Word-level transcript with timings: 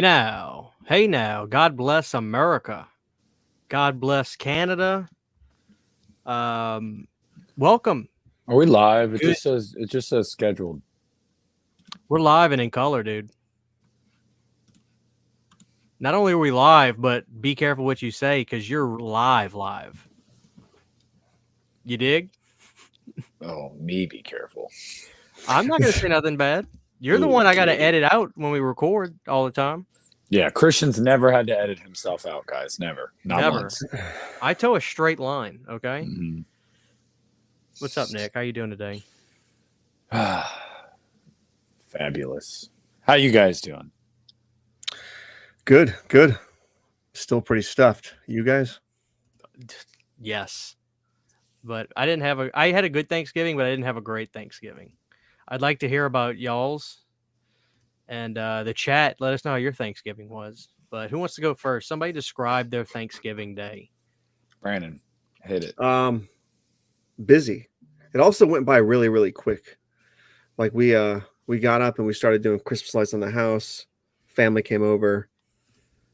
Hey 0.00 0.06
now, 0.06 0.72
hey 0.86 1.06
now. 1.06 1.44
God 1.44 1.76
bless 1.76 2.14
America. 2.14 2.88
God 3.68 4.00
bless 4.00 4.34
Canada. 4.34 5.06
Um, 6.24 7.06
welcome. 7.58 8.08
Are 8.48 8.56
we 8.56 8.64
live? 8.64 9.12
It 9.12 9.20
Good. 9.20 9.28
just 9.28 9.42
says 9.42 9.74
it 9.76 9.90
just 9.90 10.08
says 10.08 10.30
scheduled. 10.30 10.80
We're 12.08 12.20
live 12.20 12.52
and 12.52 12.62
in 12.62 12.70
color, 12.70 13.02
dude. 13.02 13.28
Not 15.98 16.14
only 16.14 16.32
are 16.32 16.38
we 16.38 16.50
live, 16.50 16.98
but 16.98 17.26
be 17.42 17.54
careful 17.54 17.84
what 17.84 18.00
you 18.00 18.10
say 18.10 18.40
because 18.40 18.70
you're 18.70 18.98
live, 18.98 19.52
live. 19.52 20.08
You 21.84 21.98
dig? 21.98 22.30
Oh, 23.42 23.74
me 23.78 24.06
be 24.06 24.22
careful. 24.22 24.70
I'm 25.46 25.66
not 25.66 25.78
gonna 25.82 25.92
say 25.92 26.08
nothing 26.08 26.38
bad. 26.38 26.66
You're 27.00 27.18
the 27.18 27.26
one 27.28 27.46
I 27.46 27.54
got 27.54 27.64
to 27.64 27.80
edit 27.80 28.04
out 28.04 28.30
when 28.34 28.50
we 28.52 28.60
record 28.60 29.18
all 29.26 29.44
the 29.46 29.50
time. 29.50 29.86
Yeah, 30.28 30.48
Christian's 30.50 31.00
never 31.00 31.32
had 31.32 31.46
to 31.48 31.58
edit 31.58 31.78
himself 31.80 32.24
out, 32.26 32.46
guys. 32.46 32.78
Never. 32.78 33.12
Not 33.24 33.40
Never. 33.40 33.56
once. 33.62 33.82
I 34.42 34.54
toe 34.54 34.76
a 34.76 34.80
straight 34.80 35.18
line. 35.18 35.64
Okay. 35.68 36.06
Mhm. 36.06 36.44
What's 37.80 37.96
up, 37.98 38.10
Nick? 38.12 38.32
How 38.34 38.40
you 38.40 38.52
doing 38.52 38.70
today? 38.70 39.02
Fabulous. 41.88 42.68
How 43.00 43.14
you 43.14 43.30
guys 43.32 43.60
doing? 43.60 43.90
Good, 45.64 45.94
good. 46.08 46.38
Still 47.14 47.40
pretty 47.40 47.62
stuffed. 47.62 48.14
You 48.26 48.44
guys? 48.44 48.78
Yes. 50.20 50.76
But 51.64 51.88
I 51.96 52.06
didn't 52.06 52.22
have 52.22 52.40
a 52.40 52.50
I 52.54 52.70
had 52.72 52.84
a 52.84 52.88
good 52.88 53.08
Thanksgiving, 53.08 53.56
but 53.56 53.66
I 53.66 53.70
didn't 53.70 53.84
have 53.84 53.96
a 53.96 54.00
great 54.02 54.32
Thanksgiving. 54.32 54.92
I'd 55.50 55.60
like 55.60 55.80
to 55.80 55.88
hear 55.88 56.04
about 56.04 56.38
y'all's 56.38 57.04
and 58.08 58.36
uh 58.38 58.64
the 58.64 58.74
chat. 58.74 59.16
Let 59.20 59.32
us 59.34 59.44
know 59.44 59.52
how 59.52 59.56
your 59.56 59.72
Thanksgiving 59.72 60.28
was. 60.28 60.68
But 60.90 61.10
who 61.10 61.18
wants 61.18 61.34
to 61.36 61.40
go 61.40 61.54
first? 61.54 61.88
Somebody 61.88 62.12
describe 62.12 62.70
their 62.70 62.84
Thanksgiving 62.84 63.54
day. 63.54 63.90
Brandon, 64.62 65.00
hit 65.42 65.64
it. 65.64 65.80
Um 65.80 66.28
busy. 67.24 67.68
It 68.14 68.20
also 68.20 68.46
went 68.46 68.66
by 68.66 68.78
really, 68.78 69.08
really 69.08 69.32
quick. 69.32 69.78
Like 70.56 70.72
we 70.72 70.94
uh 70.94 71.20
we 71.46 71.58
got 71.58 71.82
up 71.82 71.98
and 71.98 72.06
we 72.06 72.12
started 72.12 72.42
doing 72.42 72.60
Christmas 72.60 72.94
lights 72.94 73.14
on 73.14 73.20
the 73.20 73.30
house. 73.30 73.86
Family 74.26 74.62
came 74.62 74.82
over. 74.82 75.28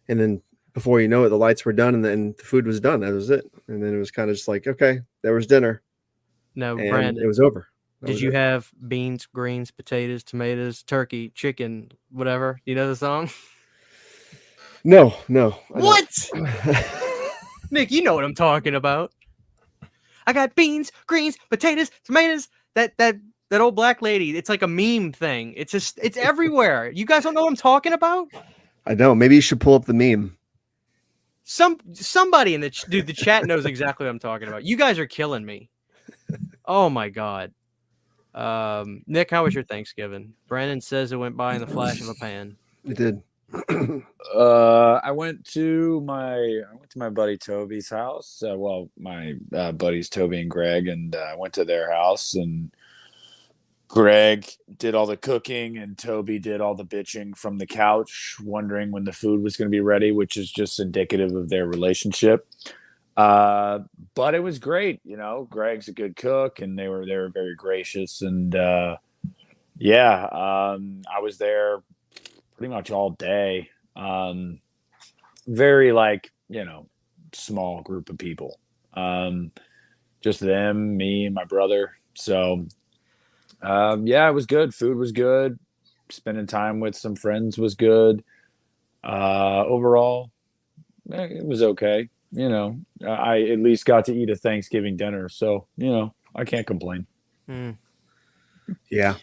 And 0.09 0.19
then 0.19 0.43
before 0.73 1.01
you 1.01 1.09
know 1.09 1.25
it, 1.25 1.31
the 1.31 1.37
lights 1.37 1.65
were 1.65 1.73
done 1.73 1.95
and 1.95 2.05
then 2.05 2.35
the 2.39 2.45
food 2.45 2.67
was 2.67 2.81
done. 2.81 3.01
That 3.01 3.13
was 3.13 3.31
it. 3.31 3.45
And 3.69 3.83
then 3.83 3.95
it 3.95 3.99
was 3.99 4.11
kind 4.11 4.31
of 4.31 4.37
just 4.37 4.49
like, 4.49 4.67
okay, 4.67 5.01
there 5.23 5.35
was 5.35 5.47
dinner. 5.47 5.83
No, 6.55 6.79
And 6.79 6.91
Brandon. 6.91 7.23
it 7.23 7.27
was 7.27 7.41
over. 7.41 7.69
That 8.01 8.09
Did 8.09 8.21
you 8.21 8.29
it. 8.29 8.35
have 8.35 8.71
beans, 8.89 9.27
greens, 9.27 9.71
potatoes, 9.71 10.23
tomatoes, 10.23 10.83
turkey, 10.83 11.31
chicken, 11.31 11.91
whatever? 12.11 12.61
You 12.67 12.75
know 12.75 12.89
the 12.89 12.97
song? 12.97 13.31
No, 14.85 15.15
no. 15.29 15.51
What? 15.71 16.09
Nick, 17.71 17.91
you 17.91 18.03
know 18.03 18.15
what 18.15 18.25
I'm 18.25 18.35
talking 18.35 18.75
about. 18.75 19.13
I 20.27 20.33
got 20.33 20.55
beans, 20.55 20.93
greens, 21.07 21.37
potatoes, 21.51 21.91
tomatoes. 22.05 22.49
That 22.75 22.93
that 22.99 23.17
that 23.49 23.61
old 23.61 23.75
black 23.75 24.03
lady. 24.03 24.37
It's 24.37 24.49
like 24.49 24.63
a 24.63 24.69
meme 24.69 25.13
thing. 25.13 25.55
It's 25.57 25.73
just 25.73 25.99
it's 26.03 26.17
everywhere. 26.17 26.91
You 26.91 27.07
guys 27.07 27.23
don't 27.25 27.35
know 27.35 27.43
what 27.43 27.51
I'm 27.51 27.57
talking 27.57 27.93
about? 27.93 28.29
I 28.87 28.95
know. 28.95 29.15
Maybe 29.15 29.35
you 29.35 29.41
should 29.41 29.61
pull 29.61 29.75
up 29.75 29.87
the 29.87 29.95
meme. 29.95 30.37
Some 31.45 31.79
somebody 31.93 32.55
in 32.55 32.61
the 32.61 32.71
ch- 32.71 32.85
dude 32.89 33.07
the 33.07 33.13
chat 33.13 33.45
knows 33.47 33.65
exactly 33.67 34.05
what 34.05 34.11
I'm 34.11 34.19
talking 34.19 34.49
about. 34.49 34.65
You 34.65 34.77
guys 34.77 34.99
are 34.99 35.07
killing 35.07 35.45
me. 35.45 35.71
Oh 36.65 36.91
my 36.91 37.09
god. 37.09 37.53
Um, 38.37 39.03
Nick, 39.07 39.31
how 39.31 39.45
was 39.45 39.55
your 39.55 39.65
Thanksgiving? 39.65 40.35
Brandon 40.47 40.81
says 40.81 41.11
it 41.11 41.17
went 41.17 41.37
by 41.37 41.55
in 41.55 41.61
the 41.61 41.67
flash 41.67 42.01
of 42.03 42.09
a 42.09 42.15
pan. 42.15 42.57
It 42.85 42.97
did. 42.97 43.23
Uh, 44.35 45.01
I 45.03 45.13
went 45.13 45.45
to 45.53 46.01
my 46.03 46.35
I 46.35 46.75
went 46.75 46.91
to 46.91 46.99
my 46.99 47.09
buddy 47.09 47.39
Toby's 47.39 47.89
house. 47.89 48.43
Uh, 48.47 48.59
well, 48.59 48.91
my 48.99 49.35
uh, 49.55 49.73
buddies 49.73 50.11
Toby 50.11 50.41
and 50.41 50.51
Greg, 50.51 50.89
and 50.89 51.15
uh, 51.15 51.21
I 51.21 51.37
went 51.37 51.55
to 51.55 51.65
their 51.65 51.91
house, 51.91 52.35
and 52.35 52.71
Greg 53.89 54.47
did 54.79 54.95
all 54.95 55.07
the 55.07 55.17
cooking, 55.17 55.79
and 55.79 55.97
Toby 55.97 56.39
did 56.39 56.61
all 56.61 56.75
the 56.75 56.85
bitching 56.85 57.37
from 57.37 57.57
the 57.57 57.67
couch, 57.67 58.37
wondering 58.43 58.91
when 58.91 59.05
the 59.05 59.13
food 59.13 59.43
was 59.43 59.57
going 59.57 59.71
to 59.71 59.75
be 59.75 59.81
ready, 59.81 60.11
which 60.11 60.37
is 60.37 60.51
just 60.51 60.81
indicative 60.81 61.35
of 61.35 61.49
their 61.49 61.67
relationship. 61.67 62.47
Uh, 63.17 63.81
but 64.15 64.35
it 64.35 64.43
was 64.43 64.59
great, 64.59 65.01
you 65.05 65.17
know. 65.17 65.47
Greg's 65.51 65.89
a 65.89 65.93
good 65.93 66.17
cook, 66.17 66.61
and 66.61 66.79
they 66.79 66.89
were 66.89 67.07
they 67.07 67.17
were 67.17 67.31
very 67.31 67.55
gracious, 67.55 68.23
and 68.23 68.55
uh, 68.55 68.97
yeah, 69.79 70.25
um, 70.27 71.03
I 71.15 71.21
was 71.21 71.39
there 71.39 71.83
pretty 72.57 72.73
much 72.73 72.91
all 72.91 73.11
day. 73.11 73.71
Um 73.95 74.61
very 75.47 75.93
like 75.93 76.33
you 76.49 76.65
know 76.65 76.89
small 77.33 77.83
group 77.83 78.11
of 78.11 78.19
people. 78.19 78.59
Um 78.95 79.53
just 80.23 80.41
them 80.41 80.97
me 80.97 81.27
and 81.27 81.35
my 81.35 81.45
brother. 81.45 81.93
So 82.15 82.67
um 83.63 84.07
yeah 84.07 84.29
it 84.29 84.33
was 84.35 84.47
good. 84.47 84.75
Food 84.75 84.97
was 84.99 85.13
good. 85.13 85.59
Spending 86.11 86.47
time 86.47 86.81
with 86.81 86.97
some 86.97 87.17
friends 87.17 87.59
was 87.59 87.75
good. 87.75 88.25
Uh 89.05 89.65
overall 89.67 90.31
eh, 91.13 91.25
it 91.39 91.47
was 91.47 91.63
okay 91.63 92.09
you 92.33 92.49
know 92.49 92.79
i 93.07 93.43
at 93.43 93.59
least 93.61 93.85
got 93.85 94.05
to 94.05 94.15
eat 94.15 94.31
a 94.31 94.37
thanksgiving 94.37 94.97
dinner 94.97 95.29
so 95.29 95.67
you 95.77 95.91
know 95.91 96.15
i 96.35 96.45
can't 96.45 96.67
complain 96.67 97.07
Hmm. 97.47 97.73
Yeah. 98.91 99.17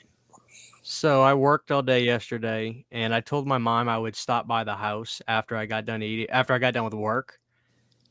So 0.82 1.22
I 1.22 1.34
worked 1.34 1.72
all 1.72 1.82
day 1.82 2.04
yesterday, 2.04 2.86
and 2.92 3.14
I 3.14 3.22
told 3.22 3.48
my 3.48 3.58
mom 3.58 3.88
I 3.88 3.98
would 3.98 4.16
stop 4.16 4.48
by 4.48 4.64
the 4.64 4.76
house 4.76 5.22
after 5.28 5.56
I 5.56 5.66
got 5.66 5.86
done 5.86 6.04
eating, 6.04 6.30
after 6.30 6.54
I 6.54 6.58
got 6.58 6.74
done 6.74 6.86
with 6.86 6.94
work. 6.94 7.40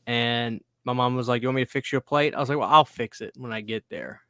And 0.07 0.61
my 0.83 0.93
mom 0.93 1.15
was 1.15 1.27
like, 1.27 1.41
"You 1.41 1.49
want 1.49 1.57
me 1.57 1.65
to 1.65 1.71
fix 1.71 1.91
you 1.91 1.97
a 1.99 2.01
plate?" 2.01 2.35
I 2.35 2.39
was 2.39 2.49
like, 2.49 2.57
"Well, 2.57 2.69
I'll 2.69 2.85
fix 2.85 3.21
it 3.21 3.33
when 3.37 3.53
I 3.53 3.61
get 3.61 3.85
there." 3.89 4.21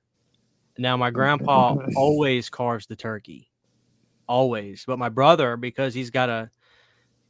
Now 0.77 0.97
my 0.97 1.11
grandpa 1.11 1.77
always 1.95 2.49
carves 2.49 2.85
the 2.85 2.95
turkey, 2.95 3.49
always. 4.27 4.83
But 4.85 4.99
my 4.99 5.09
brother, 5.09 5.57
because 5.57 5.93
he's 5.93 6.09
got 6.09 6.29
a 6.29 6.49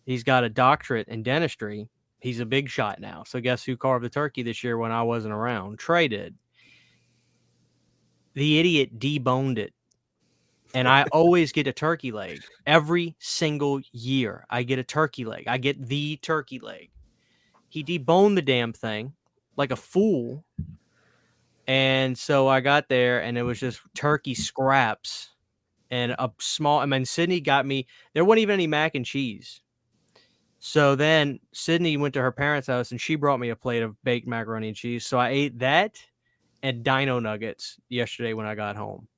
he's 0.05 0.23
got 0.23 0.43
a 0.43 0.49
doctorate 0.49 1.07
in 1.07 1.23
dentistry, 1.23 1.89
he's 2.23 2.39
a 2.39 2.45
big 2.45 2.69
shot 2.69 2.99
now. 2.99 3.23
So 3.27 3.39
guess 3.39 3.63
who 3.63 3.77
carved 3.77 4.05
the 4.05 4.09
turkey 4.09 4.41
this 4.43 4.63
year 4.63 4.77
when 4.77 4.91
I 4.91 5.03
wasn't 5.03 5.33
around? 5.33 5.77
Trey 5.77 6.07
did. 6.07 6.35
The 8.33 8.59
idiot 8.59 8.97
deboned 8.97 9.59
it 9.59 9.73
and 10.73 10.87
I 10.87 11.03
always 11.11 11.51
get 11.51 11.67
a 11.67 11.73
turkey 11.73 12.11
leg 12.11 12.41
every 12.65 13.15
single 13.19 13.81
year. 13.91 14.45
I 14.49 14.63
get 14.63 14.79
a 14.79 14.83
turkey 14.83 15.23
leg. 15.23 15.43
I 15.47 15.57
get 15.57 15.85
the 15.85 16.17
turkey 16.17 16.59
leg. 16.59 16.89
He 17.69 17.83
deboned 17.83 18.35
the 18.35 18.41
damn 18.41 18.73
thing 18.73 19.13
like 19.55 19.71
a 19.71 19.75
fool. 19.75 20.43
And 21.67 22.17
so 22.17 22.47
I 22.47 22.61
got 22.61 22.89
there 22.89 23.21
and 23.21 23.37
it 23.37 23.43
was 23.43 23.59
just 23.59 23.81
turkey 23.93 24.33
scraps 24.33 25.29
and 25.91 26.13
a 26.13 26.31
small. 26.39 26.79
I 26.79 26.85
mean, 26.87 27.05
Sydney 27.05 27.39
got 27.39 27.65
me, 27.65 27.85
there 28.13 28.25
wasn't 28.25 28.41
even 28.41 28.53
any 28.53 28.67
mac 28.67 28.95
and 28.95 29.05
cheese. 29.05 29.61
So 30.65 30.95
then 30.95 31.41
Sydney 31.51 31.97
went 31.97 32.13
to 32.13 32.21
her 32.21 32.31
parents' 32.31 32.67
house 32.67 32.91
and 32.91 33.01
she 33.01 33.15
brought 33.15 33.41
me 33.41 33.49
a 33.49 33.55
plate 33.55 33.83
of 33.83 34.01
baked 34.05 34.29
macaroni 34.29 34.69
and 34.69 34.77
cheese. 34.77 35.05
So 35.05 35.19
I 35.19 35.27
ate 35.27 35.59
that 35.59 36.01
and 36.61 36.85
dino 36.85 37.19
nuggets 37.19 37.77
yesterday 37.89 38.31
when 38.31 38.45
I 38.45 38.55
got 38.55 38.77
home 38.77 39.09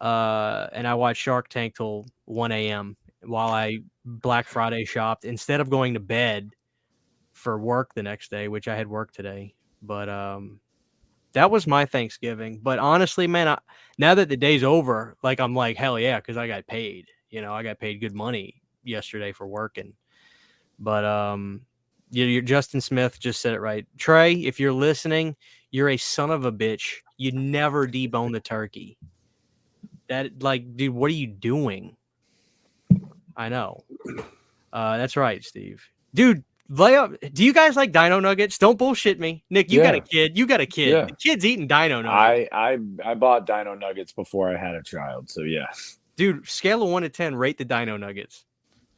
uh, 0.00 0.68
and 0.72 0.86
I 0.86 0.94
watched 0.94 1.20
Shark 1.20 1.48
Tank 1.48 1.76
till 1.76 2.06
1 2.24 2.52
a.m. 2.52 2.96
while 3.22 3.50
I 3.50 3.80
Black 4.06 4.48
Friday 4.48 4.86
shopped 4.86 5.26
instead 5.26 5.60
of 5.60 5.68
going 5.68 5.92
to 5.92 6.00
bed 6.00 6.54
for 7.32 7.58
work 7.58 7.92
the 7.92 8.02
next 8.02 8.30
day, 8.30 8.48
which 8.48 8.66
I 8.66 8.74
had 8.74 8.88
work 8.88 9.12
today. 9.12 9.54
But 9.82 10.08
um, 10.08 10.58
that 11.34 11.50
was 11.50 11.66
my 11.66 11.84
Thanksgiving. 11.84 12.60
But 12.62 12.78
honestly, 12.78 13.26
man, 13.26 13.46
I, 13.46 13.58
now 13.98 14.14
that 14.14 14.30
the 14.30 14.38
day's 14.38 14.64
over, 14.64 15.18
like 15.22 15.38
I'm 15.38 15.54
like 15.54 15.76
hell 15.76 15.98
yeah, 15.98 16.18
because 16.18 16.38
I 16.38 16.46
got 16.46 16.66
paid. 16.66 17.08
You 17.28 17.42
know, 17.42 17.52
I 17.52 17.62
got 17.62 17.78
paid 17.78 18.00
good 18.00 18.14
money 18.14 18.62
yesterday 18.82 19.32
for 19.32 19.46
working. 19.46 19.92
But 20.80 21.04
um, 21.04 21.60
you, 22.10 22.24
you 22.24 22.42
Justin 22.42 22.80
Smith 22.80 23.20
just 23.20 23.40
said 23.40 23.54
it 23.54 23.60
right. 23.60 23.86
Trey, 23.98 24.32
if 24.32 24.58
you're 24.58 24.72
listening, 24.72 25.36
you're 25.70 25.90
a 25.90 25.96
son 25.96 26.30
of 26.30 26.44
a 26.46 26.52
bitch. 26.52 26.94
You 27.16 27.32
never 27.32 27.86
debone 27.86 28.32
the 28.32 28.40
turkey. 28.40 28.96
That 30.08 30.42
like, 30.42 30.76
dude, 30.76 30.94
what 30.94 31.10
are 31.10 31.14
you 31.14 31.26
doing? 31.26 31.96
I 33.36 33.48
know. 33.48 33.84
Uh, 34.72 34.96
that's 34.98 35.16
right, 35.16 35.44
Steve. 35.44 35.84
Dude, 36.14 36.42
lay 36.68 36.96
up. 36.96 37.12
Do 37.32 37.44
you 37.44 37.52
guys 37.52 37.76
like 37.76 37.92
Dino 37.92 38.18
Nuggets? 38.18 38.58
Don't 38.58 38.78
bullshit 38.78 39.20
me, 39.20 39.44
Nick. 39.50 39.70
You 39.70 39.82
got 39.82 39.94
a 39.94 40.00
kid. 40.00 40.36
You 40.36 40.46
got 40.46 40.60
a 40.60 40.66
kid. 40.66 40.88
Yeah. 40.88 41.04
The 41.04 41.12
kid's 41.14 41.44
eating 41.44 41.66
Dino 41.68 42.02
Nuggets. 42.02 42.50
i 42.52 42.72
i 42.72 42.78
i 43.04 43.14
bought 43.14 43.46
dino 43.46 43.74
nuggets 43.74 44.12
before 44.12 44.48
i 44.54 44.56
had 44.56 44.74
a 44.74 44.82
child 44.82 45.30
so 45.30 45.42
yeah 45.42 45.66
Dude, 46.16 46.46
scale 46.46 46.82
of 46.82 46.90
one 46.90 47.00
to 47.00 47.08
ten, 47.08 47.34
rate 47.34 47.56
the 47.56 47.64
Dino 47.64 47.96
Nuggets. 47.96 48.44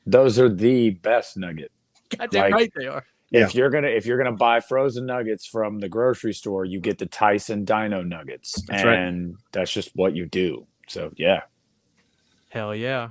Those 0.06 0.38
are 0.38 0.48
the 0.48 0.90
best 0.90 1.36
nugget 1.36 1.70
God 2.16 2.30
damn 2.30 2.42
Like- 2.42 2.54
right 2.54 2.72
they 2.76 2.86
are. 2.86 3.04
if 3.30 3.54
you're 3.54 3.70
gonna 3.70 3.88
if 3.88 4.04
you're 4.06 4.18
gonna 4.18 4.36
buy 4.36 4.60
frozen 4.60 5.06
nuggets 5.06 5.46
from 5.46 5.78
the 5.78 5.88
grocery 5.88 6.34
store 6.34 6.64
you 6.64 6.80
get 6.80 6.98
the 6.98 7.06
tyson 7.06 7.64
dino 7.64 8.02
nuggets 8.02 8.60
That's 8.62 8.84
right. 8.84 8.98
and 8.98 9.36
that's 9.52 9.72
just 9.72 9.90
what 9.94 10.14
you 10.14 10.26
do 10.26 10.66
so 10.88 11.12
yeah 11.16 11.42
Hell 12.50 12.74
yeah. 12.74 13.08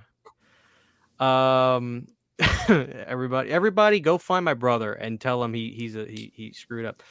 Um, 1.20 2.08
everybody, 2.70 3.50
everybody, 3.50 4.00
go 4.00 4.20
find 4.20 4.46
my 4.46 4.54
brother 4.54 4.94
and 4.94 5.20
tell 5.20 5.44
him 5.44 5.52
he 5.56 5.72
he's 5.72 5.96
a 5.96 6.06
he 6.06 6.32
he 6.36 6.54
screwed 6.54 6.86
up. 6.86 7.02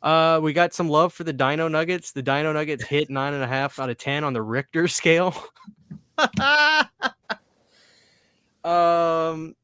Uh, 0.00 0.38
we 0.40 0.52
got 0.52 0.72
some 0.72 0.88
love 0.88 1.12
for 1.12 1.24
the 1.24 1.32
Dino 1.32 1.66
Nuggets. 1.66 2.12
The 2.12 2.22
Dino 2.22 2.52
Nuggets 2.52 2.84
hit 2.84 3.10
nine 3.10 3.34
and 3.34 3.42
a 3.42 3.46
half 3.48 3.80
out 3.80 3.90
of 3.90 3.98
ten 3.98 4.22
on 4.22 4.32
the 4.34 4.42
Richter 4.42 4.86
scale. 4.86 5.34
um, 8.64 9.54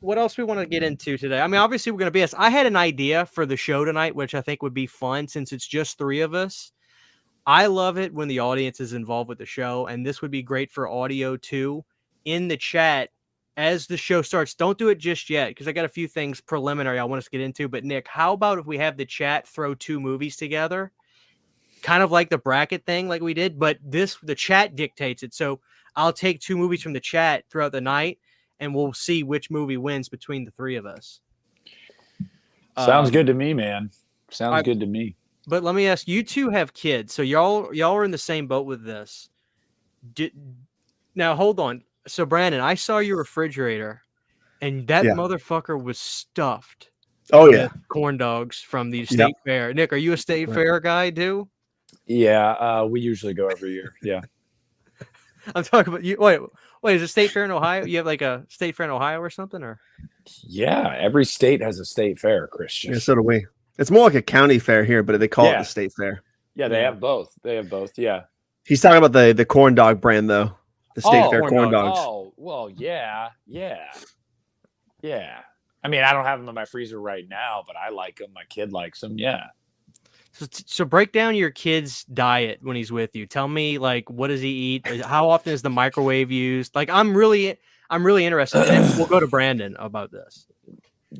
what 0.00 0.18
else 0.18 0.36
we 0.36 0.44
want 0.44 0.60
to 0.60 0.66
get 0.66 0.82
into 0.82 1.16
today? 1.16 1.40
I 1.40 1.46
mean, 1.46 1.60
obviously 1.60 1.90
we're 1.92 1.98
going 1.98 2.12
to 2.12 2.18
BS. 2.18 2.34
I 2.36 2.50
had 2.50 2.66
an 2.66 2.76
idea 2.76 3.26
for 3.26 3.46
the 3.46 3.56
show 3.56 3.84
tonight, 3.84 4.14
which 4.14 4.34
I 4.34 4.40
think 4.40 4.62
would 4.62 4.74
be 4.74 4.86
fun 4.86 5.26
since 5.28 5.52
it's 5.52 5.66
just 5.66 5.98
three 5.98 6.20
of 6.20 6.34
us. 6.34 6.72
I 7.46 7.66
love 7.66 7.96
it 7.96 8.12
when 8.12 8.28
the 8.28 8.40
audience 8.40 8.80
is 8.80 8.92
involved 8.92 9.28
with 9.28 9.38
the 9.38 9.46
show, 9.46 9.86
and 9.86 10.04
this 10.04 10.20
would 10.20 10.30
be 10.30 10.42
great 10.42 10.72
for 10.72 10.88
audio 10.88 11.36
too. 11.36 11.84
In 12.24 12.48
the 12.48 12.56
chat, 12.56 13.10
as 13.56 13.86
the 13.86 13.96
show 13.96 14.20
starts, 14.20 14.54
don't 14.54 14.76
do 14.76 14.88
it 14.88 14.98
just 14.98 15.30
yet 15.30 15.48
because 15.48 15.68
I 15.68 15.72
got 15.72 15.84
a 15.84 15.88
few 15.88 16.08
things 16.08 16.40
preliminary 16.40 16.98
I 16.98 17.04
want 17.04 17.18
us 17.18 17.24
to 17.24 17.30
get 17.30 17.40
into. 17.40 17.68
But 17.68 17.84
Nick, 17.84 18.08
how 18.08 18.32
about 18.32 18.58
if 18.58 18.66
we 18.66 18.78
have 18.78 18.96
the 18.96 19.06
chat 19.06 19.46
throw 19.48 19.74
two 19.74 20.00
movies 20.00 20.36
together, 20.36 20.92
kind 21.82 22.02
of 22.02 22.10
like 22.10 22.30
the 22.30 22.38
bracket 22.38 22.84
thing, 22.84 23.08
like 23.08 23.22
we 23.22 23.32
did? 23.32 23.58
But 23.58 23.78
this 23.82 24.18
the 24.22 24.34
chat 24.34 24.74
dictates 24.76 25.22
it. 25.22 25.32
So 25.32 25.60
I'll 25.96 26.12
take 26.12 26.40
two 26.40 26.56
movies 26.56 26.82
from 26.82 26.92
the 26.92 27.00
chat 27.00 27.44
throughout 27.50 27.72
the 27.72 27.80
night, 27.80 28.18
and 28.60 28.74
we'll 28.74 28.92
see 28.92 29.22
which 29.22 29.50
movie 29.50 29.76
wins 29.78 30.08
between 30.08 30.44
the 30.44 30.50
three 30.52 30.76
of 30.76 30.86
us. 30.86 31.20
Sounds 32.76 33.08
Um, 33.08 33.12
good 33.12 33.26
to 33.26 33.34
me, 33.34 33.54
man. 33.54 33.90
Sounds 34.30 34.54
I- 34.54 34.62
good 34.62 34.80
to 34.80 34.86
me. 34.86 35.16
But 35.48 35.62
let 35.62 35.74
me 35.74 35.86
ask 35.86 36.08
you 36.08 36.22
two 36.24 36.50
have 36.50 36.74
kids, 36.74 37.14
so 37.14 37.22
y'all 37.22 37.72
y'all 37.72 37.94
are 37.94 38.04
in 38.04 38.10
the 38.10 38.18
same 38.18 38.48
boat 38.48 38.66
with 38.66 38.84
this. 38.84 39.28
Did, 40.12 40.32
now 41.14 41.36
hold 41.36 41.60
on. 41.60 41.84
So 42.08 42.26
Brandon, 42.26 42.60
I 42.60 42.74
saw 42.74 42.98
your 42.98 43.16
refrigerator, 43.18 44.02
and 44.60 44.86
that 44.88 45.04
Yeah. 45.04 45.12
motherfucker 45.12 45.80
was 45.80 45.98
stuffed. 45.98 46.90
Oh 47.32 47.50
yeah. 47.50 47.68
corn 47.88 48.16
dogs 48.16 48.60
from 48.60 48.90
the 48.90 48.98
Yep. 48.98 49.08
state 49.08 49.34
fair. 49.44 49.72
Nick, 49.74 49.92
are 49.92 49.96
you 49.96 50.12
a 50.12 50.16
state 50.16 50.48
Right. 50.48 50.54
fair 50.54 50.80
guy 50.80 51.10
too? 51.10 51.48
Yeah, 52.06 52.50
uh, 52.52 52.84
we 52.84 53.00
usually 53.00 53.34
go 53.34 53.48
every 53.48 53.70
year. 53.72 53.94
Yeah. 54.02 54.20
I'm 55.54 55.64
talking 55.64 55.92
about 55.92 56.04
you. 56.04 56.16
Wait, 56.18 56.40
wait, 56.82 56.96
is 56.96 57.02
it 57.02 57.08
state 57.08 57.30
fair 57.30 57.44
in 57.44 57.50
Ohio? 57.50 57.84
You 57.84 57.98
have 57.98 58.06
like 58.06 58.22
a 58.22 58.44
state 58.48 58.74
fair 58.74 58.84
in 58.84 58.90
Ohio 58.92 59.20
or 59.20 59.30
something, 59.30 59.62
or 59.62 59.78
Yeah, 60.42 60.94
every 60.98 61.24
state 61.24 61.60
has 61.62 61.78
a 61.78 61.84
state 61.84 62.18
fair, 62.18 62.46
Christian. 62.48 62.92
Yeah, 62.92 62.98
so 62.98 63.14
do 63.14 63.22
we. 63.22 63.46
It's 63.78 63.90
more 63.90 64.04
like 64.04 64.14
a 64.14 64.22
county 64.22 64.58
fair 64.58 64.84
here, 64.84 65.02
but 65.02 65.18
they 65.20 65.28
call 65.28 65.46
it 65.46 65.50
Yeah. 65.50 65.58
the 65.58 65.64
state 65.64 65.92
fair. 65.96 66.22
Yeah, 66.54 66.68
they 66.68 66.78
Yeah. 66.80 66.84
have 66.86 67.00
both. 67.00 67.32
They 67.42 67.56
have 67.56 67.68
both. 67.68 67.98
Yeah. 67.98 68.22
He's 68.64 68.80
talking 68.80 68.98
about 68.98 69.12
the 69.12 69.32
the 69.32 69.44
corn 69.44 69.74
dog 69.74 70.00
brand 70.00 70.28
though. 70.30 70.56
The 70.94 71.02
state 71.02 71.24
Oh, 71.24 71.30
fair 71.30 71.40
corn 71.40 71.52
corn, 71.52 71.70
dog. 71.72 71.84
dogs. 71.94 71.98
Oh, 72.02 72.32
well, 72.36 72.70
yeah, 72.70 73.28
yeah, 73.46 73.84
yeah. 75.02 75.40
I 75.84 75.88
mean, 75.88 76.02
I 76.02 76.12
don't 76.12 76.24
have 76.24 76.40
them 76.40 76.48
in 76.48 76.54
my 76.54 76.64
freezer 76.64 77.00
right 77.00 77.28
now, 77.28 77.62
but 77.66 77.76
I 77.76 77.90
like 77.90 78.16
them. 78.16 78.32
My 78.34 78.44
kid 78.48 78.72
likes 78.72 79.00
them. 79.00 79.18
Yeah. 79.18 79.44
So, 80.38 80.46
so 80.50 80.84
break 80.84 81.12
down 81.12 81.34
your 81.34 81.50
kid's 81.50 82.04
diet 82.04 82.58
when 82.62 82.76
he's 82.76 82.92
with 82.92 83.14
you. 83.16 83.26
Tell 83.26 83.48
me 83.48 83.78
like 83.78 84.10
what 84.10 84.28
does 84.28 84.40
he 84.40 84.48
eat? 84.48 85.02
How 85.02 85.28
often 85.30 85.52
is 85.52 85.62
the 85.62 85.70
microwave 85.70 86.30
used? 86.30 86.74
Like 86.74 86.90
I'm 86.90 87.16
really 87.16 87.58
I'm 87.90 88.04
really 88.04 88.24
interested. 88.24 88.68
And 88.68 88.84
we'll 88.98 89.06
go 89.06 89.20
to 89.20 89.26
Brandon 89.26 89.76
about 89.78 90.10
this. 90.10 90.46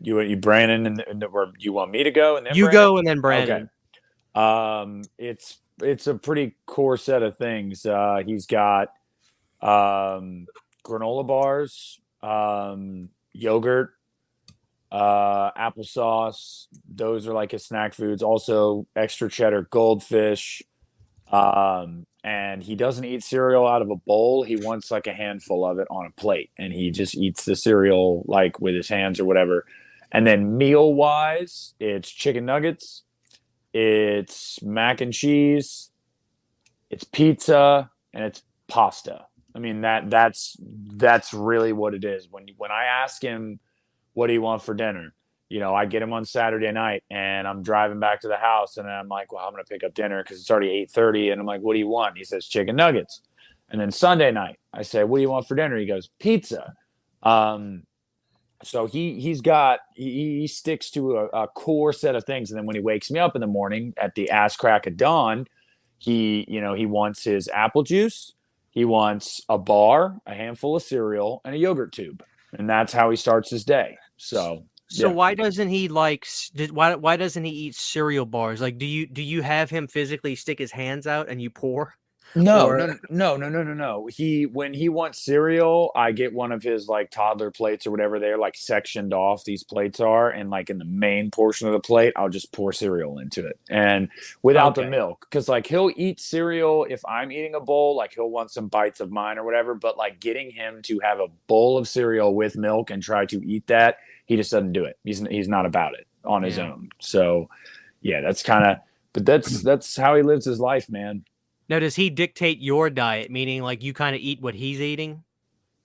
You, 0.03 0.21
you, 0.21 0.37
Brandon, 0.37 0.87
and, 0.87 1.05
and 1.09 1.25
or 1.25 1.53
you 1.59 1.73
want 1.73 1.91
me 1.91 2.03
to 2.03 2.11
go? 2.11 2.37
And 2.37 2.47
then 2.47 2.55
You 2.55 2.65
Brandon? 2.65 2.83
go 2.83 2.99
and 2.99 3.07
then 3.07 3.21
Brandon. 3.21 3.71
Okay. 4.37 4.43
Um, 4.43 5.03
it's 5.19 5.59
it's 5.83 6.07
a 6.07 6.15
pretty 6.15 6.57
core 6.67 6.97
set 6.97 7.23
of 7.23 7.39
things. 7.39 7.87
Uh, 7.87 8.23
he's 8.25 8.47
got 8.47 8.89
um, 9.62 10.47
granola 10.85 11.27
bars, 11.27 12.01
um, 12.23 13.09
yogurt, 13.33 13.95
uh, 14.91 15.50
applesauce. 15.53 16.67
Those 16.88 17.27
are 17.27 17.33
like 17.33 17.53
his 17.53 17.65
snack 17.65 17.94
foods. 17.94 18.23
Also, 18.23 18.87
extra 18.94 19.29
cheddar 19.29 19.69
goldfish. 19.71 20.62
Um, 21.31 22.06
and 22.23 22.62
he 22.62 22.75
doesn't 22.75 23.05
eat 23.05 23.23
cereal 23.23 23.67
out 23.67 23.83
of 23.83 23.91
a 23.91 23.97
bowl. 23.97 24.43
He 24.43 24.56
wants 24.56 24.91
like 24.91 25.06
a 25.06 25.12
handful 25.12 25.65
of 25.65 25.79
it 25.79 25.87
on 25.91 26.06
a 26.06 26.21
plate, 26.21 26.50
and 26.59 26.73
he 26.73 26.91
just 26.91 27.17
eats 27.17 27.44
the 27.44 27.55
cereal 27.56 28.25
like 28.27 28.61
with 28.61 28.75
his 28.75 28.88
hands 28.88 29.21
or 29.21 29.25
whatever. 29.25 29.65
And 30.11 30.27
then 30.27 30.56
meal 30.56 30.94
wise, 30.94 31.75
it's 31.79 32.11
chicken 32.11 32.44
nuggets, 32.44 33.03
it's 33.73 34.61
mac 34.62 35.00
and 35.00 35.12
cheese, 35.12 35.91
it's 36.91 37.05
pizza, 37.05 37.91
and 38.12 38.25
it's 38.25 38.43
pasta. 38.69 39.27
I 39.55 39.59
mean 39.59 39.83
that 39.83 40.11
that's 40.11 40.56
that's 40.61 41.33
really 41.33 41.73
what 41.73 41.94
it 41.94 42.05
is. 42.05 42.29
When 42.31 42.47
when 42.56 42.71
I 42.71 42.85
ask 42.85 43.23
him 43.23 43.61
what 44.17 44.29
do 44.29 44.33
you 44.33 44.41
want 44.41 44.63
for 44.63 44.73
dinner, 44.73 45.13
you 45.49 45.61
know, 45.61 45.75
I 45.75 45.85
get 45.85 46.03
him 46.03 46.13
on 46.13 46.25
Saturday 46.25 46.73
night 46.73 47.05
and 47.11 47.47
I'm 47.47 47.63
driving 47.63 48.01
back 48.01 48.21
to 48.23 48.29
the 48.29 48.37
house 48.37 48.79
and 48.79 48.89
I'm 48.89 49.09
like, 49.09 49.31
well, 49.31 49.45
I'm 49.45 49.53
gonna 49.53 49.65
pick 49.65 49.85
up 49.85 49.95
dinner 49.95 50.23
because 50.23 50.41
it's 50.41 50.51
already 50.51 50.71
eight 50.71 50.91
thirty, 50.91 51.31
and 51.31 51.41
I'm 51.41 51.47
like, 51.47 51.61
what 51.61 51.75
do 51.75 51.79
you 51.79 51.87
want? 51.87 52.17
He 52.17 52.25
says 52.25 52.47
chicken 52.47 52.77
nuggets. 52.77 53.21
And 53.69 53.81
then 53.81 53.91
Sunday 53.91 54.33
night, 54.33 54.59
I 54.73 54.83
say, 54.83 55.05
what 55.05 55.19
do 55.19 55.23
you 55.23 55.31
want 55.31 55.47
for 55.47 55.55
dinner? 55.55 55.77
He 55.77 55.87
goes, 55.87 56.09
pizza. 56.19 56.73
Um, 57.23 57.83
so 58.63 58.87
he 58.87 59.21
he's 59.21 59.41
got 59.41 59.81
he, 59.95 60.41
he 60.41 60.47
sticks 60.47 60.91
to 60.93 61.19
a, 61.19 61.27
a 61.27 61.49
core 61.49 61.93
set 61.93 62.17
of 62.17 62.25
things, 62.25 62.51
and 62.51 62.59
then 62.59 62.67
when 62.67 62.75
he 62.75 62.83
wakes 62.83 63.11
me 63.11 63.21
up 63.21 63.37
in 63.37 63.41
the 63.41 63.47
morning 63.47 63.93
at 63.99 64.15
the 64.15 64.31
ass 64.31 64.57
crack 64.57 64.87
of 64.87 64.97
dawn, 64.97 65.47
he 65.99 66.45
you 66.49 66.61
know 66.61 66.75
he 66.75 66.87
wants 66.87 67.23
his 67.23 67.49
apple 67.49 67.83
juice, 67.83 68.33
he 68.71 68.85
wants 68.85 69.43
a 69.49 69.59
bar, 69.59 70.19
a 70.27 70.35
handful 70.35 70.75
of 70.75 70.83
cereal, 70.83 71.43
and 71.45 71.55
a 71.55 71.59
yogurt 71.59 71.93
tube, 71.93 72.25
and 72.55 72.69
that's 72.69 72.93
how 72.93 73.11
he 73.11 73.17
starts 73.17 73.50
his 73.50 73.64
day. 73.64 73.99
So 74.18 74.66
So 74.88 75.08
Yeah. 75.08 75.14
why 75.14 75.35
doesn't 75.35 75.68
he 75.68 75.88
like 75.88 76.26
why 76.70 76.94
why 76.94 77.16
doesn't 77.16 77.44
he 77.44 77.50
eat 77.50 77.75
cereal 77.75 78.26
bars? 78.26 78.61
Like 78.61 78.78
do 78.78 78.87
you 78.87 79.06
do 79.06 79.23
you 79.23 79.42
have 79.42 79.70
him 79.70 79.88
physically 79.88 80.35
stick 80.37 80.58
his 80.58 80.73
hands 80.73 81.06
out 81.06 81.28
and 81.28 81.40
you 81.42 81.50
pour? 81.50 81.94
No, 82.35 82.66
Or- 82.68 82.76
no, 82.78 82.87
no, 83.09 83.37
no, 83.37 83.49
no, 83.49 83.62
no, 83.62 83.73
no. 83.75 84.06
He 84.09 84.45
when 84.45 84.75
he 84.75 84.88
wants 84.90 85.23
cereal, 85.23 85.90
I 85.95 86.12
get 86.12 86.35
one 86.35 86.52
of 86.52 86.62
his 86.62 86.87
like 86.88 87.11
toddler 87.11 87.50
plates 87.50 87.87
or 87.87 87.90
whatever 87.90 88.18
they're 88.18 88.37
like 88.37 88.56
sectioned 88.56 89.14
off. 89.14 89.45
These 89.45 89.64
plates 89.64 90.00
are, 90.00 90.28
and 90.30 90.50
like 90.50 90.68
in 90.68 90.76
the 90.78 90.85
main 90.85 91.30
portion 91.30 91.66
of 91.66 91.73
the 91.73 91.80
plate, 91.80 92.12
I'll 92.16 92.28
just 92.28 92.52
pour 92.52 92.73
cereal 92.75 93.18
into 93.18 93.47
it, 93.47 93.59
and 93.71 94.09
without 94.42 94.75
the 94.75 94.87
milk, 94.87 95.26
because 95.30 95.49
like 95.49 95.66
he'll 95.66 95.90
eat 95.97 96.21
cereal 96.21 96.85
if 96.90 97.02
I'm 97.06 97.33
eating 97.33 97.54
a 97.54 97.61
bowl, 97.61 97.97
like 97.97 98.12
he'll 98.14 98.28
want 98.30 98.50
some 98.50 98.68
bites 98.68 99.00
of 99.00 99.11
mine 99.11 99.38
or 99.38 99.45
whatever. 99.45 99.75
But 99.75 99.97
like 99.97 100.21
getting 100.21 100.50
him 100.50 100.83
to 100.83 100.99
have 101.00 101.21
a 101.21 101.28
bowl 101.47 101.78
of 101.78 101.88
cereal 101.88 102.35
with 102.35 102.56
milk 102.56 102.90
and 102.90 103.02
try 103.02 103.25
to 103.26 103.42
eat 103.47 103.66
that, 103.68 103.99
he 104.26 104.37
just 104.37 104.50
doesn't 104.50 104.73
do 104.73 104.85
it. 104.85 104.99
He's 105.04 105.21
he's 105.28 105.49
not 105.49 105.64
about 105.64 105.95
it 105.95 106.06
on 106.25 106.42
his 106.42 106.59
Yeah. 106.59 106.73
own. 106.73 106.90
So, 106.99 107.49
yeah, 108.02 108.21
that's 108.21 108.42
kind 108.42 108.66
of. 108.66 108.76
But 109.14 109.25
that's 109.25 109.62
that's 109.62 109.97
how 109.97 110.16
he 110.16 110.23
lives 110.23 110.45
his 110.45 110.61
life, 110.61 110.90
man. 110.90 111.25
Now 111.68 111.78
does 111.80 111.96
he 111.96 112.11
dictate 112.11 112.61
your 112.61 112.90
diet, 112.90 113.30
meaning 113.30 113.62
like 113.62 113.82
you 113.82 113.92
kind 113.92 114.14
of 114.14 114.23
eat 114.23 114.40
what 114.40 114.54
he's 114.54 114.80
eating? 114.80 115.23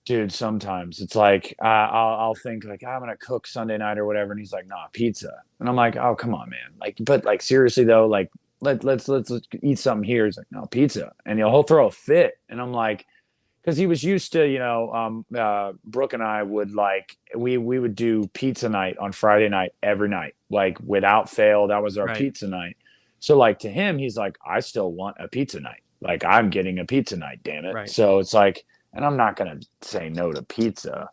dude 0.04 0.32
sometimes. 0.32 1.00
It's 1.00 1.14
like 1.14 1.54
uh, 1.62 1.66
I'll, 1.66 2.20
I'll 2.20 2.34
think 2.34 2.64
like 2.64 2.82
i'm 2.82 2.98
gonna 2.98 3.16
cook 3.16 3.46
sunday 3.46 3.78
night 3.78 3.98
or 3.98 4.04
whatever 4.04 4.32
and 4.32 4.40
he's 4.40 4.52
like 4.52 4.66
nah 4.66 4.86
pizza. 4.92 5.42
And 5.60 5.68
i'm 5.68 5.76
like 5.76 5.96
oh 5.96 6.16
come 6.16 6.34
on 6.34 6.50
man. 6.50 6.72
Like 6.80 6.96
but 7.00 7.24
like 7.24 7.40
seriously 7.40 7.84
though 7.84 8.06
like 8.08 8.28
let, 8.60 8.82
let's 8.82 9.06
let's 9.08 9.30
let's 9.30 9.46
eat 9.62 9.78
something 9.78 10.04
here. 10.04 10.24
He's 10.26 10.36
like 10.36 10.48
no 10.50 10.66
pizza. 10.66 11.12
And 11.24 11.38
he'll, 11.38 11.50
he'll 11.50 11.62
throw 11.62 11.86
a 11.86 11.90
fit. 11.92 12.34
And 12.48 12.60
i'm 12.60 12.72
like 12.72 13.06
because 13.62 13.76
he 13.76 13.86
was 13.86 14.02
used 14.02 14.32
to 14.32 14.44
you 14.44 14.58
know 14.58 14.92
um 14.92 15.24
uh 15.38 15.72
brooke 15.84 16.14
and 16.14 16.22
i 16.22 16.42
would 16.42 16.72
like 16.74 17.16
we 17.36 17.56
we 17.56 17.78
would 17.78 17.94
do 17.94 18.26
pizza 18.34 18.68
night 18.68 18.98
on 18.98 19.12
friday 19.12 19.48
night 19.48 19.72
every 19.84 20.08
night 20.08 20.34
like 20.50 20.78
without 20.84 21.30
fail. 21.30 21.68
That 21.68 21.80
was 21.80 21.96
our 21.96 22.06
Right. 22.06 22.18
pizza 22.18 22.48
night 22.48 22.76
so 23.22 23.36
like 23.36 23.58
to 23.60 23.68
him 23.70 23.98
he's 23.98 24.16
like 24.16 24.36
i 24.46 24.58
still 24.60 24.90
want 24.92 25.16
a 25.20 25.28
pizza 25.28 25.60
night 25.60 25.82
like 26.00 26.24
i'm 26.24 26.50
getting 26.50 26.78
a 26.80 26.84
pizza 26.84 27.16
night 27.16 27.38
damn 27.44 27.64
it 27.64 27.72
Right. 27.74 27.88
so 27.90 28.18
it's 28.18 28.34
like 28.34 28.64
and 28.94 29.06
I'm 29.06 29.16
not 29.16 29.36
going 29.36 29.58
to 29.58 29.66
say 29.80 30.10
no 30.10 30.32
to 30.32 30.42
pizza, 30.42 31.08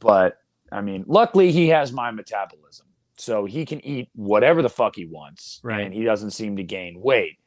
but 0.00 0.38
I 0.72 0.80
mean, 0.80 1.04
luckily 1.06 1.52
he 1.52 1.68
has 1.68 1.92
my 1.92 2.10
metabolism. 2.10 2.86
So 3.18 3.44
he 3.44 3.64
can 3.64 3.80
eat 3.86 4.08
whatever 4.16 4.62
the 4.62 4.68
fuck 4.68 4.96
he 4.96 5.04
wants 5.06 5.60
Right. 5.62 5.82
and 5.82 5.94
he 5.94 6.02
doesn't 6.02 6.32
seem 6.32 6.56
to 6.56 6.64
gain 6.64 7.00
weight. 7.00 7.38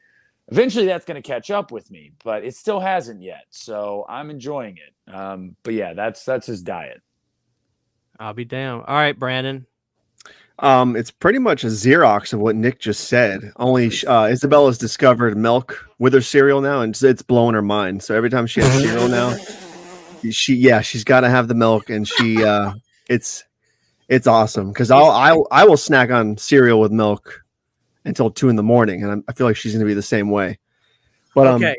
Eventually 0.48 0.86
that's 0.86 1.04
going 1.04 1.22
to 1.22 1.26
catch 1.26 1.50
up 1.50 1.70
with 1.70 1.90
me, 1.90 2.12
but 2.24 2.46
it 2.46 2.56
still 2.56 2.80
hasn't 2.80 3.20
yet. 3.20 3.44
So 3.50 4.06
I'm 4.08 4.30
enjoying 4.30 4.78
it. 4.78 5.14
Um, 5.14 5.54
but 5.64 5.74
yeah, 5.74 5.92
that's 5.92 6.24
that's 6.24 6.46
his 6.46 6.62
diet. 6.62 7.02
I'll 8.18 8.32
be 8.32 8.46
down. 8.46 8.84
All 8.86 8.96
right, 8.96 9.18
Brandon. 9.18 9.66
Um, 10.60 10.94
it's 10.94 11.10
pretty 11.10 11.40
much 11.40 11.64
a 11.64 11.68
Xerox 11.68 12.32
of 12.32 12.40
what 12.40 12.54
Nick 12.54 12.78
just 12.78 13.08
said. 13.08 13.52
Only 13.56 13.90
uh, 14.06 14.26
Isabella's 14.26 14.78
discovered 14.78 15.36
milk 15.36 15.84
with 15.98 16.12
her 16.12 16.20
cereal 16.20 16.60
now, 16.60 16.80
and 16.80 16.96
it's, 17.02 17.22
blowing 17.22 17.54
her 17.54 17.62
mind. 17.62 18.02
So 18.02 18.14
every 18.14 18.30
time 18.30 18.46
she 18.46 18.60
has 18.60 18.72
cereal 18.72 19.08
now, 19.08 19.36
she 20.30 20.54
yeah, 20.54 20.80
she's 20.80 21.02
got 21.02 21.20
to 21.20 21.28
have 21.28 21.48
the 21.48 21.54
milk, 21.54 21.90
and 21.90 22.06
she 22.06 22.44
uh, 22.44 22.72
it's 23.08 23.44
it's 24.08 24.26
awesome 24.26 24.68
because 24.68 24.90
I'll 24.90 25.10
I 25.10 25.36
I 25.50 25.64
will 25.64 25.76
snack 25.76 26.10
on 26.10 26.36
cereal 26.36 26.78
with 26.80 26.92
milk 26.92 27.42
until 28.04 28.30
two 28.30 28.48
in 28.48 28.56
the 28.56 28.62
morning, 28.62 29.02
and 29.02 29.10
I'm, 29.10 29.24
I 29.26 29.32
feel 29.32 29.46
like 29.46 29.56
she's 29.56 29.72
gonna 29.72 29.84
be 29.84 29.94
the 29.94 30.02
same 30.02 30.30
way. 30.30 30.58
But 31.34 31.48
um, 31.48 31.56
okay. 31.56 31.76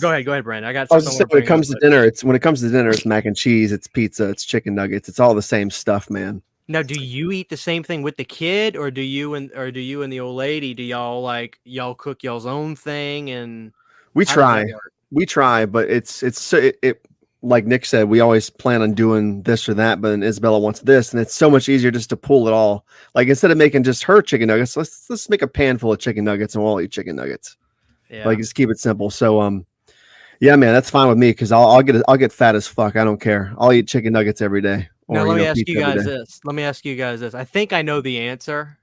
Go 0.00 0.10
ahead, 0.10 0.24
go 0.24 0.32
ahead, 0.32 0.44
Brandon. 0.44 0.68
I 0.68 0.72
got 0.72 0.88
I 0.90 0.96
was 0.96 1.06
saying, 1.06 1.28
when 1.30 1.42
it 1.42 1.46
comes 1.46 1.68
to 1.68 1.76
bring 1.80 1.90
dinner, 1.92 2.04
it's 2.04 2.24
when 2.24 2.34
it 2.34 2.40
comes 2.40 2.60
to 2.60 2.68
dinner, 2.68 2.90
it's 2.90 3.06
mac 3.06 3.24
and 3.24 3.36
cheese, 3.36 3.70
it's 3.70 3.86
pizza, 3.86 4.28
it's 4.28 4.44
chicken 4.44 4.74
nuggets, 4.74 5.08
it's 5.08 5.20
all 5.20 5.32
the 5.32 5.42
same 5.42 5.70
stuff, 5.70 6.10
man. 6.10 6.42
Now, 6.70 6.82
do 6.82 6.94
you 6.94 7.32
eat 7.32 7.48
the 7.48 7.56
same 7.56 7.82
thing 7.82 8.02
with 8.02 8.16
the 8.16 8.24
kid, 8.24 8.76
or 8.76 8.92
do 8.92 9.00
you 9.00 9.34
and 9.34 9.50
or 9.56 9.72
do 9.72 9.80
you 9.80 10.02
and 10.02 10.12
the 10.12 10.20
old 10.20 10.36
lady? 10.36 10.72
Do 10.72 10.84
y'all 10.84 11.20
like 11.20 11.58
y'all 11.64 11.96
cook 11.96 12.22
y'all's 12.22 12.46
own 12.46 12.76
thing 12.76 13.28
and 13.28 13.72
We 14.14 14.24
try, 14.24 14.64
we 15.10 15.26
try, 15.26 15.66
but 15.66 15.90
it's 15.90 16.22
it's 16.22 16.40
so 16.40 16.58
it, 16.58 16.78
it 16.80 17.08
like 17.42 17.66
Nick 17.66 17.84
said, 17.86 18.08
we 18.08 18.20
always 18.20 18.50
plan 18.50 18.82
on 18.82 18.92
doing 18.92 19.42
this 19.42 19.68
or 19.68 19.74
that, 19.74 20.00
but 20.00 20.10
then 20.10 20.22
Isabella 20.22 20.60
wants 20.60 20.78
this, 20.82 21.12
and 21.12 21.20
it's 21.20 21.34
so 21.34 21.50
much 21.50 21.68
easier 21.68 21.90
just 21.90 22.08
to 22.10 22.16
pull 22.16 22.46
it 22.46 22.52
all. 22.52 22.86
Like 23.16 23.26
instead 23.26 23.50
of 23.50 23.58
making 23.58 23.82
just 23.82 24.04
her 24.04 24.22
chicken 24.22 24.46
nuggets, 24.46 24.76
let's 24.76 25.10
let's 25.10 25.28
make 25.28 25.42
a 25.42 25.48
pan 25.48 25.76
full 25.76 25.92
of 25.92 25.98
chicken 25.98 26.24
nuggets 26.24 26.54
and 26.54 26.62
we'll 26.62 26.74
all 26.74 26.80
eat 26.80 26.92
chicken 26.92 27.16
nuggets. 27.16 27.56
Yeah. 28.08 28.24
Like 28.24 28.38
just 28.38 28.54
keep 28.54 28.70
it 28.70 28.78
simple. 28.78 29.10
So 29.10 29.40
um, 29.40 29.66
yeah, 30.38 30.54
man, 30.54 30.72
that's 30.72 30.88
fine 30.88 31.08
with 31.08 31.18
me 31.18 31.30
because 31.30 31.50
I'll 31.50 31.66
I'll 31.66 31.82
get 31.82 32.00
I'll 32.06 32.16
get 32.16 32.32
fat 32.32 32.54
as 32.54 32.68
fuck. 32.68 32.94
I 32.94 33.02
don't 33.02 33.20
care. 33.20 33.52
I'll 33.58 33.72
eat 33.72 33.88
chicken 33.88 34.12
nuggets 34.12 34.40
every 34.40 34.60
day. 34.60 34.88
Now 35.10 35.24
or, 35.24 35.28
let 35.28 35.36
me 35.38 35.42
know, 35.42 35.50
ask 35.50 35.66
you 35.66 35.80
guys 35.80 36.04
this. 36.04 36.40
Let 36.44 36.54
me 36.54 36.62
ask 36.62 36.84
you 36.84 36.94
guys 36.94 37.20
this. 37.20 37.34
I 37.34 37.44
think 37.44 37.72
I 37.72 37.82
know 37.82 38.00
the 38.00 38.20
answer 38.20 38.78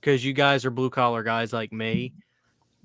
because 0.00 0.24
you 0.24 0.32
guys 0.32 0.64
are 0.64 0.70
blue 0.70 0.88
collar 0.88 1.22
guys 1.22 1.52
like 1.52 1.70
me. 1.70 2.14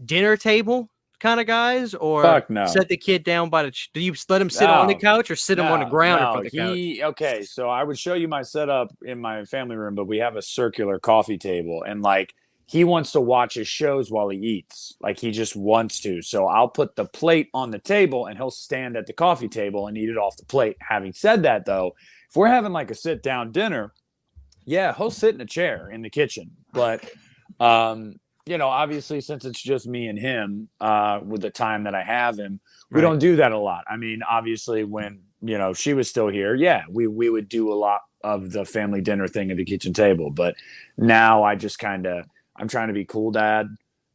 Dinner 0.04 0.36
table 0.36 0.90
kind 1.20 1.40
of 1.40 1.48
guys, 1.48 1.94
or 1.94 2.44
no. 2.50 2.66
set 2.66 2.90
the 2.90 2.98
kid 2.98 3.24
down 3.24 3.50
by 3.50 3.64
the. 3.64 3.72
Ch- 3.72 3.90
do 3.94 4.02
you 4.02 4.14
let 4.28 4.42
him 4.42 4.50
sit 4.50 4.70
on 4.70 4.88
the 4.88 4.96
couch 4.96 5.32
or 5.32 5.38
sit 5.38 5.58
him 5.58 5.68
on 5.68 5.80
the 5.80 5.86
No, 5.86 5.92
ground 5.92 6.20
in 6.20 6.26
front 6.26 6.46
of 6.46 6.52
the 6.52 6.58
couch? 6.58 6.76
he, 6.76 7.04
Okay, 7.04 7.44
so 7.44 7.70
I 7.70 7.84
would 7.84 7.98
show 7.98 8.14
you 8.14 8.28
my 8.28 8.42
setup 8.42 8.94
in 9.04 9.20
my 9.22 9.46
family 9.46 9.78
room, 9.78 9.96
but 9.96 10.06
we 10.06 10.18
have 10.18 10.36
a 10.36 10.42
circular 10.42 11.00
coffee 11.00 11.38
table, 11.38 11.84
and 11.88 12.02
like 12.02 12.34
he 12.68 12.84
wants 12.84 13.12
to 13.12 13.22
watch 13.22 13.54
his 13.56 13.68
shows 13.68 14.10
while 14.10 14.30
he 14.30 14.38
eats. 14.38 14.96
Like 15.00 15.20
he 15.20 15.32
just 15.32 15.56
wants 15.56 16.00
to. 16.02 16.22
So 16.22 16.48
I'll 16.48 16.68
put 16.70 16.96
the 16.96 17.06
plate 17.06 17.50
on 17.54 17.72
the 17.72 17.80
table, 17.80 18.26
and 18.26 18.38
he'll 18.38 18.52
stand 18.52 18.98
at 18.98 19.06
the 19.08 19.14
coffee 19.14 19.48
table 19.50 19.88
and 19.88 19.98
eat 19.98 20.10
it 20.10 20.18
off 20.18 20.38
the 20.38 20.46
plate. 20.46 20.78
Having 20.82 21.14
said 21.14 21.44
that, 21.44 21.66
though, 21.66 21.96
if 22.30 22.36
we're 22.36 22.48
having 22.48 22.72
like 22.74 22.90
a 22.92 22.96
sit 22.96 23.22
down 23.22 23.52
dinner, 23.52 23.94
yeah, 24.66 24.94
he'll 24.94 25.12
sit 25.12 25.36
in 25.36 25.42
a 25.42 25.46
chair 25.46 25.90
in 25.92 26.02
the 26.02 26.10
kitchen, 26.10 26.52
but 26.74 27.04
um 27.60 28.16
you 28.48 28.58
know 28.58 28.68
obviously 28.68 29.22
since 29.22 29.46
it's 29.46 29.62
just 29.62 29.88
me 29.88 30.08
and 30.08 30.20
him 30.20 30.68
uh 30.82 31.20
with 31.24 31.42
the 31.42 31.50
time 31.50 31.84
that 31.86 31.96
i 31.96 32.04
have 32.04 32.38
him 32.38 32.60
we 32.92 32.96
Right. 33.00 33.02
don't 33.08 33.20
do 33.20 33.38
that 33.38 33.52
a 33.54 33.58
lot 33.58 33.86
i 33.88 33.96
mean 33.96 34.22
obviously 34.30 34.84
when 34.84 35.22
you 35.42 35.58
know 35.58 35.74
she 35.74 35.94
was 35.94 36.10
still 36.10 36.28
here 36.28 36.54
yeah 36.54 36.84
we 36.90 37.08
we 37.08 37.30
would 37.30 37.48
do 37.48 37.72
a 37.72 37.76
lot 37.76 38.02
of 38.26 38.52
the 38.52 38.66
family 38.66 39.00
dinner 39.00 39.28
thing 39.28 39.52
at 39.52 39.58
the 39.58 39.64
kitchen 39.64 39.94
table 39.94 40.32
but 40.32 40.56
now 40.98 41.44
i 41.44 41.56
just 41.56 41.80
kind 41.80 42.06
of 42.06 42.26
i'm 42.56 42.68
trying 42.68 42.88
to 42.88 42.94
be 42.94 43.06
cool 43.06 43.32
dad 43.32 43.68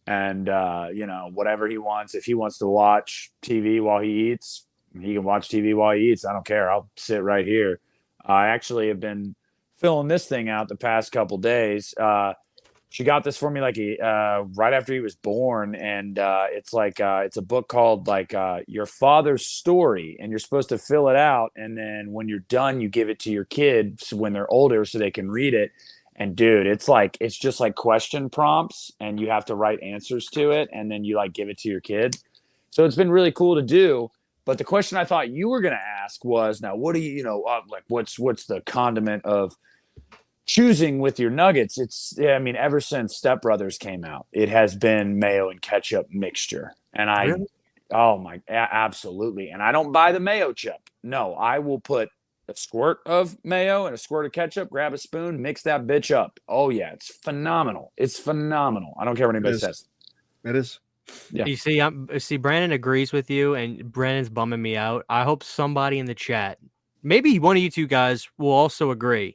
and 0.06 0.48
uh 0.48 0.88
you 0.92 1.06
know 1.06 1.30
whatever 1.32 1.68
he 1.68 1.78
wants. 1.78 2.14
If 2.14 2.24
he 2.24 2.34
wants 2.34 2.58
to 2.58 2.66
watch 2.66 3.30
tv 3.42 3.80
while 3.80 4.00
he 4.00 4.32
eats 4.32 4.66
he 5.00 5.14
can 5.14 5.22
watch 5.22 5.48
tv 5.48 5.74
while 5.74 5.94
he 5.94 6.10
eats. 6.10 6.24
I 6.24 6.32
don't 6.32 6.44
care. 6.44 6.70
I'll 6.70 6.90
sit 6.96 7.22
right 7.22 7.46
here. 7.46 7.80
I 8.24 8.48
actually 8.48 8.88
have 8.88 8.98
been 9.00 9.36
filling 9.76 10.08
this 10.08 10.26
thing 10.26 10.48
out 10.48 10.68
the 10.68 10.76
past 10.76 11.12
couple 11.12 11.38
days. 11.38 11.94
Uh 11.98 12.34
she 12.92 13.04
got 13.04 13.22
this 13.22 13.36
for 13.36 13.48
me 13.48 13.60
like 13.60 13.78
uh, 13.78 14.42
right 14.56 14.72
after 14.72 14.92
he 14.92 14.98
was 14.98 15.14
born. 15.14 15.76
And 15.76 16.18
uh, 16.18 16.46
it's 16.50 16.72
like 16.72 16.98
uh, 16.98 17.22
it's 17.24 17.36
a 17.36 17.42
book 17.42 17.68
called 17.68 18.08
like 18.08 18.34
uh, 18.34 18.62
your 18.66 18.84
father's 18.84 19.46
story. 19.46 20.16
And 20.18 20.30
you're 20.30 20.40
supposed 20.40 20.70
to 20.70 20.78
fill 20.78 21.08
it 21.08 21.14
out. 21.14 21.52
And 21.54 21.78
then 21.78 22.10
when 22.10 22.28
you're 22.28 22.40
done 22.40 22.80
you 22.80 22.88
give 22.88 23.08
it 23.08 23.20
to 23.20 23.30
your 23.30 23.44
kids 23.44 24.12
when 24.12 24.32
they're 24.32 24.50
older 24.50 24.84
so 24.84 24.98
they 24.98 25.12
can 25.12 25.30
read 25.30 25.54
it 25.54 25.70
and 26.20 26.36
dude 26.36 26.68
it's 26.68 26.86
like 26.86 27.16
it's 27.20 27.36
just 27.36 27.58
like 27.58 27.74
question 27.74 28.30
prompts 28.30 28.92
and 29.00 29.18
you 29.18 29.28
have 29.28 29.44
to 29.44 29.56
write 29.56 29.82
answers 29.82 30.26
to 30.26 30.52
it 30.52 30.68
and 30.72 30.88
then 30.88 31.02
you 31.02 31.16
like 31.16 31.32
give 31.32 31.48
it 31.48 31.58
to 31.58 31.68
your 31.68 31.80
kid. 31.80 32.16
So 32.70 32.84
it's 32.84 32.94
been 32.94 33.10
really 33.10 33.32
cool 33.32 33.56
to 33.56 33.62
do 33.62 34.08
but 34.44 34.58
the 34.58 34.64
question 34.64 34.98
i 34.98 35.04
thought 35.04 35.30
you 35.30 35.48
were 35.48 35.60
going 35.60 35.74
to 35.74 35.86
ask 36.02 36.24
was 36.24 36.60
now 36.60 36.74
what 36.74 36.94
do 36.94 37.00
you 37.00 37.12
you 37.12 37.22
know 37.22 37.42
uh, 37.44 37.60
like 37.68 37.84
what's 37.88 38.18
what's 38.18 38.46
the 38.46 38.60
condiment 38.62 39.24
of 39.24 39.54
choosing 40.46 40.98
with 40.98 41.20
your 41.20 41.30
nuggets? 41.30 41.78
It's 41.78 42.14
yeah, 42.18 42.32
i 42.32 42.38
mean 42.38 42.56
ever 42.56 42.80
since 42.80 43.16
step 43.16 43.42
brothers 43.42 43.78
came 43.78 44.04
out 44.04 44.26
it 44.32 44.48
has 44.48 44.74
been 44.74 45.18
mayo 45.18 45.50
and 45.50 45.60
ketchup 45.62 46.06
mixture 46.10 46.74
and 46.92 47.08
i 47.10 47.24
Really? 47.26 47.46
oh 47.92 48.18
my 48.18 48.40
absolutely 48.48 49.50
and 49.50 49.62
i 49.62 49.72
don't 49.72 49.92
buy 49.92 50.12
the 50.12 50.20
mayo 50.20 50.52
chip. 50.52 50.80
No 51.02 51.34
i 51.34 51.58
will 51.60 51.80
put 51.80 52.08
a 52.50 52.56
squirt 52.56 52.98
of 53.06 53.36
mayo 53.44 53.86
and 53.86 53.94
a 53.94 53.98
squirt 53.98 54.26
of 54.26 54.32
ketchup 54.32 54.68
grab 54.68 54.92
a 54.92 54.98
spoon 54.98 55.40
mix 55.40 55.62
that 55.62 55.86
bitch 55.86 56.14
up 56.14 56.38
oh 56.48 56.68
yeah 56.68 56.92
it's 56.92 57.08
phenomenal 57.08 57.92
it's 57.96 58.18
phenomenal 58.18 58.94
i 59.00 59.04
don't 59.04 59.16
care 59.16 59.26
what 59.26 59.36
anybody 59.36 59.54
is. 59.54 59.60
says 59.60 59.88
It 60.44 60.56
is. 60.56 60.80
Yeah. 61.32 61.44
You 61.44 61.56
see, 61.56 61.80
I'm 61.80 62.08
see 62.18 62.36
Brandon 62.36 62.72
agrees 62.72 63.12
with 63.12 63.30
you, 63.30 63.54
and 63.54 63.90
Brandon's 63.90 64.28
bumming 64.28 64.62
me 64.62 64.76
out. 64.76 65.04
I 65.08 65.24
hope 65.24 65.42
somebody 65.42 65.98
in 65.98 66.06
the 66.06 66.14
chat, 66.14 66.58
maybe 67.02 67.38
one 67.38 67.56
of 67.56 67.62
you 67.62 67.70
two 67.70 67.86
guys, 67.86 68.28
will 68.38 68.52
also 68.52 68.90
agree. 68.90 69.34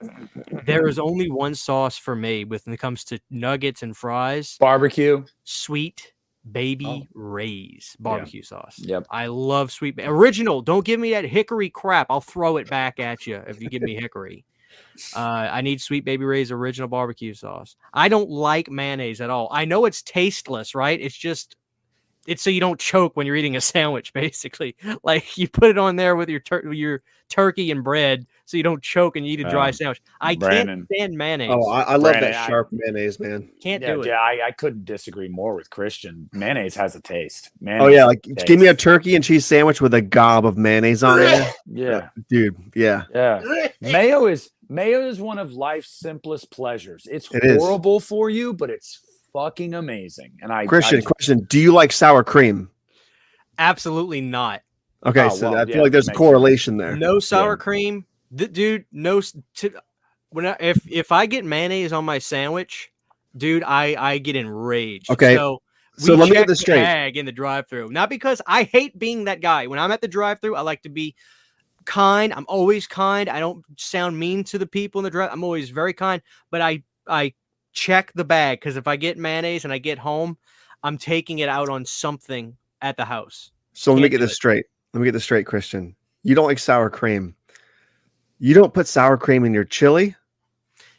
There 0.65 0.87
is 0.87 0.99
only 0.99 1.29
one 1.29 1.55
sauce 1.55 1.97
for 1.97 2.15
me 2.15 2.45
when 2.45 2.59
it 2.67 2.77
comes 2.77 3.03
to 3.05 3.19
nuggets 3.29 3.83
and 3.83 3.95
fries: 3.95 4.57
barbecue 4.59 5.25
sweet 5.43 6.13
baby 6.51 6.85
Oh. 6.87 7.07
Ray's 7.13 7.95
barbecue 7.99 8.43
sauce. 8.43 8.75
yep 8.79 9.05
I 9.09 9.27
love 9.27 9.71
sweet 9.71 9.95
original. 9.99 10.61
Don't 10.61 10.85
give 10.85 10.99
me 10.99 11.11
that 11.11 11.25
hickory 11.25 11.69
crap. 11.69 12.07
I'll 12.09 12.21
throw 12.21 12.57
it 12.57 12.69
back 12.69 12.99
at 12.99 13.25
you 13.25 13.37
if 13.47 13.61
you 13.61 13.69
give 13.69 13.81
me 13.81 13.95
hickory. 13.95 14.45
Uh, 15.15 15.19
I 15.51 15.61
need 15.61 15.79
Sweet 15.79 16.03
Baby 16.03 16.25
Ray's 16.25 16.51
original 16.51 16.89
barbecue 16.89 17.33
sauce. 17.33 17.77
I 17.93 18.09
don't 18.09 18.29
like 18.29 18.69
mayonnaise 18.69 19.21
at 19.21 19.29
all. 19.29 19.47
I 19.49 19.63
know 19.63 19.85
it's 19.85 20.01
tasteless, 20.01 20.75
right? 20.75 20.99
It's 20.99 21.15
just 21.15 21.55
it's 22.27 22.41
so 22.41 22.49
you 22.49 22.59
don't 22.59 22.79
choke 22.79 23.15
when 23.15 23.25
you're 23.27 23.35
eating 23.35 23.55
a 23.55 23.61
sandwich, 23.73 24.13
basically. 24.13 24.75
Like 25.03 25.37
you 25.37 25.47
put 25.47 25.69
it 25.69 25.77
on 25.77 25.95
there 25.95 26.15
with 26.15 26.29
your 26.29 26.39
tur- 26.39 26.71
your 26.73 27.01
turkey 27.29 27.71
and 27.71 27.83
bread, 27.83 28.27
so 28.45 28.55
you 28.55 28.61
don't 28.63 28.83
choke 28.83 29.15
and 29.15 29.25
you 29.25 29.33
eat 29.33 29.39
a 29.45 29.49
dry 29.49 29.67
Um, 29.67 29.73
sandwich. 29.73 30.01
I 30.21 30.35
Brandon. 30.35 30.79
can't 30.79 30.87
stand 30.93 31.13
mayonnaise. 31.17 31.49
Oh, 31.51 31.67
I, 31.69 31.81
I 31.81 31.91
love 31.95 32.13
Brandon, 32.13 32.31
that 32.31 32.43
I- 32.43 32.47
sharp 32.47 32.69
mayonnaise, 32.71 33.19
man. 33.19 33.49
can't 33.61 33.81
yeah, 33.81 33.93
do 33.95 34.01
it. 34.01 34.07
yeah 34.07 34.19
I, 34.19 34.39
I 34.47 34.51
couldn't 34.51 34.85
disagree 34.85 35.27
more 35.27 35.55
with 35.55 35.69
christian 35.71 36.29
mayonnaise 36.33 36.75
has 36.75 36.95
a 36.95 37.01
taste 37.01 37.49
Oh 37.67 37.87
yeah, 37.87 38.05
like 38.05 38.21
give 38.45 38.59
me 38.59 38.67
a 38.67 38.75
turkey 38.75 39.15
and 39.15 39.23
cheese 39.23 39.45
sandwich 39.45 39.81
with 39.81 39.93
a 39.95 40.01
gob 40.01 40.45
of 40.45 40.55
mayonnaise 40.57 41.03
on 41.03 41.19
it, 41.21 41.51
yeah 41.65 42.09
dude. 42.29 42.55
Yeah, 42.75 43.03
Yeah. 43.13 43.41
mayo 43.81 44.27
is 44.27 44.51
mayo 44.69 45.07
is 45.07 45.19
one 45.19 45.39
of 45.39 45.53
life's 45.53 45.89
simplest 45.99 46.51
pleasures. 46.51 47.07
It's 47.09 47.33
It 47.33 47.43
is. 47.43 47.57
horrible 47.57 47.99
for 47.99 48.29
you, 48.29 48.53
but 48.53 48.69
it's 48.69 48.99
fucking 49.35 49.73
amazing. 49.73 50.31
And 50.41 50.51
I 50.53 50.65
Christian, 50.65 50.99
I, 50.99 51.01
Christian, 51.01 51.39
do 51.49 51.59
you 51.59 51.73
like 51.73 51.91
sour 51.91 52.23
cream? 52.23 52.69
Absolutely 53.59 54.21
not. 54.21 54.61
Okay, 55.05 55.25
Oh, 55.25 55.29
so 55.29 55.51
well, 55.51 55.59
I 55.61 55.65
feel 55.65 55.75
yeah, 55.75 55.81
like 55.83 55.91
there's 55.91 56.07
a 56.07 56.11
makes 56.11 56.17
correlation 56.17 56.77
there. 56.77 56.95
No 56.95 57.19
sour 57.19 57.51
Yeah. 57.51 57.55
cream, 57.57 58.05
Th- 58.35 58.51
dude. 58.51 58.85
No, 58.91 59.19
s- 59.19 59.35
to, 59.57 59.71
when 60.29 60.45
I, 60.47 60.55
if 60.59 60.79
if 60.89 61.11
I 61.11 61.25
get 61.25 61.45
mayonnaise 61.45 61.93
on 61.93 62.05
my 62.05 62.17
sandwich, 62.17 62.91
dude, 63.37 63.63
I 63.63 63.95
I 63.99 64.17
get 64.17 64.35
enraged. 64.35 65.11
Okay, 65.11 65.35
so 65.35 65.61
so 65.97 66.13
we 66.13 66.19
let 66.19 66.29
me 66.29 66.35
get 66.35 66.47
this 66.47 66.57
the 66.59 66.61
straight. 66.63 66.81
bag 66.81 67.17
in 67.17 67.25
the 67.25 67.31
drive-through, 67.31 67.89
not 67.89 68.09
because 68.09 68.41
I 68.47 68.63
hate 68.63 68.97
being 68.97 69.25
that 69.25 69.41
guy. 69.41 69.67
When 69.67 69.79
I'm 69.79 69.91
at 69.91 70.01
the 70.01 70.07
drive-through, 70.07 70.55
I 70.55 70.61
like 70.61 70.81
to 70.83 70.89
be 70.89 71.13
kind. 71.85 72.33
I'm 72.33 72.45
always 72.47 72.87
kind. 72.87 73.29
I 73.29 73.39
don't 73.39 73.63
sound 73.77 74.17
mean 74.17 74.43
to 74.45 74.57
the 74.57 74.65
people 74.67 74.99
in 74.99 75.03
the 75.03 75.11
drive. 75.11 75.29
I'm 75.31 75.43
always 75.43 75.69
very 75.69 75.93
kind, 75.93 76.21
but 76.49 76.61
I 76.61 76.83
I 77.07 77.33
check 77.75 78.11
the 78.15 78.25
bag 78.25 78.59
because 78.59 78.77
if 78.77 78.87
I 78.87 78.95
get 78.95 79.17
mayonnaise 79.17 79.63
and 79.65 79.71
I 79.73 79.77
get 79.77 79.99
home, 79.99 80.37
I'm 80.81 80.97
taking 80.97 81.39
it 81.39 81.49
out 81.49 81.69
on 81.69 81.85
something 81.85 82.55
at 82.81 82.97
the 82.97 83.05
house. 83.05 83.51
So 83.73 83.93
let 83.93 84.01
me 84.01 84.09
get 84.09 84.19
this 84.19 84.31
it. 84.31 84.35
straight. 84.35 84.65
Let 84.93 85.01
me 85.01 85.05
get 85.05 85.11
this 85.11 85.23
straight, 85.23 85.45
Christian. 85.45 85.95
You 86.23 86.33
don't 86.33 86.45
like 86.47 86.57
sour 86.59 86.89
cream. 86.89 87.35
You 88.39 88.53
don't 88.53 88.73
put 88.73 88.87
sour 88.87 89.17
cream 89.17 89.45
in 89.45 89.53
your 89.53 89.63
chili. 89.65 90.15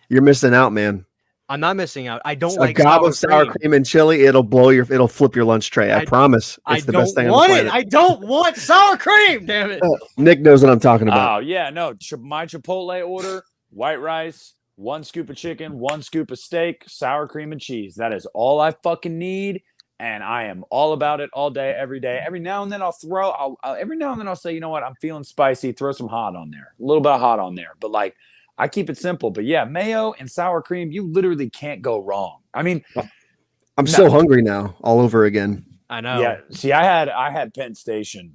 You're 0.09 0.23
missing 0.23 0.55
out, 0.55 0.73
man. 0.73 1.05
I'm 1.49 1.61
not 1.61 1.77
missing 1.77 2.09
out. 2.09 2.21
I 2.25 2.35
don't 2.35 2.57
a 2.57 2.61
like 2.61 2.77
gob 2.77 3.03
sour 3.03 3.09
of 3.09 3.17
sour 3.17 3.45
cream. 3.45 3.53
cream. 3.61 3.73
and 3.75 3.87
chili, 3.87 4.25
it'll 4.25 4.43
blow 4.43 4.71
your, 4.71 4.85
it'll 4.93 5.07
flip 5.09 5.37
your 5.37 5.45
lunch 5.45 5.71
tray. 5.71 5.93
I, 5.93 6.01
I- 6.01 6.05
promise. 6.05 6.59
I 6.67 6.77
It's 6.77 6.87
the 6.87 6.93
don't 6.93 7.03
best 7.03 7.15
thing 7.15 7.27
on 7.29 7.33
want 7.33 7.53
the 7.53 7.67
it. 7.67 7.73
I 7.73 7.83
don't 7.85 8.27
want 8.27 8.57
sour 8.57 8.97
cream. 8.97 9.47
Damn 9.47 9.71
it. 9.71 9.81
Nick 10.17 10.41
knows 10.41 10.63
what 10.63 10.73
I'm 10.73 10.81
talking 10.81 11.07
about. 11.09 11.37
Oh 11.37 11.39
yeah, 11.39 11.71
no. 11.71 11.95
My 12.19 12.47
Chipotle 12.47 13.07
order: 13.09 13.45
white 13.71 14.01
rice, 14.01 14.56
one 14.77 15.03
scoop 15.05 15.29
of 15.31 15.37
chicken, 15.37 15.79
one 15.79 16.03
scoop 16.03 16.31
of 16.31 16.39
steak, 16.39 16.85
sour 16.87 17.27
cream 17.27 17.53
and 17.53 17.61
cheese. 17.61 17.97
That 17.97 18.13
is 18.13 18.27
all 18.27 18.61
I 18.61 18.73
fucking 18.83 19.19
need, 19.19 19.63
and 19.99 20.23
I 20.23 20.45
am 20.45 20.65
all 20.71 20.93
about 20.93 21.21
it 21.21 21.31
all 21.33 21.51
day, 21.51 21.75
every 21.77 21.99
day. 21.99 22.23
Every 22.25 22.41
now 22.41 22.63
and 22.63 22.71
then 22.71 22.83
I'll 22.83 22.93
throw. 22.93 23.31
I'll, 23.31 23.59
I'll 23.63 23.75
every 23.75 23.97
now 23.97 24.13
and 24.13 24.21
then 24.21 24.29
I'll 24.29 24.37
say, 24.37 24.53
you 24.53 24.61
know 24.61 24.69
what, 24.69 24.83
I'm 24.83 24.95
feeling 24.97 25.25
spicy. 25.25 25.73
Throw 25.73 25.93
some 25.93 26.09
hot 26.09 26.37
on 26.37 26.51
there, 26.51 26.75
a 26.79 26.85
little 26.85 27.03
bit 27.03 27.13
of 27.13 27.21
hot 27.21 27.39
on 27.39 27.55
there. 27.55 27.73
But 27.81 27.91
like, 27.91 28.15
I 28.59 28.69
keep 28.69 28.91
it 28.91 28.99
simple. 28.99 29.31
But 29.31 29.45
yeah, 29.45 29.65
mayo 29.65 30.13
and 30.19 30.31
sour 30.31 30.63
cream, 30.63 30.93
you 30.93 31.11
literally 31.11 31.51
can't 31.51 31.83
go 31.83 31.99
wrong. 31.99 32.41
I 32.55 32.63
mean, 32.63 32.85
I'm 32.97 33.85
no. 33.85 33.91
so 33.91 34.11
hungry 34.11 34.43
now, 34.43 34.77
all 34.83 35.01
over 35.01 35.25
again. 35.25 35.65
I 35.89 36.01
know. 36.01 36.21
yeah. 36.21 36.41
See, 36.51 36.73
I 36.73 36.85
had 36.85 37.09
I 37.09 37.31
had 37.31 37.55
Penn 37.55 37.75
Station. 37.75 38.35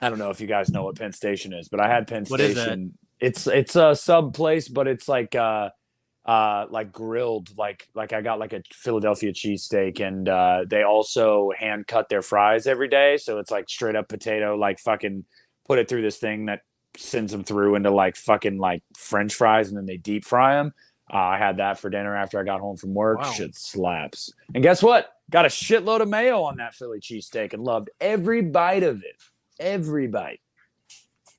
I 0.00 0.08
don't 0.08 0.18
know 0.18 0.30
if 0.30 0.40
you 0.40 0.46
guys 0.46 0.70
know 0.70 0.84
what 0.84 0.96
Penn 0.96 1.12
Station 1.12 1.52
is, 1.52 1.68
but 1.68 1.80
I 1.80 1.88
had 1.88 2.06
Penn 2.06 2.24
What 2.28 2.40
is 2.40 2.54
that? 2.54 2.62
Station. 2.62 2.98
It's 3.20 3.46
it's 3.46 3.76
a 3.76 3.94
sub 3.94 4.34
place, 4.34 4.68
but 4.68 4.86
it's 4.86 5.08
like 5.08 5.34
uh 5.34 5.70
uh, 6.28 6.66
like 6.68 6.92
grilled, 6.92 7.56
like 7.56 7.88
like 7.94 8.12
I 8.12 8.20
got 8.20 8.38
like 8.38 8.52
a 8.52 8.62
Philadelphia 8.70 9.32
cheesesteak, 9.32 9.98
and 10.06 10.28
uh, 10.28 10.66
they 10.68 10.82
also 10.82 11.50
hand 11.58 11.86
cut 11.86 12.10
their 12.10 12.20
fries 12.20 12.66
every 12.66 12.88
day, 12.88 13.16
so 13.16 13.38
it's 13.38 13.50
like 13.50 13.66
straight 13.70 13.96
up 13.96 14.08
potato, 14.08 14.54
like 14.54 14.78
fucking 14.78 15.24
put 15.66 15.78
it 15.78 15.88
through 15.88 16.02
this 16.02 16.18
thing 16.18 16.44
that 16.44 16.60
sends 16.98 17.32
them 17.32 17.44
through 17.44 17.76
into 17.76 17.90
like 17.90 18.14
fucking 18.14 18.58
like 18.58 18.82
French 18.94 19.34
fries, 19.34 19.68
and 19.68 19.76
then 19.78 19.86
they 19.86 19.96
deep 19.96 20.26
fry 20.26 20.56
them. 20.56 20.74
Uh, 21.10 21.16
I 21.16 21.38
had 21.38 21.56
that 21.56 21.78
for 21.78 21.88
dinner 21.88 22.14
after 22.14 22.38
I 22.38 22.42
got 22.42 22.60
home 22.60 22.76
from 22.76 22.92
work. 22.92 23.20
Wow. 23.20 23.32
Shit 23.32 23.56
slaps. 23.56 24.30
And 24.54 24.62
guess 24.62 24.82
what? 24.82 25.10
Got 25.30 25.46
a 25.46 25.48
shitload 25.48 26.02
of 26.02 26.08
mayo 26.08 26.42
on 26.42 26.58
that 26.58 26.74
Philly 26.74 27.00
cheesesteak 27.00 27.54
and 27.54 27.64
loved 27.64 27.88
every 28.02 28.42
bite 28.42 28.82
of 28.82 29.02
it. 29.02 29.16
Every 29.58 30.06
bite. 30.06 30.40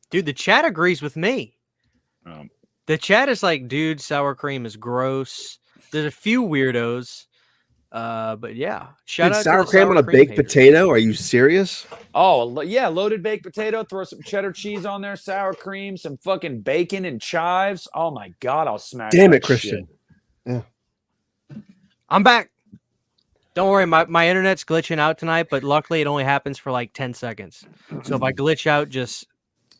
Dude, 0.10 0.26
the 0.26 0.34
chat 0.34 0.66
agrees 0.66 1.04
with 1.04 1.16
me. 1.16 1.59
Um, 2.32 2.50
The 2.88 2.98
chat 2.98 3.30
is 3.30 3.44
like, 3.44 3.68
dude, 3.68 4.02
sour 4.02 4.36
cream 4.36 4.66
is 4.66 4.76
gross. 4.76 5.60
There's 5.92 6.06
a 6.06 6.12
few 6.12 6.44
weirdos. 6.44 7.26
Uh, 7.92 8.36
but 8.36 8.56
yeah. 8.56 8.88
Shout 9.06 9.32
Dude, 9.32 9.38
out 9.38 9.44
sour 9.44 9.58
to 9.60 9.64
the 9.66 9.70
cream 9.72 9.90
on 9.90 9.98
a 9.98 10.04
baked 10.04 10.32
haters. 10.32 10.46
potato? 10.46 10.90
Are 10.92 10.98
you 11.00 11.14
serious? 11.14 11.88
Oh 12.14 12.62
yeah, 12.62 12.88
loaded 12.88 13.24
baked 13.24 13.44
potato. 13.44 13.84
Throw 13.84 14.04
some 14.04 14.22
cheddar 14.22 14.52
cheese 14.52 14.86
on 14.86 15.02
there, 15.02 15.16
sour 15.16 15.56
cream, 15.56 15.98
some 15.98 16.16
fucking 16.18 16.62
bacon 16.62 17.06
and 17.06 17.20
chives. 17.20 17.88
Oh 17.96 18.12
my 18.12 18.32
god, 18.42 18.68
I'll 18.68 18.78
smash. 18.78 19.12
Damn 19.12 19.32
that 19.32 19.38
it, 19.38 19.44
Christian. 19.44 19.88
shit. 20.48 20.64
I'm 22.10 22.22
back. 22.24 22.52
Don't 23.56 23.70
worry, 23.70 23.86
my, 23.88 24.06
my 24.06 24.30
internet's 24.30 24.64
glitching 24.64 25.00
out 25.00 25.18
tonight, 25.18 25.48
but 25.50 25.64
luckily 25.64 26.02
it 26.02 26.08
only 26.08 26.24
happens 26.24 26.58
for 26.58 26.72
like 26.72 26.94
10 26.94 27.14
seconds. 27.14 27.66
So 28.04 28.16
if 28.16 28.22
I 28.24 28.32
glitch 28.32 28.68
out, 28.68 28.90
just 28.90 29.26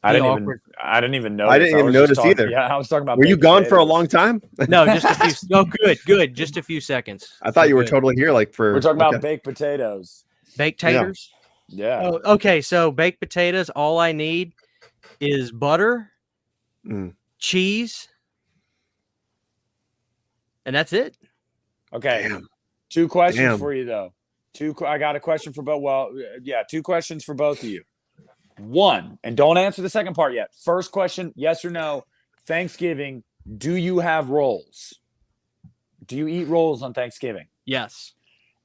I 0.02 0.14
didn't 0.14 0.28
even. 0.28 0.44
awkward. 0.44 0.62
I 0.82 1.02
didn't 1.02 1.16
even 1.16 1.36
notice. 1.36 1.52
I 1.54 1.60
didn't 1.60 1.74
even 1.74 1.86
was 1.88 1.94
just 1.94 2.02
notice 2.02 2.18
talking- 2.18 2.32
either. 2.32 2.50
Yeah, 2.50 2.74
I 2.74 2.78
was 2.78 2.88
talking 2.88 3.02
about. 3.04 3.18
Were 3.18 3.26
you 3.26 3.36
baked 3.36 3.44
gone 3.44 3.66
for 3.66 3.78
a 3.78 3.84
long 3.84 4.08
time? 4.08 4.42
no, 4.70 4.86
just 4.86 5.06
a 5.06 5.14
few. 5.16 5.50
Oh, 5.58 5.66
good, 5.66 6.00
good. 6.06 6.34
Just 6.36 6.56
a 6.58 6.64
few 6.64 6.80
seconds. 6.80 7.34
I 7.42 7.52
thought 7.52 7.64
So 7.66 7.68
you 7.70 7.76
were 7.76 7.84
good. 7.84 7.90
totally 7.92 8.16
here, 8.16 8.32
like 8.32 8.54
for. 8.54 8.74
We're 8.74 8.82
talking 8.82 9.02
okay. 9.02 9.10
about 9.10 9.22
baked 9.22 9.44
potatoes. 9.44 10.24
baked 10.58 10.80
taters. 10.80 11.32
Yeah. 11.68 12.02
Oh, 12.24 12.34
okay. 12.34 12.62
So 12.62 12.92
baked 12.92 13.20
potatoes. 13.20 13.70
All 13.72 14.00
I 14.00 14.12
need 14.14 14.54
is 15.20 15.52
butter, 15.52 16.10
Mm. 16.88 17.14
cheese, 17.38 18.08
and 20.66 20.76
that's 20.76 20.94
it. 20.94 21.18
Okay. 21.94 22.26
Damn. 22.28 22.48
Two 22.90 23.08
questions 23.08 23.50
Damn. 23.50 23.60
for 23.60 23.74
you 23.74 23.86
though. 23.86 24.14
Two. 24.54 24.76
I 24.86 24.98
got 24.98 25.16
a 25.16 25.20
question 25.20 25.54
for 25.54 25.62
both. 25.62 25.82
Well, 25.82 26.12
yeah, 26.42 26.64
two 26.70 26.82
questions 26.82 27.24
for 27.24 27.34
both 27.36 27.60
of 27.64 27.70
you. 27.70 27.84
One, 28.60 29.20
and 29.24 29.38
don't 29.38 29.58
answer 29.58 29.82
the 29.82 29.90
second 29.90 30.14
part 30.14 30.34
yet. 30.34 30.54
First 30.64 30.92
question: 30.92 31.34
Yes 31.36 31.66
or 31.66 31.70
no? 31.70 32.06
Thanksgiving. 32.46 33.24
Do 33.58 33.74
you 33.74 34.00
have 34.00 34.30
rolls? 34.30 34.94
Do 36.06 36.18
you 36.18 36.28
eat 36.28 36.46
rolls 36.46 36.84
on 36.84 36.94
Thanksgiving? 36.94 37.48
Yes. 37.66 38.14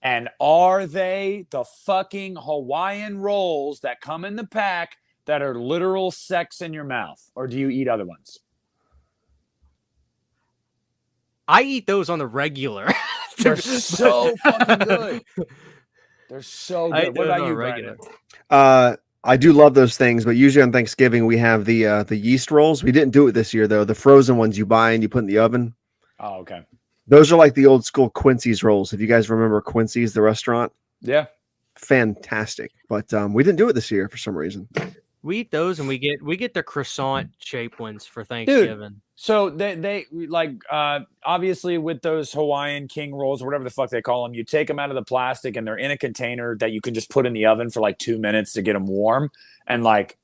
And 0.03 0.29
are 0.41 0.87
they 0.87 1.47
the 1.51 1.65
fucking 1.87 2.37
Hawaiian 2.37 3.19
rolls 3.19 3.81
that 3.81 4.01
come 4.01 4.25
in 4.25 4.37
the 4.37 4.47
pack 4.47 4.97
that 5.27 5.43
are 5.43 5.55
literal 5.55 6.11
sex 6.11 6.61
in 6.61 6.73
your 6.75 6.85
mouth, 6.85 7.31
or 7.35 7.47
do 7.47 7.59
you 7.59 7.69
eat 7.71 7.89
other 7.89 8.05
ones? 8.05 8.39
I 11.49 11.63
eat 11.63 11.87
those 11.87 12.11
on 12.11 12.19
the 12.19 12.27
regular. 12.27 12.89
They're 13.39 13.57
so 13.57 14.35
fucking 14.43 14.79
good. 14.79 15.23
They're 16.29 16.43
so 16.43 16.93
good. 16.93 17.09
eat 17.09 17.15
What 17.15 17.27
about 17.27 17.45
you, 17.45 17.55
regular. 17.55 17.97
Brandon? 17.97 17.99
Uh, 18.51 18.97
I 19.27 19.37
do 19.39 19.53
love 19.53 19.75
those 19.75 19.97
things, 19.97 20.25
but 20.25 20.33
usually 20.37 20.63
on 20.63 20.71
Thanksgiving 20.73 21.25
we 21.27 21.39
have 21.39 21.65
the 21.65 21.87
uh, 21.87 22.03
the 22.03 22.17
yeast 22.17 22.51
rolls. 22.51 22.85
We 22.85 22.93
didn't 22.93 23.13
do 23.13 23.27
it 23.27 23.33
this 23.33 23.55
year 23.55 23.67
though. 23.67 23.85
The 23.85 23.95
frozen 23.95 24.37
ones 24.37 24.59
you 24.59 24.67
buy 24.67 24.93
and 24.93 25.03
you 25.03 25.09
put 25.09 25.21
in 25.21 25.27
the 25.27 25.39
oven. 25.39 25.75
Oh, 26.21 26.37
okay. 26.41 26.63
Those 27.07 27.33
are 27.33 27.37
like 27.37 27.55
the 27.55 27.67
old 27.67 27.85
school 27.85 28.11
Quincy's 28.11 28.63
rolls. 28.63 28.93
If 28.93 29.01
you 29.01 29.07
guys 29.07 29.29
remember 29.31 29.61
Quincy's, 29.61 30.13
the 30.15 30.23
restaurant, 30.23 30.73
Yeah. 31.01 31.27
fantastic. 31.77 32.73
But 32.89 33.13
um, 33.13 33.33
we 33.35 33.43
didn't 33.43 33.59
do 33.59 33.69
it 33.69 33.73
this 33.75 33.91
year 33.91 34.09
for 34.09 34.17
some 34.17 34.37
reason. 34.37 34.69
We 35.25 35.39
eat 35.39 35.51
those, 35.51 35.79
and 35.81 35.89
we 35.89 35.97
get 35.99 36.23
we 36.23 36.37
get 36.37 36.53
the 36.53 36.63
croissant 36.63 37.31
shape 37.39 37.81
ones 37.81 38.05
for 38.05 38.25
Thanksgiving. 38.25 38.91
Dude, 38.91 39.01
So 39.17 39.49
they 39.49 39.75
they 39.75 40.07
like 40.13 40.53
uh 40.71 41.01
obviously 41.25 41.79
with 41.79 42.03
those 42.03 42.31
Hawaiian 42.31 42.89
king 42.89 43.15
rolls 43.15 43.41
or 43.41 43.47
whatever 43.47 43.65
the 43.65 43.71
fuck 43.71 43.89
they 43.89 44.03
call 44.03 44.23
them, 44.23 44.35
you 44.35 44.45
take 44.45 44.69
them 44.69 44.79
out 44.79 44.91
of 44.91 44.97
the 44.97 45.03
plastic 45.03 45.57
and 45.57 45.67
they're 45.67 45.79
in 45.79 45.91
a 45.91 45.97
container 45.97 46.57
that 46.59 46.73
you 46.73 46.83
can 46.83 46.93
just 46.93 47.09
put 47.09 47.25
in 47.25 47.33
the 47.33 47.47
oven 47.47 47.71
for 47.71 47.81
like 47.81 47.99
two 47.99 48.19
minutes 48.19 48.53
to 48.53 48.63
get 48.63 48.75
them 48.75 48.87
warm. 48.87 49.31
And 49.67 49.83
like 49.83 50.19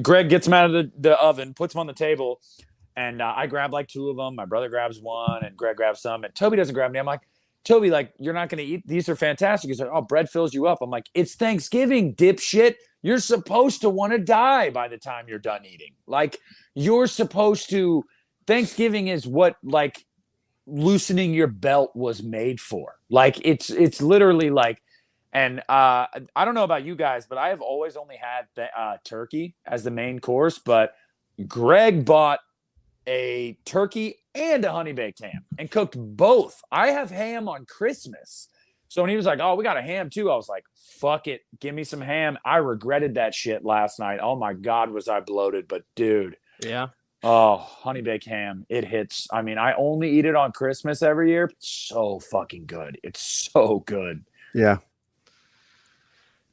Greg 0.00 0.30
gets 0.30 0.46
them 0.46 0.54
out 0.54 0.66
of 0.66 0.72
the, 0.72 0.90
the 0.98 1.20
oven, 1.20 1.52
puts 1.52 1.74
them 1.74 1.80
on 1.80 1.86
the 1.86 1.92
table, 1.92 2.40
and 2.96 3.20
uh, 3.20 3.34
I 3.36 3.46
grab 3.46 3.72
like 3.72 3.88
two 3.88 4.08
of 4.08 4.16
them. 4.16 4.34
My 4.34 4.46
brother 4.46 4.70
grabs 4.70 4.98
one, 4.98 5.44
and 5.44 5.54
Greg 5.56 5.76
grabs 5.76 6.00
some, 6.00 6.24
and 6.24 6.34
Toby 6.34 6.56
doesn't 6.56 6.74
grab 6.74 6.90
any. 6.90 6.98
I'm 6.98 7.06
like, 7.06 7.20
Toby, 7.64 7.90
like 7.90 8.14
you're 8.18 8.32
not 8.32 8.48
going 8.48 8.64
to 8.64 8.64
eat 8.64 8.86
these 8.86 9.08
are 9.08 9.16
fantastic. 9.16 9.68
He's 9.68 9.80
like, 9.80 9.90
oh, 9.92 10.00
bread 10.00 10.30
fills 10.30 10.54
you 10.54 10.66
up. 10.66 10.78
I'm 10.80 10.90
like, 10.90 11.10
it's 11.12 11.34
Thanksgiving, 11.34 12.14
dipshit. 12.14 12.76
You're 13.06 13.20
supposed 13.20 13.82
to 13.82 13.88
want 13.88 14.14
to 14.14 14.18
die 14.18 14.70
by 14.70 14.88
the 14.88 14.98
time 14.98 15.26
you're 15.28 15.38
done 15.38 15.64
eating. 15.64 15.92
Like 16.08 16.40
you're 16.74 17.06
supposed 17.06 17.70
to. 17.70 18.04
Thanksgiving 18.48 19.06
is 19.06 19.28
what 19.28 19.54
like 19.62 20.04
loosening 20.66 21.32
your 21.32 21.46
belt 21.46 21.94
was 21.94 22.24
made 22.24 22.60
for. 22.60 22.96
Like 23.08 23.38
it's 23.44 23.70
it's 23.70 24.02
literally 24.02 24.50
like. 24.50 24.82
And 25.32 25.60
uh, 25.68 26.06
I 26.34 26.44
don't 26.44 26.54
know 26.54 26.64
about 26.64 26.84
you 26.84 26.96
guys, 26.96 27.26
but 27.26 27.38
I 27.38 27.50
have 27.50 27.60
always 27.60 27.96
only 27.96 28.16
had 28.16 28.46
uh, 28.76 28.96
turkey 29.04 29.54
as 29.64 29.84
the 29.84 29.90
main 29.92 30.18
course. 30.18 30.58
But 30.58 30.92
Greg 31.46 32.04
bought 32.04 32.40
a 33.06 33.56
turkey 33.64 34.16
and 34.34 34.64
a 34.64 34.72
honey 34.72 34.92
baked 34.92 35.22
ham 35.22 35.44
and 35.58 35.70
cooked 35.70 35.96
both. 35.96 36.60
I 36.72 36.88
have 36.88 37.10
ham 37.10 37.48
on 37.48 37.66
Christmas. 37.66 38.48
So 38.88 39.02
when 39.02 39.10
he 39.10 39.16
was 39.16 39.26
like, 39.26 39.40
"Oh, 39.40 39.54
we 39.56 39.64
got 39.64 39.76
a 39.76 39.82
ham 39.82 40.10
too," 40.10 40.30
I 40.30 40.36
was 40.36 40.48
like, 40.48 40.64
"Fuck 41.00 41.26
it, 41.28 41.42
give 41.60 41.74
me 41.74 41.84
some 41.84 42.00
ham." 42.00 42.38
I 42.44 42.58
regretted 42.58 43.14
that 43.14 43.34
shit 43.34 43.64
last 43.64 43.98
night. 43.98 44.20
Oh 44.22 44.36
my 44.36 44.52
god, 44.52 44.90
was 44.90 45.08
I 45.08 45.20
bloated? 45.20 45.66
But 45.68 45.82
dude, 45.94 46.36
Yeah. 46.64 46.88
oh, 47.24 47.56
honey 47.56 48.00
baked 48.02 48.26
ham, 48.26 48.64
it 48.68 48.84
hits. 48.84 49.26
I 49.32 49.42
mean, 49.42 49.58
I 49.58 49.74
only 49.74 50.10
eat 50.10 50.24
it 50.24 50.34
on 50.36 50.52
Christmas 50.52 51.02
every 51.02 51.30
year. 51.30 51.50
So 51.58 52.20
fucking 52.20 52.66
good. 52.66 52.98
It's 53.02 53.20
so 53.20 53.80
good. 53.86 54.24
Yeah, 54.54 54.78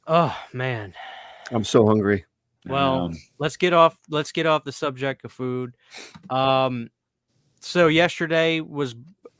Oh 0.06 0.36
man. 0.52 0.94
I'm 1.50 1.64
so 1.64 1.86
hungry. 1.86 2.24
Well, 2.66 3.06
Um, 3.06 3.16
let's 3.38 3.56
get 3.56 3.72
off 3.72 3.96
let's 4.08 4.32
get 4.32 4.46
off 4.46 4.64
the 4.64 4.72
subject 4.72 5.24
of 5.24 5.32
food. 5.32 5.74
Um 6.30 6.90
so 7.60 7.86
yesterday 7.88 8.60
was 8.60 8.94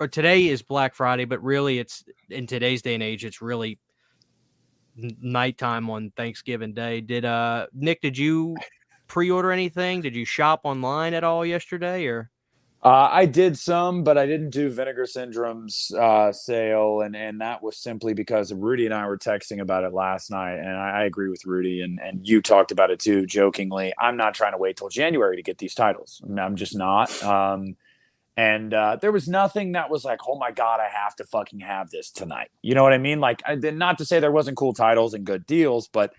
or 0.04 0.08
today 0.08 0.48
is 0.48 0.60
Black 0.62 0.94
Friday, 0.94 1.24
but 1.24 1.42
really 1.42 1.78
it's 1.78 2.04
in 2.28 2.46
today's 2.46 2.82
day 2.82 2.92
and 2.94 3.02
age 3.02 3.24
it's 3.24 3.40
really 3.40 3.78
nighttime 4.96 5.88
on 5.90 6.12
Thanksgiving 6.16 6.74
Day. 6.74 7.00
Did 7.00 7.24
uh 7.24 7.66
Nick 7.72 8.02
did 8.02 8.18
you 8.18 8.56
pre-order 9.08 9.50
anything? 9.50 10.02
Did 10.02 10.14
you 10.14 10.26
shop 10.26 10.60
online 10.64 11.14
at 11.14 11.24
all 11.24 11.44
yesterday 11.46 12.06
or 12.06 12.30
Uh, 12.82 13.10
I 13.12 13.26
did 13.26 13.58
some, 13.58 14.04
but 14.04 14.18
I 14.18 14.26
didn't 14.26 14.50
do 14.50 14.70
Vinegar 14.70 15.06
Syndrome's 15.06 15.92
uh, 15.98 16.32
sale, 16.32 17.02
and 17.02 17.16
and 17.16 17.40
that 17.42 17.62
was 17.62 17.78
simply 17.78 18.14
because 18.14 18.54
Rudy 18.54 18.86
and 18.86 18.94
I 18.94 19.06
were 19.06 19.18
texting 19.18 19.60
about 19.60 19.84
it 19.84 19.94
last 19.94 20.30
night, 20.30 20.56
and 20.58 20.70
I, 20.70 21.02
I 21.02 21.04
agree 21.04 21.28
with 21.30 21.46
Rudy, 21.46 21.82
and 21.82 22.00
and 22.00 22.26
you 22.28 22.42
talked 22.42 22.72
about 22.72 22.90
it 22.90 23.00
too, 23.00 23.26
jokingly. 23.26 23.94
I'm 23.98 24.16
not 24.16 24.34
trying 24.34 24.52
to 24.52 24.58
wait 24.58 24.78
till 24.78 24.90
January 24.90 25.36
to 25.36 25.42
get 25.42 25.58
these 25.58 25.74
titles. 25.74 26.22
I'm- 26.38 26.56
just 26.56 26.76
not. 26.76 27.22
Um, 27.22 27.76
and 28.36 28.74
uh, 28.74 28.96
there 29.00 29.12
was 29.12 29.28
nothing 29.28 29.72
that 29.72 29.90
was 29.90 30.04
like, 30.04 30.20
oh 30.28 30.36
my 30.36 30.50
god, 30.50 30.80
I 30.80 30.88
have 30.88 31.14
to 31.16 31.24
fucking 31.24 31.60
have 31.60 31.90
this 31.90 32.10
tonight. 32.10 32.50
You 32.62 32.74
know 32.74 32.82
what 32.82 32.92
I 32.92 32.98
mean? 32.98 33.20
Like, 33.20 33.42
I 33.46 33.54
did 33.54 33.76
not 33.76 33.98
to 33.98 34.04
say 34.04 34.18
there 34.18 34.32
wasn't 34.32 34.56
cool 34.56 34.74
titles 34.74 35.14
and 35.14 35.24
good 35.24 35.46
deals, 35.46 35.88
but 35.88 36.12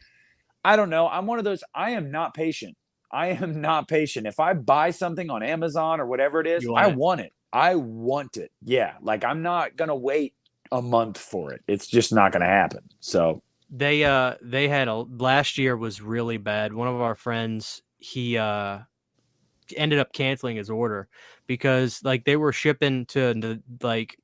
I 0.64 0.76
don't 0.76 0.90
know. 0.90 1.08
I'm 1.08 1.28
one 1.28 1.40
of 1.40 1.46
those. 1.46 1.64
I 1.74 1.92
am 1.92 2.12
not 2.12 2.34
patient. 2.34 2.78
I 3.12 3.28
am 3.28 3.62
not 3.62 3.88
patient. 3.88 4.28
If 4.28 4.40
I 4.40 4.54
buy 4.54 4.92
something 4.92 5.30
on 5.30 5.44
Amazon 5.44 6.00
or 6.00 6.06
whatever 6.06 6.40
it 6.42 6.48
is, 6.48 6.68
want 6.68 6.86
I 6.86 6.90
it? 6.90 6.96
want 6.96 7.22
it. 7.22 7.34
I 7.54 7.76
want 7.76 8.38
it. 8.38 8.52
Yeah. 8.64 8.94
Like 9.02 9.24
I'm 9.24 9.42
not 9.42 9.78
gonna 9.78 9.96
wait 9.96 10.34
a 10.72 10.82
month 10.82 11.18
for 11.18 11.54
it. 11.54 11.62
It's 11.68 11.88
just 11.88 12.12
not 12.12 12.32
gonna 12.34 12.46
happen. 12.46 12.82
So 13.00 13.42
they 13.70 14.04
uh 14.04 14.36
they 14.42 14.68
had 14.68 14.88
a 14.88 14.96
last 14.96 15.58
year 15.58 15.78
was 15.78 16.02
really 16.02 16.38
bad. 16.38 16.74
One 16.74 16.88
of 16.88 17.00
our 17.00 17.16
friends 17.16 17.82
he 17.98 18.38
uh 18.38 18.80
ended 19.76 20.00
up 20.00 20.14
canceling 20.14 20.58
his 20.58 20.70
order 20.70 21.08
because 21.48 22.02
like 22.04 22.26
they 22.26 22.36
were 22.38 22.52
shipping 22.54 23.06
to 23.08 23.34
the 23.34 23.62
like 23.82 24.18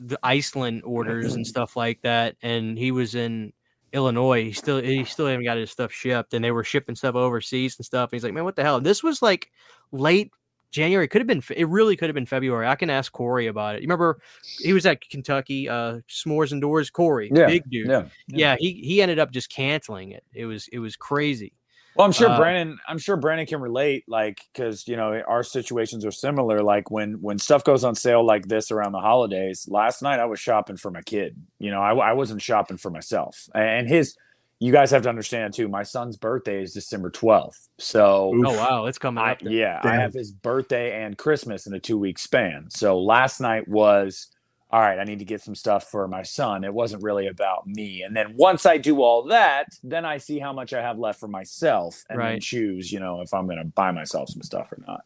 the 0.00 0.18
Iceland 0.22 0.82
orders 0.84 1.34
and 1.34 1.46
stuff 1.46 1.76
like 1.76 2.00
that, 2.02 2.36
and 2.42 2.78
he 2.78 2.92
was 2.92 3.14
in 3.14 3.52
Illinois. 3.92 4.44
He 4.44 4.52
still 4.52 4.80
he 4.80 5.04
still 5.04 5.26
haven't 5.26 5.44
got 5.44 5.56
his 5.56 5.70
stuff 5.70 5.92
shipped, 5.92 6.34
and 6.34 6.44
they 6.44 6.50
were 6.52 6.64
shipping 6.64 6.94
stuff 6.94 7.14
overseas 7.14 7.76
and 7.78 7.86
stuff. 7.86 8.10
And 8.10 8.16
he's 8.16 8.24
like, 8.24 8.34
man, 8.34 8.44
what 8.44 8.56
the 8.56 8.62
hell? 8.62 8.80
This 8.80 9.02
was 9.02 9.22
like 9.22 9.50
late 9.90 10.30
January. 10.70 11.08
Could 11.08 11.20
have 11.20 11.26
been. 11.26 11.42
It 11.56 11.68
really 11.68 11.96
could 11.96 12.08
have 12.08 12.14
been 12.14 12.26
February. 12.26 12.66
I 12.66 12.76
can 12.76 12.90
ask 12.90 13.10
Corey 13.10 13.46
about 13.46 13.74
it. 13.76 13.82
You 13.82 13.86
remember 13.86 14.20
he 14.58 14.72
was 14.72 14.86
at 14.86 15.00
Kentucky, 15.08 15.68
uh, 15.68 16.00
S'mores 16.08 16.52
and 16.52 16.60
Doors. 16.60 16.90
Corey, 16.90 17.30
Yeah, 17.34 17.46
big 17.46 17.68
dude. 17.70 17.88
yeah. 17.88 18.04
Yeah, 18.28 18.56
he 18.58 18.74
he 18.74 19.02
ended 19.02 19.18
up 19.18 19.32
just 19.32 19.50
canceling 19.50 20.12
it. 20.12 20.22
It 20.32 20.44
was 20.44 20.68
it 20.68 20.78
was 20.78 20.94
crazy. 20.94 21.54
Well, 21.98 22.04
I'm 22.06 22.12
sure 22.12 22.30
Uh, 22.30 22.38
Brandon. 22.38 22.78
I'm 22.86 22.98
sure 22.98 23.16
Brandon 23.16 23.44
can 23.46 23.60
relate, 23.60 24.04
like, 24.06 24.40
because 24.52 24.86
you 24.86 24.96
know 24.96 25.20
our 25.26 25.42
situations 25.42 26.04
are 26.04 26.12
similar. 26.12 26.62
Like 26.62 26.90
when 26.92 27.14
when 27.20 27.38
stuff 27.40 27.64
goes 27.64 27.82
on 27.82 27.96
sale 27.96 28.24
like 28.24 28.46
this 28.46 28.70
around 28.70 28.92
the 28.92 29.00
holidays. 29.00 29.66
Last 29.68 30.00
night 30.00 30.20
I 30.20 30.26
was 30.26 30.38
shopping 30.38 30.76
for 30.76 30.92
my 30.92 31.02
kid. 31.02 31.36
You 31.58 31.72
know, 31.72 31.80
I, 31.82 31.92
I 31.94 32.12
wasn't 32.12 32.40
shopping 32.40 32.76
for 32.76 32.90
myself. 32.90 33.48
And 33.52 33.88
his, 33.88 34.16
you 34.60 34.70
guys 34.70 34.92
have 34.92 35.02
to 35.02 35.08
understand 35.08 35.54
too. 35.54 35.66
My 35.66 35.82
son's 35.82 36.16
birthday 36.16 36.62
is 36.62 36.72
December 36.72 37.10
12th, 37.10 37.68
so 37.78 38.32
Oh 38.46 38.52
wow, 38.56 38.86
it's 38.86 38.98
coming 38.98 39.22
I, 39.24 39.32
up. 39.32 39.40
there. 39.40 39.52
yeah, 39.52 39.80
I 39.82 39.96
have 39.96 40.14
his 40.14 40.30
birthday 40.30 41.02
and 41.02 41.18
Christmas 41.18 41.66
in 41.66 41.74
a 41.74 41.80
two 41.80 41.98
week 41.98 42.18
span. 42.20 42.66
So 42.70 43.00
last 43.00 43.40
night 43.40 43.66
was 43.66 44.28
all 44.70 44.80
right. 44.80 44.98
I 44.98 45.04
need 45.04 45.18
to 45.20 45.24
get 45.24 45.40
some 45.40 45.54
stuff 45.54 45.90
for 45.90 46.06
my 46.08 46.22
son. 46.22 46.64
It 46.64 46.74
wasn't 46.74 47.02
really 47.02 47.26
about 47.28 47.66
me. 47.66 48.02
And 48.02 48.14
then 48.14 48.34
once 48.36 48.66
I 48.66 48.76
do 48.76 49.02
all 49.02 49.24
that, 49.24 49.66
then 49.82 50.04
I 50.04 50.18
see 50.18 50.38
how 50.38 50.52
much 50.52 50.72
I 50.72 50.82
have 50.82 50.98
left 50.98 51.18
for 51.20 51.28
myself, 51.28 52.04
and 52.10 52.18
then 52.18 52.26
Right. 52.26 52.42
choose, 52.42 52.92
you 52.92 53.00
know, 53.00 53.20
if 53.22 53.32
I'm 53.32 53.46
going 53.46 53.58
to 53.58 53.64
buy 53.64 53.92
myself 53.92 54.28
some 54.28 54.42
stuff 54.42 54.72
or 54.72 54.82
not. 54.86 55.04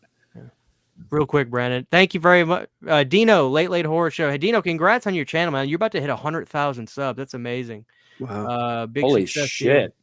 Real 1.10 1.26
quick, 1.26 1.50
Brandon. 1.50 1.86
Thank 1.90 2.14
you 2.14 2.20
very 2.20 2.44
much, 2.44 2.68
uh, 2.86 3.02
Dino. 3.02 3.48
Late 3.48 3.70
Late 3.70 3.86
Horror 3.86 4.10
Show. 4.10 4.30
Hey, 4.30 4.38
Dino, 4.38 4.62
congrats 4.62 5.06
on 5.06 5.14
your 5.14 5.24
channel, 5.24 5.50
man. 5.52 5.68
You're 5.68 5.76
about 5.76 5.92
to 5.92 6.00
hit 6.00 6.10
hundred 6.10 6.48
thousand 6.48 6.86
subs. 6.88 7.16
That's 7.16 7.34
amazing. 7.34 7.86
Wow. 8.20 8.46
Uh, 8.46 8.86
big 8.86 9.02
Holy 9.02 9.26
success 9.26 9.44
to 9.44 9.48
shit! 9.48 9.94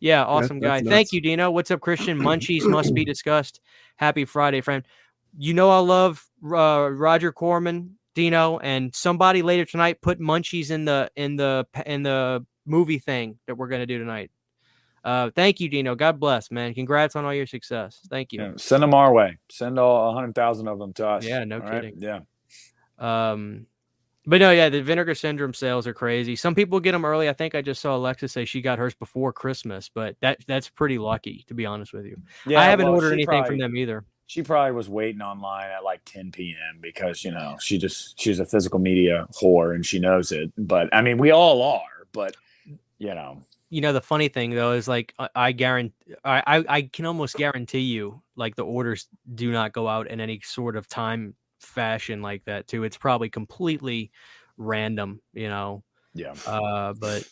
Yeah, 0.00 0.24
awesome 0.24 0.60
that's 0.60 0.82
guy. 0.82 0.88
Thank 0.88 1.12
you, 1.12 1.20
Dino. 1.20 1.50
What's 1.50 1.70
up, 1.70 1.80
Christian? 1.80 2.18
Munchies 2.18 2.68
must 2.68 2.94
be 2.94 3.04
discussed. 3.04 3.62
Happy 3.96 4.24
Friday, 4.24 4.60
friend. 4.60 4.84
You 5.36 5.54
know 5.54 5.70
I 5.70 5.78
love 5.78 6.24
uh, 6.44 6.88
Roger 6.92 7.32
Corman, 7.32 7.96
Dino, 8.14 8.58
and 8.58 8.94
somebody 8.94 9.42
later 9.42 9.64
tonight 9.64 10.00
put 10.00 10.20
Munchies 10.20 10.70
in 10.70 10.84
the 10.84 11.10
in 11.16 11.36
the 11.36 11.66
in 11.86 12.02
the 12.02 12.44
movie 12.66 12.98
thing 12.98 13.38
that 13.46 13.56
we're 13.56 13.68
gonna 13.68 13.86
do 13.86 13.98
tonight. 13.98 14.30
Uh, 15.04 15.30
thank 15.34 15.60
you, 15.60 15.68
Dino. 15.68 15.94
God 15.94 16.18
bless, 16.18 16.50
man. 16.50 16.72
Congrats 16.72 17.14
on 17.14 17.24
all 17.26 17.34
your 17.34 17.46
success. 17.46 18.00
Thank 18.08 18.32
you. 18.32 18.40
Yeah, 18.40 18.52
send 18.56 18.82
them 18.82 18.94
our 18.94 19.12
way. 19.12 19.36
Send 19.50 19.78
all 19.78 20.10
a 20.10 20.14
hundred 20.14 20.34
thousand 20.34 20.66
of 20.68 20.78
them 20.78 20.94
to 20.94 21.06
us. 21.06 21.26
Yeah, 21.26 21.44
no 21.44 21.56
all 21.56 21.62
right? 21.62 21.82
kidding. 21.82 21.94
Yeah. 21.98 22.20
Um, 22.98 23.66
but 24.26 24.40
no, 24.40 24.50
yeah, 24.50 24.70
the 24.70 24.80
vinegar 24.80 25.14
syndrome 25.14 25.52
sales 25.52 25.86
are 25.86 25.92
crazy. 25.92 26.36
Some 26.36 26.54
people 26.54 26.80
get 26.80 26.92
them 26.92 27.04
early. 27.04 27.28
I 27.28 27.34
think 27.34 27.54
I 27.54 27.60
just 27.60 27.82
saw 27.82 27.94
Alexa 27.94 28.28
say 28.28 28.46
she 28.46 28.62
got 28.62 28.78
hers 28.78 28.94
before 28.94 29.34
Christmas, 29.34 29.90
but 29.92 30.16
that 30.22 30.38
that's 30.46 30.70
pretty 30.70 30.96
lucky 30.96 31.44
to 31.48 31.54
be 31.54 31.66
honest 31.66 31.92
with 31.92 32.06
you. 32.06 32.16
Yeah, 32.46 32.60
I 32.60 32.64
haven't 32.64 32.86
well, 32.86 32.94
ordered 32.94 33.12
anything 33.12 33.26
probably- 33.26 33.48
from 33.48 33.58
them 33.58 33.76
either. 33.76 34.04
She 34.34 34.42
probably 34.42 34.72
was 34.72 34.88
waiting 34.88 35.22
online 35.22 35.70
at 35.70 35.84
like 35.84 36.04
10 36.06 36.32
p.m. 36.32 36.80
because 36.80 37.22
you 37.22 37.30
know 37.30 37.56
she 37.60 37.78
just 37.78 38.20
she's 38.20 38.40
a 38.40 38.44
physical 38.44 38.80
media 38.80 39.28
whore 39.40 39.76
and 39.76 39.86
she 39.86 40.00
knows 40.00 40.32
it. 40.32 40.52
But 40.58 40.92
I 40.92 41.02
mean, 41.02 41.18
we 41.18 41.30
all 41.30 41.62
are. 41.62 42.08
But 42.10 42.34
you 42.98 43.14
know, 43.14 43.42
You 43.70 43.80
know, 43.80 43.92
the 43.92 44.00
funny 44.00 44.26
thing 44.26 44.50
though 44.50 44.72
is 44.72 44.88
like 44.88 45.14
I, 45.20 45.28
I 45.36 45.52
guarantee, 45.52 46.16
I, 46.24 46.42
I 46.44 46.64
I 46.68 46.82
can 46.82 47.06
almost 47.06 47.36
guarantee 47.36 47.82
you, 47.82 48.22
like 48.34 48.56
the 48.56 48.64
orders 48.64 49.06
do 49.32 49.52
not 49.52 49.72
go 49.72 49.86
out 49.86 50.08
in 50.08 50.20
any 50.20 50.40
sort 50.42 50.74
of 50.74 50.88
time 50.88 51.36
fashion 51.60 52.20
like 52.20 52.44
that 52.46 52.66
too. 52.66 52.82
It's 52.82 52.96
probably 52.96 53.30
completely 53.30 54.10
random, 54.56 55.20
you 55.32 55.48
know. 55.48 55.84
yeah. 56.12 56.34
Uh, 56.44 56.92
but 56.94 57.22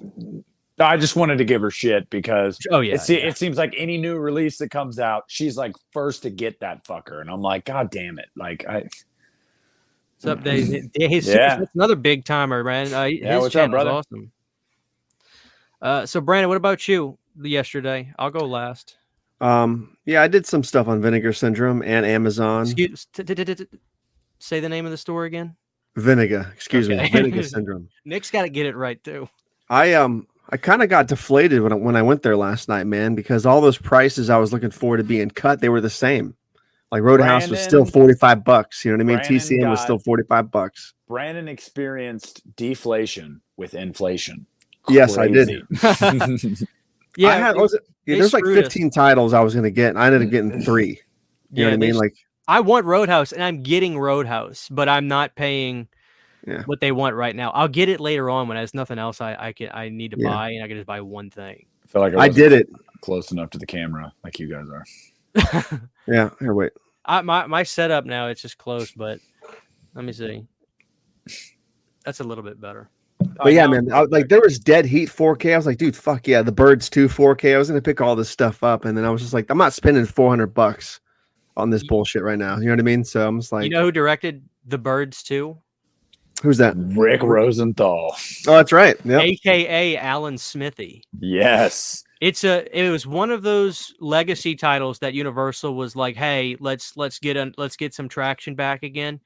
I 0.85 0.97
just 0.97 1.17
wanted 1.17 1.39
to 1.39 1.45
give 1.45 1.61
her 1.63 1.71
shit 1.71 2.09
because 2.11 2.59
oh 2.71 2.81
yeah, 2.81 2.95
it, 2.95 3.01
se- 3.01 3.21
yeah. 3.23 3.29
it 3.29 3.37
seems 3.39 3.57
like 3.59 3.75
any 3.77 3.99
new 3.99 4.17
release 4.19 4.59
that 4.59 4.71
comes 4.71 4.99
out, 4.99 5.25
she's 5.29 5.57
like 5.57 5.75
first 5.93 6.23
to 6.23 6.31
get 6.31 6.61
that 6.61 6.85
fucker, 6.85 7.21
and 7.21 7.31
I'm 7.31 7.41
like, 7.43 7.65
God 7.65 7.91
damn 7.91 8.19
it! 8.19 8.29
Like 8.37 8.67
I, 8.69 8.83
What's 10.23 10.39
up, 10.39 10.45
Dave? 10.45 10.89
His, 10.95 11.27
Yeah. 11.27 11.57
that's 11.57 11.75
another 11.75 11.97
big 11.97 12.25
timer, 12.25 12.63
man. 12.63 12.95
Uh, 12.95 13.05
Yeah, 13.05 13.35
his 13.35 13.43
what's 13.43 13.57
up, 13.57 13.71
brother? 13.71 13.91
awesome. 13.91 14.31
Uh, 15.81 16.07
so 16.07 16.21
Brandon, 16.21 16.49
what 16.49 16.57
about 16.57 16.87
you 16.87 17.19
yesterday? 17.43 18.13
I'll 18.19 18.31
go 18.31 18.45
last. 18.47 18.99
Um, 19.41 19.97
yeah, 20.05 20.23
I 20.23 20.29
did 20.29 20.47
some 20.47 20.63
stuff 20.63 20.87
on 20.87 21.03
Vinegar 21.03 21.33
Syndrome 21.33 21.83
and 21.83 22.07
Amazon. 22.07 22.63
Excuse, 22.63 23.07
t- 23.07 23.25
t- 23.25 23.35
t- 23.35 23.45
t- 23.45 23.55
t- 23.57 23.67
say 24.39 24.61
the 24.61 24.69
name 24.69 24.85
of 24.85 24.93
the 24.93 24.97
store 24.97 25.25
again. 25.25 25.57
Vinegar, 25.97 26.49
excuse 26.55 26.89
Okay. 26.89 27.03
me, 27.03 27.11
Vinegar 27.11 27.43
Syndrome. 27.43 27.89
Nick's 28.05 28.31
got 28.31 28.43
to 28.43 28.49
get 28.49 28.67
it 28.67 28.77
right 28.77 29.03
too. 29.03 29.29
I 29.69 29.95
um 29.95 30.29
I 30.53 30.59
kind 30.59 30.83
of 30.83 30.91
got 30.91 31.09
deflated 31.09 31.63
when 31.63 31.73
I, 31.73 31.77
when 31.77 31.97
I 31.97 32.03
went 32.03 32.23
there 32.23 32.37
last 32.37 32.69
night, 32.69 32.87
man, 32.87 33.15
because 33.15 33.47
all 33.47 33.63
those 33.63 33.79
prices 33.79 34.31
I 34.31 34.37
was 34.37 34.53
looking 34.53 34.71
forward 34.71 34.99
to 34.99 35.05
being 35.05 35.31
cut, 35.31 35.61
they 35.61 35.71
were 35.71 35.81
the 35.81 35.91
same. 35.91 36.37
Like 36.93 37.03
Roadhouse 37.03 37.49
was 37.49 37.61
still 37.61 37.87
45 37.87 38.45
bucks, 38.45 38.85
you 38.85 38.91
know 38.91 38.99
what 38.99 39.03
I 39.03 39.05
mean? 39.07 39.17
Brandon 39.17 39.39
TCM 39.39 39.71
was 39.71 39.81
still 39.81 39.99
45 39.99 40.51
bucks. 40.51 40.93
Brandon 41.09 41.49
experienced 41.49 42.43
deflation 42.55 43.41
with 43.57 43.75
inflation. 43.75 44.47
Yes, 44.91 45.17
I 45.19 45.29
did. 45.29 45.51
Yeah, 47.17 47.29
I 47.29 47.37
had, 47.37 47.57
it- 47.57 47.61
was 47.61 47.75
it, 47.75 47.83
yeah, 48.07 48.17
there's 48.17 48.33
like 48.33 48.43
screwed 48.43 48.59
us. 48.67 48.73
15 48.73 48.91
titles 48.91 49.33
I 49.33 49.41
was 49.41 49.55
going 49.55 49.65
to 49.65 49.71
get, 49.71 49.91
and 49.91 49.99
I 49.99 50.07
ended 50.07 50.23
up 50.23 50.31
getting 50.31 50.61
3. 50.65 50.87
You 50.89 50.97
yeah, 51.53 51.65
know 51.65 51.71
what 51.71 51.75
I 51.75 51.77
mean? 51.79 51.95
Like 51.95 52.15
I 52.49 52.61
want 52.61 52.87
Roadhouse, 52.87 53.33
and 53.33 53.43
I'm 53.43 53.63
getting 53.63 53.99
Roadhouse, 53.99 54.69
but 54.71 54.89
I'm 54.89 55.09
not 55.09 55.35
paying 55.37 55.89
Yeah. 56.47 56.63
what 56.67 56.81
they 56.81 56.91
want 56.93 57.15
right 57.15 57.35
now. 57.37 57.51
I'll 57.53 57.69
get 57.69 57.89
it 57.89 58.01
later 58.01 58.29
on 58.29 58.49
when 58.49 58.57
there's 58.57 58.75
nothing 58.75 58.99
else 58.99 59.21
I 59.21 59.35
I 59.39 59.53
can 59.53 59.71
I 59.73 59.89
need 59.89 60.11
to 60.13 60.17
Yeah. 60.19 60.29
buy, 60.31 60.51
and 60.51 60.65
I 60.65 60.69
can 60.69 60.77
just 60.77 60.87
buy 60.87 61.01
one 61.01 61.31
thing. 61.31 61.67
I 61.85 61.87
feel 61.89 62.03
like 62.03 62.15
I 62.15 62.29
wasn't 62.29 62.37
did 62.37 62.53
it. 62.53 62.69
close 63.01 63.31
enough 63.33 63.51
to 63.51 63.59
the 63.59 63.67
camera 63.67 64.13
like 64.25 64.39
you 64.39 64.49
guys 64.49 64.67
are. 64.69 65.81
Yeah, 66.09 66.31
here 66.41 66.53
wait. 66.55 66.73
I, 67.05 67.21
my 67.23 67.47
my 67.47 67.63
setup 67.63 68.05
now 68.07 68.27
it's 68.29 68.43
just 68.43 68.59
close, 68.59 68.91
but 68.91 69.19
let 69.95 70.05
me 70.05 70.13
see. 70.13 70.45
That's 72.05 72.21
a 72.21 72.25
little 72.25 72.43
bit 72.45 72.61
better. 72.61 72.89
But 73.37 73.53
yeah, 73.53 73.67
man, 73.69 73.93
I, 73.93 74.03
like 74.03 74.29
there 74.29 74.41
was 74.41 74.59
Dead 74.59 74.85
Heat 74.85 75.09
4K. 75.09 75.55
I 75.55 75.57
was 75.57 75.65
like, 75.67 75.79
dude, 75.79 75.95
fuck 75.97 76.27
yeah, 76.27 76.43
the 76.43 76.51
Birds 76.53 76.91
2 76.91 77.07
4K. 77.09 77.55
I 77.55 77.59
was 77.59 77.69
gonna 77.69 77.81
pick 77.81 78.01
all 78.01 78.17
this 78.17 78.29
stuff 78.29 78.65
up, 78.65 78.85
and 78.85 78.99
then 78.99 79.05
I 79.05 79.11
was 79.11 79.21
just 79.23 79.33
like, 79.33 79.47
I'm 79.49 79.59
not 79.59 79.73
spending 79.73 80.05
400 80.05 80.49
bucks 80.49 81.01
on 81.57 81.71
this 81.71 81.85
bullshit 81.87 82.23
right 82.23 82.39
now. 82.39 82.57
You 82.59 82.65
know 82.67 82.73
what 82.73 82.81
I 82.81 82.83
mean? 82.83 83.05
So 83.05 83.27
I'm 83.27 83.41
just 83.41 83.53
like, 83.53 83.65
you 83.65 83.71
know 83.71 83.83
who 83.83 83.93
directed 83.93 84.43
The 84.67 84.79
Birds 84.79 85.23
too? 85.23 85.57
Who's 86.43 86.59
that? 86.59 86.75
Rick 86.77 87.23
Rosenthal. 87.23 88.17
Oh, 88.49 88.57
that's 88.57 88.73
right. 88.73 88.97
Yeah, 89.05 89.21
AKA 89.21 89.97
Alan 89.97 90.37
Smithee. 90.37 91.05
Yes. 91.21 92.03
It's 92.21 92.43
a 92.43 92.67
it 92.77 92.91
was 92.91 93.07
one 93.07 93.31
of 93.31 93.43
those 93.43 93.95
legacy 94.01 94.57
titles 94.57 94.99
that 94.99 95.15
Universal 95.15 95.77
was 95.77 95.95
like, 95.95 96.17
"Hey, 96.17 96.57
let's 96.59 96.97
let's 96.97 97.21
get 97.21 97.37
a, 97.37 97.53
let's 97.59 97.77
get 97.77 97.95
some 97.95 98.09
traction 98.09 98.57
back 98.57 98.83
again." 98.83 99.21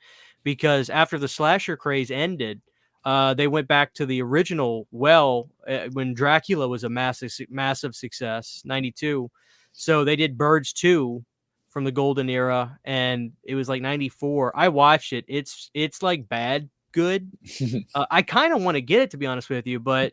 Because 0.45 0.91
after 0.91 1.19
the 1.19 1.27
slasher 1.27 1.77
craze 1.77 2.11
ended, 2.11 2.61
uh, 3.07 3.33
they 3.33 3.49
went 3.49 3.67
back 3.67 3.95
to 3.95 4.05
the 4.05 4.21
original 4.21 4.87
well 4.91 5.49
uh, 5.67 5.89
when 5.93 6.13
Dracula 6.13 6.69
was 6.69 6.85
a 6.85 6.89
massive 6.91 7.33
massive 7.49 7.95
success, 7.95 8.61
92. 8.67 9.31
So 9.73 10.05
they 10.05 10.17
did 10.17 10.37
Birds 10.37 10.73
2 10.75 11.25
from 11.71 11.85
the 11.85 11.93
golden 11.93 12.29
era 12.31 12.79
and 12.85 13.33
it 13.45 13.55
was 13.55 13.69
like 13.69 13.83
94. 13.83 14.53
I 14.55 14.69
watched 14.69 15.13
it. 15.13 15.25
It's 15.29 15.71
it's 15.75 16.03
like 16.03 16.29
bad 16.29 16.69
good. 16.97 17.31
Uh, 17.95 18.07
I 18.11 18.23
kind 18.23 18.53
of 18.53 18.63
want 18.63 18.77
to 18.77 18.81
get 18.81 19.03
it 19.03 19.11
to 19.13 19.17
be 19.17 19.27
honest 19.27 19.49
with 19.49 19.67
you, 19.67 19.79
but 19.79 20.13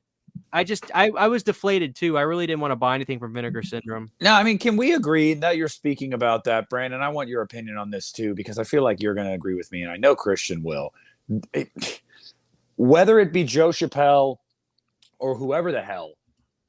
I 0.51 0.63
just 0.63 0.85
I, 0.93 1.09
I 1.17 1.27
was 1.27 1.43
deflated 1.43 1.95
too. 1.95 2.17
I 2.17 2.21
really 2.21 2.45
didn't 2.45 2.61
want 2.61 2.71
to 2.71 2.75
buy 2.75 2.95
anything 2.95 3.19
from 3.19 3.33
Vinegar 3.33 3.63
Syndrome. 3.63 4.11
No, 4.21 4.33
I 4.33 4.43
mean, 4.43 4.57
can 4.57 4.77
we 4.77 4.93
agree 4.93 5.33
that 5.35 5.57
you're 5.57 5.67
speaking 5.67 6.13
about 6.13 6.43
that, 6.45 6.69
Brandon? 6.69 7.01
I 7.01 7.09
want 7.09 7.29
your 7.29 7.41
opinion 7.41 7.77
on 7.77 7.89
this 7.89 8.11
too, 8.11 8.35
because 8.35 8.57
I 8.59 8.63
feel 8.63 8.83
like 8.83 9.01
you're 9.01 9.13
going 9.13 9.27
to 9.27 9.33
agree 9.33 9.55
with 9.55 9.71
me, 9.71 9.81
and 9.81 9.91
I 9.91 9.97
know 9.97 10.15
Christian 10.15 10.63
will. 10.63 10.93
It- 11.53 11.71
whether 12.75 13.19
it 13.19 13.31
be 13.31 13.43
Joe 13.43 13.69
Chappelle 13.69 14.37
or 15.19 15.35
whoever 15.35 15.71
the 15.71 15.81
hell, 15.81 16.13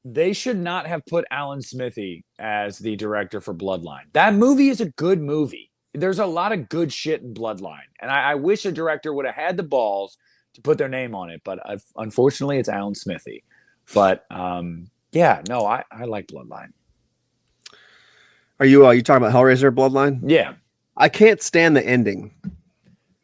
they 0.03 0.33
should 0.33 0.57
not 0.57 0.85
have 0.85 1.05
put 1.07 1.25
Alan 1.31 1.61
Smithee 1.61 2.23
as 2.37 2.77
the 2.77 2.95
director 2.95 3.41
for 3.41 3.53
Bloodline. 3.55 4.05
That 4.13 4.35
movie 4.35 4.69
is 4.69 4.81
a 4.81 4.89
good 4.91 5.19
movie. 5.19 5.71
There's 5.95 6.19
a 6.19 6.25
lot 6.25 6.51
of 6.51 6.69
good 6.69 6.91
shit 6.91 7.21
in 7.21 7.33
Bloodline, 7.33 7.89
and 7.99 8.11
I, 8.11 8.31
I 8.31 8.35
wish 8.35 8.65
a 8.65 8.71
director 8.71 9.13
would 9.13 9.25
have 9.25 9.35
had 9.35 9.57
the 9.57 9.63
balls 9.63 10.17
to 10.53 10.61
put 10.61 10.77
their 10.77 10.89
name 10.89 11.13
on 11.13 11.29
it, 11.29 11.41
but 11.43 11.59
i 11.69 11.77
unfortunately, 11.97 12.57
it's 12.57 12.69
Alan 12.69 12.95
Smithee. 12.95 13.43
But 13.93 14.25
um, 14.31 14.89
yeah, 15.11 15.41
no, 15.47 15.65
I, 15.65 15.83
I 15.91 16.05
like 16.05 16.27
Bloodline. 16.27 16.71
Are 18.59 18.65
you 18.65 18.87
uh, 18.87 18.91
you 18.91 19.01
talking 19.01 19.25
about 19.25 19.35
Hellraiser 19.35 19.73
Bloodline? 19.73 20.19
Yeah, 20.23 20.53
I 20.97 21.09
can't 21.09 21.41
stand 21.41 21.75
the 21.75 21.85
ending. 21.85 22.33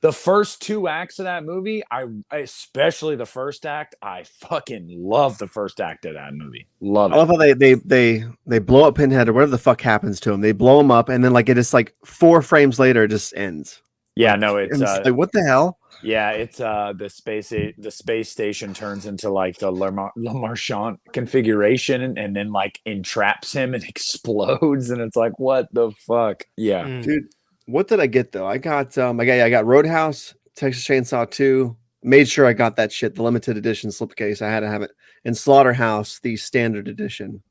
The 0.01 0.11
first 0.11 0.61
two 0.61 0.87
acts 0.87 1.19
of 1.19 1.25
that 1.25 1.45
movie, 1.45 1.83
I 1.91 2.07
especially 2.31 3.15
the 3.15 3.25
first 3.25 3.65
act, 3.65 3.95
I 4.01 4.23
fucking 4.23 4.87
love 4.89 5.37
the 5.37 5.47
first 5.47 5.79
act 5.79 6.05
of 6.05 6.15
that 6.15 6.33
movie. 6.33 6.67
Love 6.79 7.11
it. 7.11 7.15
I 7.15 7.17
love 7.17 7.27
how 7.29 7.37
they 7.37 7.53
they 7.53 7.73
they 7.75 8.25
they 8.47 8.59
blow 8.59 8.87
up 8.87 8.95
Pinhead 8.95 9.29
or 9.29 9.33
whatever 9.33 9.51
the 9.51 9.57
fuck 9.57 9.81
happens 9.81 10.19
to 10.21 10.31
him. 10.31 10.41
They 10.41 10.53
blow 10.53 10.79
him 10.79 10.91
up, 10.91 11.09
and 11.09 11.23
then 11.23 11.33
like 11.33 11.49
it 11.49 11.57
is 11.57 11.73
like 11.73 11.95
four 12.03 12.41
frames 12.41 12.79
later, 12.79 13.03
it 13.03 13.09
just 13.09 13.35
ends. 13.35 13.81
Yeah, 14.15 14.35
no, 14.35 14.57
it's 14.57 14.81
it's 14.81 14.89
uh, 14.89 15.01
like 15.05 15.15
what 15.15 15.31
the 15.31 15.43
hell? 15.43 15.77
yeah, 16.03 16.31
it's 16.31 16.59
uh 16.59 16.93
the 16.95 17.09
space 17.09 17.49
the 17.49 17.91
space 17.91 18.29
station 18.29 18.73
turns 18.73 19.05
into 19.05 19.29
like 19.29 19.59
the 19.59 19.71
Le, 19.71 19.91
Mar- 19.91 20.11
Le 20.15 20.33
Marchand 20.33 20.97
configuration 21.13 22.01
and, 22.01 22.17
and 22.17 22.35
then 22.35 22.51
like 22.51 22.79
entraps 22.85 23.53
him 23.53 23.73
and 23.73 23.83
explodes, 23.87 24.89
and 24.89 24.99
it's 24.99 25.15
like 25.15 25.37
what 25.39 25.67
the 25.73 25.91
fuck? 25.91 26.45
Yeah, 26.57 26.85
Mm. 26.85 27.03
Dude, 27.03 27.29
what 27.71 27.87
did 27.87 27.99
I 27.99 28.07
get 28.07 28.31
though? 28.31 28.47
I 28.47 28.57
got 28.57 28.97
um 28.97 29.19
I 29.19 29.25
got 29.25 29.39
I 29.39 29.49
got 29.49 29.65
Roadhouse, 29.65 30.33
Texas 30.55 30.85
Chainsaw 30.85 31.29
2. 31.29 31.75
Made 32.03 32.27
sure 32.27 32.45
I 32.47 32.53
got 32.53 32.75
that 32.77 32.91
shit, 32.91 33.15
the 33.15 33.23
limited 33.23 33.57
edition 33.57 33.89
slipcase. 33.91 34.41
I 34.41 34.49
had 34.49 34.61
to 34.61 34.67
have 34.67 34.81
it. 34.81 34.91
And 35.23 35.37
Slaughterhouse, 35.37 36.19
the 36.19 36.35
standard 36.35 36.87
edition. 36.87 37.43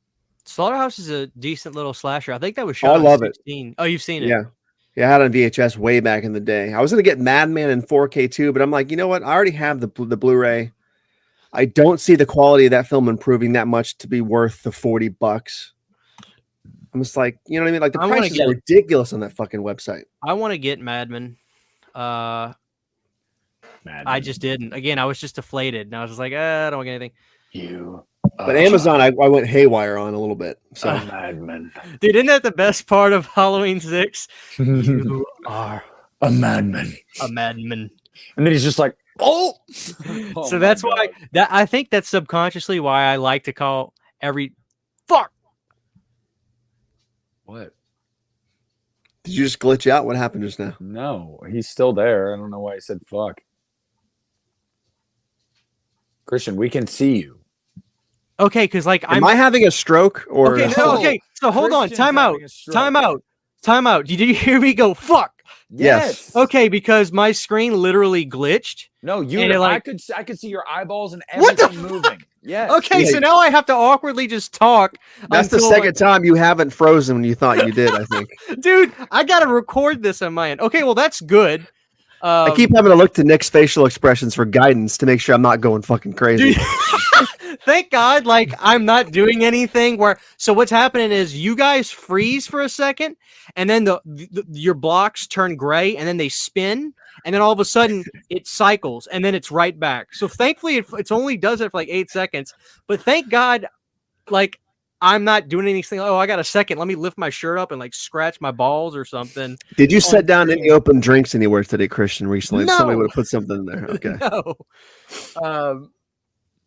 Slaughterhouse 0.44 0.98
is 0.98 1.08
a 1.10 1.28
decent 1.38 1.76
little 1.76 1.94
slasher. 1.94 2.32
I 2.32 2.38
think 2.38 2.56
that 2.56 2.66
was 2.66 2.76
Oh, 2.82 2.88
I 2.88 2.90
shot. 2.90 2.96
in 2.96 3.02
love 3.04 3.22
it. 3.22 3.38
Oh, 3.78 3.84
you've 3.84 4.02
seen 4.02 4.24
it. 4.24 4.28
Yeah. 4.28 4.42
Yeah, 4.96 5.06
I 5.08 5.12
had 5.12 5.20
it 5.20 5.24
on 5.26 5.32
VHS 5.32 5.76
way 5.76 6.00
back 6.00 6.24
in 6.24 6.32
the 6.32 6.40
day. 6.40 6.72
I 6.74 6.80
was 6.80 6.90
gonna 6.90 7.04
get 7.04 7.20
Madman 7.20 7.70
in 7.70 7.80
4K 7.82 8.28
too, 8.30 8.52
but 8.52 8.60
I'm 8.60 8.72
like, 8.72 8.90
you 8.90 8.96
know 8.96 9.06
what? 9.06 9.22
I 9.22 9.32
already 9.32 9.52
have 9.52 9.80
the 9.80 9.88
the 10.04 10.16
Blu-ray. 10.16 10.72
I 11.52 11.64
don't 11.64 12.00
see 12.00 12.16
the 12.16 12.26
quality 12.26 12.64
of 12.66 12.70
that 12.72 12.88
film 12.88 13.08
improving 13.08 13.52
that 13.52 13.68
much 13.68 13.98
to 13.98 14.08
be 14.08 14.20
worth 14.20 14.62
the 14.64 14.72
40 14.72 15.08
bucks. 15.10 15.72
I'm 16.92 17.02
just 17.02 17.16
like, 17.16 17.38
you 17.46 17.58
know 17.58 17.64
what 17.64 17.68
I 17.68 17.72
mean? 17.72 17.80
Like 17.80 17.92
the 17.92 18.00
I 18.00 18.06
wanna 18.06 18.20
prices 18.20 18.36
get- 18.38 18.46
are 18.46 18.50
ridiculous 18.50 19.12
on 19.12 19.20
that 19.20 19.32
fucking 19.32 19.60
website. 19.60 20.04
I 20.26 20.32
want 20.34 20.52
to 20.52 20.58
get 20.58 20.80
Madman. 20.80 21.36
Uh, 21.94 22.52
Man, 23.84 24.04
I 24.06 24.20
just 24.20 24.40
didn't. 24.42 24.74
Again, 24.74 24.98
I 24.98 25.06
was 25.06 25.18
just 25.18 25.36
deflated, 25.36 25.86
and 25.86 25.96
I 25.96 26.02
was 26.02 26.10
just 26.10 26.18
like, 26.18 26.32
uh, 26.34 26.36
I 26.66 26.70
don't 26.70 26.78
want 26.78 26.86
to 26.86 26.90
get 26.90 26.96
anything. 26.96 27.12
you. 27.52 28.04
But 28.36 28.56
Amazon, 28.56 29.00
I, 29.00 29.06
I 29.06 29.28
went 29.28 29.46
haywire 29.46 29.96
on 29.96 30.12
a 30.14 30.18
little 30.20 30.34
bit. 30.36 30.58
So 30.74 30.90
a 30.90 31.04
madman. 31.06 31.72
Dude, 32.00 32.14
isn't 32.16 32.26
that 32.26 32.42
the 32.42 32.52
best 32.52 32.86
part 32.86 33.12
of 33.12 33.26
Halloween 33.26 33.80
Six? 33.80 34.28
You 34.58 35.24
are 35.46 35.82
a 36.20 36.30
madman. 36.30 36.94
a 37.22 37.28
madman. 37.28 37.90
And 38.36 38.46
then 38.46 38.52
he's 38.52 38.62
just 38.62 38.78
like, 38.78 38.96
oh. 39.18 39.54
Oh 40.36 40.44
so 40.48 40.56
my 40.56 40.58
that's 40.58 40.82
why 40.82 41.08
that 41.32 41.48
I 41.50 41.64
think 41.66 41.90
that's 41.90 42.08
subconsciously 42.08 42.80
why 42.80 43.04
I 43.04 43.16
like 43.16 43.44
to 43.44 43.52
call 43.52 43.94
every 44.20 44.48
fuck. 44.48 44.56
What? 47.50 47.74
did 49.24 49.34
you 49.34 49.44
just 49.44 49.58
glitch 49.58 49.90
out? 49.90 50.06
What 50.06 50.16
happened 50.16 50.44
just 50.44 50.58
now? 50.58 50.76
No, 50.80 51.40
he's 51.50 51.68
still 51.68 51.92
there. 51.92 52.32
I 52.32 52.36
don't 52.36 52.50
know 52.50 52.60
why 52.60 52.74
he 52.74 52.80
said 52.80 53.00
fuck. 53.06 53.40
Christian, 56.26 56.56
we 56.56 56.70
can 56.70 56.86
see 56.86 57.18
you. 57.18 57.40
Okay, 58.38 58.64
because 58.64 58.86
like 58.86 59.04
Am 59.04 59.10
I'm 59.10 59.24
I 59.24 59.34
having 59.34 59.66
a 59.66 59.70
stroke 59.70 60.26
or 60.30 60.58
okay. 60.58 60.72
No, 60.76 60.96
okay. 60.98 61.20
So 61.34 61.50
hold 61.50 61.72
on. 61.72 61.88
Time 61.90 62.16
out. 62.16 62.32
having 62.32 62.44
a 62.44 62.48
stroke. 62.48 62.74
Time 62.74 62.96
out. 62.96 63.22
Time 63.62 63.86
out. 63.86 64.06
Did 64.06 64.20
you 64.20 64.34
hear 64.34 64.60
me 64.60 64.72
go 64.72 64.94
fuck? 64.94 65.32
Yes. 65.72 66.34
Okay, 66.34 66.68
because 66.68 67.12
my 67.12 67.32
screen 67.32 67.74
literally 67.74 68.24
glitched. 68.24 68.86
No, 69.02 69.20
you. 69.20 69.40
And 69.40 69.52
it, 69.52 69.60
I 69.60 69.80
could. 69.80 70.00
I 70.16 70.22
could 70.22 70.38
see 70.38 70.48
your 70.48 70.64
eyeballs 70.68 71.12
and 71.12 71.22
What 71.34 71.56
the 71.56 71.64
everything 71.64 71.82
moving. 71.82 72.22
Yes. 72.42 72.70
Okay, 72.70 73.04
Yeah. 73.04 73.10
so 73.10 73.18
now 73.18 73.36
I 73.36 73.50
have 73.50 73.66
to 73.66 73.74
awkwardly 73.74 74.26
just 74.26 74.54
talk. 74.54 74.96
That's 75.28 75.48
the 75.48 75.56
until, 75.56 75.70
second 75.70 75.94
time 75.94 76.24
you 76.24 76.34
haven't 76.34 76.70
frozen 76.70 77.16
when 77.16 77.24
you 77.24 77.34
thought 77.34 77.66
you 77.66 77.72
did, 77.72 77.90
I 77.90 78.04
think. 78.04 78.30
dude. 78.60 78.92
I 79.10 79.24
gotta 79.24 79.46
record 79.46 80.02
this 80.02 80.22
on 80.22 80.32
my 80.34 80.50
end. 80.50 80.60
Okay, 80.60 80.82
well 80.82 80.94
that's 80.94 81.20
good. 81.20 81.60
Um, 82.22 82.52
I 82.52 82.54
keep 82.54 82.70
having 82.74 82.90
to 82.90 82.96
look 82.96 83.14
to 83.14 83.24
Nick's 83.24 83.48
facial 83.48 83.86
expressions 83.86 84.34
for 84.34 84.44
guidance 84.44 84.98
to 84.98 85.06
make 85.06 85.20
sure 85.20 85.34
I'm 85.34 85.40
not 85.42 85.60
going 85.60 85.80
fucking 85.82 86.12
crazy. 86.14 86.52
Dude, 86.54 86.62
thank 87.64 87.90
God, 87.90 88.26
like 88.26 88.52
I'm 88.58 88.84
not 88.84 89.12
doing 89.12 89.44
anything 89.44 89.96
where. 89.96 90.18
So 90.36 90.52
what's 90.52 90.70
happening 90.70 91.10
is 91.10 91.36
you 91.36 91.56
guys 91.56 91.90
freeze 91.90 92.46
for 92.46 92.60
a 92.60 92.68
second, 92.68 93.16
and 93.56 93.68
then 93.68 93.84
the, 93.84 94.00
the 94.04 94.44
your 94.50 94.74
blocks 94.74 95.26
turn 95.26 95.56
gray, 95.56 95.96
and 95.96 96.06
then 96.06 96.16
they 96.16 96.28
spin, 96.28 96.94
and 97.24 97.34
then 97.34 97.42
all 97.42 97.52
of 97.52 97.60
a 97.60 97.64
sudden 97.64 98.04
it 98.28 98.46
cycles, 98.46 99.06
and 99.06 99.24
then 99.24 99.34
it's 99.34 99.50
right 99.50 99.78
back. 99.78 100.14
So 100.14 100.28
thankfully, 100.28 100.76
it, 100.76 100.86
it's 100.94 101.12
only 101.12 101.36
does 101.36 101.60
it 101.60 101.70
for 101.70 101.78
like 101.78 101.88
eight 101.90 102.10
seconds. 102.10 102.54
But 102.86 103.02
thank 103.02 103.28
God, 103.30 103.66
like 104.28 104.60
I'm 105.02 105.24
not 105.24 105.48
doing 105.48 105.66
anything. 105.66 105.98
Oh, 105.98 106.16
I 106.16 106.26
got 106.26 106.38
a 106.38 106.44
second. 106.44 106.78
Let 106.78 106.86
me 106.86 106.94
lift 106.94 107.16
my 107.16 107.30
shirt 107.30 107.58
up 107.58 107.72
and 107.72 107.80
like 107.80 107.94
scratch 107.94 108.40
my 108.40 108.50
balls 108.50 108.94
or 108.94 109.04
something. 109.04 109.56
Did 109.76 109.90
you 109.90 110.00
sit 110.00 110.26
down 110.26 110.50
any 110.50 110.70
open 110.70 111.00
drinks 111.00 111.34
anywhere 111.34 111.64
today, 111.64 111.88
Christian, 111.88 112.28
recently? 112.28 112.66
Somebody 112.66 112.96
would 112.96 113.08
have 113.10 113.14
put 113.14 113.26
something 113.26 113.56
in 113.56 113.64
there. 113.64 113.88
Okay. 114.00 114.16
no. 114.20 114.54
Um, 115.42 115.90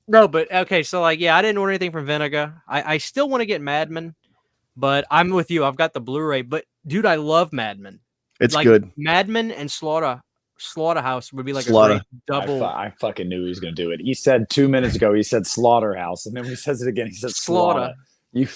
no, 0.08 0.28
but 0.28 0.52
okay. 0.52 0.84
So 0.84 1.02
like, 1.02 1.20
yeah, 1.20 1.36
I 1.36 1.42
didn't 1.42 1.58
order 1.58 1.72
anything 1.72 1.92
from 1.92 2.06
Vinegar. 2.06 2.62
I, 2.68 2.94
I 2.94 2.98
still 2.98 3.30
want 3.30 3.42
to 3.42 3.46
get 3.46 3.62
Madman, 3.62 4.16
but 4.76 5.06
I'm 5.10 5.30
with 5.30 5.50
you. 5.52 5.66
I've 5.66 5.78
got 5.78 5.94
the 5.94 6.02
Blu-ray. 6.02 6.42
But 6.44 6.66
dude, 6.86 7.06
I 7.06 7.16
love 7.16 7.54
Madman. 7.54 8.00
It's 8.40 8.56
Like, 8.56 8.66
good. 8.66 8.92
Madman 8.98 9.52
and 9.52 9.70
Slaughter 9.72 10.22
Slaughterhouse 10.58 11.32
would 11.34 11.46
be 11.46 11.54
like 11.54 11.66
Slaughter. 11.66 11.94
a 11.94 11.98
great 11.98 12.06
I, 12.32 12.40
double. 12.42 12.60
fu- 12.60 12.66
I 12.66 12.94
fucking 13.00 13.28
knew 13.28 13.42
he 13.44 13.50
was 13.50 13.60
going 13.60 13.76
to 13.76 13.82
do 13.82 13.92
it. 13.92 14.00
He 14.02 14.14
said 14.14 14.50
two 14.50 14.68
minutes 14.70 14.96
ago. 14.96 15.14
He 15.14 15.24
said 15.24 15.46
slaughterhouse, 15.48 16.26
and 16.26 16.36
then 16.38 16.46
he 16.46 16.56
says 16.56 16.82
it 16.82 16.88
again, 16.88 17.08
he 17.08 17.14
said 17.14 17.32
slaughter. 17.32 17.80
Slaughter. 17.80 17.94
You. 18.34 18.48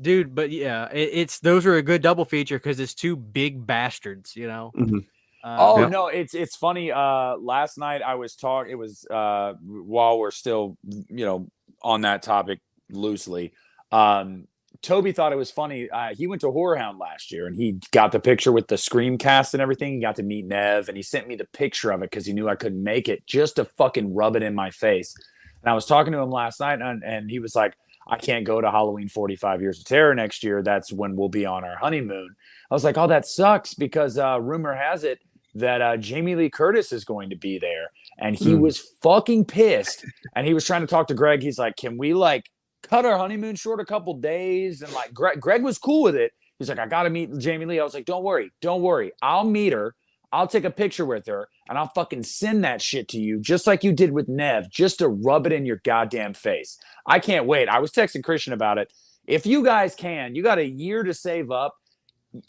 dude. 0.00 0.34
But 0.34 0.50
yeah, 0.50 0.88
it, 0.92 1.10
it's 1.12 1.38
those 1.40 1.64
are 1.66 1.76
a 1.76 1.82
good 1.82 2.02
double 2.02 2.24
feature 2.24 2.58
because 2.58 2.80
it's 2.80 2.94
two 2.94 3.16
big 3.16 3.66
bastards. 3.66 4.36
You 4.36 4.46
know. 4.48 4.72
Mhm. 4.76 5.06
Uh, 5.44 5.56
Oh 5.60 5.80
Yeah. 5.80 5.88
no, 5.88 6.06
it's 6.08 6.34
it's 6.34 6.56
funny. 6.56 6.92
Uh, 6.92 7.36
last 7.36 7.78
night 7.78 8.02
I 8.02 8.14
was 8.14 8.34
talking. 8.36 8.70
It 8.72 8.76
was 8.76 9.04
uh, 9.10 9.54
while 9.62 10.18
we're 10.18 10.30
still, 10.30 10.76
you 10.88 11.24
know, 11.24 11.48
on 11.82 12.02
that 12.02 12.22
topic 12.22 12.60
loosely. 12.90 13.52
Um, 13.90 14.46
Toby 14.80 15.12
thought 15.12 15.32
it 15.32 15.36
was 15.36 15.50
funny. 15.50 15.88
Uh, 15.90 16.14
he 16.16 16.26
went 16.26 16.40
to 16.40 16.50
Horror 16.50 16.76
Hound 16.76 16.98
last 16.98 17.30
year, 17.30 17.46
and 17.46 17.54
he 17.54 17.78
got 17.92 18.10
the 18.10 18.18
picture 18.18 18.50
with 18.50 18.66
the 18.68 18.76
Scream 18.78 19.16
cast 19.18 19.54
and 19.54 19.60
everything. 19.60 19.94
He 19.94 20.00
got 20.00 20.16
to 20.16 20.22
meet 20.24 20.46
Neve, 20.46 20.88
and 20.88 20.96
he 20.96 21.02
sent 21.02 21.28
me 21.28 21.36
the 21.36 21.44
picture 21.46 21.90
of 21.92 22.02
it 22.02 22.10
because 22.10 22.26
he 22.26 22.32
knew 22.32 22.48
I 22.48 22.56
couldn't 22.56 22.82
make 22.82 23.08
it, 23.08 23.24
just 23.26 23.56
to 23.56 23.64
fucking 23.64 24.12
rub 24.14 24.34
it 24.34 24.42
in 24.42 24.54
my 24.54 24.70
face. 24.70 25.14
And 25.62 25.70
I 25.70 25.74
was 25.74 25.86
talking 25.86 26.12
to 26.14 26.18
him 26.18 26.30
last 26.30 26.58
night, 26.58 26.80
and, 26.80 27.04
and 27.04 27.30
he 27.30 27.38
was 27.38 27.54
like, 27.54 27.74
"I 28.08 28.16
can't 28.16 28.44
go 28.44 28.60
to 28.60 28.70
Halloween 28.72 29.08
45 29.08 29.60
Years 29.60 29.78
of 29.78 29.84
Terror 29.84 30.14
next 30.16 30.42
year. 30.42 30.62
That's 30.64 30.92
when 30.92 31.14
we'll 31.14 31.28
be 31.28 31.46
on 31.46 31.62
our 31.64 31.76
honeymoon." 31.76 32.34
I 32.68 32.74
was 32.74 32.82
like, 32.82 32.98
"Oh, 32.98 33.06
that 33.06 33.26
sucks," 33.26 33.74
because 33.74 34.18
uh, 34.18 34.40
rumor 34.40 34.74
has 34.74 35.04
it 35.04 35.20
that 35.54 35.82
uh, 35.82 35.96
Jamie 35.96 36.34
Lee 36.34 36.50
Curtis 36.50 36.92
is 36.92 37.04
going 37.04 37.30
to 37.30 37.36
be 37.36 37.58
there, 37.58 37.90
and 38.18 38.36
he 38.36 38.52
Hmm. 38.52 38.60
was 38.60 38.78
fucking 39.02 39.44
pissed. 39.46 40.04
And 40.34 40.46
he 40.46 40.54
was 40.54 40.64
trying 40.64 40.80
to 40.82 40.86
talk 40.86 41.08
to 41.08 41.14
Greg. 41.14 41.42
He's 41.42 41.58
like, 41.58 41.76
"Can 41.76 41.98
we 41.98 42.14
like 42.14 42.50
cut 42.82 43.04
our 43.04 43.18
honeymoon 43.18 43.54
short 43.56 43.80
a 43.80 43.84
couple 43.84 44.14
days?" 44.14 44.82
And 44.82 44.92
like, 44.92 45.12
Greg, 45.12 45.40
Greg 45.40 45.62
was 45.62 45.78
cool 45.78 46.02
with 46.02 46.16
it. 46.16 46.32
He's 46.58 46.68
like, 46.68 46.78
"I 46.78 46.86
got 46.86 47.02
to 47.04 47.10
meet 47.10 47.36
Jamie 47.38 47.66
Lee." 47.66 47.80
I 47.80 47.84
was 47.84 47.94
like, 47.94 48.06
"Don't 48.06 48.22
worry, 48.24 48.50
don't 48.60 48.82
worry. 48.82 49.12
I'll 49.20 49.44
meet 49.44 49.72
her. 49.72 49.94
I'll 50.34 50.46
take 50.46 50.64
a 50.64 50.70
picture 50.70 51.04
with 51.04 51.26
her, 51.26 51.48
and 51.68 51.76
I'll 51.76 51.88
fucking 51.94 52.22
send 52.22 52.64
that 52.64 52.80
shit 52.80 53.06
to 53.08 53.20
you, 53.20 53.38
just 53.38 53.66
like 53.66 53.84
you 53.84 53.92
did 53.92 54.12
with 54.12 54.28
Neve, 54.28 54.70
just 54.70 55.00
to 55.00 55.08
rub 55.08 55.46
it 55.46 55.52
in 55.52 55.66
your 55.66 55.80
goddamn 55.84 56.32
face." 56.34 56.78
I 57.06 57.18
can't 57.18 57.44
wait. 57.46 57.68
I 57.68 57.80
was 57.80 57.90
texting 57.92 58.24
Christian 58.24 58.52
about 58.54 58.78
it. 58.78 58.90
If 59.26 59.44
you 59.44 59.62
guys 59.62 59.94
can, 59.94 60.34
you 60.34 60.42
got 60.42 60.58
a 60.58 60.66
year 60.66 61.02
to 61.02 61.12
save 61.12 61.50
up. 61.50 61.74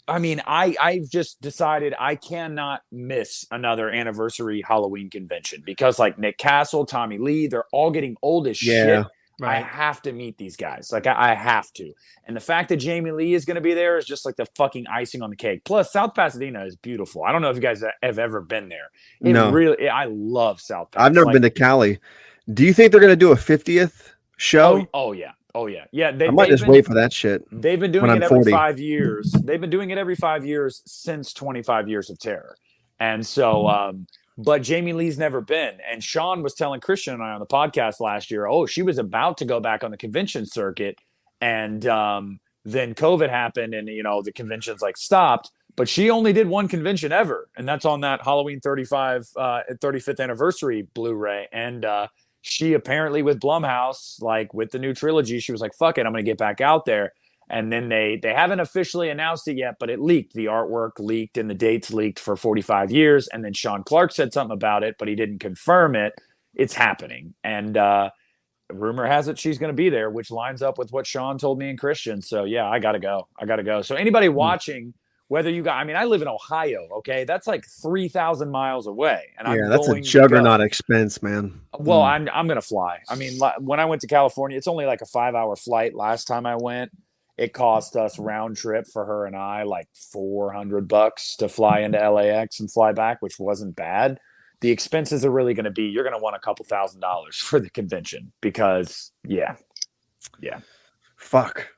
I 0.08 0.18
mean, 0.18 0.42
I 0.46 0.74
I've 0.80 1.08
just 1.08 1.40
decided 1.40 1.94
I 1.98 2.14
cannot 2.16 2.82
miss 2.90 3.44
another 3.50 3.90
anniversary 3.90 4.62
Halloween 4.66 5.10
convention 5.10 5.62
because 5.64 5.98
like 5.98 6.18
Nick 6.18 6.38
Castle, 6.38 6.86
Tommy 6.86 7.18
Lee, 7.18 7.46
they're 7.48 7.66
all 7.72 7.90
getting 7.90 8.16
old 8.22 8.46
as 8.48 8.62
Yeah. 8.62 8.84
shit. 8.84 9.06
I 9.42 9.56
have 9.56 10.00
to 10.02 10.12
meet 10.12 10.38
these 10.38 10.56
guys. 10.56 10.90
Like 10.92 11.08
I, 11.08 11.32
I 11.32 11.34
have 11.34 11.70
to. 11.72 11.92
And 12.24 12.36
the 12.36 12.40
fact 12.40 12.68
that 12.68 12.76
Jamie 12.76 13.10
Lee 13.10 13.34
is 13.34 13.44
going 13.44 13.56
to 13.56 13.60
be 13.60 13.74
there 13.74 13.98
is 13.98 14.06
just 14.06 14.24
like 14.24 14.36
the 14.36 14.46
fucking 14.56 14.86
icing 14.86 15.22
on 15.22 15.30
the 15.30 15.34
cake. 15.36 15.64
Plus, 15.64 15.92
South 15.92 16.14
Pasadena 16.14 16.64
is 16.64 16.76
beautiful. 16.76 17.24
I 17.24 17.32
don't 17.32 17.42
know 17.42 17.50
if 17.50 17.56
you 17.56 17.60
guys 17.62 17.82
have 18.00 18.18
ever 18.20 18.40
been 18.40 18.68
there. 18.68 18.90
It 19.20 19.32
No. 19.32 19.50
really. 19.50 19.88
I 19.88 20.04
love 20.08 20.60
South. 20.60 20.88
I've 20.96 21.12
never 21.12 21.32
been 21.32 21.42
to 21.42 21.50
Cali. 21.50 21.98
Do 22.52 22.64
you 22.64 22.72
think 22.72 22.92
they're 22.92 23.00
gonna 23.00 23.16
do 23.16 23.32
a 23.32 23.36
50th 23.36 24.12
show? 24.36 24.86
Oh, 24.94 25.08
oh 25.08 25.12
yeah. 25.12 25.32
Oh 25.54 25.66
yeah. 25.66 25.84
Yeah. 25.92 26.10
They, 26.12 26.26
I 26.28 26.30
might 26.30 26.48
just 26.48 26.64
been- 26.64 26.72
wait 26.72 26.86
for 26.86 26.94
that 26.94 27.12
shit. 27.12 27.42
They've 27.52 27.78
been 27.78 27.92
doing 27.92 28.10
it 28.10 28.22
every 28.22 28.28
40. 28.38 28.50
five 28.50 28.78
years. 28.80 29.30
They've 29.32 29.60
been 29.60 29.70
doing 29.70 29.90
it 29.90 29.98
every 29.98 30.16
five 30.16 30.44
years 30.44 30.82
since 30.86 31.32
25 31.32 31.88
years 31.88 32.10
of 32.10 32.18
terror. 32.18 32.56
And 33.00 33.22
Mm-hmm. 33.22 33.26
so, 33.26 33.68
um, 33.68 34.06
but 34.36 34.62
Jamie 34.62 34.92
Lee's 34.92 35.16
never 35.18 35.40
been. 35.40 35.78
And 35.88 36.02
Sean 36.02 36.42
was 36.42 36.54
telling 36.54 36.80
Christian 36.80 37.14
and 37.14 37.22
I 37.22 37.30
on 37.32 37.40
the 37.40 37.46
podcast 37.46 38.00
last 38.00 38.30
year, 38.32 38.46
oh, 38.46 38.66
she 38.66 38.82
was 38.82 38.98
about 38.98 39.38
to 39.38 39.44
go 39.44 39.60
back 39.60 39.84
on 39.84 39.92
the 39.92 39.96
convention 39.96 40.44
circuit. 40.44 40.98
And 41.40 41.86
um, 41.86 42.40
then 42.64 42.94
COVID 42.94 43.30
happened 43.30 43.74
and, 43.74 43.86
you 43.86 44.02
know, 44.02 44.22
the 44.22 44.32
conventions 44.32 44.82
like 44.82 44.96
stopped. 44.96 45.50
But 45.76 45.88
she 45.88 46.10
only 46.10 46.32
did 46.32 46.48
one 46.48 46.66
convention 46.68 47.12
ever. 47.12 47.48
And 47.56 47.68
that's 47.68 47.84
on 47.84 48.00
that 48.00 48.24
Halloween 48.24 48.58
35, 48.60 49.28
uh, 49.36 49.60
35th 49.80 50.18
anniversary 50.20 50.82
Blu 50.94 51.14
ray. 51.14 51.46
And, 51.52 51.84
uh, 51.84 52.08
she 52.44 52.74
apparently 52.74 53.22
with 53.22 53.40
Blumhouse, 53.40 54.22
like 54.22 54.54
with 54.54 54.72
the 54.72 54.80
new 54.80 54.94
trilogy, 54.94 55.40
she 55.40 55.52
was 55.52 55.62
like, 55.62 55.74
"Fuck 55.74 55.98
it, 55.98 56.06
I'm 56.06 56.12
gonna 56.14 56.24
get 56.24 56.38
back 56.38 56.62
out 56.62 56.86
there." 56.86 57.14
And 57.50 57.72
then 57.72 57.90
they 57.90 58.20
they 58.22 58.34
haven't 58.34 58.60
officially 58.60 59.10
announced 59.10 59.48
it 59.48 59.58
yet, 59.58 59.76
but 59.80 59.90
it 59.90 60.00
leaked. 60.00 60.34
The 60.34 60.46
artwork 60.46 60.92
leaked 61.00 61.38
and 61.38 61.50
the 61.50 61.54
dates 61.56 61.92
leaked 61.92 62.20
for 62.20 62.36
45 62.36 62.92
years. 62.92 63.28
And 63.28 63.44
then 63.44 63.54
Sean 63.54 63.84
Clark 63.84 64.12
said 64.12 64.34
something 64.34 64.54
about 64.54 64.84
it, 64.84 64.96
but 65.00 65.08
he 65.08 65.16
didn't 65.16 65.40
confirm 65.40 65.96
it. 65.96 66.14
It's 66.54 66.74
happening, 66.74 67.34
and 67.44 67.76
uh, 67.78 68.10
rumor 68.72 69.06
has 69.06 69.28
it 69.28 69.38
she's 69.38 69.58
gonna 69.58 69.72
be 69.74 69.90
there, 69.90 70.10
which 70.10 70.30
lines 70.30 70.62
up 70.62 70.78
with 70.78 70.92
what 70.92 71.06
Sean 71.06 71.38
told 71.38 71.58
me 71.58 71.70
and 71.70 71.78
Christian. 71.80 72.22
So 72.22 72.44
yeah, 72.44 72.68
I 72.68 72.78
gotta 72.80 73.00
go. 73.00 73.28
I 73.40 73.46
gotta 73.46 73.64
go. 73.64 73.82
So 73.82 73.96
anybody 73.96 74.28
Hmm. 74.36 74.36
watching. 74.36 74.94
Whether 75.28 75.50
you 75.50 75.62
got, 75.62 75.76
I 75.76 75.84
mean, 75.84 75.96
I 75.96 76.04
live 76.04 76.22
in 76.22 76.28
Ohio. 76.28 76.86
Okay, 76.98 77.24
that's 77.24 77.46
like 77.46 77.64
three 77.66 78.08
thousand 78.08 78.50
miles 78.50 78.86
away, 78.86 79.32
and 79.38 79.48
I'm 79.48 79.58
yeah, 79.58 79.68
that's 79.68 79.88
a 79.88 80.00
juggernaut 80.00 80.60
expense, 80.60 81.22
man. 81.22 81.60
Well, 81.78 82.00
Mm. 82.00 82.08
I'm 82.08 82.28
I'm 82.32 82.46
gonna 82.48 82.60
fly. 82.60 83.00
I 83.08 83.16
mean, 83.16 83.38
when 83.60 83.80
I 83.80 83.86
went 83.86 84.02
to 84.02 84.06
California, 84.06 84.58
it's 84.58 84.68
only 84.68 84.86
like 84.86 85.00
a 85.00 85.06
five 85.06 85.34
hour 85.34 85.56
flight. 85.56 85.94
Last 85.94 86.26
time 86.26 86.44
I 86.44 86.56
went, 86.56 86.92
it 87.38 87.52
cost 87.52 87.96
us 87.96 88.18
round 88.18 88.56
trip 88.56 88.86
for 88.92 89.04
her 89.04 89.26
and 89.26 89.34
I 89.34 89.62
like 89.64 89.88
four 90.12 90.52
hundred 90.52 90.88
bucks 90.88 91.36
to 91.36 91.48
fly 91.48 91.80
into 91.80 91.98
LAX 92.10 92.60
and 92.60 92.70
fly 92.70 92.92
back, 92.92 93.22
which 93.22 93.38
wasn't 93.38 93.74
bad. 93.74 94.18
The 94.60 94.70
expenses 94.70 95.24
are 95.24 95.30
really 95.30 95.52
going 95.52 95.64
to 95.64 95.70
be 95.70 95.84
you're 95.84 96.04
going 96.04 96.14
to 96.16 96.22
want 96.22 96.36
a 96.36 96.38
couple 96.38 96.64
thousand 96.64 97.00
dollars 97.00 97.36
for 97.38 97.58
the 97.60 97.70
convention 97.70 98.32
because 98.40 99.10
yeah 99.26 99.56
yeah, 100.40 100.60
Fuck. 101.16 101.68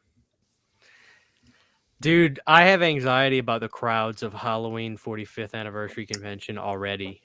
Dude, 2.00 2.40
I 2.46 2.64
have 2.64 2.82
anxiety 2.82 3.38
about 3.38 3.60
the 3.60 3.68
crowds 3.68 4.22
of 4.22 4.32
Halloween 4.34 4.98
45th 4.98 5.54
anniversary 5.54 6.06
convention 6.06 6.58
already. 6.58 7.22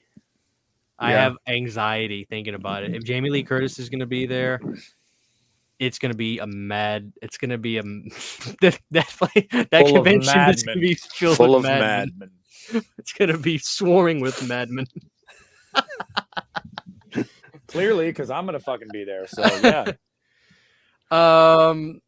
I 0.98 1.12
have 1.12 1.36
anxiety 1.48 2.24
thinking 2.24 2.54
about 2.54 2.84
it. 2.84 2.94
If 2.94 3.02
Jamie 3.02 3.28
Lee 3.28 3.42
Curtis 3.42 3.78
is 3.78 3.88
going 3.88 4.00
to 4.00 4.06
be 4.06 4.24
there, 4.24 4.60
it's 5.80 5.98
going 5.98 6.12
to 6.12 6.16
be 6.16 6.38
a 6.38 6.46
mad. 6.46 7.12
It's 7.20 7.38
going 7.38 7.50
to 7.50 7.58
be 7.58 7.78
a 7.78 7.82
that 8.60 8.78
that, 8.92 9.68
that 9.70 9.86
Full 9.86 9.94
convention 9.94 10.38
is 10.50 10.62
going 10.62 10.78
to 10.78 10.80
be 10.80 10.94
filled 10.94 11.36
Full 11.38 11.56
with 11.56 11.56
of 11.56 11.62
madmen. 11.64 12.10
madmen. 12.16 12.30
It's 12.98 13.12
going 13.12 13.32
to 13.32 13.38
be 13.38 13.58
swarming 13.58 14.20
with 14.20 14.46
madmen. 14.46 14.86
Clearly, 17.72 18.06
because 18.06 18.30
I'm 18.30 18.44
gonna 18.44 18.60
fucking 18.60 18.88
be 18.92 19.04
there. 19.04 19.26
So 19.26 19.42
yeah. 19.62 19.92
Um. 21.10 22.00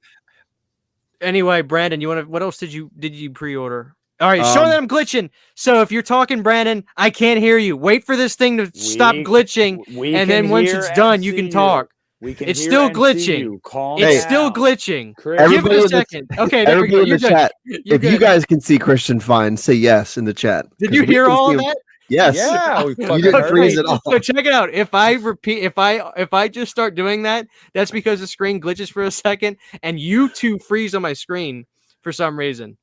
Anyway, 1.21 1.63
Brandon, 1.63 2.01
you 2.01 2.09
want 2.09 2.21
to? 2.25 2.31
What 2.31 2.43
else 2.43 2.59
did 2.59 2.73
you 2.73 2.91
did 2.99 3.15
you 3.15 3.31
pre-order? 3.31 3.95
All 4.21 4.29
right, 4.29 4.45
show 4.55 4.63
Um, 4.63 4.69
that 4.69 4.77
I'm 4.79 4.89
glitching. 4.89 5.29
So 5.57 5.81
if 5.83 5.91
you're 5.91 6.03
talking, 6.03 6.43
Brandon, 6.43 6.85
I 6.97 7.11
can't 7.11 7.41
hear 7.41 7.59
you. 7.59 7.77
Wait 7.77 8.05
for 8.05 8.17
this 8.17 8.37
thing 8.37 8.57
to 8.59 8.71
stop 8.75 9.17
glitching, 9.17 9.79
we 9.97 10.15
and 10.15 10.31
then 10.31 10.49
once 10.51 10.71
it's 10.73 10.91
done, 10.91 11.23
you 11.23 11.33
can 11.35 11.51
talk. 11.51 11.89
We 12.21 12.33
can 12.33 12.49
It's 12.49 12.63
still 12.63 12.89
glitching. 12.89 13.59
It's 13.99 14.23
still 14.25 14.51
glitching. 14.53 15.15
Give 15.23 15.67
it 15.67 15.73
a 15.73 15.75
in 15.77 15.83
the- 15.83 15.89
second. 15.89 16.31
Okay, 16.39 16.65
there 16.65 16.81
we 16.81 16.89
go. 16.89 17.01
Everybody 17.01 17.03
in 17.03 17.09
the 17.11 17.19
good. 17.19 17.29
chat, 17.29 17.53
You're 17.65 17.97
if 17.97 18.05
you 18.05 18.19
guys 18.19 18.45
can 18.47 18.61
see 18.61 18.79
Christian 18.79 19.19
fine, 19.21 19.57
say 19.57 19.75
yes 19.75 20.17
in 20.17 20.25
the 20.25 20.33
chat. 20.33 20.65
Did 20.79 20.95
you 20.95 21.03
hear 21.03 21.29
all 21.29 21.51
of 21.51 21.59
that? 21.59 21.77
Yes. 22.09 22.37
Yeah, 22.37 22.85
we 22.85 22.95
fucking 23.07 23.23
didn't 23.23 23.49
freeze 23.49 23.77
it. 23.77 23.81
it 23.81 23.87
all. 23.87 24.01
So 24.05 24.19
check 24.19 24.45
it 24.45 24.53
out. 24.53 24.71
If 24.73 24.95
I 24.95 25.13
repeat, 25.15 25.63
if 25.63 25.79
I 25.79 26.13
if 26.17 26.35
I 26.35 26.49
just 26.49 26.71
start 26.71 26.95
doing 26.95 27.23
that, 27.23 27.47
that's 27.73 27.91
because 27.91 28.21
the 28.21 28.27
screen 28.27 28.61
glitches 28.61 28.91
for 28.91 29.03
a 29.05 29.11
second, 29.11 29.57
and 29.83 29.99
you 29.99 30.29
two 30.29 30.59
freeze 30.59 30.95
on 30.95 31.03
my 31.03 31.13
screen 31.15 31.67
for 32.03 32.13
some 32.13 32.39
reason. 32.39 32.77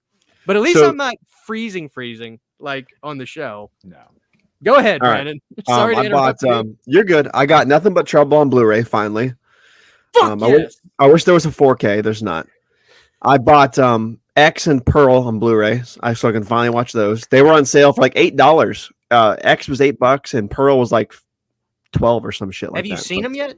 But 0.47 0.55
at 0.55 0.61
least 0.63 0.79
So- 0.79 0.89
I'm 0.89 0.97
not 0.97 1.15
freezing, 1.45 1.87
freezing 1.89 2.39
like 2.59 2.87
on 3.03 3.17
the 3.17 3.25
show. 3.25 3.69
No. 3.83 3.97
Go 4.63 4.75
ahead, 4.75 5.01
All 5.01 5.07
right. 5.09 5.15
Brandon. 5.23 5.41
Um, 5.67 5.75
Sorry 5.75 5.95
to 5.95 6.01
I 6.01 6.05
interrupt 6.05 6.41
bought. 6.41 6.47
you. 6.49 6.53
Um, 6.55 6.77
you're 6.85 7.03
good. 7.03 7.27
I 7.33 7.45
got 7.45 7.67
nothing 7.67 7.93
but 7.93 8.05
trouble 8.07 8.37
on 8.37 8.49
Blu-ray. 8.49 8.83
Finally, 8.83 9.33
Fuck 10.13 10.23
um, 10.23 10.43
I 10.43 10.47
would- 10.47 10.61
yes. 10.63 10.75
I 10.99 11.07
wish 11.07 11.23
there 11.23 11.33
was 11.33 11.45
a 11.45 11.49
4K. 11.51 12.03
There's 12.03 12.21
not. 12.23 12.47
I 13.21 13.37
bought 13.37 13.77
um 13.79 14.19
X 14.35 14.65
and 14.67 14.83
Pearl 14.85 15.17
on 15.17 15.37
Blu-ray, 15.39 15.81
so 15.83 15.99
I 16.03 16.13
can 16.31 16.43
finally 16.43 16.69
watch 16.69 16.91
those. 16.93 17.25
They 17.27 17.41
were 17.43 17.51
on 17.53 17.65
sale 17.65 17.93
for 17.93 18.01
like 18.01 18.13
eight 18.15 18.35
dollars. 18.35 18.91
Uh, 19.11 19.35
X 19.41 19.67
was 19.67 19.81
eight 19.81 19.99
bucks 19.99 20.33
and 20.33 20.49
Pearl 20.49 20.79
was 20.79 20.91
like 20.91 21.13
twelve 21.91 22.25
or 22.25 22.31
some 22.31 22.49
shit 22.51 22.71
like 22.71 22.77
Have 22.79 22.85
you 22.87 22.95
that. 22.95 23.03
seen 23.03 23.21
them 23.23 23.35
yet? 23.35 23.55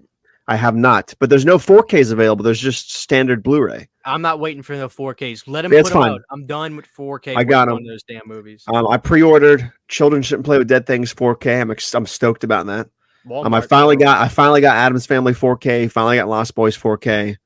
I 0.47 0.57
have 0.57 0.75
not, 0.75 1.13
but 1.19 1.29
there's 1.29 1.45
no 1.45 1.57
4Ks 1.57 2.11
available. 2.11 2.43
There's 2.43 2.59
just 2.59 2.91
standard 2.91 3.43
Blu-ray. 3.43 3.87
I'm 4.03 4.21
not 4.21 4.41
waiting 4.41 4.61
for 4.61 4.75
the 4.75 4.89
4Ks. 4.89 5.47
Let 5.47 5.61
them 5.61 5.71
It's 5.71 5.89
put 5.89 5.95
'em 5.95 6.01
fine. 6.03 6.11
out. 6.15 6.21
I'm 6.31 6.45
done 6.45 6.75
with 6.75 6.85
4K. 6.97 7.37
I 7.37 7.45
got 7.45 7.69
them. 7.69 7.75
on 7.77 7.85
those 7.85 8.03
damn 8.03 8.23
movies. 8.25 8.65
Um, 8.67 8.85
I 8.89 8.97
pre-ordered 8.97 9.71
Children 9.87 10.21
Shouldn't 10.21 10.45
Play 10.45 10.57
with 10.57 10.67
Dead 10.67 10.85
Things 10.85 11.13
4K. 11.13 11.61
I'm 11.61 11.71
ex- 11.71 11.95
I'm 11.95 12.05
stoked 12.05 12.43
about 12.43 12.65
that. 12.65 12.89
Um, 13.33 13.53
I 13.53 13.61
finally 13.61 13.95
got 13.95 14.17
I 14.19 14.27
finally 14.27 14.59
got 14.59 14.75
Addams 14.75 15.05
Family 15.05 15.31
4K. 15.33 15.89
Finally 15.89 16.17
got 16.17 16.27
Lost 16.27 16.55
Boys 16.55 16.75
4K. 16.77 17.37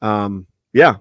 Um, 0.00 0.48
yeah, 0.72 0.96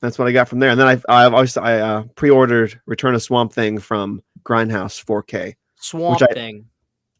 that's 0.00 0.18
what 0.18 0.26
I 0.26 0.32
got 0.32 0.48
from 0.48 0.58
there. 0.58 0.70
And 0.70 0.80
then 0.80 0.88
I 0.88 1.00
I 1.08 1.30
also 1.30 1.60
I 1.60 1.78
uh, 1.78 2.02
pre-ordered 2.16 2.80
Return 2.86 3.14
of 3.14 3.22
Swamp 3.22 3.52
Thing 3.52 3.78
from 3.78 4.24
Grindhouse 4.42 5.04
4K. 5.04 5.54
Swamp 5.80 6.22
I- 6.22 6.32
Thing. 6.34 6.66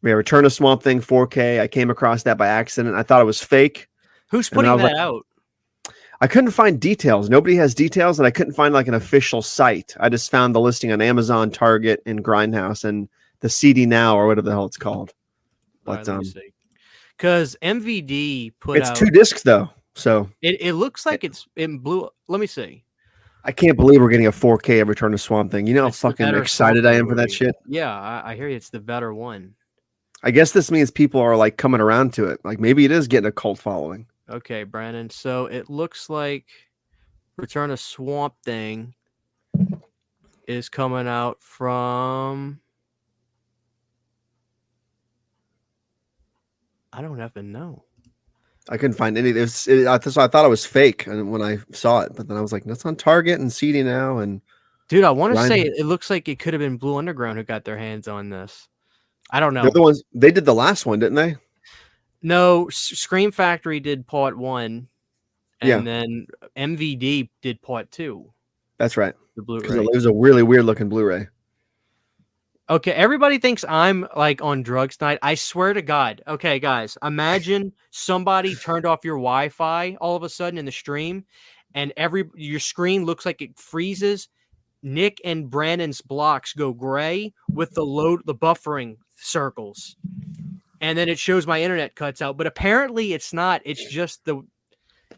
Yeah, 0.03 0.13
Return 0.13 0.45
of 0.45 0.53
Swamp 0.53 0.81
Thing 0.81 0.99
4K. 0.99 1.59
I 1.61 1.67
came 1.67 1.91
across 1.91 2.23
that 2.23 2.37
by 2.37 2.47
accident. 2.47 2.95
I 2.95 3.03
thought 3.03 3.21
it 3.21 3.25
was 3.25 3.41
fake. 3.41 3.87
Who's 4.31 4.49
putting 4.49 4.75
that 4.77 4.83
like- 4.83 4.95
out? 4.95 5.25
I 6.21 6.27
couldn't 6.27 6.51
find 6.51 6.79
details. 6.79 7.29
Nobody 7.29 7.55
has 7.55 7.73
details, 7.73 8.19
and 8.19 8.27
I 8.27 8.31
couldn't 8.31 8.53
find 8.53 8.73
like 8.75 8.87
an 8.87 8.93
official 8.93 9.41
site. 9.41 9.95
I 9.99 10.07
just 10.07 10.29
found 10.29 10.53
the 10.53 10.59
listing 10.59 10.91
on 10.91 11.01
Amazon, 11.01 11.49
Target, 11.49 12.01
and 12.05 12.23
Grindhouse, 12.23 12.83
and 12.83 13.09
the 13.39 13.49
CD 13.49 13.87
Now 13.87 14.15
or 14.15 14.27
whatever 14.27 14.45
the 14.45 14.51
hell 14.51 14.65
it's 14.65 14.77
called. 14.77 15.13
But 15.83 16.07
right, 16.07 16.09
um. 16.09 16.23
Because 17.17 17.55
MVD 17.63 18.53
put 18.59 18.77
it's 18.79 18.89
out. 18.89 18.95
two 18.95 19.09
discs 19.09 19.41
though, 19.41 19.69
so 19.95 20.29
it, 20.43 20.61
it 20.61 20.73
looks 20.73 21.05
like 21.07 21.23
it's 21.23 21.47
in 21.55 21.79
blue. 21.79 22.07
Let 22.27 22.39
me 22.39 22.47
see. 22.47 22.83
I 23.43 23.51
can't 23.51 23.75
believe 23.75 24.01
we're 24.01 24.09
getting 24.09 24.27
a 24.27 24.31
4K 24.31 24.81
of 24.81 24.87
Return 24.87 25.11
to 25.11 25.17
Swamp 25.17 25.51
Thing. 25.51 25.65
You 25.65 25.73
know 25.73 25.81
how 25.83 25.87
It's 25.87 25.99
fucking 25.99 26.27
excited 26.35 26.85
I 26.85 26.93
am 26.93 27.07
for 27.07 27.15
that 27.15 27.31
shit. 27.31 27.55
Yeah, 27.65 27.91
I, 27.91 28.31
I 28.31 28.35
hear 28.35 28.47
you. 28.47 28.55
It's 28.55 28.69
the 28.69 28.79
better 28.79 29.13
one. 29.13 29.55
I 30.23 30.29
guess 30.29 30.51
this 30.51 30.69
means 30.69 30.91
people 30.91 31.19
are 31.19 31.35
like 31.35 31.57
coming 31.57 31.81
around 31.81 32.13
to 32.13 32.25
it. 32.27 32.39
Like 32.43 32.59
maybe 32.59 32.85
it 32.85 32.91
is 32.91 33.07
getting 33.07 33.27
a 33.27 33.31
cult 33.31 33.57
following. 33.57 34.05
Okay, 34.29 34.63
Brandon. 34.63 35.09
So 35.09 35.47
it 35.47 35.69
looks 35.69 36.09
like 36.09 36.45
Return 37.37 37.71
of 37.71 37.79
Swamp 37.79 38.35
Thing 38.43 38.93
is 40.47 40.69
coming 40.69 41.07
out 41.07 41.41
from. 41.41 42.59
I 46.93 47.01
don't 47.01 47.19
even 47.19 47.51
know. 47.51 47.85
I 48.69 48.77
couldn't 48.77 48.95
find 48.97 49.17
any. 49.17 49.29
It 49.31 49.35
was, 49.35 49.67
it, 49.67 49.87
I, 49.87 49.99
so 49.99 50.21
I 50.21 50.27
thought 50.27 50.45
it 50.45 50.49
was 50.49 50.65
fake, 50.65 51.07
and 51.07 51.31
when 51.31 51.41
I 51.41 51.57
saw 51.71 52.01
it, 52.01 52.13
but 52.15 52.27
then 52.27 52.37
I 52.37 52.41
was 52.41 52.51
like, 52.51 52.63
"That's 52.63 52.85
on 52.85 52.95
Target 52.95 53.39
and 53.39 53.51
CD 53.51 53.81
now." 53.83 54.19
And 54.19 54.41
Dude, 54.87 55.03
I 55.03 55.11
want 55.11 55.35
to 55.35 55.47
say 55.47 55.61
it, 55.61 55.73
it 55.77 55.85
looks 55.85 56.09
like 56.09 56.27
it 56.27 56.37
could 56.39 56.53
have 56.53 56.59
been 56.59 56.77
Blue 56.77 56.97
Underground 56.97 57.37
who 57.37 57.43
got 57.43 57.63
their 57.63 57.77
hands 57.77 58.07
on 58.07 58.29
this. 58.29 58.67
I 59.31 59.39
don't 59.39 59.53
know. 59.53 59.69
the 59.69 59.81
ones, 59.81 60.03
they 60.13 60.31
did 60.31 60.45
the 60.45 60.53
last 60.53 60.85
one, 60.85 60.99
didn't 60.99 61.15
they? 61.15 61.37
No, 62.21 62.67
Scream 62.69 63.31
Factory 63.31 63.79
did 63.79 64.05
part 64.05 64.37
one, 64.37 64.87
and 65.61 65.69
Yeah. 65.69 65.79
then 65.79 66.27
MVD 66.55 67.29
did 67.41 67.61
part 67.61 67.89
two. 67.89 68.31
That's 68.77 68.97
right. 68.97 69.15
The 69.35 69.41
Blu-ray. 69.41 69.79
it 69.85 69.95
was 69.95 70.05
a 70.05 70.13
really 70.13 70.43
weird 70.43 70.65
looking 70.65 70.89
Blu-ray. 70.89 71.27
Okay, 72.71 72.93
everybody 72.93 73.37
thinks 73.37 73.65
I'm 73.67 74.07
like 74.15 74.41
on 74.41 74.63
drugs 74.63 74.95
tonight. 74.95 75.19
I 75.21 75.35
swear 75.35 75.73
to 75.73 75.81
God. 75.81 76.21
Okay, 76.25 76.57
guys, 76.57 76.97
imagine 77.03 77.73
somebody 77.89 78.55
turned 78.55 78.85
off 78.85 79.03
your 79.03 79.17
Wi-Fi 79.17 79.97
all 79.99 80.15
of 80.15 80.23
a 80.23 80.29
sudden 80.29 80.57
in 80.57 80.63
the 80.63 80.71
stream, 80.71 81.25
and 81.73 81.91
every 81.97 82.29
your 82.33 82.61
screen 82.61 83.03
looks 83.03 83.25
like 83.25 83.41
it 83.41 83.59
freezes. 83.59 84.29
Nick 84.81 85.19
and 85.25 85.49
Brandon's 85.49 85.99
blocks 85.99 86.53
go 86.53 86.71
gray 86.71 87.33
with 87.49 87.71
the 87.71 87.83
load, 87.83 88.21
the 88.23 88.33
buffering 88.33 88.95
circles, 89.17 89.97
and 90.79 90.97
then 90.97 91.09
it 91.09 91.19
shows 91.19 91.45
my 91.45 91.61
internet 91.61 91.95
cuts 91.95 92.21
out. 92.21 92.37
But 92.37 92.47
apparently, 92.47 93.11
it's 93.11 93.33
not. 93.33 93.61
It's 93.65 93.85
just 93.91 94.23
the. 94.23 94.43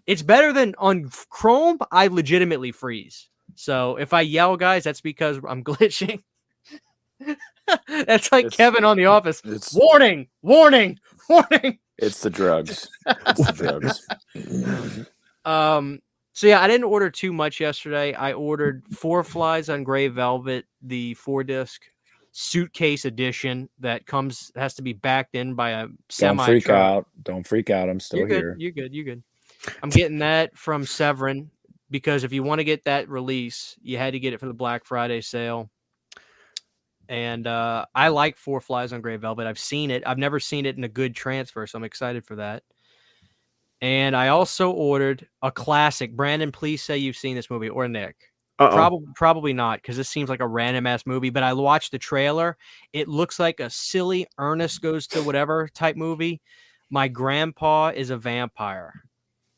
It's 0.08 0.24
better 0.24 0.54
than 0.54 0.74
on 0.80 1.08
Chrome. 1.30 1.78
I 1.92 2.08
legitimately 2.08 2.72
freeze. 2.72 3.30
So 3.54 3.98
if 3.98 4.12
I 4.12 4.22
yell, 4.22 4.58
guys, 4.58 4.84
that's 4.86 5.02
because 5.02 5.40
I'm 5.48 5.64
glitching. 5.64 6.24
That's 8.06 8.32
like 8.32 8.46
It's- 8.46 8.56
Kevin 8.58 8.84
on 8.86 8.98
The 8.98 9.06
Office. 9.06 9.42
It's 9.46 9.74
Warning! 9.74 10.28
Warning! 10.42 11.00
Warning! 11.30 11.80
it's 11.98 12.22
the 12.22 12.30
drugs. 12.30 12.90
It's 13.06 13.46
the 13.46 13.54
drugs. 13.54 15.08
Um. 15.46 16.00
So 16.32 16.48
yeah, 16.48 16.62
I 16.62 16.68
didn't 16.68 16.86
order 16.86 17.10
too 17.10 17.34
much 17.34 17.60
yesterday. 17.60 18.14
I 18.14 18.32
ordered 18.34 18.84
Four 18.92 19.24
Flies 19.26 19.70
on 19.70 19.84
Gray 19.84 20.08
Velvet, 20.08 20.66
the 20.82 21.14
four 21.16 21.44
disc 21.44 21.82
suitcase 22.32 23.06
edition 23.06 23.70
that 23.80 24.06
comes 24.08 24.52
has 24.56 24.74
to 24.76 24.82
be 24.82 24.94
backed 24.94 25.36
in 25.36 25.54
by 25.54 25.72
a 25.72 25.88
semi. 26.10 26.38
Don't 26.38 26.46
freak 26.46 26.70
out. 26.70 27.06
Don't 27.24 27.46
freak 27.46 27.70
out. 27.70 27.90
I'm 27.90 28.00
still 28.00 28.20
You're 28.20 28.28
good. 28.30 28.38
here. 28.38 28.56
You're 28.58 28.72
good. 28.72 28.94
You're 28.96 29.06
good. 29.06 29.24
I'm 29.84 29.90
getting 29.90 30.20
that 30.20 30.58
from 30.58 30.86
Severin 30.86 31.52
because 31.92 32.24
if 32.24 32.34
you 32.34 32.42
want 32.42 32.60
to 32.60 32.64
get 32.66 32.86
that 32.86 33.10
release, 33.10 33.78
you 33.82 33.98
had 33.98 34.14
to 34.14 34.20
get 34.20 34.34
it 34.34 34.40
for 34.40 34.48
the 34.48 34.54
Black 34.54 34.86
Friday 34.86 35.22
sale. 35.22 35.70
And 37.10 37.46
uh, 37.48 37.86
I 37.94 38.08
like 38.10 38.38
Four 38.38 38.62
Flies 38.62 38.94
on 38.94 39.02
Gray 39.02 39.18
Velvet. 39.18 39.48
I've 39.48 39.60
seen 39.60 39.92
it. 39.92 40.04
I've 40.06 40.18
never 40.18 40.40
seen 40.40 40.66
it 40.66 40.78
in 40.78 40.84
a 40.84 40.90
good 40.90 41.16
transfer, 41.16 41.68
so 41.68 41.78
I'm 41.78 41.84
excited 41.84 42.26
for 42.26 42.38
that. 42.38 42.64
And 43.82 44.16
I 44.16 44.30
also 44.30 44.72
ordered 44.72 45.28
a 45.42 45.52
classic. 45.52 46.16
Brandon, 46.16 46.52
please 46.52 46.82
say 46.82 46.98
you've 46.98 47.18
seen 47.18 47.36
this 47.36 47.50
movie 47.50 47.70
or 47.70 47.88
Nick. 47.90 48.16
Probably, 48.72 49.08
probably 49.16 49.54
not, 49.54 49.82
because 49.82 49.98
this 49.98 50.08
seems 50.08 50.30
like 50.30 50.40
a 50.40 50.48
random 50.48 50.88
ass 50.88 51.06
movie. 51.06 51.30
But 51.30 51.44
I 51.44 51.52
watched 51.54 51.92
the 51.92 52.00
trailer. 52.00 52.56
It 52.94 53.10
looks 53.10 53.40
like 53.40 53.60
a 53.60 53.70
silly 53.70 54.26
Ernest 54.38 54.82
goes 54.82 55.08
to 55.08 55.22
whatever 55.22 55.68
type 55.68 55.98
movie. 55.98 56.42
My 56.90 57.08
grandpa 57.08 57.90
is 57.90 58.10
a 58.10 58.18
vampire. 58.18 58.94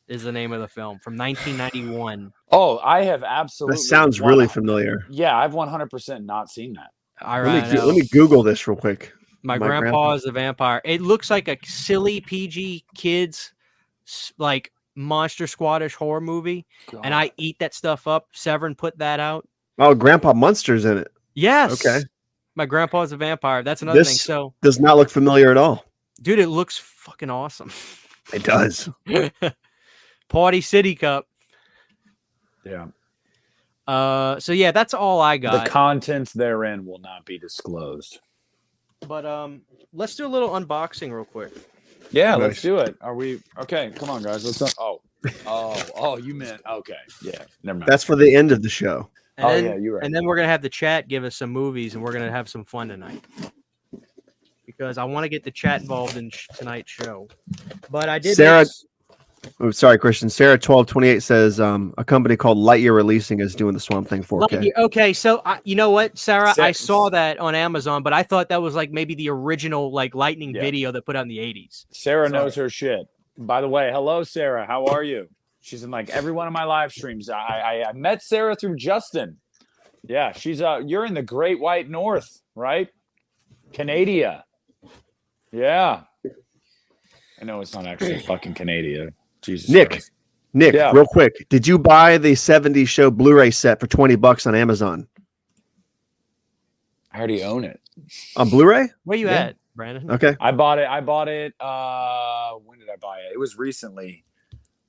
Is 0.08 0.24
the 0.24 0.32
name 0.32 0.54
of 0.54 0.62
the 0.62 0.68
film 0.68 1.00
from 1.00 1.18
1991. 1.18 2.32
Oh, 2.52 2.78
I 2.80 3.04
have 3.04 3.24
absolutely. 3.24 3.78
That 3.78 3.84
sounds 3.84 4.22
really 4.22 4.48
familiar. 4.48 5.04
Yeah, 5.10 5.36
I've 5.36 5.54
100% 5.54 6.26
not 6.26 6.50
seen 6.50 6.74
that. 6.74 6.92
All 7.22 7.42
Let 7.42 7.72
me, 7.72 7.80
let 7.80 7.96
me 7.96 8.02
um, 8.02 8.08
Google 8.12 8.44
this 8.44 8.68
real 8.68 8.78
quick. 8.78 9.14
my, 9.44 9.58
my 9.58 9.68
grandpa, 9.68 9.82
grandpa. 9.82 10.14
is 10.14 10.26
a 10.26 10.32
vampire. 10.32 10.82
It 10.84 11.02
looks 11.02 11.30
like 11.30 11.48
a 11.48 11.58
silly 11.64 12.22
PG 12.22 12.86
kids 12.96 13.54
like 14.38 14.72
monster 14.96 15.48
squattish 15.48 15.96
horror 15.96 16.22
movie, 16.22 16.66
and 17.04 17.14
I 17.14 17.32
eat 17.38 17.58
that 17.60 17.74
stuff 17.74 18.08
up. 18.08 18.28
Severin 18.34 18.76
put 18.76 18.98
that 18.98 19.20
out. 19.20 19.48
Oh, 19.78 19.94
Grandpa 19.94 20.34
Munster's 20.34 20.86
in 20.86 20.98
it. 20.98 21.12
Yes. 21.34 21.86
Okay. 21.86 22.04
My 22.56 22.66
grandpa 22.66 23.02
is 23.02 23.12
a 23.12 23.18
vampire. 23.18 23.62
That's 23.64 23.82
another 23.82 24.04
thing. 24.04 24.16
So, 24.16 24.54
Does 24.62 24.80
not 24.80 24.96
look 24.96 25.10
familiar 25.10 25.52
at 25.52 25.58
all. 25.58 25.86
dude, 26.22 26.40
it 26.40 26.48
looks 26.48 26.78
fucking 26.78 27.30
awesome. 27.30 27.72
It 28.34 28.44
does. 28.44 28.90
Party 30.30 30.62
City 30.62 30.96
Cup. 30.96 31.28
Yeah. 32.66 32.88
Uh, 33.88 34.40
so 34.40 34.52
yeah, 34.52 34.72
that's 34.72 34.94
all 34.94 35.22
I 35.22 35.38
got. 35.38 35.66
The 35.66 35.70
contents 35.70 36.34
therein 36.34 36.86
will 36.86 37.00
not 37.00 37.26
be 37.26 37.38
disclosed. 37.38 38.20
but 39.08 39.26
um, 39.26 39.62
let's 39.94 40.16
do 40.16 40.26
a 40.26 40.28
little 40.28 40.50
unboxing 40.50 41.12
real 41.14 41.26
quick. 41.26 41.54
Yeah, 42.12 42.36
let's 42.36 42.62
do 42.62 42.78
it. 42.78 42.96
Are 43.02 43.16
we 43.16 43.42
okay? 43.60 43.92
Come 43.96 44.10
on, 44.10 44.24
guys. 44.24 44.46
Let's. 44.46 44.76
Oh, 44.80 45.02
oh, 45.46 45.84
oh. 45.96 46.18
You 46.18 46.34
meant 46.34 46.62
okay. 46.70 46.94
Yeah. 47.22 47.44
Never 47.64 47.80
mind. 47.80 47.90
That's 47.90 48.04
for 48.04 48.16
the 48.16 48.36
end 48.36 48.52
of 48.52 48.62
the 48.62 48.70
show. 48.70 49.10
And 49.38 49.46
oh 49.48 49.50
then, 49.50 49.66
yeah, 49.66 49.76
you're 49.76 49.96
right. 49.96 50.04
and 50.04 50.16
then 50.16 50.26
we're 50.26 50.36
gonna 50.36 50.48
have 50.48 50.62
the 50.62 50.70
chat 50.70 51.08
give 51.08 51.24
us 51.24 51.36
some 51.36 51.50
movies, 51.50 51.94
and 51.96 52.04
we're 52.04 52.14
gonna 52.14 52.32
have 52.32 52.48
some 52.48 52.64
fun 52.64 52.88
tonight. 52.88 53.24
Because 54.66 54.98
I 54.98 55.04
want 55.04 55.24
to 55.24 55.30
get 55.30 55.44
the 55.44 55.52
chat 55.52 55.82
involved 55.82 56.18
in 56.18 56.30
sh- 56.30 56.48
tonight's 56.56 56.92
show. 56.92 57.28
But 57.92 58.10
I 58.10 58.20
did. 58.20 58.36
Sarah- 58.36 58.60
make 58.60 58.68
s- 59.48 59.54
Oh, 59.60 59.72
sorry, 59.72 59.98
Christian. 59.98 60.30
Sarah 60.30 60.58
twelve 60.58 60.88
twenty 60.88 61.08
eight 61.08 61.22
says 61.24 61.60
um, 61.60 61.94
a 61.98 62.04
company 62.04 62.36
called 62.36 62.58
Lightyear 62.58 62.94
Releasing 62.96 63.40
is 63.40 63.56
doing 63.56 63.74
the 63.74 63.80
Swamp 63.80 64.08
Thing 64.08 64.24
4K. 64.24 64.48
Lightyear- 64.50 64.78
Okay, 64.86 65.14
so 65.14 65.42
I, 65.46 65.60
you 65.64 65.76
know 65.76 65.92
what, 65.92 66.18
Sarah? 66.18 66.54
I 66.60 66.72
saw 66.72 67.10
that 67.10 67.40
on 67.40 67.56
Amazon, 67.56 68.04
but 68.04 68.14
I 68.14 68.24
thought 68.24 68.50
that 68.50 68.62
was 68.62 68.76
like 68.76 68.92
maybe 68.92 69.16
the 69.16 69.30
original 69.30 69.92
like 69.92 70.16
lightning 70.16 70.54
Yeah. 70.56 70.62
video 70.62 70.92
that 70.92 71.06
put 71.06 71.16
out 71.16 71.24
in 71.24 71.28
the 71.30 71.40
'80s. 71.40 71.86
Sarah 71.92 72.30
Sorry. 72.30 72.40
knows 72.44 72.56
her 72.56 72.70
shit. 72.70 73.08
By 73.38 73.62
the 73.62 73.68
way, 73.70 73.92
hello, 73.92 74.24
Sarah. 74.24 74.66
How 74.66 74.86
are 74.86 75.04
you? 75.04 75.28
She's 75.62 75.84
in 75.84 75.92
like 75.92 76.10
every 76.10 76.32
one 76.32 76.48
of 76.48 76.54
my 76.54 76.64
live 76.64 76.92
streams. 76.92 77.30
I 77.30 77.36
I, 77.84 77.90
I 77.90 77.94
met 77.94 78.22
Sarah 78.24 78.56
through 78.56 78.76
Justin. 78.78 79.38
Yeah, 80.08 80.32
she's 80.34 80.62
uh. 80.62 80.82
You're 80.86 81.06
in 81.06 81.14
the 81.16 81.24
Great 81.24 81.60
White 81.60 81.90
North, 81.90 82.42
right? 82.56 82.90
Canada. 83.74 84.44
Yeah. 85.52 86.02
I 87.42 87.44
know 87.46 87.60
it's 87.62 87.74
not 87.74 87.86
actually 87.86 88.20
fucking 88.20 88.54
Canada. 88.54 89.12
Jesus. 89.46 89.70
Nick. 89.70 89.90
Christ. 89.92 90.12
Nick, 90.54 90.74
Yeah. 90.74 90.92
real 90.94 91.06
quick, 91.06 91.48
did 91.50 91.68
you 91.68 91.78
buy 91.78 92.18
the 92.18 92.34
70 92.34 92.86
show 92.86 93.12
Blu-ray 93.12 93.52
set 93.52 93.80
for 93.80 93.88
20 93.88 94.16
bucks 94.16 94.48
on 94.48 94.56
Amazon? 94.56 95.08
I 97.12 97.18
already 97.18 97.44
own 97.44 97.64
it. 97.64 97.80
On 98.38 98.50
Blu-ray? 98.50 98.90
Where 99.04 99.18
you 99.18 99.28
Yeah. 99.28 99.34
at, 99.48 99.56
Brandon? 99.76 100.12
Okay. 100.12 100.36
I 100.40 100.52
bought 100.52 100.80
it. 100.80 100.88
I 100.88 101.02
bought 101.02 101.28
it. 101.28 101.54
Uh, 101.60 102.54
when 102.66 102.80
did 102.80 102.90
I 102.90 102.96
buy 103.02 103.20
it? 103.20 103.34
It 103.34 103.40
was 103.40 103.58
recently. 103.58 104.24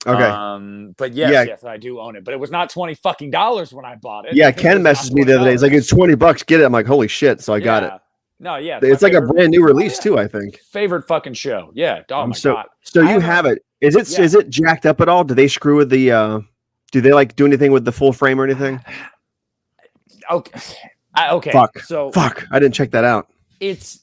Okay. 0.07 0.22
Um, 0.22 0.94
but 0.96 1.14
yes, 1.14 1.32
Yeah. 1.32 1.42
yes, 1.42 1.64
I 1.64 1.76
do 1.78 1.98
own 1.98 2.14
it. 2.16 2.22
But 2.24 2.32
it 2.34 2.38
was 2.38 2.50
not 2.52 2.70
twenty 2.70 2.94
fucking 2.94 3.30
dollars 3.32 3.72
when 3.72 3.84
I 3.84 3.96
bought 3.96 4.26
it. 4.26 4.34
yeah, 4.34 4.52
Ken 4.52 4.78
messaged 4.82 5.12
me 5.12 5.24
the 5.24 5.34
other 5.36 5.46
day. 5.46 5.52
He's 5.52 5.62
like, 5.64 5.72
it's 5.72 5.88
20 5.88 6.14
bucks. 6.14 6.44
Get 6.44 6.61
it. 6.61 6.64
I'm 6.64 6.72
like, 6.72 6.86
holy 6.86 7.09
shit. 7.09 7.40
So 7.40 7.52
I 7.52 7.59
got 7.61 7.82
it. 7.82 7.92
No, 8.39 8.57
yeah, 8.57 8.78
It's 8.82 9.01
my 9.03 9.09
like 9.09 9.16
a 9.16 9.22
brand 9.26 9.51
new 9.51 9.64
release 9.64 9.97
yeah. 9.97 10.03
too, 10.03 10.18
I 10.18 10.28
think. 10.28 10.59
favorite 10.70 11.07
fucking 11.09 11.32
show. 11.34 11.70
Yeah. 11.74 12.03
Oh 12.11 12.16
I'm 12.20 12.28
my 12.30 12.34
so- 12.37 12.55
god. 12.55 12.66
So 12.82 13.01
you 13.01 13.09
have 13.09 13.22
have 13.22 13.47
it. 13.47 13.62
Is 13.80 13.97
it 13.97 14.09
Yeah. 14.11 14.24
is 14.24 14.34
it 14.34 14.51
jacked 14.51 14.84
up 14.87 15.01
at 15.01 15.09
all? 15.09 15.24
Do 15.24 15.34
they 15.34 15.49
screw 15.49 15.76
with 15.76 15.89
the 15.91 16.12
uh 16.12 16.41
do 16.93 17.01
they 17.01 17.12
like 17.12 17.34
do 17.37 17.47
anything 17.47 17.72
with 17.72 17.84
the 17.84 17.93
full 17.93 18.12
frame 18.12 18.41
or 18.41 18.45
anything? 18.45 18.80
Okay. 20.30 20.61
I, 21.14 21.30
okay. 21.30 21.53
Fuck. 21.53 21.78
So 21.80 22.11
Fuck. 22.11 22.45
I 22.51 22.59
didn't 22.59 22.74
check 22.74 22.91
that 22.91 23.05
out. 23.05 23.28
it's 23.61 24.01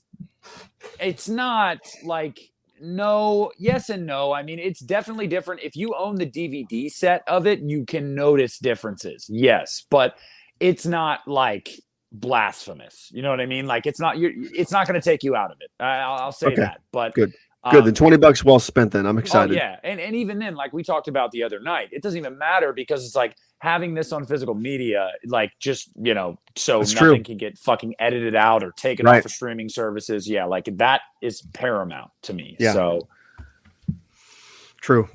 it's 1.00 1.28
not 1.30 1.80
like 2.06 2.40
no 2.82 3.52
yes 3.58 3.90
and 3.90 4.06
no 4.06 4.32
i 4.34 4.44
mean 4.44 4.60
it's 4.60 4.80
definitely 4.80 5.26
different 5.28 5.62
if 5.64 5.76
you 5.76 5.94
own 5.98 6.16
the 6.16 6.26
dvd 6.26 6.90
set 6.92 7.24
of 7.28 7.48
it 7.48 7.60
you 7.62 7.86
can 7.86 8.14
notice 8.14 8.58
differences 8.60 9.26
yes 9.30 9.86
but 9.90 10.18
it's 10.60 10.86
not 10.86 11.26
like 11.28 11.70
blasphemous 12.14 13.10
you 13.12 13.22
know 13.24 13.30
what 13.32 13.42
i 13.42 13.46
mean 13.46 13.66
like 13.66 13.86
it's 13.88 14.00
not 14.00 14.18
you 14.20 14.32
it's 14.54 14.72
not 14.72 14.88
going 14.88 15.00
to 15.00 15.04
take 15.04 15.24
you 15.24 15.36
out 15.36 15.50
of 15.52 15.58
it 15.62 15.72
I, 15.80 15.98
I'll, 15.98 16.14
I'll 16.26 16.32
say 16.32 16.48
Okay. 16.48 16.56
that 16.58 16.80
but 16.92 17.14
Good. 17.16 17.34
Good. 17.72 17.78
um, 17.80 17.86
then 17.86 17.94
20 17.96 18.18
bucks 18.18 18.44
well 18.44 18.60
spent 18.60 18.92
then. 18.92 19.06
I'm 19.06 19.16
Oh, 19.16 19.20
excited. 19.22 19.56
yeah, 19.56 19.78
and 19.86 19.98
and 19.98 20.14
even 20.18 20.38
then, 20.38 20.54
like 20.54 20.74
we 20.74 20.84
talked 20.84 21.08
about 21.08 21.32
the 21.32 21.44
other 21.44 21.62
night, 21.62 21.88
it 21.94 22.04
doesn't 22.04 22.20
even 22.20 22.38
matter 22.38 22.74
because 22.74 23.06
it's 23.06 23.16
like 23.16 23.38
having 23.60 23.94
this 23.94 24.12
on 24.12 24.26
physical 24.26 24.54
media, 24.54 25.10
like 25.28 25.54
just 25.60 25.88
you 25.96 26.14
know, 26.14 26.38
so 26.58 26.80
That's 26.80 26.94
nothing 26.94 27.08
true. 27.08 27.24
can 27.24 27.38
get 27.38 27.58
fucking 27.58 27.96
edited 28.00 28.36
out 28.36 28.66
or 28.66 28.74
taken 28.74 29.06
Right. 29.06 29.20
off 29.20 29.26
of 29.26 29.32
streaming 29.32 29.70
services. 29.70 30.28
Yeah, 30.28 30.44
like 30.44 30.66
that 30.74 31.04
is 31.22 31.42
paramount 31.54 32.12
to 32.24 32.34
me. 32.34 32.58
Yeah. 32.60 32.74
So 32.74 33.08
True. 34.82 35.08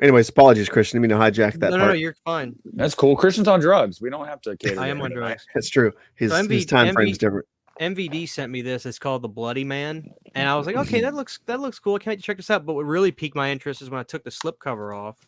Anyways, 0.00 0.28
apologies, 0.28 0.68
Christian. 0.68 1.00
Didn't 1.00 1.10
mean 1.10 1.18
to 1.18 1.24
hijack 1.24 1.54
that 1.60 1.70
no, 1.70 1.76
no, 1.76 1.84
part. 1.84 1.88
no, 1.88 1.94
you're 1.94 2.16
fine. 2.24 2.54
that's 2.74 2.94
cool. 2.94 3.16
Christian's 3.16 3.48
on 3.48 3.60
drugs. 3.60 4.00
We 4.00 4.10
don't 4.10 4.26
have 4.26 4.40
to 4.42 4.56
cater. 4.56 4.78
I 4.80 4.88
am 4.88 5.00
on 5.00 5.10
drugs. 5.10 5.46
That's 5.54 5.70
true. 5.70 5.92
His, 6.16 6.32
So 6.32 6.46
his 6.46 6.66
time 6.66 6.88
MV 6.88 6.92
frame's 6.94 7.18
different. 7.18 7.46
MVD 7.80 8.28
sent 8.28 8.50
me 8.52 8.62
this. 8.62 8.86
It's 8.86 8.98
called 8.98 9.22
the 9.22 9.28
Bloody 9.28 9.64
Man, 9.64 10.10
and 10.34 10.48
I 10.48 10.56
was 10.56 10.66
like, 10.66 10.76
okay, 10.76 11.00
that 11.02 11.14
looks 11.14 11.40
that 11.46 11.60
looks 11.60 11.78
cool. 11.78 11.94
I 11.96 11.98
can't 11.98 12.12
wait 12.12 12.16
to 12.16 12.22
check 12.22 12.36
this 12.38 12.50
out. 12.50 12.64
But 12.64 12.72
what 12.74 12.86
really 12.86 13.12
piqued 13.12 13.36
my 13.36 13.50
interest 13.50 13.82
is 13.82 13.90
when 13.90 14.00
I 14.00 14.02
took 14.02 14.24
the 14.24 14.30
slipcover 14.30 14.96
off. 14.96 15.18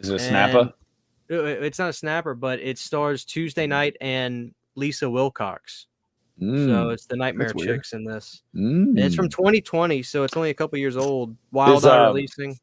Is 0.00 0.08
it 0.08 0.14
a 0.14 0.18
snapper? 0.18 0.72
Uh, 1.30 1.44
It's 1.44 1.78
not 1.78 1.90
a 1.90 1.92
snapper, 1.92 2.34
but 2.34 2.58
it 2.60 2.78
stars 2.78 3.24
Tuesday 3.24 3.66
Knight 3.66 3.96
and 4.00 4.54
Lisa 4.76 5.08
Wilcox. 5.10 5.86
So 6.40 6.44
Mm, 6.46 6.92
it's 6.92 7.06
the 7.06 7.16
Nightmare. 7.16 7.52
Chicks 7.52 7.92
in 7.92 8.04
this. 8.04 8.42
mm. 8.54 8.96
It's 8.98 9.14
from 9.14 9.28
2020, 9.28 10.02
so 10.04 10.22
it's 10.24 10.36
only 10.36 10.50
a 10.50 10.54
couple 10.54 10.78
years 10.78 10.96
old. 10.96 11.36
Wild 11.50 11.78
Is, 11.78 11.84
Eye 11.84 11.98
um, 11.98 12.14
releasing. 12.14 12.56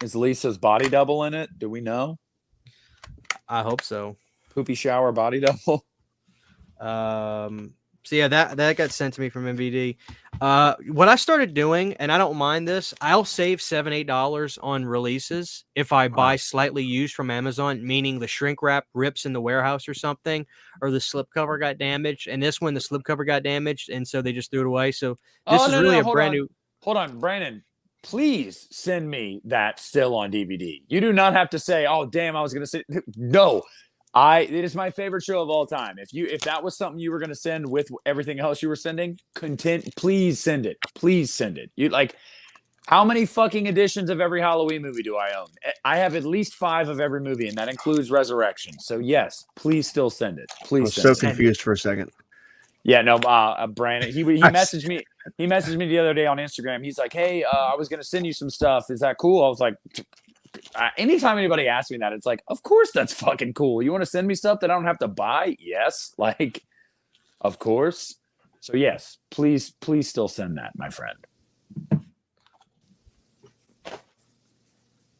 Is 0.00 0.14
Lisa's 0.16 0.58
body 0.58 0.88
double 0.88 1.24
in 1.24 1.34
it? 1.34 1.50
Do 1.58 1.68
we 1.68 1.80
know? 1.80 2.18
I 3.48 3.62
hope 3.62 3.82
so. 3.82 4.16
Poopy 4.54 4.74
shower 4.74 5.12
body 5.12 5.40
double. 5.40 5.84
Um, 6.80 7.74
so 8.02 8.16
yeah, 8.16 8.26
that 8.26 8.56
that 8.56 8.76
got 8.76 8.90
sent 8.90 9.14
to 9.14 9.20
me 9.20 9.28
from 9.28 9.44
MVD. 9.44 9.96
Uh, 10.40 10.74
what 10.88 11.08
I 11.08 11.14
started 11.14 11.54
doing, 11.54 11.92
and 11.94 12.10
I 12.10 12.18
don't 12.18 12.36
mind 12.36 12.66
this, 12.66 12.92
I'll 13.00 13.24
save 13.24 13.62
seven 13.62 13.92
eight 13.92 14.08
dollars 14.08 14.58
on 14.60 14.84
releases 14.84 15.64
if 15.76 15.92
I 15.92 16.08
buy 16.08 16.34
slightly 16.34 16.82
used 16.82 17.14
from 17.14 17.30
Amazon, 17.30 17.86
meaning 17.86 18.18
the 18.18 18.26
shrink 18.26 18.62
wrap 18.62 18.86
rips 18.94 19.24
in 19.26 19.32
the 19.32 19.40
warehouse 19.40 19.86
or 19.86 19.94
something, 19.94 20.44
or 20.80 20.90
the 20.90 20.98
slipcover 20.98 21.60
got 21.60 21.78
damaged. 21.78 22.26
And 22.26 22.42
this 22.42 22.60
one, 22.60 22.74
the 22.74 22.80
slipcover 22.80 23.24
got 23.24 23.44
damaged, 23.44 23.88
and 23.90 24.06
so 24.08 24.20
they 24.20 24.32
just 24.32 24.50
threw 24.50 24.62
it 24.62 24.66
away. 24.66 24.90
So 24.90 25.10
this 25.10 25.60
Oh, 25.60 25.66
is 25.66 25.70
no, 25.70 25.76
no, 25.76 25.82
really 25.84 26.02
no, 26.02 26.10
a 26.10 26.12
brand 26.12 26.30
on. 26.30 26.34
new. 26.34 26.48
Hold 26.82 26.96
on, 26.96 27.20
Brandon. 27.20 27.62
Please 28.02 28.66
send 28.70 29.08
me 29.08 29.40
that 29.44 29.78
still 29.78 30.14
on 30.14 30.32
DVD. 30.32 30.82
You 30.88 31.00
do 31.00 31.12
not 31.12 31.32
have 31.34 31.50
to 31.50 31.58
say, 31.58 31.86
"Oh, 31.86 32.04
damn, 32.06 32.36
I 32.36 32.42
was 32.42 32.52
going 32.52 32.64
to 32.64 32.66
say." 32.66 32.84
No, 33.16 33.62
I. 34.14 34.40
It 34.40 34.64
is 34.64 34.74
my 34.74 34.90
favorite 34.90 35.22
show 35.22 35.40
of 35.40 35.48
all 35.48 35.66
time. 35.66 35.96
If 35.98 36.12
you, 36.12 36.26
if 36.26 36.40
that 36.42 36.62
was 36.62 36.76
something 36.76 36.98
you 36.98 37.12
were 37.12 37.18
going 37.18 37.28
to 37.30 37.34
send 37.34 37.68
with 37.68 37.88
everything 38.04 38.40
else 38.40 38.60
you 38.62 38.68
were 38.68 38.76
sending, 38.76 39.18
content. 39.34 39.88
Please 39.96 40.40
send 40.40 40.66
it. 40.66 40.78
Please 40.94 41.32
send 41.32 41.58
it. 41.58 41.70
You 41.76 41.88
like. 41.90 42.16
How 42.88 43.04
many 43.04 43.26
fucking 43.26 43.68
editions 43.68 44.10
of 44.10 44.20
every 44.20 44.40
Halloween 44.40 44.82
movie 44.82 45.04
do 45.04 45.16
I 45.16 45.38
own? 45.38 45.46
I 45.84 45.98
have 45.98 46.16
at 46.16 46.24
least 46.24 46.54
five 46.54 46.88
of 46.88 46.98
every 46.98 47.20
movie, 47.20 47.46
and 47.46 47.56
that 47.56 47.68
includes 47.68 48.10
Resurrection. 48.10 48.76
So 48.80 48.98
yes, 48.98 49.44
please 49.54 49.86
still 49.86 50.10
send 50.10 50.40
it. 50.40 50.50
I 50.60 50.66
Please 50.66 50.82
was 50.82 50.94
send 50.94 51.16
so 51.16 51.26
it. 51.26 51.30
confused 51.30 51.62
for 51.62 51.72
a 51.74 51.78
second. 51.78 52.10
Yeah, 52.84 53.02
no, 53.02 53.16
uh, 53.16 53.54
uh 53.58 53.66
Brandon, 53.68 54.10
he 54.10 54.24
he 54.24 54.42
messaged 54.42 54.88
me. 54.88 55.04
He 55.38 55.46
messaged 55.46 55.76
me 55.76 55.86
the 55.86 55.98
other 55.98 56.14
day 56.14 56.26
on 56.26 56.38
Instagram. 56.38 56.84
He's 56.84 56.98
like, 56.98 57.12
"Hey, 57.12 57.44
uh, 57.44 57.50
I 57.50 57.76
was 57.76 57.88
gonna 57.88 58.02
send 58.02 58.26
you 58.26 58.32
some 58.32 58.50
stuff. 58.50 58.90
Is 58.90 59.00
that 59.00 59.18
cool?" 59.18 59.44
I 59.44 59.48
was 59.48 59.60
like, 59.60 59.74
uh, 60.74 60.88
"Anytime 60.96 61.38
anybody 61.38 61.68
asks 61.68 61.92
me 61.92 61.98
that, 61.98 62.12
it's 62.12 62.26
like, 62.26 62.42
of 62.48 62.62
course 62.64 62.90
that's 62.92 63.12
fucking 63.12 63.54
cool. 63.54 63.82
You 63.82 63.92
want 63.92 64.02
to 64.02 64.10
send 64.10 64.26
me 64.26 64.34
stuff 64.34 64.60
that 64.60 64.70
I 64.70 64.74
don't 64.74 64.84
have 64.84 64.98
to 64.98 65.08
buy? 65.08 65.56
Yes, 65.60 66.12
like, 66.18 66.64
of 67.40 67.58
course. 67.58 68.16
So 68.60 68.76
yes, 68.76 69.18
please, 69.30 69.70
please 69.80 70.08
still 70.08 70.28
send 70.28 70.58
that, 70.58 70.72
my 70.76 70.88
friend. 70.88 71.18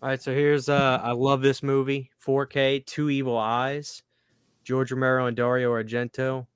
All 0.02 0.08
right, 0.08 0.20
so 0.20 0.32
here's 0.32 0.68
uh 0.68 1.00
I 1.00 1.12
love 1.12 1.42
this 1.42 1.62
movie, 1.62 2.10
4K, 2.26 2.84
Two 2.86 3.08
Evil 3.08 3.38
Eyes, 3.38 4.02
George 4.64 4.90
Romero 4.90 5.26
and 5.26 5.36
Dario 5.36 5.70
Argento. 5.72 6.46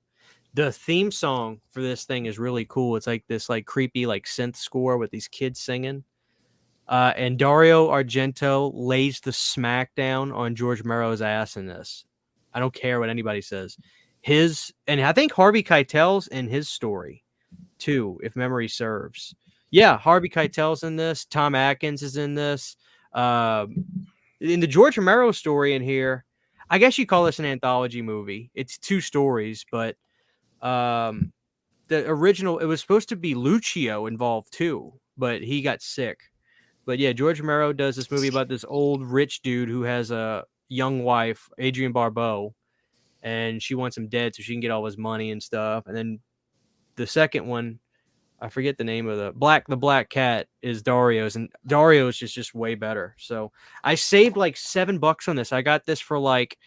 The 0.57 0.71
theme 0.71 1.11
song 1.11 1.61
for 1.69 1.83
this 1.83 2.05
thing 2.05 2.25
is 2.25 2.39
really 2.39 2.65
cool. 2.65 2.95
It's 2.95 3.05
like 3.05 3.23
this 3.27 3.47
like 3.47 3.67
creepy 3.67 4.07
like 4.07 4.25
synth 4.25 4.55
score 4.55 4.97
with 4.97 5.11
these 5.11 5.27
kids 5.27 5.59
singing. 5.59 6.03
Uh, 6.87 7.13
and 7.15 7.37
Dario 7.37 7.89
Argento 7.89 8.71
lays 8.73 9.19
the 9.19 9.29
smackdown 9.29 10.35
on 10.35 10.55
George 10.55 10.81
Romero's 10.81 11.21
ass 11.21 11.57
in 11.57 11.67
this. 11.67 12.05
I 12.55 12.59
don't 12.59 12.73
care 12.73 12.99
what 12.99 13.11
anybody 13.11 13.39
says. 13.39 13.77
His 14.21 14.73
and 14.87 14.99
I 14.99 15.13
think 15.13 15.31
Harvey 15.31 15.61
Keitel's 15.61 16.25
in 16.29 16.47
his 16.47 16.67
story 16.67 17.23
too, 17.77 18.19
if 18.23 18.35
memory 18.35 18.67
serves. 18.67 19.35
Yeah, 19.69 19.95
Harvey 19.95 20.27
Keitel's 20.27 20.81
in 20.81 20.95
this. 20.95 21.25
Tom 21.25 21.53
Atkins 21.53 22.01
is 22.01 22.17
in 22.17 22.33
this. 22.33 22.77
Um, 23.13 23.85
in 24.41 24.59
the 24.59 24.65
George 24.65 24.97
Romero 24.97 25.31
story 25.31 25.75
in 25.75 25.83
here, 25.83 26.25
I 26.67 26.79
guess 26.79 26.97
you 26.97 27.05
call 27.05 27.25
this 27.25 27.37
an 27.37 27.45
anthology 27.45 28.01
movie. 28.01 28.49
It's 28.55 28.79
two 28.79 29.01
stories, 29.01 29.63
but 29.71 29.97
um, 30.61 31.31
the 31.87 32.07
original 32.07 32.59
it 32.59 32.65
was 32.65 32.81
supposed 32.81 33.09
to 33.09 33.15
be 33.15 33.35
Lucio 33.35 34.05
involved 34.05 34.51
too, 34.51 34.93
but 35.17 35.41
he 35.41 35.61
got 35.61 35.81
sick. 35.81 36.19
But 36.85 36.99
yeah, 36.99 37.11
George 37.11 37.39
Romero 37.39 37.73
does 37.73 37.95
this 37.95 38.11
movie 38.11 38.29
about 38.29 38.47
this 38.47 38.65
old 38.67 39.05
rich 39.05 39.41
dude 39.41 39.69
who 39.69 39.81
has 39.83 40.09
a 40.11 40.45
young 40.69 41.03
wife, 41.03 41.49
Adrienne 41.59 41.91
Barbeau, 41.91 42.53
and 43.21 43.61
she 43.61 43.75
wants 43.75 43.97
him 43.97 44.07
dead 44.07 44.35
so 44.35 44.41
she 44.41 44.53
can 44.53 44.61
get 44.61 44.71
all 44.71 44.85
his 44.85 44.97
money 44.97 45.31
and 45.31 45.43
stuff. 45.43 45.85
And 45.87 45.95
then 45.95 46.19
the 46.95 47.07
second 47.07 47.45
one, 47.45 47.79
I 48.39 48.49
forget 48.49 48.77
the 48.77 48.83
name 48.83 49.07
of 49.07 49.17
the 49.17 49.33
black 49.35 49.67
the 49.67 49.77
black 49.77 50.09
cat 50.09 50.47
is 50.61 50.81
Dario's 50.81 51.35
and 51.35 51.49
Dario's 51.65 52.21
is 52.21 52.31
just 52.31 52.53
way 52.53 52.75
better. 52.75 53.15
So 53.17 53.51
I 53.83 53.95
saved 53.95 54.37
like 54.37 54.55
seven 54.55 54.99
bucks 54.99 55.27
on 55.27 55.35
this. 55.35 55.51
I 55.51 55.61
got 55.61 55.85
this 55.85 55.99
for 55.99 56.19
like 56.19 56.57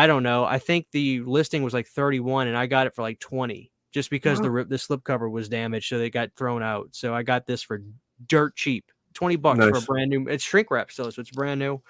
I 0.00 0.06
don't 0.06 0.22
know. 0.22 0.44
I 0.44 0.58
think 0.58 0.86
the 0.92 1.20
listing 1.20 1.62
was 1.62 1.74
like 1.74 1.86
31 1.86 2.48
and 2.48 2.56
I 2.56 2.66
got 2.66 2.86
it 2.86 2.94
for 2.94 3.02
like 3.02 3.18
20 3.20 3.70
just 3.92 4.08
because 4.08 4.38
Wow. 4.38 4.44
the 4.44 4.50
rip 4.50 4.68
the 4.70 4.76
slipcover 4.76 5.30
was 5.30 5.48
damaged 5.50 5.88
so 5.88 5.98
they 5.98 6.08
got 6.08 6.30
thrown 6.36 6.62
out. 6.62 6.88
So 6.92 7.14
I 7.14 7.22
got 7.22 7.46
this 7.46 7.62
for 7.62 7.82
dirt 8.26 8.56
cheap. 8.56 8.90
20 9.12 9.36
bucks 9.36 9.58
for 9.58 9.76
a 9.76 9.80
brand 9.82 10.08
new 10.08 10.26
it's 10.28 10.44
shrink 10.44 10.70
wrap 10.70 10.90
still, 10.90 11.10
so 11.12 11.20
it's 11.20 11.30
brand 11.30 11.58
new. 11.60 11.82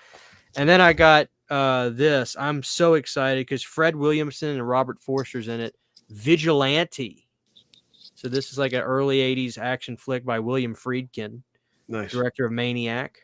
And 0.57 0.69
then 0.69 0.81
I 0.81 0.93
got 0.93 1.29
uh 1.51 1.91
this. 1.91 2.35
I'm 2.37 2.63
so 2.65 2.95
excited 2.95 3.43
because 3.43 3.63
Fred 3.63 3.95
Williamson 3.95 4.49
and 4.51 4.69
Robert 4.69 4.99
Forster's 4.99 5.47
in 5.49 5.61
it. 5.61 5.77
Vigilante. 6.09 7.29
So 8.17 8.29
this 8.29 8.51
is 8.51 8.59
like 8.59 8.73
an 8.73 8.81
early 8.83 9.19
80s 9.19 9.57
action 9.57 9.97
flick 9.97 10.25
by 10.25 10.41
William 10.41 10.75
Friedkin 10.75 11.43
Nice. 11.87 12.11
director 12.11 12.45
of 12.45 12.53
Maniac. 12.53 13.19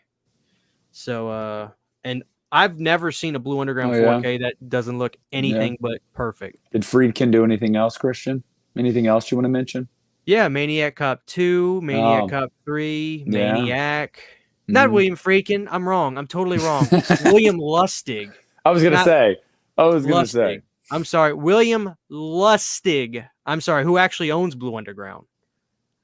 So, 0.93 1.28
uh, 1.28 1.70
and 2.05 2.22
I've 2.53 2.78
never 2.78 3.11
seen 3.12 3.34
a 3.34 3.38
Blue 3.38 3.61
Underground 3.61 3.94
Oh, 3.94 4.03
4K 4.03 4.40
that 4.40 4.55
doesn't 4.68 4.99
look 4.99 5.16
anything 5.32 5.76
but 5.80 6.01
perfect. 6.14 6.59
Did 6.72 6.82
Friedkin 6.82 7.30
do 7.30 7.44
anything 7.44 7.76
else, 7.76 7.99
Christian? 7.99 8.42
Anything 8.76 9.07
else 9.07 9.30
you 9.30 9.36
want 9.36 9.47
to 9.47 9.51
mention? 9.51 9.88
Yeah, 10.26 10.49
Maniac 10.49 10.97
Cop 10.97 11.24
2, 11.26 11.80
Maniac 11.82 12.22
Oh. 12.24 12.28
Cop 12.28 12.53
3, 12.64 13.24
Yeah. 13.26 13.53
Maniac. 13.55 14.22
Not 14.68 14.88
Mhm. 14.88 14.92
William 14.92 15.16
Friedkin. 15.16 15.68
I'm 15.70 15.88
wrong. 15.88 16.18
I'm 16.18 16.26
totally 16.26 16.59
wrong. 16.59 16.86
William 17.24 17.59
Lustig. 17.59 18.32
I 18.64 18.70
was 18.70 18.82
gonna 18.82 19.05
say. 19.05 19.36
I 19.78 19.84
was 19.84 20.05
gonna 20.07 20.26
say. 20.26 20.61
I'm 20.90 21.05
sorry. 21.05 21.32
William 21.34 21.94
Lustig. 22.11 23.24
I'm 23.44 23.61
sorry. 23.61 23.84
Who 23.84 23.97
actually 23.99 24.30
owns 24.32 24.55
Blue 24.57 24.76
Underground? 24.76 25.26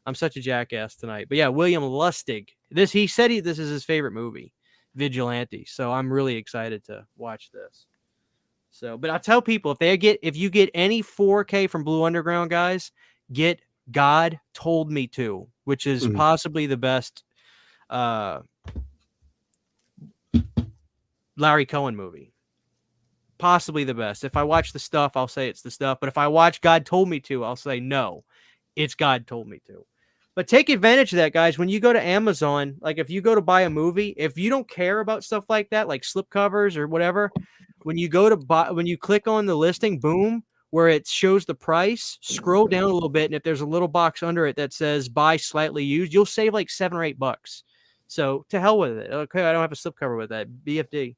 I'm 0.07 0.15
such 0.15 0.37
a 0.37 0.41
jackass 0.41 0.95
tonight. 0.97 1.27
But 1.29 1.39
yeah, 1.39 1.49
William 1.49 1.83
Lustig. 1.83 2.49
This 2.71 2.93
he 2.93 3.07
said 3.07 3.31
he 3.31 3.41
this 3.41 3.59
is 3.59 3.69
his 3.69 3.85
favorite 3.85 4.13
movie, 4.13 4.53
Vigilante. 4.95 5.65
So 5.67 5.93
I'm 5.93 6.13
really 6.13 6.37
excited 6.37 6.85
to 6.85 7.07
watch 7.17 7.51
this. 7.53 7.87
So, 8.71 8.97
but 8.97 9.11
I 9.11 9.19
tell 9.19 9.43
people 9.43 9.71
if 9.71 9.79
they 9.79 9.97
get 9.97 10.19
if 10.23 10.37
you 10.37 10.49
get 10.51 10.71
any 10.75 11.03
4K 11.03 11.69
from 11.69 11.85
Blue 11.85 12.05
Underground 12.05 12.51
guys, 12.51 12.91
get 13.33 13.61
God 13.91 14.41
Told 14.55 14.91
Me 14.91 15.07
to, 15.09 15.47
which 15.65 15.87
is 15.87 16.07
Mhm. 16.07 16.17
possibly 16.17 16.67
the 16.67 16.77
best 16.77 17.25
uh 17.91 18.41
Larry 21.37 21.67
Cohen 21.67 21.97
movie. 21.97 22.33
Possibly 23.39 23.85
the 23.85 23.95
best. 23.95 24.25
If 24.25 24.37
I 24.37 24.45
watch 24.45 24.73
the 24.73 24.79
stuff, 24.79 25.17
I'll 25.17 25.29
say 25.29 25.49
it's 25.49 25.63
the 25.63 25.71
stuff. 25.71 25.99
But 26.01 26.09
if 26.09 26.17
I 26.17 26.29
watch 26.29 26.61
God 26.61 26.87
Told 26.87 27.09
Me 27.09 27.21
to, 27.21 27.45
I'll 27.45 27.57
say 27.57 27.81
no, 27.81 28.25
it's 28.77 28.95
God 28.95 29.27
Told 29.27 29.49
Me 29.49 29.61
to. 29.67 29.85
But 30.35 30.49
take 30.49 30.71
advantage 30.71 31.13
of 31.13 31.19
that, 31.19 31.35
guys. 31.35 31.59
When 31.59 31.69
you 31.69 31.79
go 31.79 31.93
to 31.93 32.03
Amazon, 32.03 32.77
like 32.81 32.99
if 32.99 33.11
you 33.11 33.21
go 33.21 33.35
to 33.35 33.43
buy 33.43 33.63
a 33.63 33.71
movie, 33.71 34.15
if 34.17 34.39
you 34.39 34.49
don't 34.49 34.69
care 34.69 35.01
about 35.01 35.25
stuff 35.25 35.45
like 35.49 35.69
that, 35.71 35.89
like 35.89 36.05
slip 36.05 36.31
covers 36.31 36.77
or 36.77 36.89
whatever, 36.89 37.31
when 37.83 37.99
you 37.99 38.09
go 38.09 38.29
to 38.29 38.37
buy, 38.37 38.71
when 38.71 38.87
you 38.87 38.97
click 38.97 39.29
on 39.29 39.45
the 39.45 39.55
listing, 39.55 40.01
boom, 40.01 40.43
where 40.71 40.89
it 40.89 41.07
shows 41.07 41.45
the 41.45 41.55
price, 41.55 42.19
scroll 42.23 42.67
down 42.67 42.85
a 42.85 42.95
little 42.95 43.11
bit, 43.11 43.27
and 43.27 43.35
if 43.35 43.43
there's 43.43 43.61
a 43.61 43.67
little 43.67 43.89
box 43.89 44.23
under 44.23 44.47
it 44.47 44.57
that 44.57 44.73
says 44.73 45.07
buy 45.07 45.37
slightly 45.37 45.85
used, 45.85 46.15
you'll 46.15 46.25
save 46.25 46.55
like 46.55 46.71
seven 46.71 46.97
or 46.97 47.05
eight 47.05 47.19
bucks. 47.19 47.65
So 48.07 48.47
to 48.49 48.59
hell 48.59 48.79
with 48.79 48.97
it. 48.97 49.11
Okay, 49.11 49.45
I 49.45 49.53
don't 49.53 49.61
have 49.61 49.73
a 49.73 49.75
slipcover 49.75 50.17
with 50.17 50.31
that 50.31 50.49
BFD. 50.65 51.15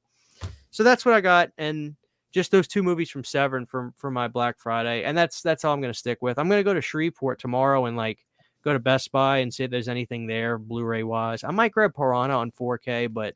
So 0.71 0.83
that's 0.83 1.05
what 1.05 1.15
I 1.15 1.21
got, 1.21 1.51
and 1.57 1.95
just 2.33 2.51
those 2.51 2.67
two 2.67 2.83
movies 2.83 3.11
from 3.11 3.23
Severin 3.23 3.65
from 3.65 3.95
for 3.97 4.11
my 4.11 4.27
Black 4.27 4.59
Friday, 4.59 5.05
and 5.05 5.17
that's 5.17 5.41
that's 5.41 5.65
all 5.65 5.73
I'm 5.73 5.81
gonna 5.81 5.95
stick 5.95 6.21
with. 6.21 6.37
I'm 6.37 6.49
gonna 6.49 6.65
go 6.65 6.75
to 6.75 6.81
Shreveport 6.81 7.39
tomorrow 7.39 7.87
and 7.87 7.97
like 7.97 8.19
go 8.65 8.73
to 8.73 8.79
Best 8.79 9.13
Buy 9.13 9.39
and 9.39 9.53
see 9.53 9.65
if 9.65 9.71
there's 9.71 9.89
anything 9.89 10.27
there 10.27 10.59
Blu-ray 10.59 11.03
wise. 11.03 11.45
I 11.45 11.51
might 11.51 11.73
grab 11.73 11.95
Piranha 11.95 12.35
on 12.35 12.51
4K, 12.51 13.13
but 13.13 13.35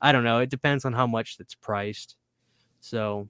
I 0.00 0.12
don't 0.12 0.24
know. 0.24 0.40
It 0.40 0.50
depends 0.50 0.84
on 0.84 0.92
how 0.92 1.06
much 1.06 1.36
it's 1.38 1.54
priced. 1.54 2.16
So 2.80 3.28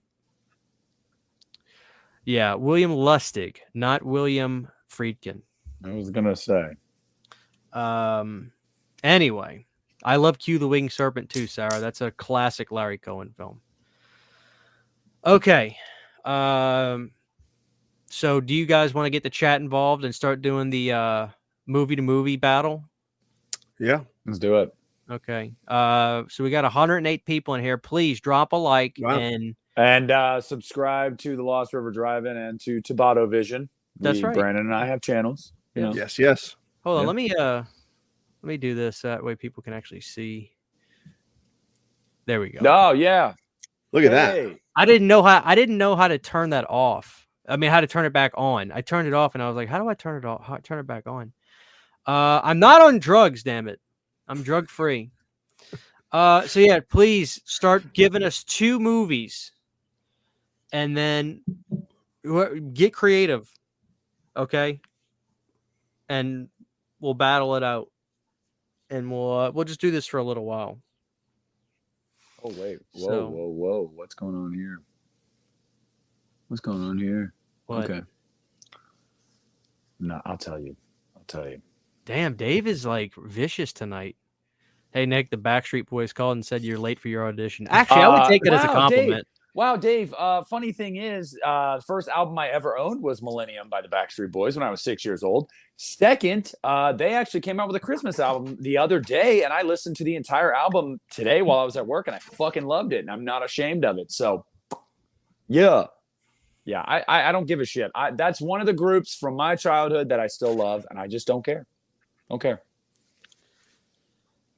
yeah, 2.24 2.54
William 2.54 2.90
Lustig, 2.90 3.58
not 3.74 4.02
William 4.02 4.68
Friedkin. 4.90 5.42
I 5.84 5.90
was 5.90 6.10
gonna 6.10 6.34
say. 6.34 6.70
Um, 7.72 8.52
anyway, 9.02 9.66
I 10.02 10.16
love 10.16 10.38
Q 10.38 10.58
the 10.58 10.68
Winged 10.68 10.92
Serpent 10.92 11.28
too, 11.28 11.46
Sarah. 11.46 11.80
That's 11.80 12.00
a 12.00 12.10
classic 12.12 12.72
Larry 12.72 12.98
Cohen 12.98 13.34
film. 13.36 13.60
Okay. 15.26 15.76
Um, 16.24 17.10
so 18.14 18.40
do 18.40 18.54
you 18.54 18.64
guys 18.66 18.94
want 18.94 19.06
to 19.06 19.10
get 19.10 19.22
the 19.22 19.30
chat 19.30 19.60
involved 19.60 20.04
and 20.04 20.14
start 20.14 20.40
doing 20.42 20.70
the 20.70 20.92
uh 20.92 21.26
movie 21.66 21.96
to 21.96 22.02
movie 22.02 22.36
battle? 22.36 22.84
Yeah. 23.78 24.00
Let's 24.24 24.38
do 24.38 24.56
it. 24.60 24.74
Okay. 25.10 25.52
Uh, 25.68 26.22
so 26.30 26.44
we 26.44 26.50
got 26.50 26.64
108 26.64 27.24
people 27.26 27.54
in 27.54 27.62
here. 27.62 27.76
Please 27.76 28.20
drop 28.20 28.52
a 28.52 28.56
like 28.56 28.96
Wow. 28.98 29.18
and 29.18 29.54
And 29.76 30.10
uh, 30.10 30.40
subscribe 30.40 31.18
to 31.18 31.36
the 31.36 31.42
Lost 31.42 31.74
River 31.74 31.90
Drive-In 31.90 32.36
and 32.36 32.58
to 32.60 32.80
TobattoVision. 32.80 33.68
That's 34.00 34.18
We- 34.18 34.24
right. 34.24 34.34
Brandon 34.34 34.66
and 34.66 34.74
I 34.74 34.86
have 34.86 35.00
channels. 35.02 35.52
You 35.74 35.82
Yeah. 35.82 35.88
know. 35.88 35.94
Yes. 35.96 36.18
Yes. 36.18 36.56
hold 36.84 36.98
on. 36.98 37.02
Yeah. 37.02 37.06
Let 37.08 37.16
me 37.16 37.34
uh, 37.34 37.62
let 38.42 38.48
me 38.48 38.56
do 38.56 38.74
this 38.74 39.02
that 39.02 39.22
way 39.24 39.34
people 39.34 39.62
can 39.62 39.72
actually 39.72 40.00
see. 40.00 40.52
There 42.26 42.40
we 42.40 42.50
go. 42.50 42.60
Oh 42.64 42.92
yeah. 42.92 43.34
Look 43.92 44.04
at 44.04 44.10
that. 44.12 44.56
I 44.76 44.84
didn't 44.86 45.06
know 45.08 45.22
how 45.22 45.42
I 45.44 45.54
didn't 45.54 45.78
know 45.78 45.96
how 45.96 46.08
to 46.08 46.18
turn 46.18 46.50
that 46.50 46.64
off. 46.70 47.23
I 47.48 47.56
mean, 47.56 47.70
how 47.70 47.80
to 47.80 47.86
turn 47.86 48.06
it 48.06 48.12
back 48.12 48.32
on. 48.36 48.72
I 48.72 48.80
turned 48.80 49.06
it 49.06 49.14
off 49.14 49.34
and 49.34 49.42
I 49.42 49.48
was 49.48 49.56
like, 49.56 49.68
how 49.68 49.78
do 49.78 49.88
I 49.88 49.94
turn 49.94 50.16
it 50.16 50.24
off? 50.24 50.44
How 50.44 50.56
turn 50.56 50.78
it 50.78 50.86
back 50.86 51.06
on? 51.06 51.32
Uh, 52.06 52.40
I'm 52.42 52.58
not 52.58 52.82
on 52.82 52.98
drugs, 52.98 53.42
damn 53.42 53.68
it. 53.68 53.80
I'm 54.28 54.42
drug 54.42 54.68
free. 54.68 55.10
Uh, 56.12 56.46
so 56.46 56.60
yeah, 56.60 56.80
please 56.88 57.40
start 57.44 57.92
giving 57.92 58.22
us 58.22 58.44
two 58.44 58.78
movies, 58.78 59.50
and 60.72 60.96
then 60.96 61.42
get 62.72 62.94
creative, 62.94 63.50
okay? 64.36 64.80
And 66.08 66.48
we'll 67.00 67.14
battle 67.14 67.56
it 67.56 67.62
out, 67.64 67.90
and 68.90 69.10
we'll 69.10 69.38
uh, 69.38 69.50
we'll 69.50 69.64
just 69.64 69.80
do 69.80 69.90
this 69.90 70.06
for 70.06 70.18
a 70.18 70.22
little 70.24 70.44
while. 70.44 70.78
Oh 72.44 72.52
wait. 72.58 72.78
Whoa, 72.92 73.08
So- 73.08 73.28
whoa, 73.28 73.48
whoa. 73.48 73.90
What's 73.94 74.14
going 74.14 74.36
on 74.36 74.52
here? 74.52 74.80
What's 76.48 76.60
going 76.60 76.82
on 76.82 76.98
here? 76.98 77.32
But 77.66 77.90
Okay. 77.90 78.02
No, 80.00 80.20
I'll 80.24 80.36
tell 80.36 80.58
you. 80.58 80.76
I'll 81.16 81.24
tell 81.26 81.48
you. 81.48 81.60
Damn, 82.04 82.34
Dave 82.34 82.66
is 82.66 82.84
like 82.84 83.14
vicious 83.16 83.72
tonight. 83.72 84.16
Hey 84.92 85.06
Nick, 85.06 85.30
the 85.30 85.36
Backstreet 85.36 85.86
Boys 85.86 86.12
called 86.12 86.36
and 86.36 86.44
said 86.46 86.62
you're 86.62 86.78
late 86.78 87.00
for 87.00 87.08
your 87.08 87.26
audition. 87.26 87.66
Actually, 87.68 88.02
I 88.02 88.08
would 88.08 88.18
Uh, 88.20 88.28
take 88.28 88.42
it 88.46 88.52
as 88.52 88.62
a 88.64 88.66
wow, 88.68 88.88
Dave. 88.88 88.98
compliment. 88.98 89.26
Wow, 89.54 89.76
Dave. 89.76 90.12
Uh, 90.18 90.42
funny 90.44 90.72
thing 90.72 90.96
is, 90.96 91.38
uh, 91.44 91.78
first 91.80 92.08
album 92.08 92.36
I 92.38 92.48
ever 92.48 92.76
owned 92.76 93.00
was 93.02 93.22
Millennium 93.22 93.68
by 93.68 93.80
the 93.80 93.88
Backstreet 93.88 94.32
Boys 94.32 94.56
when 94.56 94.64
I 94.66 94.70
was 94.70 94.82
six 94.82 95.04
years 95.04 95.22
old. 95.22 95.48
Second, 95.76 96.52
uh, 96.64 96.92
they 96.92 97.14
actually 97.14 97.40
came 97.40 97.60
out 97.60 97.68
with 97.68 97.76
a 97.76 97.80
Christmas 97.80 98.18
album 98.18 98.56
the 98.60 98.76
other 98.78 98.98
day, 99.00 99.44
and 99.44 99.52
I 99.52 99.62
listened 99.62 99.94
to 99.96 100.04
the 100.04 100.16
entire 100.16 100.52
album 100.52 101.00
today 101.08 101.40
while 101.42 101.60
I 101.60 101.64
was 101.64 101.76
at 101.76 101.86
work, 101.86 102.08
and 102.08 102.16
I 102.16 102.18
fucking 102.18 102.64
loved 102.64 102.92
it, 102.92 102.98
and 102.98 103.10
I'm 103.10 103.24
not 103.24 103.44
ashamed 103.44 103.84
of 103.84 103.98
it. 103.98 104.10
So, 104.10 104.44
yeah, 105.46 105.86
yeah, 106.64 106.82
I 106.86 107.04
I, 107.06 107.28
I 107.28 107.32
don't 107.32 107.46
give 107.46 107.60
a 107.60 107.64
shit. 107.64 107.90
I, 107.94 108.10
that's 108.12 108.40
one 108.40 108.60
of 108.60 108.66
the 108.66 108.72
groups 108.72 109.14
from 109.14 109.36
my 109.36 109.56
childhood 109.56 110.08
that 110.08 110.20
I 110.20 110.26
still 110.28 110.54
love, 110.54 110.86
and 110.90 110.98
I 110.98 111.06
just 111.06 111.26
don't 111.26 111.44
care. 111.44 111.66
Don't 112.30 112.40
care. 112.40 112.62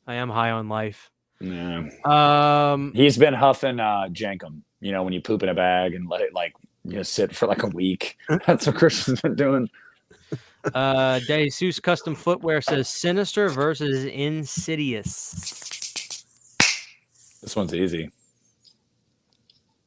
I 0.06 0.14
am 0.14 0.30
high 0.30 0.50
on 0.50 0.68
life. 0.68 1.10
Yeah. 1.40 1.88
Um, 2.04 2.92
He's 2.94 3.18
been 3.18 3.34
huffing 3.34 3.80
uh 3.80 4.08
Jankum, 4.10 4.62
you 4.80 4.92
know, 4.92 5.02
when 5.02 5.12
you 5.12 5.20
poop 5.20 5.42
in 5.42 5.48
a 5.48 5.54
bag 5.54 5.94
and 5.94 6.08
let 6.08 6.20
it 6.20 6.32
like 6.32 6.54
you 6.84 6.96
know 6.96 7.02
sit 7.02 7.34
for 7.34 7.46
like 7.46 7.62
a 7.62 7.68
week. 7.68 8.16
That's 8.46 8.66
what 8.66 8.76
Christian's 8.76 9.20
been 9.20 9.34
doing. 9.34 9.68
uh, 10.74 11.20
Jesus 11.20 11.80
Custom 11.80 12.14
Footwear 12.14 12.60
says 12.60 12.88
Sinister 12.88 13.48
versus 13.48 14.04
Insidious. 14.04 15.34
This 17.42 17.54
one's 17.54 17.74
easy. 17.74 18.10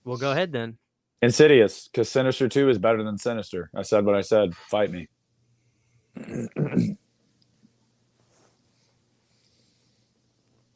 Well, 0.05 0.17
go 0.17 0.31
ahead 0.31 0.51
then. 0.51 0.77
Insidious, 1.21 1.87
because 1.87 2.09
Sinister 2.09 2.47
2 2.47 2.69
is 2.69 2.77
better 2.77 3.03
than 3.03 3.17
Sinister. 3.17 3.69
I 3.75 3.81
said 3.81 4.05
what 4.05 4.15
I 4.15 4.21
said. 4.21 4.55
Fight 4.55 4.91
me. 4.91 5.09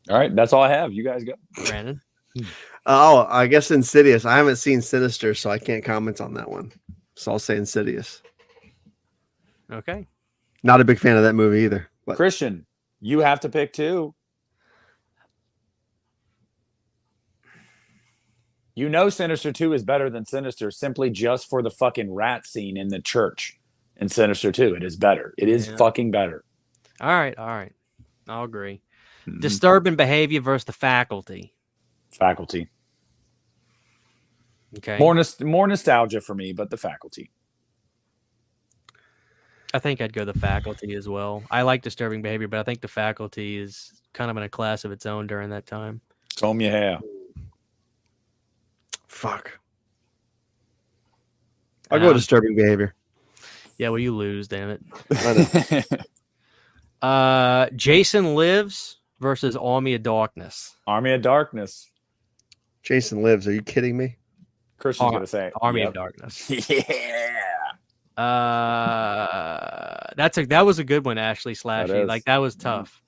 all 0.09 0.17
right, 0.19 0.35
that's 0.35 0.51
all 0.51 0.61
I 0.61 0.69
have. 0.69 0.93
You 0.93 1.03
guys 1.03 1.23
go. 1.23 1.33
Brandon. 1.65 2.01
Oh, 2.85 3.25
I 3.29 3.47
guess 3.47 3.71
Insidious. 3.71 4.25
I 4.25 4.35
haven't 4.35 4.57
seen 4.57 4.81
Sinister, 4.81 5.33
so 5.33 5.49
I 5.49 5.57
can't 5.57 5.85
comment 5.85 6.19
on 6.19 6.33
that 6.33 6.49
one. 6.49 6.69
So 7.15 7.31
I'll 7.31 7.39
say 7.39 7.55
Insidious. 7.55 8.21
Okay. 9.71 10.05
Not 10.63 10.81
a 10.81 10.83
big 10.83 10.99
fan 10.99 11.15
of 11.15 11.23
that 11.23 11.33
movie 11.33 11.61
either. 11.61 11.89
But 12.05 12.17
Christian, 12.17 12.65
you 12.99 13.19
have 13.19 13.39
to 13.41 13.49
pick 13.49 13.71
two. 13.71 14.13
You 18.75 18.89
know 18.89 19.09
Sinister 19.09 19.51
2 19.51 19.73
is 19.73 19.83
better 19.83 20.09
than 20.09 20.25
Sinister 20.25 20.71
simply 20.71 21.09
just 21.09 21.47
for 21.49 21.61
the 21.61 21.69
fucking 21.69 22.11
rat 22.13 22.45
scene 22.47 22.75
in 22.77 22.87
the 22.87 22.99
church 22.99 23.59
in 23.97 24.09
Sinister 24.09 24.51
2. 24.51 24.75
It 24.75 24.83
is 24.83 24.95
better. 24.95 25.33
It 25.37 25.47
is 25.47 25.67
Yeah. 25.67 25.77
fucking 25.77 26.09
better. 26.11 26.43
All 26.99 27.09
right. 27.09 27.37
All 27.37 27.47
right. 27.47 27.73
I'll 28.27 28.43
agree. 28.45 28.81
Mhm. 29.27 29.41
Disturbing 29.41 29.95
behavior 29.95 30.41
versus 30.41 30.65
the 30.65 30.73
faculty. 30.73 31.53
Faculty. 32.11 32.67
Okay. 34.77 34.97
More 34.97 35.13
nos- 35.13 35.39
more 35.39 35.67
nostalgia 35.67 36.19
for 36.19 36.33
me, 36.33 36.51
but 36.51 36.69
the 36.71 36.77
faculty. 36.77 37.29
I 39.75 39.79
think 39.79 40.01
I'd 40.01 40.13
go 40.13 40.25
the 40.25 40.33
faculty 40.33 40.93
as 40.95 41.07
well. 41.07 41.43
I 41.49 41.63
like 41.63 41.81
disturbing 41.81 42.21
behavior, 42.21 42.47
but 42.47 42.59
I 42.59 42.63
think 42.63 42.81
the 42.81 42.87
faculty 42.87 43.57
is 43.57 43.91
kind 44.13 44.29
of 44.29 44.37
in 44.37 44.43
a 44.43 44.49
class 44.49 44.83
of 44.85 44.91
its 44.91 45.05
own 45.05 45.25
during 45.27 45.49
that 45.49 45.65
time. 45.65 46.01
Comb 46.37 46.61
your 46.61 46.71
hair. 46.71 46.99
Fuck. 49.13 49.59
I'll 51.91 51.99
go 51.99 52.07
Um, 52.09 52.13
disturbing 52.15 52.55
behavior. 52.55 52.95
Yeah, 53.77 53.89
well, 53.89 53.99
you 53.99 54.15
lose, 54.15 54.47
damn 54.47 54.69
it. 54.71 54.81
Uh, 57.01 57.69
Jason 57.75 58.33
Lives 58.33 58.99
versus 59.19 59.57
Army 59.57 59.93
of 59.93 60.03
Darkness. 60.03 60.77
Army 60.87 61.11
of 61.11 61.21
Darkness. 61.21 61.89
Jason 62.81 63.21
lives. 63.21 63.45
Are 63.45 63.51
you 63.51 63.61
kidding 63.61 63.97
me? 63.97 64.15
Christian's 64.77 65.07
Ar- 65.07 65.11
gonna 65.11 65.27
say 65.27 65.51
Army 65.61 65.81
Yep. 65.81 65.89
of 65.89 65.93
Darkness. 65.95 66.49
Yeah. 66.69 68.23
Uh, 68.23 70.11
that's 70.15 70.37
a 70.37 70.45
that 70.45 70.65
was 70.65 70.79
a 70.79 70.85
good 70.85 71.03
one, 71.03 71.17
Ashley 71.17 71.55
Slashy. 71.55 72.03
is. 72.03 72.07
Like 72.07 72.23
that 72.23 72.37
was 72.37 72.55
tough. 72.55 73.01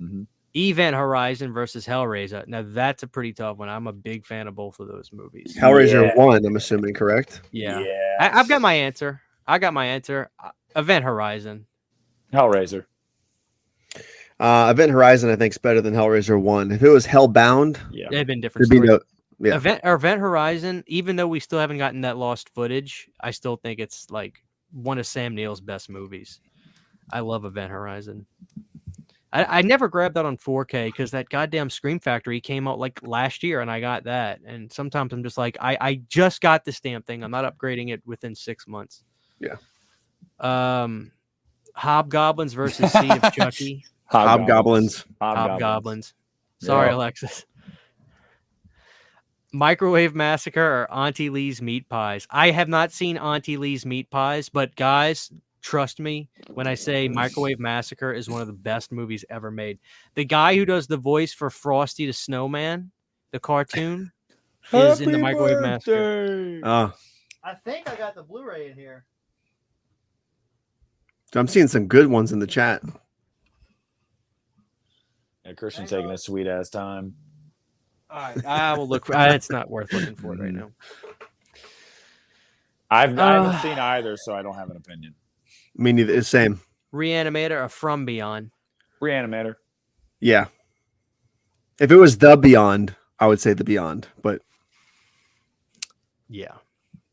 Mhm. 0.00 0.26
Event 0.56 0.94
Horizon 0.94 1.52
versus 1.52 1.84
Hellraiser. 1.86 2.46
Now 2.46 2.62
that's 2.64 3.02
a 3.02 3.06
pretty 3.08 3.32
tough 3.32 3.56
one. 3.58 3.68
I'm 3.68 3.86
a 3.88 3.92
big 3.92 4.24
fan 4.24 4.46
of 4.46 4.54
both 4.54 4.78
of 4.80 4.86
those 4.88 5.10
movies. 5.12 5.56
Hellraiser 5.60 6.08
Yeah. 6.08 6.14
one. 6.14 6.44
I'm 6.46 6.56
assuming 6.56 6.94
correct. 6.94 7.40
Yeah, 7.50 7.80
Yes. 7.80 8.16
I, 8.20 8.38
I've 8.40 8.48
got 8.48 8.60
my 8.60 8.74
answer. 8.74 9.20
I 9.46 9.58
got 9.58 9.74
my 9.74 9.86
answer. 9.86 10.30
Uh, 10.42 10.50
Event 10.76 11.04
Horizon. 11.04 11.66
Hellraiser. 12.32 12.84
Uh, 14.40 14.68
Event 14.70 14.90
Horizon, 14.90 15.30
I 15.30 15.36
think, 15.36 15.52
is 15.52 15.58
better 15.58 15.80
than 15.80 15.94
Hellraiser 15.94 16.40
one. 16.40 16.72
If 16.72 16.82
it 16.82 16.88
was 16.88 17.06
Hellbound, 17.06 17.78
Yeah. 17.92 18.08
They've 18.10 18.26
been 18.26 18.40
different. 18.40 18.68
there'd 18.68 18.80
be 18.82 18.86
stories. 18.86 19.02
no. 19.38 19.48
yeah. 19.48 19.56
Event 19.56 19.80
or 19.84 19.94
Event 19.94 20.20
Horizon. 20.20 20.82
Even 20.86 21.16
though 21.16 21.28
we 21.28 21.40
still 21.40 21.58
haven't 21.60 21.78
gotten 21.78 22.00
that 22.02 22.16
lost 22.16 22.48
footage, 22.50 23.08
I 23.20 23.30
still 23.30 23.56
think 23.56 23.78
it's 23.80 24.10
like 24.10 24.42
one 24.72 24.98
of 24.98 25.06
Sam 25.06 25.34
Neill's 25.34 25.60
best 25.60 25.88
movies. 25.88 26.40
I 27.12 27.20
love 27.20 27.44
Event 27.44 27.70
Horizon. 27.70 28.26
I, 29.34 29.58
I 29.58 29.62
never 29.62 29.88
grabbed 29.88 30.14
that 30.14 30.24
on 30.24 30.36
4K 30.38 30.86
because 30.86 31.10
that 31.10 31.28
goddamn 31.28 31.68
Scream 31.68 31.98
Factory 31.98 32.40
came 32.40 32.66
out 32.68 32.78
like 32.78 33.00
last 33.02 33.42
year, 33.42 33.60
and 33.60 33.70
I 33.70 33.80
got 33.80 34.04
that. 34.04 34.40
And 34.46 34.70
sometimes 34.72 35.12
I'm 35.12 35.22
just 35.24 35.36
like, 35.36 35.56
I 35.60 35.76
I 35.80 35.94
just 36.08 36.40
got 36.40 36.64
this 36.64 36.80
damn 36.80 37.02
thing. 37.02 37.22
I'm 37.24 37.32
not 37.32 37.44
upgrading 37.44 37.92
it 37.92 38.00
within 38.06 38.34
six 38.34 38.66
months. 38.68 39.02
Yeah. 39.40 39.56
Um, 40.40 41.10
Hobgoblins 41.74 42.52
versus 42.54 42.92
Seed 42.92 43.10
of 43.10 43.32
Chucky. 43.34 43.84
Hobgoblins. 44.06 45.04
Hobgoblins. 45.20 46.14
Sorry, 46.60 46.88
Yeah. 46.90 46.94
Alexis. 46.96 47.44
Microwave 49.52 50.14
Massacre 50.14 50.60
or 50.82 50.92
Auntie 50.92 51.30
Lee's 51.30 51.62
Meat 51.62 51.88
Pies. 51.88 52.26
I 52.30 52.50
have 52.50 52.68
not 52.68 52.90
seen 52.90 53.16
Auntie 53.16 53.56
Lee's 53.56 53.86
Meat 53.86 54.10
Pies, 54.10 54.48
but 54.48 54.74
guys, 54.74 55.30
trust 55.64 55.98
me 55.98 56.28
when 56.52 56.66
I 56.66 56.74
say 56.74 57.08
Microwave 57.08 57.58
Massacre 57.58 58.12
is 58.12 58.28
one 58.28 58.42
of 58.42 58.46
the 58.46 58.52
best 58.52 58.92
movies 58.92 59.24
ever 59.30 59.50
made. 59.50 59.78
The 60.14 60.24
guy 60.24 60.54
who 60.54 60.66
does 60.66 60.86
the 60.86 60.98
voice 60.98 61.32
for 61.32 61.48
Frosty 61.48 62.06
the 62.06 62.12
Snowman, 62.12 62.92
the 63.32 63.40
cartoon, 63.40 64.12
is 64.72 65.00
in 65.00 65.10
the 65.10 65.18
Microwave 65.18 65.60
Massacre. 65.60 66.60
Uh, 66.62 66.90
I 67.42 67.54
think 67.54 67.90
I 67.90 67.96
got 67.96 68.14
the 68.14 68.22
Blu-ray 68.22 68.70
in 68.70 68.76
here. 68.76 69.06
I'm 71.34 71.48
seeing 71.48 71.66
some 71.66 71.88
good 71.88 72.06
ones 72.06 72.30
in 72.30 72.38
the 72.38 72.46
chat. 72.46 72.82
Yeah, 75.44 75.52
Christian's 75.54 75.90
taking 75.90 76.10
a 76.10 76.18
sweet 76.18 76.46
ass 76.46 76.70
time. 76.70 77.14
All 78.08 78.20
right, 78.20 78.46
I 78.46 78.78
will 78.78 78.86
look. 78.86 79.06
For, 79.06 79.14
it's 79.16 79.50
not 79.50 79.68
worth 79.68 79.92
looking 79.92 80.14
for 80.14 80.34
it 80.34 80.38
right 80.40 80.52
now. 80.52 80.70
I've 82.90 83.18
I 83.18 83.38
Uh, 83.38 83.42
haven't 83.42 83.60
seen 83.62 83.78
either, 83.78 84.16
so 84.16 84.32
I 84.34 84.42
don't 84.42 84.54
have 84.54 84.70
an 84.70 84.76
opinion. 84.76 85.14
Me 85.76 85.92
neither. 85.92 86.14
It's 86.14 86.28
same. 86.28 86.60
Reanimator 86.92 87.64
or 87.64 87.68
From 87.68 88.04
Beyond. 88.04 88.50
Reanimator. 89.02 89.54
Yeah. 90.20 90.46
If 91.80 91.90
it 91.90 91.96
was 91.96 92.18
the 92.18 92.36
Beyond, 92.36 92.94
I 93.18 93.26
would 93.26 93.40
say 93.40 93.52
the 93.52 93.64
Beyond. 93.64 94.06
But 94.22 94.42
Yeah, 96.28 96.54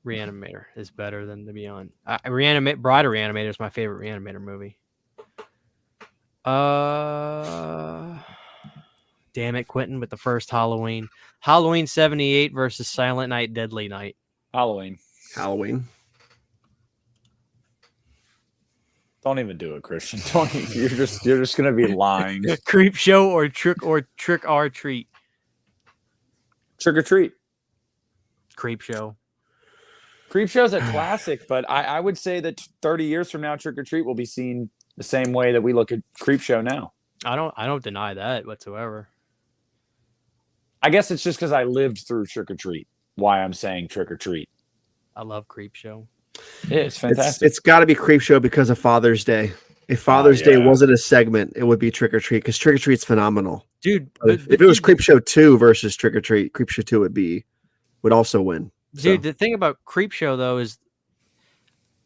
Reanimator 0.06 0.66
is 0.76 0.92
better 0.92 1.26
than 1.26 1.46
The 1.46 1.54
Beyond. 1.54 1.92
Uh, 2.06 2.20
Reanimate 2.28 2.82
Bride 2.82 3.06
of 3.06 3.12
Reanimator 3.12 3.50
is 3.50 3.60
my 3.60 3.70
favorite 3.70 4.06
Reanimator 4.06 4.42
movie. 4.42 4.78
Uh, 6.46 8.18
damn 9.34 9.56
it, 9.56 9.68
Quentin 9.68 10.00
with 10.00 10.10
the 10.10 10.18
first 10.18 10.50
Halloween. 10.50 11.08
Halloween 11.40 11.88
'78 11.88 12.54
versus 12.54 12.88
Silent 12.88 13.30
Night, 13.30 13.54
Deadly 13.54 13.88
Night. 13.88 14.16
Halloween. 14.54 14.98
Halloween. 15.36 15.88
Don't 19.24 19.38
even 19.38 19.58
do 19.58 19.76
it, 19.76 19.84
Christian. 19.84 20.20
Don't 20.34 20.54
even, 20.56 20.80
you're 20.80 20.90
just 20.90 21.26
you're 21.26 21.40
just 21.40 21.56
gonna 21.56 21.72
be 21.72 21.88
lying. 21.88 22.44
Creep 22.66 22.96
Show 22.96 23.30
or 23.30 23.48
Trick 23.48 23.84
or 23.84 24.08
Trick 24.18 24.50
or 24.50 24.70
Treat. 24.70 25.08
Trick 26.80 26.96
or 26.96 27.04
treat. 27.04 27.34
Creep 28.56 28.82
Show. 28.82 29.16
Creep 30.30 30.50
Show's 30.50 30.74
a 30.74 30.80
classic, 30.80 31.48
but 31.50 31.70
I, 31.70 31.84
I 31.84 32.00
would 32.00 32.18
say 32.18 32.40
that 32.40 32.60
30 32.82 33.04
years 33.04 33.30
from 33.30 33.42
now, 33.42 33.56
Trick 33.56 33.78
or 33.78 33.84
Treat 33.84 34.04
will 34.04 34.16
be 34.16 34.26
seen 34.26 34.70
the 34.98 35.04
same 35.04 35.32
way 35.32 35.52
that 35.52 35.62
we 35.62 35.74
look 35.74 35.92
at 35.92 36.00
Creep 36.20 36.42
Show 36.42 36.62
now. 36.62 36.94
I 37.24 37.36
don't. 37.36 37.54
I 37.56 37.68
don't 37.68 37.84
deny 37.84 38.16
that 38.16 38.48
whatsoever. 38.48 39.10
I 40.82 40.90
guess 40.90 41.12
it's 41.12 41.22
just 41.22 41.38
because 41.38 41.52
I 41.52 41.66
lived 41.66 42.00
through 42.08 42.26
Trick 42.26 42.50
or 42.50 42.56
Treat. 42.56 42.88
Why 43.16 43.44
I'm 43.44 43.54
saying 43.54 43.90
Trick 43.90 44.10
or 44.10 44.18
Treat. 44.18 44.50
I 45.16 45.22
love 45.22 45.48
Creep 45.48 45.76
Show. 45.76 46.08
Yeah, 46.68 46.78
it's 46.80 46.96
It's, 46.96 46.98
fantastic. 46.98 47.46
it's 47.46 47.60
got 47.60 47.80
to 47.80 47.86
be 47.86 47.96
Creep 47.96 48.22
Show 48.22 48.40
because 48.40 48.70
of 48.70 48.80
Father's 48.80 49.24
Day. 49.24 49.54
If 49.88 50.00
oh, 50.00 50.04
Father's 50.04 50.42
Day 50.42 50.58
yeah. 50.58 50.66
wasn't 50.66 50.92
a 50.92 50.98
segment, 50.98 51.54
it 51.56 51.64
would 51.64 51.80
be 51.80 51.92
Trick 51.92 52.14
or 52.14 52.20
Treat 52.20 52.40
because 52.40 52.58
Trick 52.58 52.76
or 52.76 52.80
Treat's 52.80 53.04
phenomenal. 53.04 53.66
Dude, 53.82 54.10
But 54.22 54.32
if, 54.32 54.48
if 54.48 54.62
it 54.62 54.66
was 54.66 54.80
Creep 54.80 55.00
Show 55.00 55.20
2 55.20 55.58
versus 55.58 55.96
Trick 55.96 56.16
or 56.16 56.22
Treat, 56.22 56.54
Creep 56.54 56.70
Show 56.70 56.84
2 56.84 57.00
would 57.02 57.14
be 57.14 57.46
would 58.02 58.14
also 58.14 58.42
win. 58.42 58.72
Dude, 58.96 59.22
So- 59.22 59.30
the 59.30 59.34
thing 59.34 59.54
about 59.54 59.78
Creep 59.86 60.12
Show 60.12 60.38
though 60.38 60.58
is, 60.60 60.78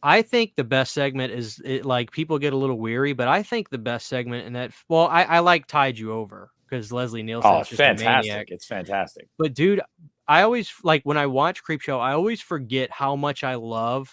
I 0.01 0.21
think 0.21 0.55
the 0.55 0.63
best 0.63 0.93
segment 0.93 1.33
is 1.33 1.61
it, 1.65 1.85
like 1.85 2.11
people 2.11 2.37
get 2.37 2.53
a 2.53 2.57
little 2.57 2.77
weary, 2.77 3.13
but 3.13 3.27
I 3.27 3.43
think 3.43 3.69
the 3.69 3.77
best 3.77 4.07
segment 4.07 4.45
in 4.45 4.53
that. 4.53 4.71
Well, 4.87 5.07
I, 5.07 5.23
I 5.23 5.39
like 5.39 5.65
Tide 5.67 5.97
You 5.97 6.13
Over 6.13 6.51
because 6.69 6.91
Leslie 6.91 7.23
Nielsen 7.23 7.49
oh, 7.51 7.61
is 7.61 7.69
just 7.69 7.79
a 7.79 7.83
maniac. 7.83 8.03
fantastic. 8.23 8.51
It's 8.51 8.65
fantastic. 8.65 9.27
But 9.37 9.53
dude, 9.53 9.81
I 10.27 10.41
always 10.41 10.71
like 10.83 11.03
when 11.03 11.17
I 11.17 11.27
watch 11.27 11.63
Creep 11.63 11.81
Show, 11.81 11.99
I 11.99 12.13
always 12.13 12.41
forget 12.41 12.89
how 12.91 13.15
much 13.15 13.43
I 13.43 13.55
love 13.55 14.11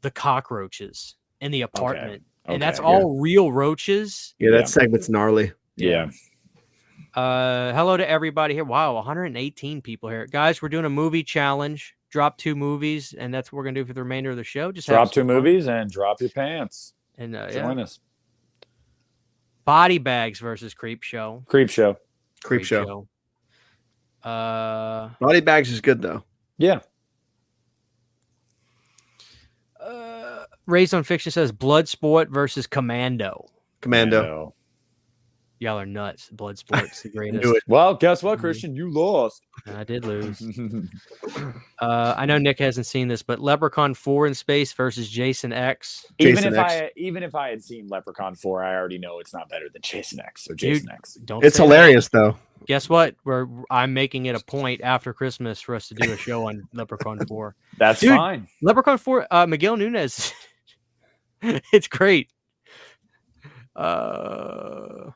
the 0.00 0.10
cockroaches 0.10 1.14
in 1.40 1.52
the 1.52 1.62
apartment, 1.62 2.24
and 2.46 2.60
that's 2.60 2.80
Okay, 2.80 2.86
all 2.88 3.18
real 3.20 3.52
roaches. 3.52 4.34
Yeah, 4.38 4.50
that 4.50 4.60
Yeah. 4.60 4.64
segment's 4.66 5.08
gnarly. 5.08 5.52
Yeah. 5.76 6.10
Uh, 7.14 7.72
hello 7.72 7.96
to 7.96 8.08
everybody 8.08 8.54
here. 8.54 8.64
Wow, 8.64 8.94
118 8.94 9.80
people 9.82 10.08
here, 10.08 10.26
guys. 10.26 10.60
We're 10.62 10.68
doing 10.68 10.84
a 10.84 10.90
movie 10.90 11.22
challenge. 11.24 11.94
Drop 12.10 12.36
two 12.38 12.54
movies, 12.56 13.14
and 13.16 13.32
that's 13.32 13.52
what 13.52 13.58
we're 13.58 13.64
gonna 13.64 13.74
do 13.80 13.84
for 13.84 13.92
the 13.92 14.02
remainder 14.02 14.30
of 14.30 14.36
the 14.36 14.44
show. 14.44 14.72
Just 14.72 14.88
Drop 14.88 15.12
two 15.12 15.20
fun. 15.20 15.26
movies 15.28 15.68
and 15.68 15.90
drop 15.90 16.20
your 16.20 16.30
pants. 16.30 16.94
and 17.18 17.36
uh, 17.36 17.48
yeah. 17.52 17.62
Join 17.62 17.78
us. 17.78 18.00
Body 19.64 19.98
Bags 19.98 20.40
versus 20.40 20.74
Creep 20.74 21.02
Show. 21.02 21.44
Creep 21.46 21.70
Show. 21.70 21.96
Creep, 22.42 22.64
Show. 22.64 22.84
Show. 22.84 23.08
Uh, 24.22 25.10
Body 25.20 25.40
Bags 25.40 25.70
is 25.70 25.80
good 25.80 26.02
though. 26.02 26.22
Yeah. 26.58 26.80
uh, 29.80 30.44
Raised 30.66 30.92
on 30.94 31.04
Fiction 31.04 31.32
says 31.32 31.52
Bloodsport 31.52 32.28
versus 32.28 32.66
Commando. 32.66 33.46
Commando. 33.80 34.52
Y'all 35.60 35.78
are 35.78 35.84
nuts. 35.86 36.30
Bloodsport's 36.34 37.02
the 37.04 37.10
greatest. 37.10 37.44
Knew 37.44 37.54
it. 37.54 37.62
Well, 37.68 37.94
guess 37.94 38.22
what, 38.22 38.38
Mhm. 38.38 38.40
Christian? 38.40 38.74
You 38.74 38.90
lost. 38.90 39.46
I 39.66 39.84
did 39.84 40.04
lose. 40.04 40.42
Uh, 41.80 42.14
I 42.16 42.26
know 42.26 42.36
Nick 42.36 42.58
hasn't 42.58 42.84
seen 42.84 43.08
this, 43.08 43.22
but 43.22 43.38
Leprechaun 43.40 43.94
4 43.94 44.26
in 44.26 44.34
Space 44.34 44.72
versus 44.74 45.08
Jason 45.08 45.50
X. 45.52 46.04
even 46.18 46.34
Jason 46.36 46.52
if 46.52 46.58
X. 46.58 46.72
I 46.74 46.90
even 46.96 47.22
if 47.22 47.34
I 47.34 47.48
had 47.48 47.62
seen 47.64 47.88
Leprechaun 47.88 48.34
4, 48.34 48.62
I 48.62 48.74
already 48.74 48.98
know 48.98 49.18
it's 49.18 49.32
not 49.32 49.48
better 49.48 49.66
than 49.72 49.80
Jason 49.80 50.20
X. 50.20 50.44
So 50.44 50.50
Dude, 50.50 50.58
Jason 50.74 50.90
X. 50.90 51.14
Don't 51.14 51.42
It's 51.42 51.56
say 51.56 51.62
that. 51.62 51.64
hilarious 51.74 52.08
though. 52.08 52.36
Guess 52.66 52.90
what? 52.90 53.14
We're 53.24 53.46
I'm 53.70 53.94
making 53.94 54.26
it 54.26 54.34
a 54.34 54.44
point 54.44 54.82
after 54.82 55.14
Christmas 55.14 55.60
for 55.62 55.74
us 55.74 55.88
to 55.88 55.94
do 55.94 56.12
a 56.12 56.16
show 56.18 56.48
on 56.48 56.62
Leprechaun 56.74 57.18
4. 57.26 57.54
That's 57.78 58.00
Dude. 58.00 58.10
fine. 58.10 58.46
Leprechaun 58.60 58.98
4, 58.98 59.26
uh, 59.30 59.46
Miguel 59.46 59.76
Nunez. 59.78 60.32
it's 61.42 61.88
great. 61.88 62.30
Uh, 63.74 65.10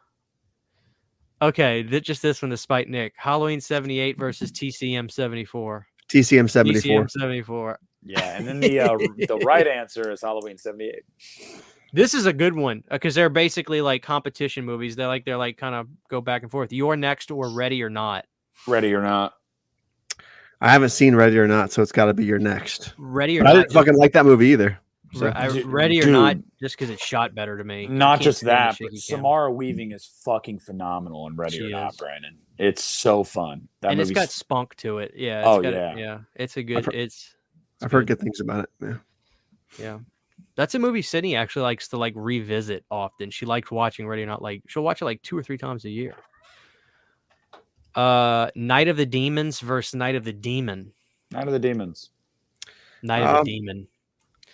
okay, 1.48 1.82
th- 1.82 2.02
just 2.02 2.22
this 2.22 2.42
one 2.42 2.50
to 2.50 2.56
spite 2.56 2.88
Nick. 2.88 3.14
Halloween 3.16 3.60
78 3.60 4.18
versus 4.18 4.50
TCM 4.52 5.10
74. 5.10 5.86
TCM 6.08 6.50
74. 6.50 7.04
TCM 7.04 7.10
74. 7.10 7.78
Yeah, 8.06 8.36
and 8.36 8.46
then 8.46 8.60
the 8.60 8.80
uh, 8.80 8.96
the 9.28 9.40
right 9.44 9.66
answer 9.66 10.10
is 10.10 10.20
Halloween 10.20 10.58
78. 10.58 11.02
This 11.92 12.12
is 12.12 12.26
a 12.26 12.32
good 12.32 12.54
one 12.54 12.82
because 12.90 13.14
they're 13.14 13.28
basically 13.28 13.80
like 13.80 14.02
competition 14.02 14.64
movies. 14.64 14.96
They're 14.96 15.06
like 15.06 15.24
they're 15.24 15.36
like 15.36 15.56
kind 15.56 15.74
of 15.74 15.88
go 16.08 16.20
back 16.20 16.42
and 16.42 16.50
forth. 16.50 16.72
You're 16.72 16.96
next 16.96 17.30
or 17.30 17.48
ready 17.50 17.82
or 17.82 17.90
not. 17.90 18.26
Ready 18.66 18.92
or 18.92 19.02
not. 19.02 19.34
I 20.60 20.70
haven't 20.70 20.90
seen 20.90 21.14
Ready 21.14 21.38
or 21.38 21.46
Not, 21.46 21.72
so 21.72 21.82
it's 21.82 21.92
got 21.92 22.06
to 22.06 22.14
be 22.14 22.24
you're 22.24 22.38
next. 22.38 22.94
Ready 22.96 23.38
or 23.38 23.42
But 23.42 23.50
I 23.50 23.52
not, 23.52 23.60
didn't 23.60 23.72
fucking 23.72 23.96
like 23.96 24.12
that 24.12 24.24
movie 24.24 24.46
either. 24.46 24.78
So, 25.14 25.28
I- 25.28 25.48
ready 25.62 26.02
or 26.02 26.06
not, 26.06 26.36
just 26.60 26.76
because 26.76 26.90
it's 26.90 27.04
shot 27.04 27.34
better 27.34 27.56
to 27.58 27.64
me. 27.64 27.86
Not 27.86 28.20
just 28.20 28.42
that, 28.42 28.70
but 28.70 28.76
shaky 28.76 28.90
cam. 29.00 29.18
Samara 29.18 29.52
Weaving 29.52 29.92
is 29.92 30.04
fucking 30.24 30.58
phenomenal 30.58 31.26
in 31.28 31.36
Ready 31.36 31.58
She 31.58 31.64
or 31.64 31.70
Not. 31.70 31.96
Brandon. 31.96 32.36
It's 32.58 32.82
so 32.82 33.24
fun. 33.24 33.68
That 33.80 33.92
and 33.92 34.00
it's 34.00 34.08
movie's 34.10 34.22
got 34.22 34.30
spunk 34.30 34.74
to 34.76 34.98
it. 34.98 35.12
Yeah. 35.16 35.40
It's 35.40 35.48
Oh, 35.48 35.60
got, 35.62 35.72
yeah. 35.72 35.96
yeah. 35.96 36.18
It's 36.34 36.56
a 36.56 36.62
good. 36.62 36.84
heard- 36.84 36.94
It's. 36.94 37.34
it's 37.74 37.84
I've 37.84 37.92
heard 37.92 38.06
good 38.06 38.20
things 38.20 38.40
about 38.40 38.64
it. 38.64 38.70
Yeah. 38.80 38.96
Yeah. 39.78 39.98
That's 40.56 40.74
a 40.74 40.78
movie 40.78 41.02
Sydney 41.02 41.34
actually 41.36 41.62
likes 41.62 41.88
to 41.88 41.96
like 41.96 42.12
revisit 42.16 42.84
often. 42.90 43.30
She 43.30 43.44
likes 43.46 43.70
watching 43.70 44.06
Ready 44.06 44.22
or 44.22 44.26
Not. 44.26 44.40
Like 44.42 44.62
she'll 44.68 44.84
watch 44.84 45.02
it 45.02 45.04
like 45.04 45.20
two 45.22 45.36
or 45.36 45.42
three 45.42 45.58
times 45.58 45.84
a 45.84 45.90
year. 45.90 46.14
Uh, 47.94 48.50
Night 48.56 48.88
of 48.88 48.96
the 48.96 49.06
Demons 49.06 49.60
versus 49.60 49.94
Night 49.94 50.14
of 50.16 50.24
the 50.24 50.32
Demon. 50.32 50.92
Night 51.30 51.46
of 51.46 51.52
the 51.52 51.58
Demons. 51.58 52.10
Night 53.02 53.22
of 53.22 53.36
Um, 53.38 53.44
the 53.44 53.50
Demon. 53.52 53.88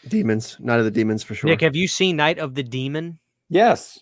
Demons, 0.08 0.56
Night 0.60 0.78
of 0.78 0.84
the 0.84 0.90
Demons 0.90 1.22
for 1.22 1.34
sure. 1.34 1.48
Nick, 1.50 1.60
have 1.60 1.76
you 1.76 1.86
seen 1.88 2.16
Night 2.16 2.38
of 2.38 2.54
the 2.54 2.62
Demon? 2.62 3.18
Yes. 3.48 3.98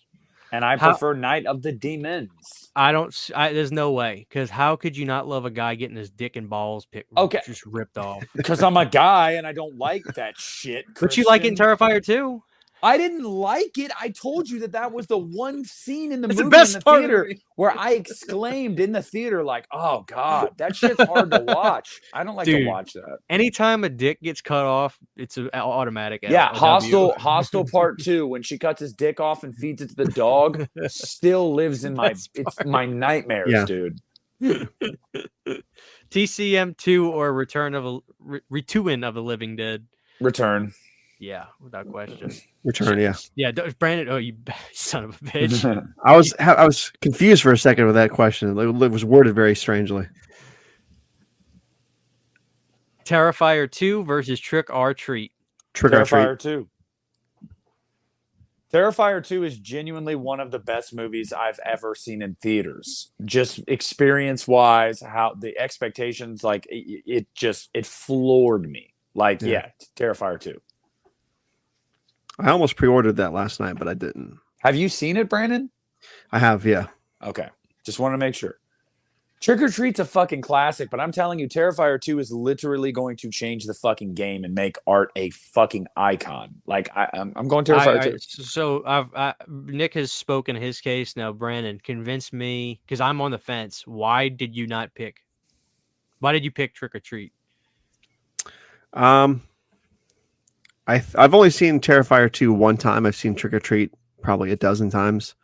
And 0.53 0.65
I 0.65 0.77
How- 0.79 0.91
prefer 0.91 1.13
Night 1.15 1.45
of 1.47 1.61
the 1.63 1.73
Demons. 1.73 2.31
I 2.77 2.93
don't. 2.93 3.09
s- 3.09 3.31
I, 3.35 3.53
there's 3.53 3.73
no 3.73 3.93
way. 3.93 4.25
Because 4.29 4.49
how 4.51 4.77
could 4.77 4.97
you 4.97 5.05
not 5.05 5.27
love 5.27 5.45
a 5.45 5.51
guy 5.51 5.75
getting 5.75 5.97
his 5.97 6.11
dick 6.11 6.37
and 6.37 6.49
balls 6.49 6.87
picked? 6.87 7.13
Okay. 7.17 7.41
Just 7.45 7.67
ripped 7.67 7.99
off. 7.99 8.25
Because 8.37 8.63
I'm 8.63 8.77
a 8.77 8.87
guy 8.87 9.33
and 9.33 9.47
I 9.47 9.53
don't 9.53 9.77
like 9.77 10.05
that 10.15 10.39
shit. 10.39 10.85
but 11.01 11.17
you 11.17 11.25
like 11.25 11.45
it 11.45 11.49
in 11.49 11.57
Christian. 11.57 11.77
Terrifier 11.89 12.05
too. 12.05 12.43
I 12.83 12.97
didn't 12.97 13.25
like 13.25 13.77
it. 13.79 13.91
I 14.01 14.11
told 14.11 14.49
you 14.49 14.61
that 14.61 14.73
that 14.73 14.93
was 14.93 15.07
the 15.07 15.19
one 15.19 15.65
scene 15.65 16.13
in 16.13 16.21
the 16.21 16.29
It's 16.29 16.37
the 16.39 16.45
movie 16.45 16.57
best 16.57 16.75
in 16.75 16.79
the 16.81 16.85
part 16.85 17.03
the 17.03 17.09
theater 17.09 17.33
where 17.57 17.77
I 17.77 17.93
exclaimed 17.93 18.79
in 18.81 18.93
the 18.93 19.03
theater, 19.03 19.43
like, 19.43 19.67
"Oh 19.73 20.05
God, 20.07 20.53
that 20.59 20.77
shit's 20.77 21.03
hard 21.03 21.31
to 21.33 21.41
watch." 21.41 22.01
I 22.13 22.23
don't 22.25 22.37
like 22.37 22.47
Dude. 22.47 22.63
to 22.63 22.69
watch 22.69 22.93
that. 22.93 23.19
Anytime 23.29 23.85
a 23.85 23.89
dick 23.89 24.21
gets 24.23 24.41
cut 24.41 24.65
off, 24.65 24.99
it's 25.17 25.37
an 25.37 25.51
automatic. 25.55 26.21
Yeah, 26.23 26.51
a 26.51 26.55
W. 26.55 26.59
Hostel, 26.61 27.15
Hostel 27.19 27.65
Part 27.67 28.01
Two, 28.01 28.27
when 28.27 28.43
she 28.43 28.59
cuts 28.59 28.81
his 28.81 28.93
dick 28.93 29.19
off 29.21 29.43
and 29.45 29.55
feeds 29.57 29.83
it 29.83 29.89
to 29.91 29.95
the 29.97 30.05
dog, 30.07 30.69
still 30.87 31.55
lives 31.55 31.85
in 31.85 31.95
my 31.95 32.09
Best 32.11 32.31
it's 32.35 32.65
my 32.65 32.87
nightmares, 32.87 33.51
Yeah. 33.51 33.65
dude. 33.65 33.99
TCM 36.11 36.77
two 36.77 37.11
or 37.11 37.33
Return 37.33 37.75
of 37.75 37.85
a 37.87 37.99
Re- 38.19 38.41
Retuin 38.51 39.07
of 39.07 39.15
the 39.15 39.23
Living 39.23 39.57
Dead. 39.57 39.87
Return. 40.21 40.73
Yeah, 41.21 41.47
without 41.61 41.89
question. 41.91 42.31
Return, 42.63 42.99
yeah. 43.01 43.15
Yeah, 43.35 43.51
don't- 43.51 43.77
Brandon. 43.79 44.09
Oh, 44.09 44.17
you 44.19 44.37
son 44.73 45.05
of 45.05 45.21
a 45.21 45.25
bitch. 45.25 45.89
I 46.05 46.17
was 46.17 46.33
I 46.39 46.65
was 46.65 46.93
confused 47.01 47.43
for 47.43 47.53
a 47.53 47.59
second 47.59 47.87
with 47.87 47.97
that 47.97 48.11
question. 48.11 48.57
It 48.57 48.83
it 48.83 48.91
was 48.93 49.05
worded 49.05 49.35
very 49.35 49.57
strangely. 49.57 50.07
Terrifier 53.05 53.71
two 53.71 54.05
versus 54.05 54.39
Trick 54.39 54.71
or 54.71 54.95
Treat. 54.95 55.33
Trick 55.75 55.93
or 55.93 56.05
treat. 56.05 56.19
Terrifier 56.21 56.39
2. 56.39 56.69
Terrifier 58.73 59.25
2 59.27 59.45
is 59.45 59.59
genuinely 59.59 60.15
one 60.15 60.41
of 60.41 60.51
the 60.51 60.59
best 60.59 60.95
movies 60.95 61.33
I've 61.33 61.59
ever 61.65 61.95
seen 61.95 62.21
in 62.21 62.35
theaters. 62.43 63.13
Just 63.25 63.61
experience 63.67 64.47
wise, 64.47 65.01
how 65.01 65.35
the 65.39 65.59
expectations, 65.59 66.45
like 66.45 66.67
it, 66.69 67.03
it 67.07 67.27
just 67.35 67.71
it 67.73 67.87
floored 67.87 68.69
me. 68.69 68.93
Like, 69.15 69.41
Yeah. 69.41 69.49
yeah, 69.49 69.87
Terrifier 69.97 70.39
2. 70.39 70.61
I 72.39 72.51
almost 72.51 72.77
pre-ordered 72.77 73.17
that 73.17 73.33
last 73.33 73.61
night, 73.61 73.77
but 73.79 73.89
I 73.89 73.95
didn't. 73.95 74.39
Have 74.61 74.77
you 74.77 74.89
seen 74.89 75.17
it, 75.17 75.29
Brandon? 75.29 75.71
I 76.33 76.39
have, 76.39 76.65
yeah. 76.65 76.87
Okay. 77.23 77.49
Just 77.85 77.99
want 77.99 78.13
to 78.13 78.19
make 78.19 78.35
sure. 78.35 78.59
Trick 79.41 79.61
or 79.63 79.69
Treat's 79.69 80.01
a 80.01 80.05
fucking 80.05 80.43
classic, 80.43 80.91
but 80.91 80.99
I'm 80.99 81.13
telling 81.13 81.39
you, 81.39 81.49
Terrifier 81.49 82.01
2 82.01 82.19
is 82.19 82.33
literally 82.33 82.91
going 82.91 83.17
to 83.19 83.31
change 83.31 83.67
the 83.67 83.75
fucking 83.75 84.15
game 84.15 84.43
and 84.43 84.53
make 84.53 84.77
art 84.85 85.11
a 85.15 85.31
fucking 85.31 85.87
icon. 85.97 86.57
Like 86.67 86.91
I, 86.97 87.09
I'm, 87.15 87.33
I'm 87.37 87.47
going 87.47 87.65
Terrifier 87.65 87.99
I- 88.01 88.05
2. 88.09 88.15
I- 88.15 88.17
so 88.19 88.83
I've, 88.85 89.15
I, 89.15 89.35
Nick 89.47 89.95
has 89.95 90.11
spoken 90.11 90.57
his 90.57 90.81
case 90.81 91.15
now. 91.17 91.33
Brandon, 91.33 91.81
convince 91.83 92.33
me 92.33 92.81
because 92.85 93.01
I'm 93.01 93.21
on 93.21 93.31
the 93.31 93.39
fence. 93.39 93.87
Why 93.87 94.29
did 94.29 94.57
you 94.57 94.67
not 94.67 94.93
pick? 94.95 95.21
Why 96.19 96.33
did 96.33 96.43
you 96.45 96.51
pick 96.51 96.75
Trick 96.75 96.97
or 96.97 97.01
Treat? 97.01 97.33
Um, 98.93 99.43
I 100.89 100.99
th- 100.99 101.15
I've 101.17 101.35
only 101.35 101.51
seen 101.51 101.81
Terrifier 101.81 102.33
two 102.33 102.53
one 102.53 102.77
time. 102.77 103.07
I've 103.07 103.15
seen 103.15 103.35
Trick 103.35 103.53
or 103.53 103.61
Treat 103.61 103.93
probably 104.23 104.51
a 104.51 104.57
dozen 104.57 104.91
times, 104.91 105.35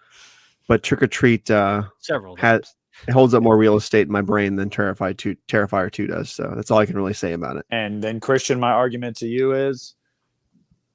but 0.68 0.82
Trick 0.82 1.02
or 1.02 1.06
Treat 1.06 1.50
uh, 1.50 1.82
Several. 2.00 2.34
has 2.36 2.60
times. 2.62 2.74
it 3.08 3.12
holds 3.12 3.34
up 3.34 3.42
more 3.42 3.56
real 3.58 3.76
estate 3.76 4.06
in 4.06 4.12
my 4.12 4.22
brain 4.22 4.56
than 4.56 4.70
Terrifier 4.70 5.16
two 5.16 5.36
Terrifier 5.46 5.92
two 5.92 6.06
does. 6.06 6.30
So 6.30 6.52
that's 6.56 6.70
all 6.70 6.78
I 6.78 6.86
can 6.86 6.96
really 6.96 7.12
say 7.14 7.34
about 7.34 7.56
it. 7.58 7.66
And 7.70 8.02
then 8.02 8.20
Christian, 8.20 8.58
my 8.58 8.72
argument 8.72 9.16
to 9.18 9.26
you 9.28 9.52
is 9.52 9.94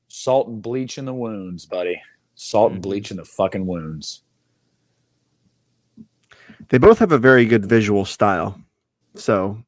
salt 0.07 0.47
and 0.47 0.61
bleach 0.61 0.97
in 0.97 1.05
the 1.05 1.13
wounds, 1.13 1.65
buddy. 1.67 2.01
Salt 2.35 2.71
and 2.71 2.79
Mhm. 2.79 2.83
bleach 2.83 3.11
in 3.11 3.17
the 3.17 3.25
fucking 3.25 3.65
wounds. 3.67 4.23
They 6.69 6.77
both 6.79 6.97
have 6.99 7.11
a 7.11 7.17
very 7.17 7.45
good 7.45 7.65
visual 7.65 8.05
style. 8.05 8.59
So 9.15 9.63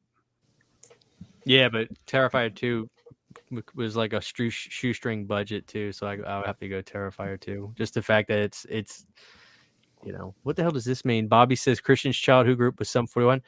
Yeah, 1.44 1.68
but 1.68 1.88
Terrifier 2.06 2.54
two 2.54 2.76
w- 2.76 2.88
was 3.74 3.96
like 3.96 4.12
a 4.12 4.20
shoestring 4.20 5.26
budget 5.26 5.66
too, 5.66 5.92
so 5.92 6.06
I, 6.06 6.14
I 6.16 6.38
would 6.38 6.46
have 6.46 6.58
to 6.58 6.68
go 6.68 6.82
Terrifier 6.82 7.40
too. 7.40 7.72
Just 7.76 7.94
the 7.94 8.02
fact 8.02 8.28
that 8.28 8.38
it's 8.38 8.66
it's, 8.68 9.06
you 10.04 10.12
know, 10.12 10.34
what 10.42 10.56
the 10.56 10.62
hell 10.62 10.72
does 10.72 10.84
this 10.84 11.04
mean? 11.04 11.28
Bobby 11.28 11.56
says 11.56 11.80
Christian's 11.80 12.16
childhood 12.16 12.56
group 12.56 12.78
was 12.78 12.88
Sum 12.88 13.06
forty 13.06 13.26
one. 13.26 13.42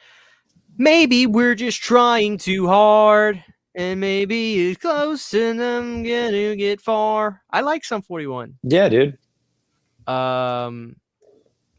Maybe 0.77 1.25
we're 1.25 1.55
just 1.55 1.81
trying 1.81 2.37
too 2.37 2.67
hard, 2.67 3.43
and 3.75 3.99
maybe 3.99 4.69
it's 4.69 4.81
close, 4.81 5.33
and 5.33 5.61
I'm 5.61 6.03
gonna 6.03 6.55
get 6.55 6.81
far. 6.81 7.41
I 7.49 7.61
like 7.61 7.83
Sum 7.83 8.01
forty 8.01 8.27
one. 8.27 8.57
Yeah, 8.63 8.89
dude. 8.89 9.17
Um, 10.07 10.97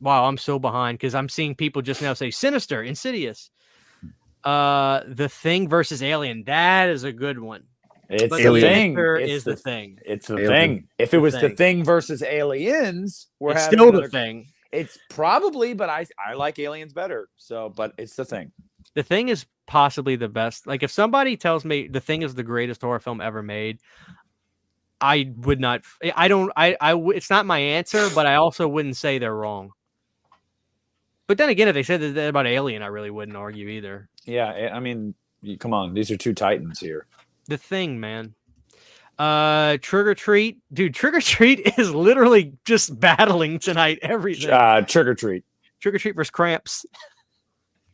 wow, 0.00 0.26
I'm 0.26 0.38
so 0.38 0.58
behind 0.58 0.98
because 0.98 1.14
I'm 1.14 1.28
seeing 1.28 1.54
people 1.54 1.82
just 1.82 2.02
now 2.02 2.14
say 2.14 2.30
Sinister, 2.30 2.82
Insidious. 2.82 3.50
Uh, 4.44 5.02
The 5.08 5.28
Thing 5.28 5.68
versus 5.68 6.04
Alien. 6.04 6.44
That 6.44 6.88
is 6.88 7.02
a 7.02 7.12
good 7.12 7.38
one. 7.38 7.64
It's 8.08 8.28
But 8.30 8.42
the 8.42 8.50
the 8.52 8.60
thing. 8.60 8.96
It's 8.98 9.30
is 9.32 9.44
the, 9.44 9.50
the 9.52 9.56
thing. 9.56 9.98
it's 10.04 10.26
the 10.28 10.34
Alien. 10.38 10.48
thing. 10.50 10.88
If 10.98 11.12
it 11.14 11.18
was 11.18 11.34
the 11.34 11.40
thing. 11.48 11.56
thing 11.56 11.84
versus 11.84 12.22
aliens, 12.22 13.26
we're 13.40 13.52
it's 13.52 13.64
having 13.64 13.78
still 13.78 13.92
the 13.92 14.08
thing. 14.08 14.46
It's 14.72 14.98
probably, 15.10 15.74
but 15.74 15.88
I 15.88 16.06
I 16.24 16.34
like 16.34 16.58
aliens 16.58 16.92
better. 16.92 17.28
So, 17.36 17.68
but 17.74 17.92
it's 17.98 18.14
the 18.14 18.24
thing. 18.24 18.52
The 18.94 19.02
Thing 19.02 19.28
is 19.28 19.44
possibly 19.66 20.16
the 20.16 20.28
best. 20.28 20.66
Like 20.66 20.82
if 20.82 20.90
somebody 20.90 21.36
tells 21.36 21.64
me 21.64 21.88
The 21.88 22.00
Thing 22.00 22.22
is 22.22 22.34
the 22.34 22.42
greatest 22.42 22.80
horror 22.80 23.00
film 23.00 23.20
ever 23.20 23.42
made, 23.42 23.78
I 25.00 25.32
would 25.38 25.60
not. 25.60 25.82
I 26.14 26.28
don't. 26.28 26.50
I. 26.56 26.76
I. 26.80 26.94
It's 27.14 27.28
not 27.30 27.44
my 27.46 27.58
answer, 27.58 28.08
but 28.14 28.26
I 28.26 28.36
also 28.36 28.66
wouldn't 28.68 28.96
say 28.96 29.18
they're 29.18 29.34
wrong. 29.34 29.70
But 31.26 31.38
then 31.38 31.48
again, 31.48 31.68
if 31.68 31.74
they 31.74 31.82
said 31.82 32.00
that 32.00 32.28
about 32.28 32.46
Alien, 32.46 32.82
I 32.82 32.86
really 32.86 33.10
wouldn't 33.10 33.36
argue 33.36 33.68
either. 33.68 34.08
Yeah, 34.24 34.46
I- 34.46 34.76
I 34.76 34.80
mean, 34.80 35.14
come 35.58 35.74
on, 35.74 35.92
these 35.92 36.10
are 36.10 36.16
two 36.16 36.34
titans 36.34 36.78
here. 36.78 37.06
The 37.48 37.56
Thing, 37.58 38.00
man. 38.00 38.34
Uh, 39.18 39.78
Trick 39.80 40.06
or 40.06 40.14
Treat, 40.14 40.58
dude. 40.72 40.94
Trick 40.94 41.14
or 41.14 41.20
Treat 41.20 41.60
is 41.78 41.94
literally 41.94 42.52
just 42.64 42.98
battling 43.00 43.58
tonight. 43.58 43.98
Everything. 44.02 44.50
Uh, 44.50 44.82
trick 44.82 45.06
or 45.06 45.14
treat, 45.14 45.44
Trick 45.80 45.94
or 45.94 45.98
Treat 45.98 46.14
versus 46.16 46.30
Krampus. 46.30 46.84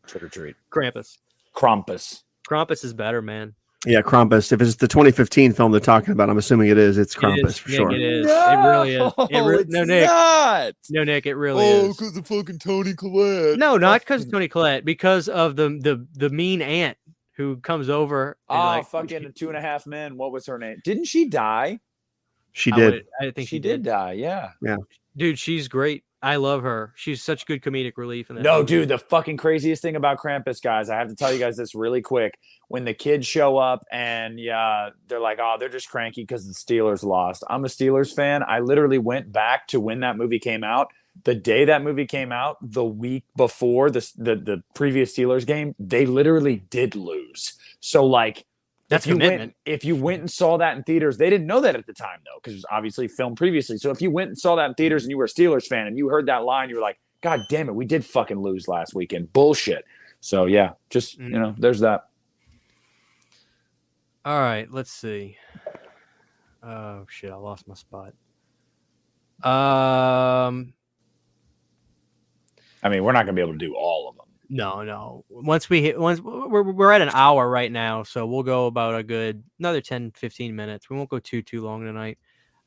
trick 0.06 0.22
or 0.24 0.28
treat, 0.28 0.56
Krampus. 0.70 1.18
Krampus. 1.54 2.22
Krampus 2.48 2.84
is 2.84 2.92
better, 2.92 3.22
man. 3.22 3.54
yeah, 3.86 4.00
Krampus. 4.02 4.50
If 4.52 4.60
it's 4.60 4.76
the 4.76 4.88
2015 4.88 5.52
film 5.52 5.70
they're 5.70 5.80
talking 5.80 6.10
about, 6.12 6.28
I'm 6.28 6.38
assuming 6.38 6.68
it 6.70 6.78
is. 6.78 6.98
It's 6.98 7.14
It 7.14 7.18
Krampus 7.20 7.46
is. 7.46 7.58
for 7.58 7.68
Nick, 7.68 7.76
sure. 7.76 7.92
It 7.92 8.02
is. 8.02 8.26
It 8.26 8.56
really 8.56 8.94
is. 8.96 9.12
It 9.18 9.30
No, 9.32 9.46
re- 9.46 9.56
it's 9.58 9.70
no, 9.70 9.84
Nick. 9.84 10.06
not. 10.06 10.72
No, 10.90 11.04
Nick. 11.04 11.26
It 11.26 11.34
really 11.34 11.64
is. 11.66 11.84
Oh, 11.84 11.88
because 11.92 12.16
of 12.16 12.26
fucking 12.26 12.58
Toni 12.58 12.94
Collette. 12.94 13.58
No, 13.58 13.76
not 13.76 14.00
because 14.00 14.24
of 14.24 14.32
Toni 14.32 14.48
Collette. 14.48 14.84
Because 14.84 15.28
of 15.28 15.54
the 15.54 15.68
the 15.80 16.04
the 16.14 16.30
mean 16.30 16.62
aunt 16.62 16.96
who 17.36 17.56
comes 17.56 17.88
over. 17.88 18.36
and, 18.48 18.58
Oh, 18.58 18.62
like, 18.64 18.86
fucking 18.86 19.32
two 19.34 19.48
and 19.48 19.56
a 19.56 19.60
half 19.60 19.86
men. 19.86 20.16
What 20.16 20.32
was 20.32 20.46
her 20.46 20.58
name? 20.58 20.80
Didn't 20.84 21.04
she 21.06 21.28
die? 21.28 21.80
She 22.52 22.70
I 22.72 22.76
did. 22.76 22.92
would- 22.94 23.06
I 23.28 23.30
think 23.30 23.48
she, 23.48 23.58
did 23.58 23.82
die. 23.82 24.12
Yeah. 24.12 24.50
Yeah. 24.60 24.76
Dude, 25.16 25.38
she's 25.38 25.68
great. 25.68 26.04
I 26.24 26.36
love 26.36 26.62
her. 26.62 26.92
She's 26.94 27.20
such 27.22 27.46
good 27.46 27.62
comedic 27.62 27.94
relief 27.96 28.30
in 28.30 28.36
that. 28.36 28.42
No, 28.42 28.58
movie. 28.58 28.66
dude, 28.66 28.88
the 28.88 28.98
fucking 28.98 29.38
craziest 29.38 29.82
thing 29.82 29.96
about 29.96 30.18
Krampus, 30.18 30.62
guys, 30.62 30.88
I 30.88 30.96
have 30.96 31.08
to 31.08 31.16
tell 31.16 31.32
you 31.32 31.38
guys 31.40 31.56
this 31.56 31.74
really 31.74 32.00
quick. 32.00 32.38
When 32.68 32.84
the 32.84 32.94
kids 32.94 33.26
show 33.26 33.56
up 33.58 33.82
and 33.90 34.38
yeah, 34.38 34.90
they're 35.08 35.18
like, 35.18 35.38
oh, 35.42 35.56
they're 35.58 35.68
just 35.68 35.90
cranky 35.90 36.22
because 36.22 36.46
the 36.46 36.54
Steelers 36.54 37.02
lost. 37.02 37.42
I'm 37.50 37.64
a 37.64 37.68
Steelers 37.68 38.14
fan. 38.14 38.44
I 38.46 38.60
literally 38.60 38.98
went 38.98 39.32
back 39.32 39.66
to 39.68 39.80
when 39.80 40.00
that 40.00 40.16
movie 40.16 40.38
came 40.38 40.62
out. 40.62 40.92
The 41.24 41.34
day 41.34 41.64
that 41.66 41.82
movie 41.82 42.06
came 42.06 42.32
out, 42.32 42.56
the 42.62 42.84
week 42.84 43.24
before 43.36 43.90
the 43.90 44.00
the, 44.16 44.34
the 44.36 44.62
previous 44.74 45.16
Steelers 45.16 45.46
game, 45.46 45.74
they 45.78 46.06
literally 46.06 46.56
did 46.70 46.94
lose. 46.96 47.54
So 47.80 48.04
like 48.06 48.44
That's 48.88 49.04
if 49.04 49.10
you 49.10 49.14
commitment. 49.16 49.40
went 49.40 49.54
if 49.66 49.84
you 49.84 49.94
went 49.94 50.20
and 50.20 50.30
saw 50.30 50.56
that 50.58 50.76
in 50.76 50.82
theaters, 50.84 51.18
they 51.18 51.28
didn't 51.30 51.46
know 51.46 51.60
that 51.60 51.76
at 51.76 51.86
the 51.86 51.92
time 51.92 52.20
though, 52.24 52.38
because 52.40 52.54
it 52.54 52.56
was 52.56 52.66
obviously 52.70 53.08
filmed 53.08 53.36
previously. 53.36 53.76
So 53.76 53.90
if 53.90 54.00
you 54.00 54.10
went 54.10 54.28
and 54.28 54.38
saw 54.38 54.56
that 54.56 54.66
in 54.66 54.74
theaters 54.74 55.04
and 55.04 55.10
you 55.10 55.18
were 55.18 55.26
a 55.26 55.28
Steelers 55.28 55.66
fan 55.66 55.86
and 55.86 55.98
you 55.98 56.08
heard 56.08 56.26
that 56.26 56.44
line, 56.44 56.70
you 56.70 56.76
were 56.76 56.80
like, 56.82 56.98
God 57.20 57.40
damn 57.48 57.68
it, 57.68 57.74
we 57.74 57.84
did 57.84 58.04
fucking 58.04 58.40
lose 58.40 58.66
last 58.66 58.94
weekend. 58.94 59.32
Bullshit. 59.32 59.84
So 60.20 60.46
yeah, 60.46 60.72
just 60.90 61.18
Mm. 61.20 61.30
you 61.30 61.38
know, 61.38 61.54
there's 61.58 61.80
that. 61.80 62.08
All 64.24 64.38
right, 64.40 64.70
let's 64.70 64.90
see. 64.92 65.36
Oh 66.62 67.04
shit, 67.08 67.30
I 67.30 67.34
lost 67.36 67.66
my 67.68 67.74
spot. 67.74 68.14
Um, 69.42 70.72
I 72.82 72.88
mean, 72.88 73.04
we're 73.04 73.12
not 73.12 73.24
gonna 73.26 73.34
be 73.36 73.42
able 73.42 73.52
to 73.52 73.58
do 73.58 73.74
all 73.76 74.08
of 74.08 74.16
them. 74.16 74.26
no, 74.48 74.82
no. 74.82 75.24
Once 75.28 75.70
we 75.70 75.82
hit, 75.82 75.98
once 75.98 76.20
we're 76.20 76.62
we're 76.62 76.92
at 76.92 77.00
an 77.00 77.10
hour 77.12 77.48
right 77.48 77.70
now, 77.70 78.02
so 78.02 78.26
we'll 78.26 78.42
go 78.42 78.66
about 78.66 78.94
a 78.96 79.02
good 79.02 79.42
another 79.58 79.80
10, 79.80 80.12
15 80.12 80.54
minutes. 80.54 80.90
We 80.90 80.96
won't 80.96 81.08
go 81.08 81.18
too 81.18 81.42
too 81.42 81.62
long 81.62 81.84
tonight. 81.84 82.18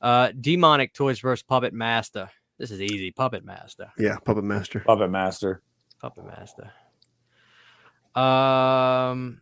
Uh, 0.02 0.32
demonic 0.40 0.94
toys 0.94 1.20
versus 1.20 1.44
puppet 1.44 1.74
master. 1.74 2.30
This 2.58 2.72
is 2.72 2.82
easy. 2.82 3.12
Puppet 3.12 3.44
master. 3.44 3.92
Yeah, 3.98 4.18
Puppet 4.24 4.44
Master. 4.46 4.80
Puppet 4.80 5.10
Master. 5.10 5.62
Puppet 6.00 6.26
master. 6.26 6.72
Um, 8.16 9.42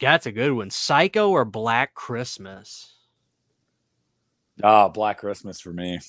that's 0.00 0.26
a 0.26 0.32
good 0.32 0.52
one. 0.52 0.70
Psycho 0.70 1.30
or 1.30 1.44
Black 1.44 1.94
Christmas. 1.94 2.92
Ah, 4.64 4.88
Black 4.88 5.18
Christmas 5.18 5.60
for 5.60 5.72
me. 5.72 6.00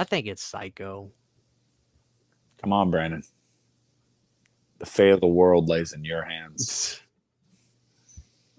I 0.00 0.04
think 0.04 0.26
it's 0.26 0.42
Psycho. 0.42 1.10
Come 2.62 2.72
on, 2.72 2.90
Brandon. 2.90 3.22
The 4.78 4.86
fate 4.86 5.10
of 5.10 5.20
the 5.20 5.26
world 5.26 5.68
lays 5.68 5.92
in 5.92 6.04
your 6.04 6.24
hands. 6.24 7.00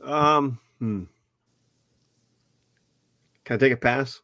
Um, 0.04 0.60
hmm. 0.80 1.04
Can 3.46 3.56
I 3.56 3.58
take 3.60 3.72
a 3.74 3.78
pass? 3.78 4.20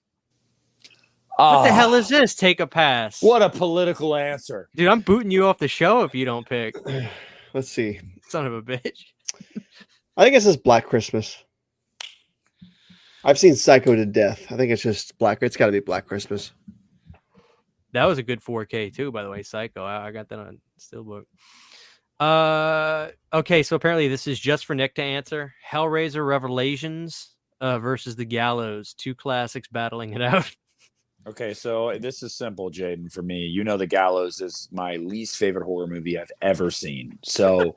What 1.36 1.66
the 1.66 1.72
hell 1.72 1.94
Ah, 1.94 1.98
is 1.98 2.10
this? 2.10 2.34
Take 2.34 2.60
a 2.60 2.66
pass. 2.66 3.22
What 3.22 3.44
a 3.44 3.50
political 3.52 4.16
answer. 4.16 4.70
Dude, 4.76 4.88
I'm 4.88 5.02
booting 5.02 5.30
you 5.30 5.46
off 5.46 5.60
the 5.60 5.68
show 5.68 6.02
if 6.02 6.16
you 6.16 6.26
don't 6.26 6.50
pick. 6.50 6.76
Let's 7.54 7.70
see. 7.70 8.00
Son 8.28 8.48
of 8.48 8.54
a 8.56 8.64
bitch. 8.64 9.04
I 10.18 10.24
think 10.24 10.36
it 10.36 10.42
says 10.42 10.58
Black 10.58 10.88
Christmas. 10.88 11.44
I've 13.24 13.38
seen 13.38 13.54
Psycho 13.56 13.96
to 13.96 14.08
death. 14.08 14.52
I 14.52 14.58
think 14.58 14.72
it's 14.72 14.82
just 14.82 15.16
Black. 15.20 15.44
It's 15.44 15.58
got 15.58 15.68
to 15.68 15.72
be 15.72 15.80
Black 15.80 16.08
Christmas. 16.08 16.54
That 17.94 18.06
was 18.06 18.18
a 18.18 18.24
good 18.24 18.42
4K 18.42 18.94
too, 18.94 19.12
by 19.12 19.24
the 19.24 19.30
way. 19.30 19.44
Psycho. 19.44 19.84
I, 19.84 20.08
I 20.08 20.12
got 20.12 20.30
that 20.30 20.40
on 20.40 20.60
Steelbook. 20.80 21.24
Uh, 22.20 23.10
okay. 23.34 23.64
So 23.64 23.76
apparently 23.76 24.08
this 24.08 24.28
is 24.28 24.40
just 24.40 24.66
for 24.66 24.76
Nick 24.76 24.96
to 24.96 25.04
answer. 25.04 25.54
Hellraiser 25.70 26.28
Revelations 26.28 27.36
uh, 27.62 27.80
versus 27.80 28.16
The 28.16 28.26
Gallows. 28.26 28.94
Two 28.94 29.16
classics 29.16 29.68
battling 29.68 30.14
it 30.14 30.22
out. 30.24 30.50
Okay, 31.28 31.54
so 31.54 31.98
this 32.00 32.24
is 32.24 32.34
simple, 32.34 32.72
Jaden, 32.72 33.12
for 33.12 33.22
me. 33.22 33.48
You 33.48 33.66
know, 33.66 33.76
The 33.76 33.86
Gallows 33.86 34.40
is 34.40 34.70
my 34.72 34.96
least 34.96 35.36
favorite 35.36 35.66
horror 35.66 35.86
movie 35.86 36.18
I've 36.18 36.32
ever 36.42 36.72
seen. 36.72 37.20
So 37.22 37.76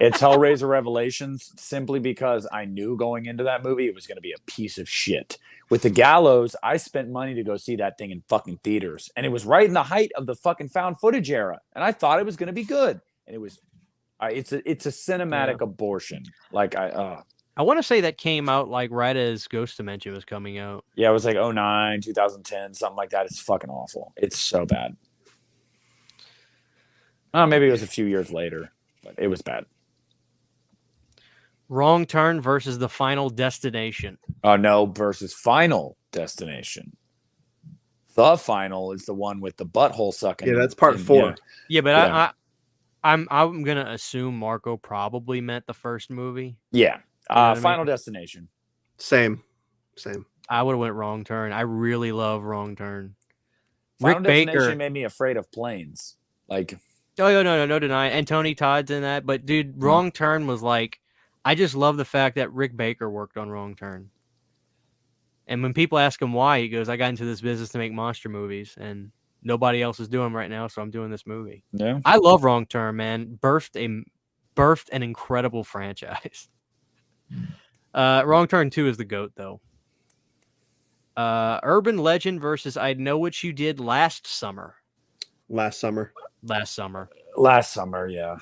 it's 0.00 0.18
Hellraiser 0.18 0.68
Revelations 0.68 1.52
simply 1.56 1.98
because 1.98 2.46
I 2.52 2.66
knew 2.66 2.96
going 2.96 3.26
into 3.26 3.42
that 3.44 3.64
movie 3.64 3.86
it 3.86 3.96
was 3.96 4.06
going 4.06 4.14
to 4.16 4.22
be 4.22 4.30
a 4.32 4.40
piece 4.46 4.78
of 4.78 4.88
shit. 4.88 5.38
With 5.70 5.82
The 5.82 5.90
Gallows, 5.90 6.54
I 6.62 6.76
spent 6.76 7.10
money 7.10 7.34
to 7.34 7.42
go 7.42 7.56
see 7.56 7.74
that 7.76 7.98
thing 7.98 8.12
in 8.12 8.22
fucking 8.28 8.60
theaters, 8.62 9.10
and 9.16 9.26
it 9.26 9.30
was 9.30 9.44
right 9.44 9.66
in 9.66 9.74
the 9.74 9.82
height 9.82 10.12
of 10.14 10.26
the 10.26 10.36
fucking 10.36 10.68
found 10.68 11.00
footage 11.00 11.32
era, 11.32 11.58
and 11.74 11.82
I 11.82 11.90
thought 11.90 12.20
it 12.20 12.26
was 12.26 12.36
going 12.36 12.46
to 12.46 12.52
be 12.52 12.64
good, 12.64 13.00
and 13.26 13.34
it 13.34 13.40
was. 13.40 13.58
Uh, 14.20 14.28
it's 14.30 14.52
a 14.52 14.70
it's 14.70 14.86
a 14.86 14.90
cinematic 14.90 15.60
abortion. 15.60 16.22
Like 16.52 16.76
I, 16.76 16.90
uh, 16.90 17.22
I 17.56 17.62
want 17.62 17.78
to 17.78 17.82
say 17.84 18.00
that 18.02 18.18
came 18.18 18.48
out 18.48 18.68
like 18.68 18.90
right 18.90 19.16
as 19.16 19.46
Ghost 19.46 19.76
Dimension 19.76 20.12
was 20.12 20.24
coming 20.24 20.58
out. 20.58 20.84
yeah, 20.96 21.08
it 21.08 21.12
was 21.12 21.24
like 21.24 21.36
09, 21.36 22.00
2010, 22.00 22.74
something 22.74 22.96
like 22.96 23.10
that. 23.10 23.26
It's 23.26 23.38
fucking 23.40 23.70
awful. 23.70 24.12
It's 24.16 24.38
so 24.38 24.66
bad. 24.66 24.96
Oh, 27.32 27.46
maybe 27.46 27.66
it 27.68 27.72
was 27.72 27.82
a 27.82 27.86
few 27.88 28.04
years 28.06 28.30
later, 28.32 28.70
but 29.02 29.14
it 29.18 29.28
was 29.28 29.42
bad. 29.42 29.66
Wrong 31.68 32.06
Turn 32.06 32.40
versus 32.40 32.78
The 32.78 32.88
Final 32.88 33.30
Destination. 33.30 34.18
Oh 34.42 34.56
no, 34.56 34.86
versus 34.86 35.32
Final 35.32 35.96
Destination. 36.12 36.96
The 38.14 38.36
final 38.36 38.92
is 38.92 39.06
the 39.06 39.14
one 39.14 39.40
with 39.40 39.56
the 39.56 39.66
butthole 39.66 40.14
sucking. 40.14 40.46
Yeah, 40.46 40.54
that's 40.54 40.74
part 40.74 40.94
and- 40.96 41.04
four. 41.04 41.16
yeah. 41.30 41.34
Yeah, 41.68 41.80
but 41.80 41.90
Yeah. 41.90 42.14
I, 42.16 42.20
I, 42.24 42.30
I'm 43.12 43.28
I'm 43.30 43.64
gonna 43.64 43.86
assume 43.88 44.38
Marco 44.38 44.76
probably 44.76 45.40
meant 45.40 45.66
the 45.66 45.74
first 45.74 46.10
movie. 46.10 46.56
Yeah. 46.70 46.98
Know 47.30 47.34
what 47.36 47.38
I 47.42 47.50
Uh, 47.50 47.54
mean? 47.54 47.62
Final 47.62 47.84
Destination. 47.84 48.48
Same, 48.98 49.42
same. 49.96 50.26
I 50.48 50.62
would 50.62 50.72
have 50.72 50.80
went 50.80 50.94
Wrong 50.94 51.24
Turn. 51.24 51.52
I 51.52 51.62
really 51.62 52.12
love 52.12 52.42
Wrong 52.42 52.76
Turn. 52.76 53.14
Final 54.00 54.20
Rick 54.20 54.24
Destination 54.24 54.60
Baker. 54.68 54.76
made 54.76 54.92
me 54.92 55.04
afraid 55.04 55.36
of 55.36 55.50
planes. 55.52 56.16
Like, 56.48 56.78
Oh 57.18 57.28
no, 57.28 57.42
no, 57.44 57.56
no, 57.58 57.66
no 57.66 57.78
deny. 57.78 58.08
it. 58.08 58.12
And 58.14 58.26
Tony 58.26 58.54
Todd's 58.56 58.90
in 58.90 59.02
that. 59.02 59.24
But 59.24 59.46
dude, 59.46 59.80
Wrong 59.80 60.10
Turn 60.10 60.46
was 60.48 60.62
like, 60.62 61.00
I 61.44 61.54
just 61.54 61.74
love 61.76 61.96
the 61.96 62.04
fact 62.04 62.34
that 62.36 62.52
Rick 62.52 62.76
Baker 62.76 63.08
worked 63.08 63.36
on 63.36 63.48
Wrong 63.50 63.74
Turn. 63.76 64.10
And 65.46 65.62
when 65.62 65.74
people 65.74 65.98
ask 65.98 66.20
him 66.20 66.32
why, 66.32 66.60
he 66.60 66.68
goes, 66.68 66.88
"I 66.88 66.96
got 66.96 67.10
into 67.10 67.24
this 67.24 67.40
business 67.42 67.68
to 67.70 67.78
make 67.78 67.92
monster 67.92 68.28
movies, 68.30 68.74
and 68.78 69.12
nobody 69.42 69.82
else 69.82 70.00
is 70.00 70.08
doing 70.08 70.26
'em 70.26 70.34
right 70.36 70.48
now, 70.50 70.66
so 70.68 70.80
I'm 70.82 70.90
doing 70.90 71.10
this 71.10 71.26
movie." 71.26 71.62
yeah. 71.72 72.00
I 72.04 72.16
love 72.16 72.44
Wrong 72.44 72.64
Turn, 72.66 72.96
man. 72.96 73.38
Birthed 73.42 73.76
a 73.76 74.04
birthed 74.58 74.88
an 74.90 75.02
incredible 75.02 75.62
franchise. 75.64 76.48
Uh, 77.92 78.22
Wrong 78.26 78.46
Turn 78.46 78.70
Two 78.70 78.88
is 78.88 78.96
the 78.96 79.04
goat, 79.04 79.32
though. 79.36 79.60
Uh, 81.16 81.60
Urban 81.62 81.96
Legend 81.98 82.40
versus 82.40 82.76
I 82.76 82.94
Know 82.94 83.18
What 83.18 83.42
You 83.42 83.52
Did 83.52 83.78
Last 83.78 84.26
Summer. 84.26 84.74
Last 85.48 85.78
summer. 85.78 86.12
Last 86.42 86.74
summer. 86.74 87.08
Last 87.36 87.72
summer, 87.72 88.08
yeah. 88.08 88.36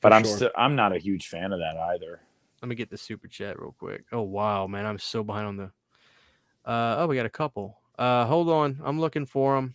But 0.00 0.10
For 0.12 0.14
I'm 0.16 0.24
sure. 0.24 0.36
still 0.36 0.50
I'm 0.56 0.76
not 0.76 0.94
a 0.94 0.98
huge 0.98 1.28
fan 1.28 1.52
of 1.52 1.58
that 1.58 1.76
either. 1.76 2.20
Let 2.62 2.68
me 2.68 2.74
get 2.74 2.90
the 2.90 2.96
super 2.98 3.26
chat 3.28 3.58
real 3.60 3.74
quick. 3.78 4.04
Oh 4.12 4.22
wow, 4.22 4.66
man, 4.66 4.86
I'm 4.86 4.98
so 4.98 5.24
behind 5.24 5.46
on 5.46 5.56
the. 5.56 5.70
Uh, 6.64 6.96
oh, 7.00 7.06
we 7.06 7.16
got 7.16 7.26
a 7.26 7.30
couple. 7.30 7.78
Uh, 7.98 8.24
hold 8.26 8.48
on, 8.48 8.80
I'm 8.84 9.00
looking 9.00 9.26
for 9.26 9.54
them. 9.56 9.74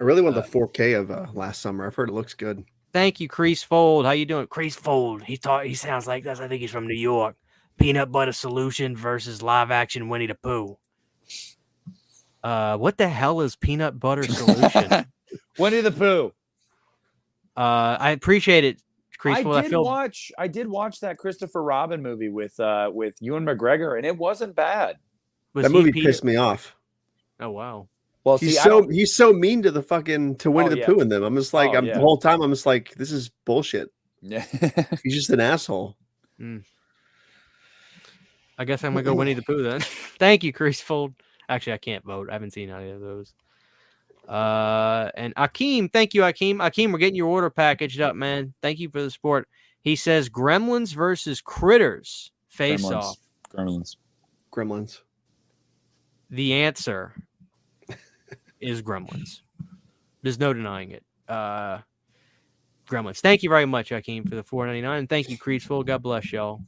I 0.00 0.04
really 0.04 0.22
want 0.22 0.36
Uh, 0.36 0.40
the 0.42 0.46
4K 0.48 0.98
of 0.98 1.10
uh, 1.10 1.26
last 1.34 1.60
summer. 1.60 1.86
I've 1.86 1.94
heard 1.94 2.08
it 2.08 2.14
looks 2.14 2.34
good. 2.34 2.64
Thank 2.92 3.20
you, 3.20 3.28
Crease 3.28 3.62
Fold. 3.62 4.06
How 4.06 4.12
you 4.12 4.24
doing, 4.26 4.46
Crease 4.46 4.76
Fold? 4.76 5.22
He 5.22 5.36
thought 5.36 5.66
he 5.66 5.74
sounds 5.74 6.06
like 6.06 6.24
this. 6.24 6.40
I 6.40 6.48
think 6.48 6.60
he's 6.60 6.70
from 6.70 6.86
New 6.86 6.98
York. 6.98 7.36
Peanut 7.78 8.10
Butter 8.10 8.32
Solution 8.32 8.96
versus 8.96 9.42
live 9.42 9.70
action 9.70 10.08
Winnie 10.08 10.26
the 10.26 10.34
Pooh. 10.34 10.78
Uh, 12.42 12.76
what 12.76 12.98
the 12.98 13.08
hell 13.08 13.40
is 13.40 13.56
Peanut 13.56 13.98
Butter 13.98 14.24
Solution? 14.24 15.06
Winnie 15.58 15.80
the 15.80 15.92
Pooh. 15.92 16.32
Uh, 17.56 17.96
I 18.00 18.10
appreciate 18.10 18.64
it, 18.64 18.80
Crease 19.18 19.38
I 19.38 19.42
Fold. 19.42 19.56
I 19.56 19.62
did 19.62 19.70
feel 19.70 19.84
watch 19.84 20.32
I 20.38 20.48
did 20.48 20.68
watch 20.68 21.00
that 21.00 21.18
Christopher 21.18 21.62
Robin 21.62 22.02
movie 22.02 22.28
with 22.28 22.58
uh 22.60 22.90
with 22.92 23.14
Ewan 23.20 23.44
McGregor 23.44 23.96
and 23.96 24.06
it 24.06 24.16
wasn't 24.16 24.54
bad. 24.54 24.96
was 25.54 25.64
that 25.64 25.72
movie 25.72 25.92
Peter- 25.92 26.08
pissed 26.08 26.24
me 26.24 26.36
off. 26.36 26.76
Oh 27.40 27.50
wow. 27.50 27.88
Well, 28.28 28.36
He's 28.38 28.56
see, 28.56 28.62
so 28.62 28.86
he's 28.88 29.14
so 29.14 29.32
mean 29.32 29.62
to 29.62 29.70
the 29.70 29.82
fucking 29.82 30.36
to 30.36 30.50
Winnie 30.50 30.66
Oh, 30.68 30.70
the 30.70 30.78
yeah. 30.80 30.86
Pooh 30.86 31.00
in 31.00 31.08
them. 31.08 31.22
I'm 31.22 31.34
just 31.34 31.54
like 31.54 31.70
Oh, 31.70 31.78
I'm 31.78 31.86
yeah. 31.86 31.94
the 31.94 32.00
whole 32.00 32.18
time 32.18 32.42
I'm 32.42 32.50
just 32.52 32.66
like 32.66 32.94
this 32.94 33.10
is 33.10 33.30
bullshit. 33.46 33.90
yeah. 34.20 34.44
He's 35.02 35.14
just 35.14 35.30
an 35.30 35.40
asshole. 35.40 35.96
I 38.58 38.64
guess 38.64 38.84
I'm 38.84 38.92
gonna 38.92 39.02
go 39.02 39.14
Winnie 39.16 39.34
the 39.34 39.42
Pooh 39.42 39.62
then. 39.62 39.80
Thank 40.18 40.44
you, 40.44 40.52
Chris 40.52 40.80
Fold. 40.80 41.14
Actually, 41.48 41.72
I 41.74 41.78
can't 41.78 42.04
vote. 42.04 42.28
I 42.28 42.34
haven't 42.34 42.52
seen 42.52 42.68
any 42.70 42.90
of 42.90 43.00
those. 43.00 43.32
Uh, 44.28 45.10
and 45.16 45.34
Akeem, 45.36 45.90
thank 45.90 46.12
you, 46.12 46.20
Akeem. 46.20 46.56
Akeem, 46.56 46.92
we're 46.92 46.98
getting 46.98 47.14
your 47.14 47.28
order 47.28 47.48
packaged 47.48 48.02
up, 48.02 48.14
man. 48.14 48.52
Thank 48.60 48.78
you 48.78 48.90
for 48.90 49.00
the 49.00 49.10
support. 49.10 49.48
He 49.80 49.96
says 49.96 50.28
Gremlins 50.28 50.94
versus 50.94 51.40
Critters 51.40 52.30
face 52.48 52.84
Gremlins. 52.84 52.92
off. 52.92 53.16
Gremlins. 53.56 53.96
Gremlins. 54.52 54.98
The 56.28 56.52
answer 56.52 57.14
is 58.60 58.82
Gremlins. 58.82 59.42
There's 60.22 60.38
no 60.38 60.52
denying 60.52 60.90
it. 60.90 61.04
Uh, 61.28 61.78
Gremlins. 62.88 63.20
Thank 63.20 63.42
you 63.42 63.50
very 63.50 63.66
much, 63.66 63.90
Akeem, 63.90 64.28
for 64.28 64.34
the 64.34 64.42
4.99, 64.42 64.98
and 64.98 65.08
thank 65.08 65.28
you, 65.28 65.38
Creasful. 65.38 65.84
God 65.84 66.02
bless 66.02 66.32
y'all. 66.32 66.60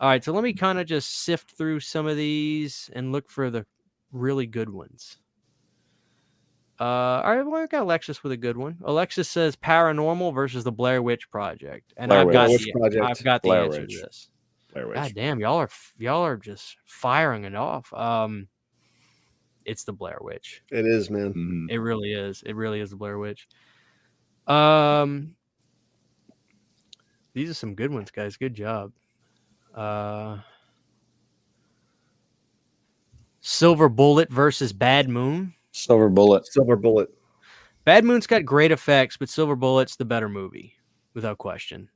All 0.00 0.08
right, 0.08 0.22
so 0.22 0.32
let 0.32 0.42
me 0.42 0.52
kind 0.52 0.80
of 0.80 0.86
just 0.86 1.22
sift 1.22 1.52
through 1.52 1.80
some 1.80 2.06
of 2.06 2.16
these 2.16 2.90
and 2.92 3.12
look 3.12 3.30
for 3.30 3.50
the 3.50 3.64
really 4.10 4.46
good 4.46 4.68
ones. 4.68 5.18
Uh, 6.80 7.22
all 7.24 7.36
right, 7.36 7.46
well, 7.46 7.62
I 7.62 7.66
got 7.66 7.82
Alexis 7.82 8.24
with 8.24 8.32
a 8.32 8.36
good 8.36 8.56
one. 8.56 8.76
Alexis 8.82 9.28
says 9.28 9.54
Paranormal 9.54 10.34
versus 10.34 10.64
the 10.64 10.72
Blair 10.72 11.00
Witch 11.00 11.30
Project, 11.30 11.94
and 11.96 12.08
Blair 12.08 12.22
I've 12.22 12.32
got 12.32 12.50
Witch 12.50 12.64
the, 12.64 12.72
Project. 12.72 13.04
I've 13.04 13.22
got 13.22 13.42
the 13.42 13.48
Blair 13.50 13.64
answer 13.64 13.80
Witch. 13.82 13.90
to 13.90 14.02
this. 14.02 14.30
Blair 14.72 14.88
Witch. 14.88 14.96
God 14.96 15.12
damn, 15.14 15.38
y'all 15.38 15.58
are 15.58 15.70
y'all 15.98 16.24
are 16.24 16.36
just 16.36 16.76
firing 16.84 17.44
it 17.44 17.54
off. 17.54 17.92
Um, 17.92 18.48
it's 19.64 19.84
the 19.84 19.92
Blair 19.92 20.18
Witch. 20.20 20.62
It 20.70 20.86
is, 20.86 21.10
man. 21.10 21.32
Mhm. 21.34 21.70
It 21.70 21.78
really 21.78 22.12
is. 22.12 22.42
It 22.44 22.54
really 22.56 22.80
is 22.80 22.90
the 22.90 22.96
Blair 22.96 23.18
Witch. 23.18 23.48
Um, 24.46 25.34
these 27.34 27.50
are 27.50 27.54
some 27.54 27.74
good 27.74 27.90
ones, 27.92 28.10
guys. 28.10 28.36
Good 28.36 28.54
job. 28.54 28.92
Uh, 29.74 30.38
Silver 33.40 33.88
Bullet 33.88 34.30
versus 34.30 34.72
Bad 34.72 35.08
Moon. 35.08 35.54
Silver 35.72 36.08
Bullet. 36.08 36.46
Silver 36.46 36.76
Bullet. 36.76 37.08
Bad 37.84 38.04
Moon's 38.04 38.26
got 38.26 38.44
great 38.44 38.70
effects, 38.70 39.16
but 39.16 39.28
Silver 39.28 39.56
Bullet's 39.56 39.96
the 39.96 40.04
better 40.04 40.28
movie. 40.28 40.74
without 41.14 41.36
question. 41.38 41.88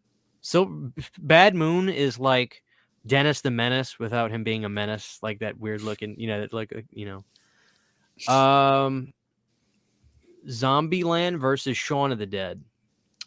So 0.43 0.93
Bad 1.19 1.55
Moon 1.55 1.89
is 1.89 2.19
like 2.19 2.63
Dennis 3.07 3.41
the 3.41 3.51
Menace 3.51 3.99
without 3.99 4.31
him 4.31 4.45
being 4.45 4.65
a 4.65 4.69
menace, 4.69 5.19
like 5.23 5.39
that 5.39 5.59
weird 5.59 5.81
looking, 5.81 6.19
you 6.21 6.27
know, 6.27 6.47
like 6.53 6.73
uh, 6.77 6.83
you 6.93 7.07
know. 7.07 7.25
Um 8.29 9.13
Zombieland 10.49 11.41
versus 11.41 11.77
Shaun 11.77 12.13
of 12.13 12.19
the 12.19 12.27
Dead. 12.27 12.63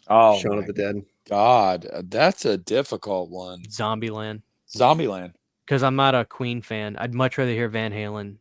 Oh, 0.08 0.38
Shaun 0.38 0.58
of 0.58 0.66
the 0.66 0.72
Dead. 0.72 1.02
God, 1.28 1.86
that's 2.04 2.44
a 2.44 2.56
difficult 2.56 3.30
one. 3.30 3.62
Zombieland. 3.68 4.42
Zombieland. 4.74 5.34
Because 5.64 5.82
I'm 5.82 5.96
not 5.96 6.14
a 6.14 6.24
Queen 6.24 6.62
fan. 6.62 6.96
I'd 6.96 7.14
much 7.14 7.38
rather 7.38 7.52
hear 7.52 7.68
Van 7.68 7.92
Halen 7.92 8.36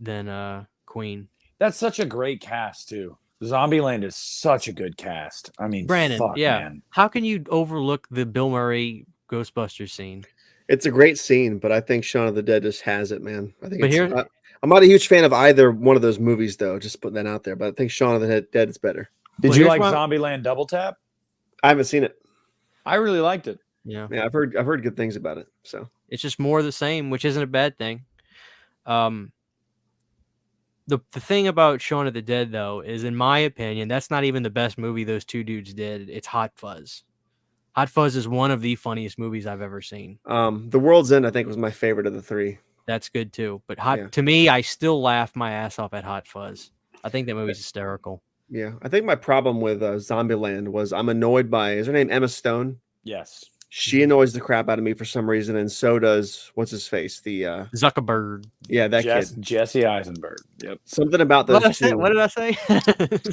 than 0.00 0.28
uh 0.28 0.64
Queen. 0.86 1.28
That's 1.58 1.76
such 1.76 1.98
a 1.98 2.04
great 2.06 2.40
cast 2.40 2.88
too. 2.88 3.16
Zombieland 3.42 4.02
is 4.02 4.16
such 4.16 4.66
a 4.66 4.72
good 4.72 4.96
cast. 4.96 5.52
I 5.58 5.68
mean, 5.68 5.86
Brandon, 5.86 6.18
fuck, 6.18 6.36
yeah. 6.36 6.58
man. 6.58 6.82
How 6.90 7.06
can 7.06 7.24
you 7.24 7.44
overlook 7.50 8.08
the 8.10 8.26
Bill 8.26 8.50
Murray 8.50 9.06
Ghostbusters 9.30 9.90
scene? 9.90 10.24
It's 10.68 10.86
a 10.86 10.90
great 10.90 11.18
scene, 11.18 11.58
but 11.58 11.70
I 11.70 11.80
think 11.80 12.04
Shaun 12.04 12.26
of 12.26 12.34
the 12.34 12.42
Dead 12.42 12.62
just 12.62 12.82
has 12.82 13.12
it, 13.12 13.22
man. 13.22 13.54
I 13.62 13.68
think. 13.68 13.80
But 13.80 13.86
it's, 13.86 13.94
here- 13.96 14.16
I, 14.16 14.24
I'm 14.62 14.68
not 14.70 14.82
a 14.82 14.86
huge 14.86 15.06
fan 15.08 15.24
of 15.24 15.32
either 15.32 15.70
one 15.70 15.96
of 15.96 16.02
those 16.02 16.18
movies, 16.18 16.56
though. 16.56 16.78
Just 16.78 17.00
putting 17.00 17.14
that 17.14 17.26
out 17.26 17.44
there. 17.44 17.56
But 17.56 17.68
I 17.68 17.70
think 17.72 17.90
Shaun 17.90 18.14
of 18.14 18.20
the 18.20 18.26
Dead- 18.28 18.50
Dead 18.50 18.68
is 18.68 18.78
better. 18.78 19.08
Did 19.40 19.50
Well, 19.50 19.58
you 19.58 19.66
like 19.66 19.80
why- 19.80 19.92
Zombieland 19.92 20.42
Double 20.42 20.66
Tap? 20.66 20.96
I 21.62 21.68
haven't 21.68 21.84
seen 21.84 22.04
it. 22.04 22.16
I 22.84 22.96
really 22.96 23.20
liked 23.20 23.46
it. 23.48 23.58
Yeah. 23.84 24.08
Yeah, 24.10 24.24
I've 24.24 24.32
heard 24.32 24.56
I've 24.56 24.66
heard 24.66 24.82
good 24.82 24.96
things 24.96 25.16
about 25.16 25.38
it. 25.38 25.46
So 25.62 25.88
It's 26.08 26.22
just 26.22 26.38
more 26.38 26.58
of 26.58 26.64
the 26.64 26.72
same, 26.72 27.10
which 27.10 27.24
isn't 27.24 27.42
a 27.42 27.46
bad 27.46 27.78
thing. 27.78 28.04
Um, 28.86 29.32
the 30.86 30.98
the 31.12 31.20
thing 31.20 31.48
about 31.48 31.80
Shaun 31.80 32.06
of 32.06 32.14
the 32.14 32.22
Dead, 32.22 32.50
though, 32.50 32.80
is 32.80 33.04
in 33.04 33.14
my 33.14 33.38
opinion, 33.40 33.88
that's 33.88 34.10
not 34.10 34.24
even 34.24 34.42
the 34.42 34.50
best 34.50 34.78
movie 34.78 35.04
those 35.04 35.24
two 35.24 35.44
dudes 35.44 35.72
did. 35.74 36.08
It's 36.08 36.26
Hot 36.26 36.52
Fuzz. 36.56 37.04
Hot 37.72 37.88
Fuzz 37.90 38.16
is 38.16 38.26
one 38.26 38.50
of 38.50 38.60
the 38.62 38.74
funniest 38.74 39.18
movies 39.18 39.46
I've 39.46 39.62
ever 39.62 39.80
seen. 39.82 40.18
um, 40.26 40.68
The 40.70 40.78
World's 40.80 41.12
End, 41.12 41.26
I 41.26 41.30
think, 41.30 41.46
was 41.46 41.56
my 41.56 41.70
favorite 41.70 42.06
of 42.06 42.14
the 42.14 42.22
three. 42.22 42.58
That's 42.88 43.08
good 43.10 43.32
too. 43.32 43.62
But 43.68 43.78
hot 43.78 43.98
Yeah. 43.98 44.08
to 44.08 44.22
me, 44.22 44.48
I 44.48 44.62
still 44.62 45.00
laugh 45.00 45.36
my 45.36 45.52
ass 45.52 45.78
off 45.78 45.94
at 45.94 46.02
Hot 46.02 46.26
Fuzz. 46.26 46.72
I 47.04 47.10
think 47.10 47.28
that 47.28 47.34
movie's 47.36 47.58
hysterical. 47.58 48.22
Yeah, 48.50 48.72
I 48.82 48.88
think 48.88 49.04
my 49.04 49.14
problem 49.14 49.60
with 49.60 49.82
uh, 49.82 49.92
Zombieland 49.96 50.68
was 50.68 50.92
I'm 50.92 51.10
annoyed 51.10 51.50
by 51.50 51.74
is 51.74 51.86
her 51.86 51.92
name 51.92 52.10
Emma 52.10 52.28
Stone. 52.28 52.78
Yes. 53.04 53.44
She 53.70 54.02
annoys 54.02 54.32
the 54.32 54.40
crap 54.40 54.70
out 54.70 54.78
of 54.78 54.84
me 54.84 54.94
for 54.94 55.04
some 55.04 55.28
reason, 55.28 55.54
and 55.56 55.70
so 55.70 55.98
does 55.98 56.50
what's 56.54 56.70
his 56.70 56.88
face? 56.88 57.20
The 57.20 57.44
uh, 57.44 57.64
Zuckerberg. 57.76 58.46
yeah, 58.66 58.88
that 58.88 59.04
Jess- 59.04 59.32
kid. 59.34 59.42
Jesse 59.42 59.84
Eisenberg. 59.84 60.38
Yep. 60.62 60.78
Something 60.86 61.20
about 61.20 61.46
What 61.50 61.62
those 61.62 61.76
did, 61.78 61.90
two. 61.90 61.98
what 61.98 62.08
did 62.08 62.18
I 62.18 62.26
say? 62.28 62.56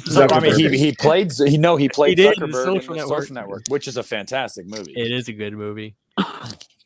So, 0.04 0.26
I 0.30 0.40
mean, 0.40 0.54
he, 0.54 0.76
he 0.76 0.92
played. 0.92 1.32
He 1.46 1.56
no, 1.56 1.76
he 1.76 1.88
played 1.88 2.18
did 2.18 2.36
in 2.36 2.50
Zuckerberg 2.50 2.52
The 2.52 2.72
in 2.72 2.86
the 2.88 2.94
Network. 2.96 3.22
Social 3.22 3.34
Network, 3.34 3.62
which 3.68 3.88
is 3.88 3.96
a 3.96 4.02
fantastic 4.02 4.66
movie. 4.68 4.92
It 4.94 5.10
is 5.10 5.28
a 5.28 5.32
good 5.32 5.54
movie. 5.54 5.96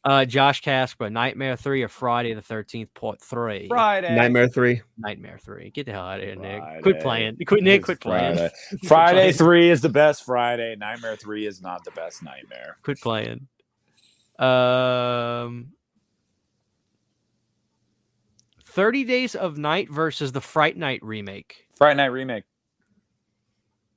Uh, 0.02 0.24
Josh 0.24 0.62
Casper, 0.62 1.10
Nightmare 1.10 1.56
Three 1.56 1.82
or 1.82 1.88
Friday 1.88 2.32
the 2.32 2.40
Thirteenth 2.40 2.94
Part 2.94 3.20
Three. 3.20 3.68
Friday. 3.68 4.14
Nightmare 4.14 4.48
Three. 4.48 4.80
Nightmare 4.96 5.38
Three. 5.38 5.70
Get 5.70 5.84
the 5.84 5.92
hell 5.92 6.06
out 6.06 6.20
of 6.20 6.24
here, 6.24 6.36
Nick. 6.36 6.62
Friday. 6.62 6.80
Quit 6.80 7.00
playing. 7.00 7.36
Quit, 7.46 7.62
Nick. 7.62 7.84
Quit 7.84 8.00
playing. 8.00 8.36
Friday. 8.36 8.54
Quit 8.70 8.84
Friday 8.86 9.32
three 9.32 9.68
is 9.68 9.82
the 9.82 9.90
best 9.90 10.24
Friday. 10.24 10.74
Nightmare 10.78 11.16
three 11.16 11.46
is 11.46 11.60
not 11.60 11.84
the 11.84 11.90
best 11.90 12.22
nightmare. 12.22 12.78
Quit 12.82 12.98
playing. 13.00 13.46
Um, 14.38 15.72
Thirty 18.64 19.04
Days 19.04 19.34
of 19.34 19.58
Night 19.58 19.90
versus 19.90 20.32
the 20.32 20.40
Fright 20.40 20.78
Night 20.78 21.00
remake. 21.02 21.66
Fright 21.74 21.98
Night 21.98 22.06
remake. 22.06 22.44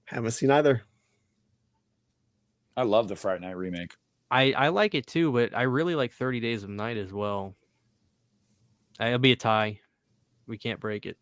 Haven't 0.04 0.32
seen 0.32 0.52
either. 0.52 0.84
I 2.76 2.84
love 2.84 3.08
the 3.08 3.16
Fright 3.16 3.40
Night 3.40 3.56
remake. 3.56 3.94
I 4.34 4.52
I 4.54 4.68
like 4.70 4.96
it 4.96 5.06
too, 5.06 5.32
but 5.32 5.56
I 5.56 5.64
really 5.64 5.94
like 5.94 6.12
Thirty 6.12 6.40
Days 6.40 6.64
of 6.64 6.70
Night 6.70 6.98
as 6.98 7.14
well. 7.14 7.56
It'll 9.00 9.20
be 9.20 9.32
a 9.32 9.36
tie. 9.36 9.80
We 10.48 10.58
can't 10.58 10.80
break 10.80 11.06
it. 11.06 11.18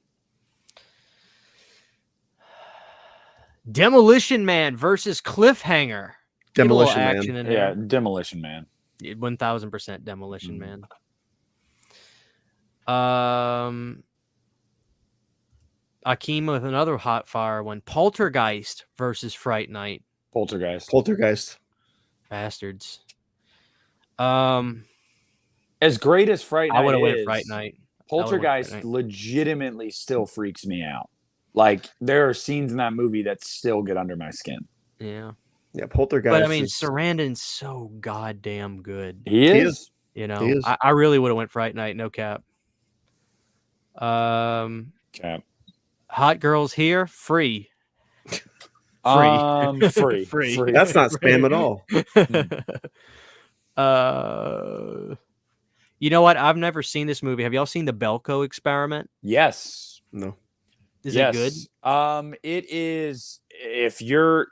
Demolition 3.70 4.46
Man 4.46 4.78
versus 4.78 5.20
Cliffhanger. 5.22 6.12
Get 6.54 6.68
a 6.68 6.74
little 6.74 6.94
Demolition 6.94 7.34
Man. 7.34 7.46
Yeah, 7.46 7.52
there. 7.52 7.76
Demolition 7.76 8.42
Man. 8.42 8.66
One 9.18 9.36
thousand 9.36 9.72
percent 9.72 10.06
Demolition 10.06 10.58
Mm. 10.58 10.60
Man. 10.60 10.86
Um, 12.88 14.04
Akeem 16.06 16.48
with 16.48 16.64
another 16.64 16.98
hot 16.98 17.28
fire 17.28 17.62
one. 17.62 17.82
Poltergeist 17.82 18.86
versus 18.98 19.34
Fright 19.34 19.70
Night. 19.70 20.04
Poltergeist. 20.34 20.90
Poltergeist. 20.90 21.58
Bastards. 22.32 23.02
Um, 24.18 24.86
As 25.82 25.98
great 26.00 26.30
as 26.30 26.42
Fright 26.42 26.70
Night 26.72 26.80
I 26.80 26.82
would 26.86 26.94
have 26.96 27.02
went 27.02 27.24
Fright 27.26 27.44
Night. 27.48 27.76
Poltergeist 28.10 28.72
Fright 28.72 28.84
Night. 28.86 28.92
legitimately 28.92 29.92
still 29.92 30.26
freaks 30.26 30.66
me 30.66 30.82
out. 30.84 31.10
Like 31.54 31.86
there 32.00 32.30
are 32.30 32.34
scenes 32.34 32.72
in 32.72 32.78
that 32.78 32.94
movie 32.94 33.24
that 33.24 33.44
still 33.44 33.82
get 33.84 33.98
under 33.98 34.16
my 34.16 34.32
skin. 34.32 34.60
Yeah, 35.00 35.32
Yeah, 35.74 35.88
Poltergeist. 35.88 36.32
but 36.32 36.44
I 36.44 36.48
mean, 36.48 36.64
is- 36.64 36.74
Sarandon's 36.74 37.42
so 37.42 37.92
goddamn 38.00 38.82
good. 38.82 39.22
He 39.26 39.42
He 39.42 39.48
is. 39.60 39.74
is. 39.78 39.92
You 40.16 40.28
know, 40.28 40.42
is. 40.46 40.64
I, 40.66 40.78
I 40.82 40.90
really 40.92 41.20
would 41.20 41.30
have 41.30 41.38
went 41.38 41.52
Fright 41.52 41.76
Night, 41.76 41.96
no 41.98 42.10
cap. 42.10 42.44
Um, 43.96 44.94
Cap. 45.12 45.44
Hot 46.10 46.40
Girls 46.40 46.72
here, 46.74 47.08
free. 47.08 47.70
Um, 49.04 49.80
free. 49.90 50.26
Free. 50.26 50.56
free. 50.56 50.72
that's 50.72 50.94
not 50.94 51.12
spam 51.12 51.46
at 51.46 51.54
all. 51.54 51.86
uh, 53.78 55.16
you 56.00 56.10
know 56.10 56.22
what? 56.22 56.38
I've 56.38 56.58
never 56.58 56.84
seen 56.84 57.08
this 57.08 57.24
movie. 57.24 57.44
Have 57.44 57.54
y'all 57.54 57.66
seen 57.66 57.86
the 57.86 57.94
Belko 57.94 58.46
experiment? 58.46 59.10
Yes. 59.22 60.02
No. 60.12 60.36
Is 61.04 61.16
yes. 61.16 61.36
it 61.36 61.54
good? 61.84 61.90
Um, 61.90 62.36
it 62.44 62.66
is. 62.70 63.40
If 63.50 64.02
you're, 64.02 64.48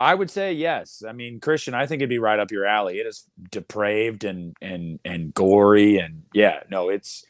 I 0.00 0.14
would 0.14 0.30
say 0.30 0.52
yes. 0.52 1.02
I 1.06 1.12
mean, 1.12 1.40
Christian, 1.40 1.74
I 1.74 1.86
think 1.86 2.00
it'd 2.00 2.08
be 2.08 2.18
right 2.18 2.38
up 2.38 2.50
your 2.50 2.66
alley. 2.66 2.98
It 2.98 3.06
is 3.06 3.24
depraved 3.50 4.24
and 4.24 4.56
and 4.60 4.98
and 5.04 5.32
gory, 5.32 5.98
and 5.98 6.24
yeah, 6.32 6.60
no, 6.68 6.88
it's 6.88 7.24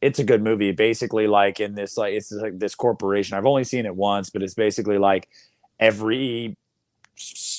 it's 0.00 0.18
a 0.18 0.24
good 0.24 0.42
movie. 0.42 0.72
Basically, 0.72 1.26
like 1.28 1.60
in 1.60 1.74
this, 1.74 1.96
like 1.96 2.14
it's 2.14 2.32
like 2.32 2.58
this 2.58 2.74
corporation. 2.74 3.36
I've 3.36 3.46
only 3.46 3.64
seen 3.64 3.86
it 3.86 3.94
once, 3.94 4.30
but 4.30 4.42
it's 4.42 4.54
basically 4.54 4.98
like 4.98 5.28
every, 5.80 6.56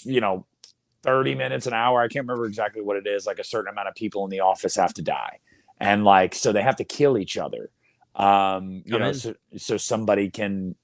you 0.03 0.21
know. 0.21 0.45
30 1.03 1.33
minutes 1.33 1.65
an 1.65 1.71
hour 1.71 2.01
i 2.01 2.09
can't 2.09 2.27
remember 2.27 2.45
exactly 2.45 2.81
what 2.81 2.97
it 2.97 3.07
is 3.07 3.25
like 3.25 3.39
a 3.39 3.43
certain 3.43 3.71
amount 3.71 3.87
of 3.87 3.95
people 3.95 4.25
in 4.25 4.29
the 4.29 4.41
office 4.41 4.75
have 4.75 4.93
to 4.93 5.01
die 5.01 5.39
and 5.79 6.03
like 6.03 6.35
so 6.35 6.51
they 6.51 6.61
have 6.61 6.75
to 6.75 6.83
kill 6.83 7.17
each 7.17 7.37
other 7.37 7.69
um 8.15 8.83
you 8.85 8.99
know 8.99 9.13
so, 9.13 9.33
so 9.55 9.77
somebody 9.77 10.29
can 10.29 10.75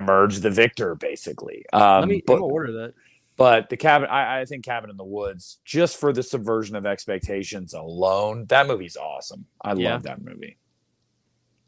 emerge 0.00 0.36
the 0.38 0.48
victor 0.50 0.94
basically 0.94 1.64
um 1.72 2.02
Let 2.02 2.08
me 2.08 2.22
but, 2.24 2.38
order 2.40 2.70
that. 2.70 2.94
but 3.36 3.68
the 3.68 3.76
cabin 3.76 4.08
I, 4.08 4.42
I 4.42 4.44
think 4.44 4.64
cabin 4.64 4.90
in 4.90 4.96
the 4.96 5.02
woods 5.02 5.58
just 5.64 5.96
for 5.98 6.12
the 6.12 6.22
subversion 6.22 6.76
of 6.76 6.86
expectations 6.86 7.74
alone 7.74 8.46
that 8.50 8.68
movie's 8.68 8.96
awesome 8.96 9.44
i 9.60 9.72
Yeah. 9.72 9.94
love 9.94 10.04
that 10.04 10.22
movie 10.24 10.56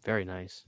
Very 0.05 0.25
nice. 0.25 0.63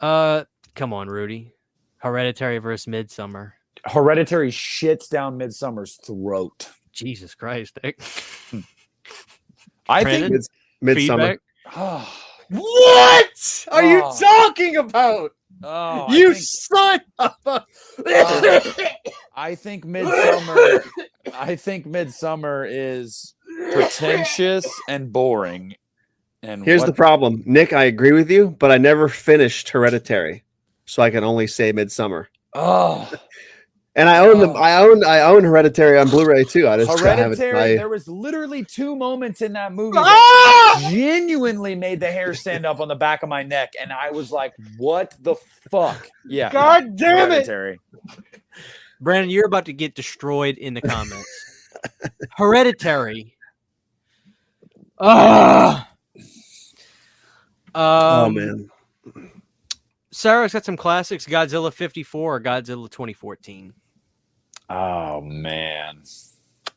Uh, 0.00 0.44
come 0.74 0.94
on, 0.94 1.08
Rudy. 1.08 1.52
Hereditary 2.00 2.58
versus 2.58 2.86
Midsommar. 2.86 3.52
hereditary 3.86 4.50
shits 4.50 5.08
down 5.08 5.38
midsommar's 5.38 5.96
throat 6.04 6.68
Jesus 6.92 7.34
Christ. 7.34 7.78
Nick. 7.82 8.00
i 9.88 10.02
Brandon? 10.02 10.20
think 10.30 10.32
Mids- 10.32 10.48
Midsommar. 11.08 11.38
Feedback? 11.72 12.06
What 12.52 13.66
are 13.70 13.84
you 13.84 14.02
Oh. 14.04 14.16
talking 14.18 14.76
about? 14.76 15.30
oh, 15.62 16.12
you 16.12 16.34
think- 16.34 16.44
son 16.44 17.00
of 17.20 17.34
a. 17.46 17.64
Uh, 18.04 18.70
I 19.36 19.54
think 19.54 19.84
midsommar 19.86 20.82
I 21.34 21.54
think 21.54 21.86
midsommar 21.86 22.66
is 22.68 23.34
pretentious 23.72 24.66
and 24.88 25.12
boring. 25.12 25.76
And 26.42 26.64
Here's 26.64 26.80
what- 26.80 26.86
the 26.86 26.92
problem, 26.92 27.42
Nick. 27.46 27.72
I 27.72 27.84
agree 27.84 28.12
with 28.12 28.30
you, 28.32 28.50
but 28.58 28.72
I 28.72 28.78
never 28.78 29.08
finished 29.08 29.68
Hereditary, 29.68 30.42
so 30.90 31.02
I 31.02 31.10
can 31.10 31.24
only 31.24 31.46
say 31.46 31.72
Midsommar. 31.72 32.26
oh 32.54 33.10
And 33.96 34.08
I 34.08 34.18
own 34.18 34.36
Oh. 34.36 34.46
the 34.46 34.52
I 34.52 34.80
own 34.80 35.04
I 35.04 35.20
own 35.22 35.42
Hereditary 35.42 35.98
on 35.98 36.08
Blu-ray 36.08 36.44
too. 36.44 36.68
I 36.68 36.76
just 36.76 36.88
I 37.02 37.08
haven't- 37.16 37.38
Hereditary. 37.38 37.72
I- 37.72 37.76
there 37.76 37.88
was 37.88 38.06
literally 38.06 38.64
two 38.64 38.94
moments 38.94 39.42
in 39.42 39.52
that 39.54 39.72
movie 39.72 39.96
that 39.96 40.04
Ah! 40.06 40.88
genuinely 40.90 41.74
made 41.74 41.98
the 41.98 42.10
hair 42.10 42.32
stand 42.32 42.64
up 42.64 42.78
on 42.80 42.86
the 42.86 42.94
back 42.94 43.24
of 43.24 43.28
my 43.28 43.42
neck, 43.42 43.72
and 43.80 43.92
I 43.92 44.10
was 44.12 44.30
like, 44.30 44.54
"What 44.78 45.14
the 45.20 45.34
fuck?" 45.72 46.08
Yeah, 46.24 46.52
God 46.52 46.94
damn 46.96 47.32
it! 47.32 47.46
Hereditary. 47.48 47.80
Brandon, 49.00 49.28
you're 49.28 49.46
about 49.46 49.66
to 49.66 49.72
get 49.72 49.96
destroyed 49.96 50.56
in 50.58 50.72
the 50.74 50.82
comments. 50.82 51.26
Hereditary. 52.36 53.34
Ah. 55.00 55.88
Oh 57.74 58.24
Um, 58.26 58.34
man, 58.34 58.70
Sarah's 60.20 60.52
got 60.52 60.64
some 60.66 60.76
classics: 60.76 61.24
Godzilla 61.26 61.72
'54 61.72 62.36
or 62.36 62.40
Godzilla 62.40 62.90
2014. 62.90 63.72
Oh 64.68 65.20
man. 65.22 66.02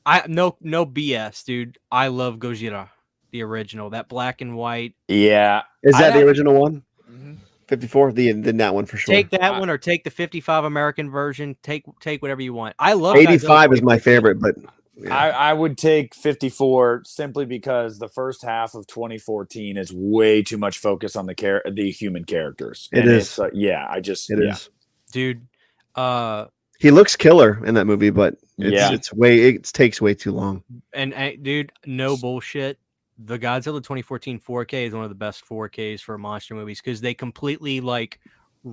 I 0.06 0.24
no 0.28 0.56
no 0.62 0.86
BS, 0.86 1.44
dude. 1.44 1.78
I 1.92 2.08
love 2.08 2.38
Gojira, 2.38 2.90
the 3.32 3.42
original, 3.44 3.90
that 3.90 4.08
black 4.08 4.40
and 4.42 4.56
white. 4.56 4.96
Yeah. 5.10 5.64
Is 5.84 5.96
I 5.96 6.02
that 6.04 6.14
the 6.14 6.20
have- 6.20 6.28
original 6.28 6.54
one? 6.60 6.84
Mhm. 7.12 7.38
54? 7.68 8.12
The 8.14 8.32
then 8.32 8.58
that 8.58 8.74
one 8.74 8.86
for 8.86 8.96
sure. 8.98 9.14
Take 9.14 9.30
that 9.32 9.42
I- 9.44 9.60
one 9.60 9.70
or 9.70 9.78
take 9.78 10.04
the 10.06 10.10
55 10.10 10.64
American 10.64 11.10
version. 11.10 11.56
Take 11.64 11.84
take 12.00 12.22
whatever 12.22 12.42
you 12.42 12.54
want. 12.54 12.76
I 12.80 12.94
love 12.94 13.18
85 13.18 13.70
Godzilla 13.70 13.74
is 13.74 13.82
my 13.82 14.00
favorite, 14.00 14.40
but 14.40 14.56
yeah. 14.96 15.16
I, 15.16 15.30
I 15.30 15.54
would 15.54 15.78
take 15.78 16.14
54 16.16 17.04
simply 17.06 17.46
because 17.46 18.00
the 18.00 18.08
first 18.08 18.42
half 18.44 18.76
of 18.76 18.86
2014 18.88 19.78
is 19.78 19.92
way 19.94 20.44
too 20.44 20.58
much 20.58 20.78
focus 20.80 21.16
on 21.16 21.26
the 21.26 21.34
char- 21.36 21.64
the 21.72 21.90
human 21.92 22.24
characters. 22.26 22.90
It 22.92 23.00
And 23.00 23.10
is. 23.12 23.24
it's, 23.28 23.40
uh, 23.40 23.50
yeah, 23.54 23.88
I 23.90 24.00
just 24.02 24.30
It 24.32 24.40
is. 24.40 24.70
yeah. 24.70 25.12
dude. 25.12 25.48
Uh, 25.96 26.46
He 26.80 26.92
looks 26.92 27.16
killer 27.16 27.64
in 27.66 27.76
that 27.76 27.86
movie, 27.86 28.10
but 28.10 28.36
it's, 28.58 28.74
Yeah. 28.74 28.92
it's 28.94 29.14
way 29.14 29.40
it 29.50 29.64
takes 29.66 30.02
way 30.02 30.14
too 30.14 30.32
long. 30.32 30.64
and, 30.94 31.14
and 31.14 31.42
dude, 31.44 31.72
no 31.86 32.18
bullshit. 32.18 32.78
The 33.20 33.38
Godzilla 33.38 33.78
2014 33.82 34.40
4K 34.40 34.88
is 34.88 34.94
one 34.94 35.04
of 35.04 35.10
the 35.10 35.16
best 35.16 35.46
4Ks 35.48 36.02
for 36.02 36.18
monster 36.18 36.56
movies 36.56 36.82
because 36.82 37.00
they 37.00 37.14
completely 37.14 37.80
like 37.80 38.20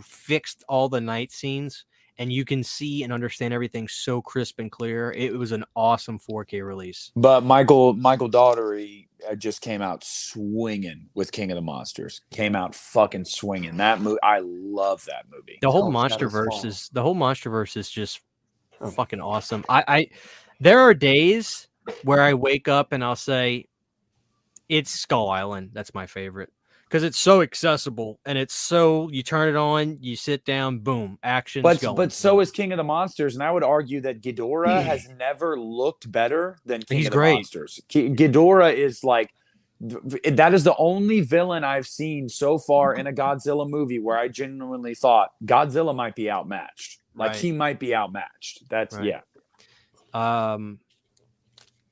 fixed 0.03 0.65
all 0.69 0.89
the 0.89 1.01
night 1.01 1.31
scenes 1.33 1.85
and 2.21 2.31
you 2.31 2.45
can 2.45 2.63
see 2.63 3.03
and 3.03 3.13
understand 3.15 3.55
everything 3.55 3.89
so 3.89 4.21
crisp 4.21 4.61
and 4.61 4.71
clear. 4.71 5.11
It 5.13 5.33
was 5.33 5.53
an 5.53 5.65
awesome 5.75 6.19
4K 6.19 6.65
release. 6.65 7.11
But 7.17 7.45
Michael 7.45 7.95
Michael 7.95 8.29
Dougherty 8.29 9.09
uh, 9.29 9.35
just 9.35 9.63
came 9.63 9.81
out 9.81 10.05
swinging 10.05 11.09
with 11.15 11.33
King 11.33 11.51
of 11.51 11.55
the 11.57 11.63
Monsters. 11.63 12.21
Came 12.31 12.55
out 12.55 12.75
fucking 12.75 13.25
swinging. 13.25 13.79
That 13.79 14.03
movie, 14.03 14.19
I 14.23 14.41
love 14.45 15.03
that 15.07 15.25
movie. 15.33 15.59
The 15.63 15.71
whole 15.71 15.81
called 15.83 15.95
monster 15.95 16.29
Shadows 16.29 16.33
verse 16.33 16.61
Fall. 16.61 16.67
is 16.67 16.91
the 16.93 17.03
whole 17.03 17.15
monster 17.15 17.49
verse 17.49 17.77
is 17.77 17.91
just 17.91 18.21
Oh. 18.83 18.91
fucking 18.91 19.21
awesome. 19.21 19.63
I, 19.69 19.85
I 19.89 20.09
there 20.59 20.79
are 20.81 20.95
days 20.95 21.69
where 22.03 22.23
I 22.23 22.35
wake 22.35 22.69
up 22.69 22.93
and 22.93 23.03
I'll 23.05 23.17
say 23.17 23.67
it's 24.69 24.91
Skull 24.91 25.29
Island. 25.31 25.71
That's 25.73 25.93
my 25.95 26.07
favorite 26.07 26.51
because 26.91 27.05
it's 27.05 27.21
so 27.21 27.41
accessible 27.41 28.19
and 28.27 28.37
it's 28.37 28.53
so 28.53 29.09
you 29.13 29.23
turn 29.23 29.49
it 29.49 29.57
on, 29.57 29.97
you 30.01 30.17
sit 30.17 30.45
down, 30.45 30.81
boom, 30.81 31.19
action. 31.23 31.63
But 31.63 31.81
but 31.95 32.13
so 32.13 32.41
is 32.41 32.51
King 32.51 32.73
of 32.73 32.79
the 32.79 32.85
Monsters, 32.85 33.35
and 33.35 33.45
I 33.45 33.51
would 33.53 33.63
argue 33.63 34.01
that 34.01 34.21
Ghidorah 34.21 34.83
has 34.83 35.09
never 35.17 35.59
looked 35.59 36.11
better 36.11 36.59
than 36.67 36.83
King 36.83 36.99
He's 36.99 37.07
of 37.07 37.13
the 37.13 37.17
great. 37.17 37.35
Monsters. 37.35 37.81
Ghidorah 37.89 38.75
is 38.75 39.05
like 39.05 39.31
that 39.81 40.53
is 40.53 40.65
the 40.65 40.75
only 40.77 41.21
villain 41.21 41.63
I've 41.63 41.87
seen 41.87 42.29
so 42.29 42.59
far 42.59 42.95
in 42.95 43.07
a 43.07 43.13
Godzilla 43.13 43.69
movie 43.71 44.01
where 44.01 44.19
I 44.19 44.27
genuinely 44.27 44.95
thought 44.95 45.31
Godzilla 45.45 45.95
might 45.95 46.17
be 46.17 46.29
outmatched. 46.29 46.99
Like 47.15 47.31
Right. 47.31 47.41
he 47.41 47.53
might 47.53 47.79
be 47.79 47.95
outmatched. 47.95 48.69
That's 48.69 48.97
Right. 48.97 49.15
yeah. 50.15 50.53
um, 50.55 50.81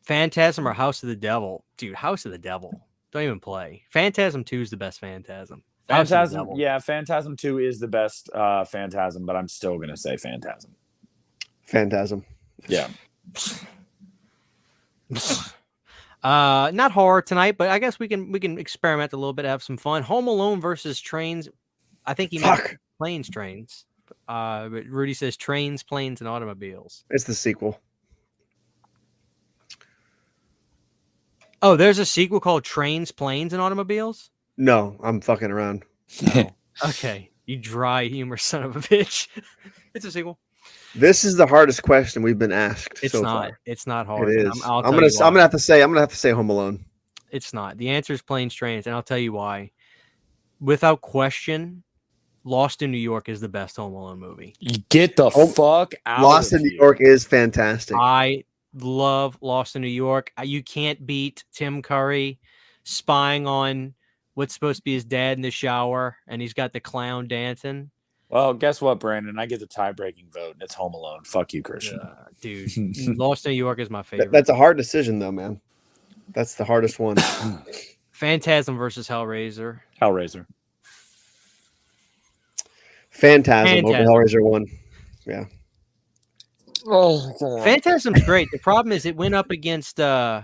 Phantasm 0.02 0.66
or 0.66 0.72
House 0.72 1.02
of 1.02 1.08
the 1.08 1.16
Devil, 1.16 1.64
dude. 1.76 1.94
House 1.94 2.26
of 2.26 2.32
the 2.32 2.38
Devil. 2.38 2.87
Don't 3.12 3.22
even 3.22 3.40
play. 3.40 3.84
Phantasm 3.90 4.44
Two 4.44 4.60
is 4.60 4.70
the 4.70 4.76
best 4.76 5.00
Phantasm. 5.00 5.62
House 5.88 6.10
of 6.10 6.30
the 6.30 6.36
Phantasm, 6.36 6.48
yeah, 6.56 6.78
Phantasm 6.78 7.36
2 7.36 7.58
is 7.60 7.80
the 7.80 7.88
best 7.88 8.28
uh 8.34 8.64
Phantasm, 8.64 9.24
but 9.24 9.36
I'm 9.36 9.48
still 9.48 9.78
gonna 9.78 9.96
say 9.96 10.16
Phantasm. 10.18 10.74
Phantasm. 11.62 12.24
Yeah. 12.66 12.88
uh 16.22 16.70
not 16.74 16.90
horror 16.90 17.22
tonight 17.22 17.56
but 17.56 17.68
i 17.70 17.78
guess 17.78 17.98
we 17.98 18.08
can 18.08 18.32
we 18.32 18.40
can 18.40 18.58
experiment 18.58 19.12
a 19.12 19.16
little 19.16 19.32
bit 19.32 19.44
have 19.44 19.62
some 19.62 19.76
fun 19.76 20.02
home 20.02 20.26
alone 20.26 20.60
versus 20.60 20.98
trains 21.00 21.48
i 22.04 22.12
think 22.12 22.30
he 22.32 22.38
meant 22.40 22.60
planes 22.98 23.30
trains 23.30 23.84
uh 24.26 24.68
but 24.68 24.84
rudy 24.86 25.14
says 25.14 25.36
trains 25.36 25.82
planes 25.84 26.20
and 26.20 26.28
automobiles 26.28 27.04
It's 27.10 27.24
the 27.24 27.34
sequel. 27.34 27.78
Oh 31.62 31.76
there's 31.76 31.98
a 31.98 32.06
sequel 32.06 32.40
called 32.40 32.64
trains 32.64 33.10
planes 33.12 33.52
and 33.52 33.60
automobiles 33.62 34.30
No, 34.56 34.96
I'm 35.02 35.20
fucking 35.20 35.50
around. 35.50 35.84
okay 36.86 37.30
you 37.46 37.56
dry 37.56 38.04
humor 38.04 38.36
son 38.38 38.62
of 38.62 38.76
a 38.76 38.80
bitch 38.80 39.28
it's 39.94 40.04
a 40.04 40.10
sequel 40.12 40.38
This 40.94 41.24
is 41.24 41.36
the 41.36 41.46
hardest 41.46 41.82
question 41.82 42.22
we've 42.22 42.38
been 42.38 42.52
asked 42.52 43.00
it's 43.02 43.12
so 43.12 43.22
not 43.22 43.48
far. 43.48 43.60
it's 43.66 43.86
not 43.86 44.06
hard 44.06 44.28
It 44.30 44.38
and 44.40 44.48
is. 44.48 44.62
I'm, 44.64 44.70
I'll 44.70 44.78
I'm, 44.80 44.90
gonna 44.92 45.02
you 45.02 45.06
s- 45.06 45.20
I'm 45.20 45.32
gonna 45.32 45.42
have 45.42 45.50
to 45.52 45.58
say 45.58 45.82
I'm 45.82 45.90
gonna 45.90 46.00
have 46.00 46.10
to 46.10 46.16
say 46.16 46.30
Home 46.30 46.50
Alone. 46.50 46.84
it's 47.30 47.52
not 47.52 47.76
the 47.78 47.88
answer 47.90 48.12
is 48.12 48.22
planes 48.22 48.54
trains 48.54 48.86
and 48.86 48.94
i'll 48.94 49.02
tell 49.02 49.18
you 49.18 49.32
why 49.32 49.70
without 50.60 51.00
question 51.02 51.82
lost 52.44 52.80
in 52.82 52.90
new 52.90 52.96
york 52.98 53.28
is 53.28 53.40
the 53.40 53.48
best 53.48 53.76
home 53.76 53.92
alone 53.92 54.18
movie 54.18 54.54
Get 54.88 55.16
the 55.16 55.30
Oh, 55.34 55.46
fuck 55.48 55.94
out 56.06 56.22
Lost 56.22 56.52
of 56.52 56.60
in 56.60 56.66
New. 56.66 56.76
York 56.76 56.98
is 57.00 57.24
fantastic. 57.24 57.96
I 57.98 58.44
love 58.74 59.38
Lost 59.40 59.76
in 59.76 59.82
New 59.82 59.88
York. 59.88 60.32
Uh, 60.38 60.42
You 60.42 60.62
can't 60.62 61.06
beat 61.06 61.44
Tim 61.52 61.82
Curry 61.82 62.38
spying 62.84 63.46
on 63.46 63.94
what's 64.34 64.54
supposed 64.54 64.78
to 64.78 64.84
be 64.84 64.94
his 64.94 65.04
dad 65.04 65.36
in 65.36 65.42
the 65.42 65.50
shower, 65.50 66.16
and 66.26 66.40
he's 66.40 66.54
got 66.54 66.72
the 66.72 66.80
clown 66.80 67.28
dancing. 67.28 67.90
Well, 68.30 68.52
guess 68.54 68.80
what, 68.82 69.00
Brandon? 69.00 69.38
I 69.38 69.46
get 69.46 69.60
the 69.60 69.66
tie 69.66 69.92
breaking 69.92 70.26
vote, 70.30 70.52
and 70.54 70.62
it's 70.62 70.74
Home 70.74 70.92
Alone. 70.94 71.24
Fuck 71.24 71.54
you, 71.54 71.62
Christian. 71.62 71.98
Uh, 71.98 72.26
dude, 72.40 72.70
Lost 73.18 73.46
in 73.46 73.52
New 73.52 73.56
York 73.58 73.78
is 73.78 73.88
my 73.90 74.02
favorite. 74.02 74.30
That's 74.32 74.50
a 74.50 74.54
hard 74.54 74.76
decision 74.76 75.18
though, 75.18 75.32
man. 75.32 75.60
That's 76.34 76.54
the 76.54 76.64
hardest 76.64 76.98
one. 76.98 77.16
Phantasm 78.12 78.76
versus 78.76 79.08
Hellraiser. 79.08 79.80
Hellraiser. 80.00 80.44
Phantasm, 83.10 83.84
over 83.86 83.98
Hellraiser 83.98 84.42
one. 84.42 84.66
Oh, 86.90 87.60
Phantasm's 87.62 88.22
great. 88.24 88.48
The 88.52 88.58
problem 88.58 88.92
is 88.92 89.04
it 89.06 89.16
went 89.16 89.34
up 89.34 89.50
against 89.50 90.00
uh 90.00 90.42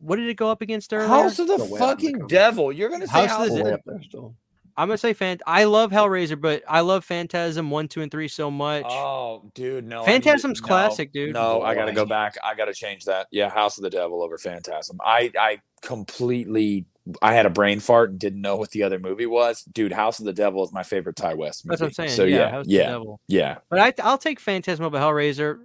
what 0.00 0.16
did 0.16 0.28
it 0.28 0.34
go 0.34 0.48
up 0.50 0.62
against 0.62 0.92
earlier? 0.92 1.08
House 1.08 1.38
of 1.38 1.48
the 1.48 1.58
Still 1.58 1.58
way 1.58 1.64
out 1.64 1.72
in 1.72 1.72
the 1.72 1.78
fucking 1.78 2.12
comments. 2.12 2.32
devil. 2.32 2.72
You're 2.72 2.88
gonna 2.88 3.06
say 3.06 3.12
House 3.12 3.30
House, 3.30 3.48
of 3.48 3.54
the 3.54 3.60
of 3.60 3.64
Way 3.64 3.70
the 3.70 3.74
up 3.74 3.80
there 3.84 4.02
still. 4.02 4.34
I'm 4.76 4.86
gonna 4.86 4.96
say 4.98 5.12
Phant. 5.12 5.40
I 5.44 5.64
love 5.64 5.90
Hellraiser, 5.90 6.40
but 6.40 6.62
I 6.68 6.80
love 6.80 7.04
Phantasm 7.04 7.68
one, 7.68 7.88
two, 7.88 8.00
and 8.00 8.12
three 8.12 8.28
so 8.28 8.48
much. 8.48 8.84
Oh, 8.88 9.50
dude, 9.54 9.84
no. 9.84 10.02
I 10.02 10.04
to- 10.04 10.10
Phantasm's 10.12 10.60
no, 10.60 10.66
classic, 10.68 11.12
dude. 11.12 11.34
No, 11.34 11.62
I 11.62 11.74
gotta 11.74 11.92
go 11.92 12.06
back. 12.06 12.36
I 12.44 12.54
gotta 12.54 12.72
change 12.72 13.04
that. 13.06 13.26
Yeah, 13.32 13.48
House 13.50 13.76
of 13.76 13.82
the 13.82 13.90
Devil 13.90 14.22
over 14.22 14.38
Phantasm. 14.38 14.98
I 15.04 15.32
I 15.38 15.58
completely 15.82 16.86
I 17.22 17.32
had 17.32 17.46
a 17.46 17.50
brain 17.50 17.80
fart 17.80 18.10
and 18.10 18.18
didn't 18.18 18.40
know 18.40 18.56
what 18.56 18.70
the 18.70 18.82
other 18.82 18.98
movie 18.98 19.26
was. 19.26 19.62
Dude, 19.62 19.92
House 19.92 20.18
of 20.18 20.26
the 20.26 20.32
Devil 20.32 20.64
is 20.64 20.72
my 20.72 20.82
favorite 20.82 21.16
Ti 21.16 21.34
West 21.34 21.64
movie. 21.64 21.72
That's 21.72 21.80
what 21.80 21.86
I'm 21.88 22.08
saying. 22.08 22.10
So 22.10 22.24
yeah, 22.24 22.36
yeah, 22.36 22.50
House 22.50 22.60
of 22.62 22.66
the 22.66 22.72
yeah, 22.74 22.88
Devil. 22.88 23.20
yeah. 23.28 23.58
But 23.70 23.78
I, 23.80 23.94
I'll 24.02 24.18
take 24.18 24.40
Phantasm 24.40 24.84
over 24.84 24.98
Hellraiser. 24.98 25.60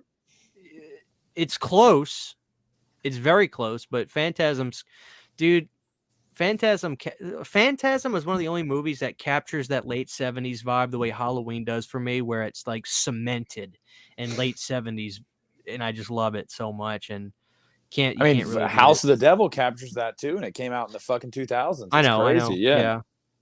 It's 1.36 1.58
close. 1.58 2.36
It's 3.04 3.18
very 3.18 3.48
close, 3.48 3.86
but 3.86 4.10
Phantasm's, 4.10 4.86
dude. 5.38 5.70
Phantasm, 6.34 6.98
Phantasm 7.44 8.16
is 8.16 8.26
one 8.26 8.34
of 8.34 8.40
the 8.40 8.48
only 8.48 8.64
movies 8.64 9.00
that 9.00 9.20
captures 9.20 9.68
that 9.68 9.86
late 9.86 10.08
'70s 10.08 10.64
vibe 10.64 10.90
the 10.90 10.98
way 10.98 11.12
Halloween 11.12 11.64
does 11.64 11.86
for 11.86 12.00
me, 12.00 12.22
where 12.22 12.42
it's 12.42 12.66
like 12.66 12.88
cemented 12.88 13.78
in 14.18 14.36
late 14.36 14.56
'70s, 14.56 15.18
and 15.68 15.84
I 15.84 15.92
just 15.92 16.10
love 16.10 16.34
it 16.34 16.50
so 16.50 16.74
much. 16.74 17.12
And 17.12 17.34
can't, 17.94 18.18
you 18.18 18.24
I 18.26 18.28
mean, 18.34 18.38
can't 18.44 18.50
really 18.56 18.68
House 18.68 19.04
of 19.04 19.10
the 19.10 19.18
Devil 19.18 19.50
captures 19.50 19.92
that 19.94 20.18
too, 20.18 20.36
and 20.36 20.46
it 20.46 20.54
came 20.54 20.72
out 20.72 20.88
in 20.88 20.94
the 20.94 21.00
fucking 21.00 21.32
2000s. 21.32 21.90
I 21.92 22.00
It's 22.00 22.08
know, 22.08 22.22
I 22.28 22.34
know, 22.34 22.50
Yeah. 22.52 22.78
yeah, 22.78 23.02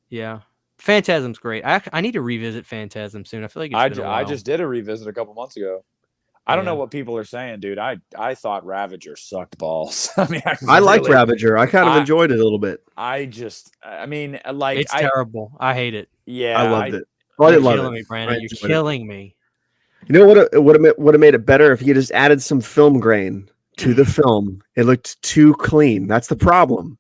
yeah. 0.10 0.40
Phantasm's 0.78 1.38
great. 1.38 1.64
I, 1.64 1.82
I 1.94 2.02
need 2.02 2.14
to 2.14 2.22
revisit 2.22 2.66
Phantasm 2.66 3.24
soon. 3.24 3.44
I 3.44 3.48
feel 3.48 3.62
like 3.64 3.72
it's 3.72 3.78
I, 3.78 3.90
been 3.90 3.96
ju- 3.98 4.02
a 4.04 4.06
I 4.08 4.22
while. 4.22 4.26
just 4.26 4.46
did 4.46 4.60
a 4.62 4.68
revisit 4.68 5.08
a 5.08 5.14
couple 5.14 5.34
months 5.36 5.56
ago. 5.58 5.84
I 6.48 6.56
don't 6.56 6.66
know 6.66 6.74
what 6.74 6.90
people 6.90 7.16
are 7.18 7.24
saying, 7.24 7.60
dude. 7.60 7.78
I 7.78 7.98
I 8.18 8.34
thought 8.34 8.66
Ravager 8.66 9.16
sucked 9.16 9.60
balls. 9.60 10.10
I 10.18 10.28
mean, 10.28 10.42
I, 10.46 10.58
I 10.68 10.80
liked 10.80 11.04
really- 11.06 11.14
Ravager. 11.16 11.56
I 11.58 11.68
kind 11.68 11.88
of 11.88 11.94
I- 11.96 12.00
enjoyed 12.00 12.32
it 12.32 12.40
a 12.40 12.44
little 12.44 12.58
bit. 12.60 12.84
I 12.98 13.26
just, 13.26 13.76
I 13.84 14.08
mean, 14.08 14.40
like, 14.52 14.80
it's 14.80 14.94
I, 14.94 15.02
terrible. 15.02 15.56
I 15.60 15.76
hate 15.76 15.94
it. 15.94 16.10
yeah, 16.26 16.60
I 16.60 16.68
loved 16.68 16.94
I- 16.96 16.98
it. 16.98 17.04
Oh, 17.40 17.46
I 17.46 17.48
You're 17.50 17.56
didn't 17.58 17.66
love 17.66 17.76
killing 17.76 17.94
it. 17.94 17.98
me, 17.98 18.04
Brandon. 18.08 18.34
You're 18.36 18.42
enjoyed 18.52 18.64
it. 18.64 18.74
killing 18.74 19.08
me. 19.08 19.36
You 20.08 20.14
know 20.20 20.26
what? 20.26 20.50
It 20.52 20.64
would 20.64 20.84
have 20.84 20.96
would 20.98 21.14
have 21.14 21.22
made 21.22 21.36
it 21.36 21.46
better 21.46 21.72
if 21.72 21.82
you 21.84 21.94
just 21.94 22.12
added 22.12 22.42
some 22.42 22.60
film 22.60 23.00
grain 23.00 23.48
to 23.82 23.94
the 23.94 24.06
film. 24.06 24.62
It 24.76 24.84
looked 24.86 25.22
too 25.22 25.54
clean. 25.56 26.08
That's 26.08 26.28
the 26.28 26.36
problem. 26.36 26.98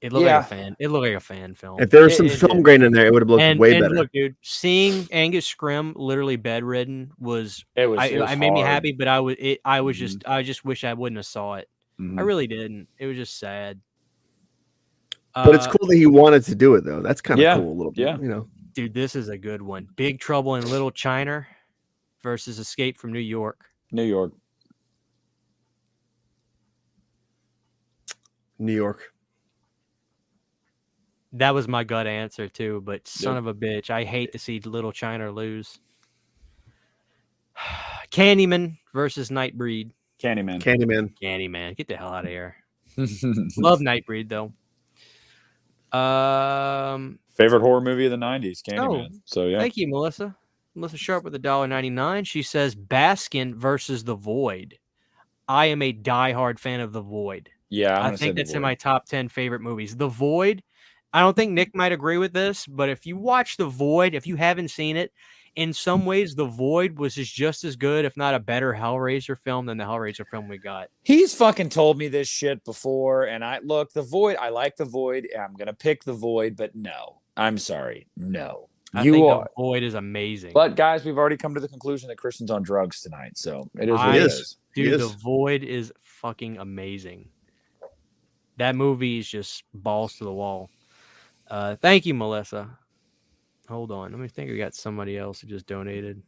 It 0.00 0.12
looked 0.12 0.24
Yeah. 0.24 0.38
like 0.38 0.46
a 0.46 0.48
fan. 0.48 0.76
It 0.78 0.88
looked 0.88 1.06
like 1.06 1.14
a 1.16 1.20
fan 1.20 1.54
film. 1.54 1.78
If 1.80 1.90
there 1.90 2.02
was 2.04 2.14
It- 2.14 2.16
some 2.16 2.26
it 2.26 2.32
film 2.32 2.56
did. 2.58 2.64
grain 2.64 2.82
in 2.82 2.92
there, 2.92 3.06
it 3.06 3.12
would 3.12 3.20
have 3.20 3.28
looked 3.28 3.42
and 3.42 3.60
way 3.60 3.72
and 3.74 3.82
better. 3.82 3.94
look, 3.96 4.10
dude, 4.12 4.34
seeing 4.40 5.06
Angus 5.12 5.46
Scrimm 5.52 5.92
literally 5.94 6.36
bedridden 6.36 7.10
was 7.18 7.64
it 7.76 7.86
was. 7.86 7.98
I, 7.98 8.06
it 8.06 8.20
was 8.20 8.30
I 8.30 8.34
made 8.34 8.52
me 8.52 8.60
happy, 8.60 8.92
but 8.92 9.08
I 9.08 9.20
was 9.20 9.36
it, 9.38 9.60
I 9.64 9.82
was 9.82 9.96
Mhm. 9.96 10.00
just 10.00 10.28
I 10.28 10.42
just 10.42 10.64
wish 10.64 10.84
I 10.84 10.94
wouldn't 10.94 11.18
have 11.18 11.26
saw 11.26 11.54
it. 11.56 11.68
I 11.98 12.02
Mhm. 12.02 12.24
really 12.24 12.46
didn't. 12.46 12.88
It 12.98 13.06
was 13.06 13.16
just 13.16 13.38
sad. 13.38 13.78
but 15.34 15.54
it's 15.54 15.66
Uh, 15.66 15.70
cool 15.72 15.86
that 15.88 15.96
he 15.96 16.06
wanted 16.06 16.42
to 16.44 16.54
do 16.56 16.74
it, 16.74 16.84
though. 16.84 17.00
That's 17.02 17.20
kind 17.20 17.38
of 17.38 17.42
Yeah, 17.42 17.56
cool 17.56 17.70
a 17.70 17.76
little 17.76 17.92
bit. 17.92 18.00
yeah. 18.02 18.18
You 18.18 18.26
know, 18.28 18.48
dude. 18.74 18.94
This 18.94 19.14
is 19.14 19.28
a 19.28 19.38
good 19.38 19.62
one. 19.62 19.86
Big 19.96 20.18
Trouble 20.18 20.56
in 20.56 20.68
Little 20.68 20.90
China 20.90 21.46
versus 22.22 22.58
Escape 22.58 22.96
from 22.98 23.12
New 23.12 23.20
York. 23.20 23.66
New 23.92 24.02
York. 24.02 24.32
New 28.60 28.74
York. 28.74 29.12
That 31.32 31.54
was 31.54 31.68
my 31.68 31.84
gut 31.84 32.06
answer 32.06 32.48
too, 32.48 32.82
but 32.84 33.06
son 33.06 33.34
Yep. 33.34 33.38
of 33.40 33.46
a 33.46 33.54
bitch, 33.54 33.90
I 33.90 34.04
hate 34.04 34.32
to 34.32 34.38
see 34.38 34.60
Little 34.60 34.92
China 34.92 35.30
lose. 35.30 35.78
Candyman 38.10 38.78
versus 38.92 39.30
Nightbreed. 39.30 39.92
Candyman. 40.22 40.60
Candyman. 40.60 41.14
Candyman, 41.22 41.76
get 41.76 41.88
the 41.88 41.96
hell 41.96 42.12
out 42.12 42.24
of 42.24 42.30
here. 42.30 42.56
Love 43.56 43.80
Nightbreed 43.80 44.28
though. 44.28 44.52
Um, 45.96 47.18
Favorite 47.34 47.60
horror 47.62 47.80
movie 47.80 48.04
of 48.06 48.10
the 48.10 48.16
'90s, 48.16 48.62
Oh, 48.68 48.72
Candyman. 48.72 49.20
so 49.24 49.46
yeah, 49.46 49.58
thank 49.58 49.76
you, 49.76 49.88
Melissa. 49.88 50.36
Melissa 50.74 50.96
Sharp 50.98 51.24
with 51.24 51.34
a 51.34 51.38
dollar 51.38 51.66
ninety 51.66 51.90
nine. 51.90 52.24
She 52.24 52.42
says 52.42 52.74
Baskin 52.74 53.54
versus 53.54 54.04
The 54.04 54.14
Void. 54.14 54.78
I 55.48 55.66
am 55.66 55.82
a 55.82 55.92
diehard 55.92 56.58
fan 56.60 56.80
of 56.80 56.92
The 56.92 57.00
Void. 57.00 57.50
Yeah. 57.70 57.98
I'm 57.98 58.12
I 58.14 58.16
think 58.16 58.36
that's 58.36 58.52
in 58.52 58.60
my 58.62 58.74
top 58.74 59.06
10 59.06 59.28
favorite 59.28 59.60
movies. 59.60 59.96
The 59.96 60.08
Void, 60.08 60.62
I 61.12 61.20
don't 61.20 61.34
think 61.34 61.52
Nick 61.52 61.74
might 61.74 61.92
agree 61.92 62.18
with 62.18 62.32
this, 62.32 62.66
but 62.66 62.88
if 62.88 63.06
you 63.06 63.16
watch 63.16 63.56
The 63.56 63.66
Void, 63.66 64.14
if 64.14 64.26
you 64.26 64.36
haven't 64.36 64.68
seen 64.68 64.96
it, 64.96 65.12
in 65.56 65.72
some 65.72 66.06
ways, 66.06 66.34
The 66.36 66.44
Void 66.44 66.98
was 66.98 67.14
just, 67.14 67.34
just 67.34 67.64
as 67.64 67.74
good, 67.74 68.04
if 68.04 68.16
not 68.16 68.34
a 68.34 68.38
better 68.38 68.72
Hellraiser 68.72 69.36
film 69.36 69.66
than 69.66 69.78
the 69.78 69.84
Hellraiser 69.84 70.26
film 70.26 70.48
we 70.48 70.58
got. 70.58 70.88
He's 71.02 71.34
fucking 71.34 71.70
told 71.70 71.98
me 71.98 72.06
this 72.06 72.28
shit 72.28 72.64
before, 72.64 73.24
and 73.24 73.44
I 73.44 73.58
look 73.62 73.92
the 73.92 74.02
void. 74.02 74.36
I 74.36 74.50
like 74.50 74.76
the 74.76 74.84
void. 74.84 75.26
I'm 75.36 75.54
gonna 75.54 75.72
pick 75.72 76.04
the 76.04 76.12
void, 76.12 76.56
but 76.56 76.76
no, 76.76 77.20
I'm 77.36 77.58
sorry, 77.58 78.06
no. 78.16 78.68
I 78.94 79.02
you 79.02 79.12
think 79.12 79.26
are. 79.26 79.44
The 79.56 79.62
Void 79.62 79.82
is 79.84 79.94
amazing. 79.94 80.52
But 80.52 80.74
guys, 80.74 81.04
we've 81.04 81.16
already 81.18 81.36
come 81.36 81.54
to 81.54 81.60
the 81.60 81.68
conclusion 81.68 82.08
that 82.08 82.16
Christian's 82.18 82.50
on 82.50 82.62
drugs 82.62 83.00
tonight, 83.02 83.38
so 83.38 83.68
it 83.78 83.88
is 83.88 83.92
what 83.92 84.00
I- 84.00 84.16
it 84.16 84.20
Yes. 84.22 84.56
Dude, 84.74 84.86
Yes. 84.86 85.00
The 85.00 85.16
Void 85.18 85.62
is 85.64 85.92
fucking 86.00 86.58
amazing. 86.58 87.28
That 88.60 88.76
movie 88.76 89.18
is 89.18 89.26
just 89.26 89.64
balls 89.72 90.16
to 90.16 90.24
the 90.24 90.32
wall. 90.32 90.68
Uh, 91.48 91.76
thank 91.76 92.04
you, 92.04 92.12
Melissa. 92.12 92.68
Hold 93.70 93.90
on. 93.90 94.10
Let 94.12 94.20
me 94.20 94.28
think. 94.28 94.50
We 94.50 94.58
got 94.58 94.74
somebody 94.74 95.16
else 95.16 95.40
who 95.40 95.46
just 95.46 95.66
donated. 95.66 96.22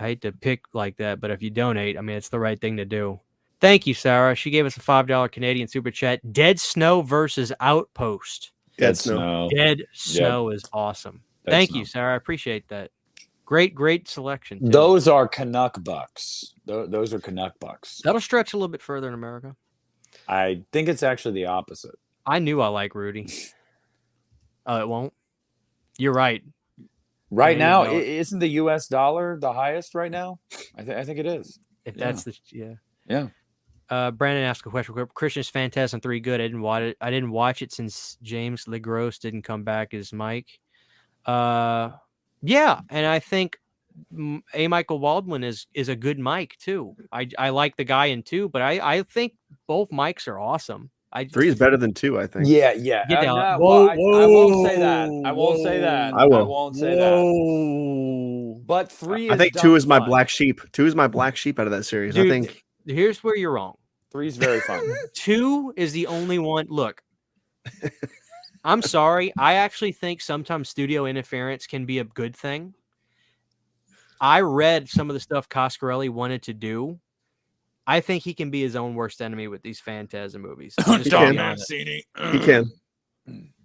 I 0.00 0.04
hate 0.04 0.22
to 0.22 0.32
pick 0.32 0.62
like 0.72 0.96
that, 0.96 1.20
but 1.20 1.30
if 1.30 1.42
you 1.42 1.50
donate, 1.50 1.98
I 1.98 2.00
mean, 2.00 2.16
it's 2.16 2.30
the 2.30 2.40
right 2.40 2.58
thing 2.58 2.78
to 2.78 2.86
do. 2.86 3.20
Thank 3.60 3.86
you, 3.86 3.92
Sarah. 3.92 4.34
She 4.34 4.48
gave 4.50 4.64
us 4.64 4.78
a 4.78 4.80
$5 4.80 5.30
Canadian 5.30 5.68
super 5.68 5.90
chat. 5.90 6.20
Dead 6.32 6.58
Snow 6.58 7.02
versus 7.02 7.52
Outpost. 7.60 8.52
Dead 8.78 8.86
Dead 8.86 8.96
Snow. 8.96 9.16
Snow. 9.16 9.48
Dead 9.54 9.82
Snow 9.92 10.48
is 10.48 10.62
awesome. 10.72 11.22
Dead 11.44 11.50
Thank 11.50 11.70
Snow. 11.70 11.78
you, 11.80 11.84
Sarah. 11.84 12.14
I 12.14 12.16
appreciate 12.16 12.66
that. 12.68 12.90
Great, 13.44 13.74
great 13.74 14.08
selection. 14.08 14.60
too. 14.60 14.68
Those 14.70 15.06
are 15.06 15.28
Canuck 15.28 15.84
bucks. 15.84 16.54
Tho- 16.64 16.86
Those 16.86 17.12
are 17.12 17.20
Canuck 17.20 17.60
bucks. 17.60 18.00
That'll 18.02 18.22
stretch 18.22 18.54
a 18.54 18.56
little 18.56 18.68
bit 18.68 18.80
further 18.80 19.08
in 19.08 19.12
America. 19.14 19.54
I 20.28 20.62
think 20.72 20.88
it's 20.88 21.02
actually 21.02 21.34
the 21.34 21.46
opposite. 21.46 21.94
I 22.26 22.38
knew 22.38 22.60
I 22.60 22.68
like 22.68 22.94
Rudy. 22.94 23.32
Oh, 24.66 24.80
it 24.80 24.88
won't. 24.88 25.12
You're 25.98 26.12
right. 26.12 26.42
Right 27.30 27.58
now, 27.58 27.84
isn't 27.84 28.38
the 28.38 28.48
U.S. 28.48 28.86
dollar 28.88 29.38
the 29.38 29.52
highest 29.52 29.94
right 29.94 30.10
now? 30.10 30.38
I, 30.76 30.82
th- 30.82 30.96
I 30.96 31.04
think 31.04 31.18
it 31.18 31.26
is. 31.26 31.58
If 31.84 31.96
Yeah. 31.96 32.04
that's 32.06 32.24
the 32.24 32.36
yeah. 32.52 32.74
Yeah. 33.08 33.28
Uh, 33.88 34.10
Brandon 34.10 34.44
asked 34.44 34.66
a 34.66 34.70
question. 34.70 34.94
Christian's 35.14 35.48
Phantasm 35.48 36.00
three 36.00 36.18
good. 36.20 36.40
I 36.40 36.44
didn't 36.44 36.62
watch 36.62 36.82
it. 36.82 36.96
I 37.00 37.10
didn't 37.10 37.30
watch 37.30 37.62
it 37.62 37.72
since 37.72 38.16
James 38.22 38.64
LeGros 38.64 39.20
didn't 39.20 39.42
come 39.42 39.62
back 39.62 39.94
as 39.94 40.12
Mike. 40.12 40.58
Uh, 41.24 41.90
yeah, 42.42 42.80
and 42.90 43.06
I 43.06 43.18
think 43.20 43.58
A. 44.54 44.68
Michael 44.68 44.98
Baldwin 44.98 45.42
is 45.44 45.66
is 45.74 45.88
a 45.88 45.96
good 45.96 46.18
mic 46.18 46.56
too. 46.58 46.94
I 47.12 47.28
I 47.38 47.48
like 47.50 47.76
the 47.76 47.84
guy 47.84 48.06
in 48.06 48.22
two, 48.22 48.48
but 48.48 48.62
I 48.62 48.96
I 48.98 49.02
think 49.02 49.32
both 49.66 49.90
mics 49.90 50.28
are 50.28 50.38
awesome. 50.38 50.90
I 51.12 51.24
just- 51.24 51.34
Three 51.34 51.48
is 51.48 51.54
better 51.54 51.76
than 51.76 51.94
two, 51.94 52.18
I 52.18 52.26
think. 52.26 52.46
Yeah, 52.48 52.72
yeah. 52.72 53.06
Get 53.08 53.18
Uh, 53.18 53.22
down. 53.22 53.36
no, 53.38 53.58
Whoa, 53.64 53.86
well, 53.86 53.88
I, 54.20 54.22
I 54.22 54.26
won't 54.26 54.66
say 54.68 54.76
that. 54.78 55.22
I 55.24 55.32
won't 55.32 55.62
say 55.62 55.78
that. 55.80 56.14
I 56.14 56.26
will. 56.26 56.46
won't 56.46 56.76
say 56.76 56.94
that. 56.96 57.12
Whoa. 57.12 58.60
But 58.66 58.90
three. 58.92 59.30
I 59.30 59.36
think 59.36 59.58
two 59.58 59.76
is 59.76 59.86
my 59.86 59.98
fun. 59.98 60.08
black 60.08 60.28
sheep. 60.28 60.60
Two 60.72 60.84
is 60.86 60.94
my 60.94 61.06
black 61.06 61.36
sheep 61.36 61.58
out 61.58 61.66
of 61.66 61.72
that 61.72 61.84
series. 61.84 62.14
Dude, 62.14 62.26
I 62.26 62.28
think 62.28 62.64
Here's 62.84 63.22
where 63.24 63.36
you're 63.36 63.52
wrong. 63.52 63.76
Three 64.12 64.26
is 64.28 64.36
very 64.36 64.60
fun. 64.60 64.82
Two 65.14 65.72
is 65.76 65.92
the 65.92 66.06
only 66.06 66.38
one. 66.38 66.66
Look, 66.68 67.02
I'm 68.64 68.80
sorry. 68.82 69.32
I 69.38 69.54
actually 69.54 69.92
think 69.92 70.20
sometimes 70.20 70.68
studio 70.68 71.06
interference 71.06 71.66
can 71.66 71.84
be 71.86 71.98
a 71.98 72.04
good 72.04 72.34
thing. 72.36 72.74
I 74.20 74.40
read 74.40 74.88
some 74.88 75.10
of 75.10 75.14
the 75.14 75.20
stuff 75.20 75.48
Coscarelli 75.48 76.08
wanted 76.10 76.42
to 76.44 76.54
do. 76.54 76.98
I 77.86 78.00
think 78.00 78.24
he 78.24 78.34
can 78.34 78.50
be 78.50 78.62
his 78.62 78.74
own 78.74 78.94
worst 78.94 79.22
enemy 79.22 79.48
with 79.48 79.62
these 79.62 79.78
Phantasm 79.78 80.42
movies. 80.42 80.74
I'm 80.86 80.98
just 80.98 81.10
gonna 81.10 81.34
can. 81.34 81.56
be 81.68 82.04
he 82.32 82.38
can. 82.40 82.72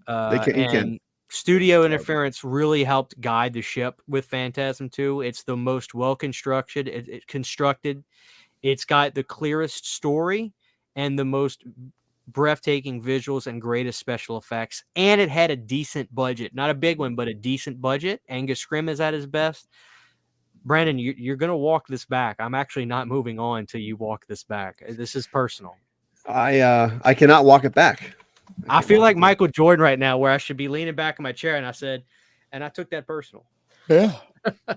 Uh, 0.07 0.43
can- 0.43 0.55
he 0.55 0.67
can. 0.67 0.99
Studio 1.29 1.85
interference 1.85 2.43
really 2.43 2.83
helped 2.83 3.19
guide 3.21 3.53
the 3.53 3.61
ship 3.61 4.01
with 4.05 4.25
Phantasm 4.25 4.89
2. 4.89 5.21
It's 5.21 5.43
the 5.43 5.55
most 5.55 5.93
well 5.93 6.13
constructed. 6.13 6.89
It, 6.89 7.07
it 7.07 7.27
constructed. 7.27 8.03
It's 8.61 8.83
got 8.83 9.15
the 9.15 9.23
clearest 9.23 9.87
story 9.87 10.51
and 10.97 11.17
the 11.17 11.23
most 11.23 11.63
breathtaking 12.27 13.01
visuals 13.01 13.47
and 13.47 13.61
greatest 13.61 13.97
special 13.97 14.37
effects. 14.37 14.83
And 14.97 15.21
it 15.21 15.29
had 15.29 15.51
a 15.51 15.55
decent 15.55 16.13
budget, 16.13 16.53
not 16.53 16.69
a 16.69 16.73
big 16.75 16.99
one, 16.99 17.15
but 17.15 17.29
a 17.29 17.33
decent 17.33 17.79
budget. 17.79 18.21
Angus 18.27 18.63
Scrimm 18.63 18.89
is 18.89 18.99
at 18.99 19.13
his 19.13 19.25
best. 19.25 19.69
Brandon, 20.63 20.99
you, 20.99 21.13
you're 21.17 21.35
going 21.35 21.49
to 21.49 21.55
walk 21.55 21.87
this 21.87 22.05
back. 22.05 22.37
I'm 22.39 22.53
actually 22.53 22.85
not 22.85 23.07
moving 23.07 23.39
on 23.39 23.59
until 23.59 23.81
you 23.81 23.95
walk 23.95 24.27
this 24.27 24.43
back. 24.43 24.83
This 24.89 25.15
is 25.15 25.27
personal. 25.27 25.75
I 26.27 26.59
uh 26.59 26.99
I 27.03 27.13
cannot 27.15 27.45
walk 27.45 27.65
it 27.65 27.73
back. 27.73 28.15
I 28.69 28.75
can't 28.75 28.85
feel 28.85 29.01
like 29.01 29.13
it 29.13 29.15
back. 29.15 29.21
Michael 29.21 29.47
Jordan 29.47 29.81
right 29.81 29.97
now, 29.97 30.17
where 30.17 30.31
I 30.31 30.37
should 30.37 30.57
be 30.57 30.67
leaning 30.67 30.93
back 30.95 31.17
in 31.17 31.23
my 31.23 31.31
chair, 31.31 31.55
and 31.55 31.65
I 31.65 31.71
said, 31.71 32.03
and 32.51 32.63
I 32.63 32.69
took 32.69 32.91
that 32.91 33.07
personal. 33.07 33.45
yeah. 33.89 34.13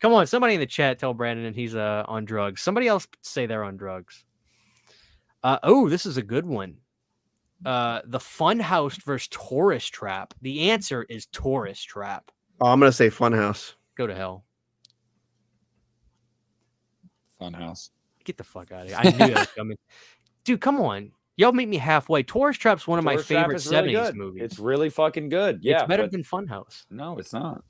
Come 0.00 0.12
on, 0.12 0.26
somebody 0.26 0.54
in 0.54 0.60
the 0.60 0.66
chat 0.66 0.98
tell 0.98 1.14
Brandon 1.14 1.46
and 1.46 1.56
he's 1.56 1.74
uh 1.74 2.04
on 2.06 2.24
drugs. 2.24 2.62
Somebody 2.62 2.88
else 2.88 3.06
say 3.22 3.46
they're 3.46 3.64
on 3.64 3.76
drugs. 3.76 4.24
Uh 5.42 5.58
oh, 5.62 5.88
this 5.88 6.06
is 6.06 6.16
a 6.16 6.22
good 6.22 6.46
one. 6.46 6.78
Uh 7.64 8.00
the 8.06 8.18
Funhouse 8.18 9.02
versus 9.02 9.28
Tourist 9.28 9.92
Trap. 9.92 10.34
The 10.40 10.70
answer 10.70 11.04
is 11.08 11.26
Tourist 11.26 11.86
Trap. 11.88 12.30
Oh, 12.60 12.66
I'm 12.66 12.80
gonna 12.80 12.92
say 12.92 13.08
Funhouse. 13.10 13.74
Go 13.96 14.06
to 14.06 14.14
hell. 14.14 14.44
Funhouse. 17.40 17.90
Get 18.24 18.36
the 18.38 18.44
fuck 18.44 18.72
out 18.72 18.82
of 18.82 18.88
here. 18.88 18.96
I 18.98 19.04
knew 19.04 19.18
that 19.18 19.30
was 19.34 19.46
coming. 19.56 19.76
Dude, 20.44 20.60
come 20.60 20.80
on. 20.80 21.12
Y'all 21.36 21.52
meet 21.52 21.68
me 21.68 21.76
halfway. 21.76 22.22
Tourist 22.22 22.60
Trap's 22.60 22.86
one 22.88 22.98
of 22.98 23.04
my 23.04 23.12
Tourist 23.12 23.28
Trap 23.28 23.42
favorite 23.44 23.56
is 23.56 23.68
really 23.70 23.92
70s 23.92 24.06
good. 24.06 24.16
movies. 24.16 24.42
It's 24.44 24.58
really 24.58 24.88
fucking 24.88 25.28
good. 25.28 25.58
Yeah. 25.62 25.80
it's 25.80 25.88
better 25.88 26.04
but- 26.04 26.12
than 26.12 26.22
Funhouse. 26.24 26.84
no, 26.90 27.18
it's 27.18 27.32
not. 27.32 27.62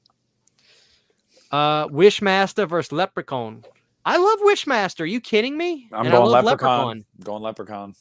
Uh, 1.51 1.87
Wishmaster 1.89 2.69
versus 2.69 2.93
Leprechaun. 2.93 3.65
I 4.05 4.17
love 4.19 4.39
Wishmaster. 4.41 5.01
Are 5.01 5.07
you 5.07 5.21
kidding 5.21 5.57
me? 5.57 5.89
I'm 5.93 6.07
And 6.07 6.15
I 6.15 6.19
going 6.19 6.31
love 6.31 6.45
leprechaun. 6.45 7.05
Going 7.23 7.43
leprechaun. 7.43 7.95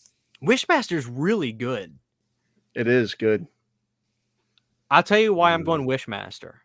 Wishmaster's 0.43 1.07
really 1.07 1.51
good. 1.51 1.97
It 2.75 2.87
is 2.87 3.15
good. 3.15 3.47
I'll 4.91 5.03
tell 5.03 5.17
you 5.19 5.33
why 5.33 5.53
I'm 5.53 5.61
Mm. 5.63 5.65
going 5.65 5.87
Wishmaster. 5.87 6.55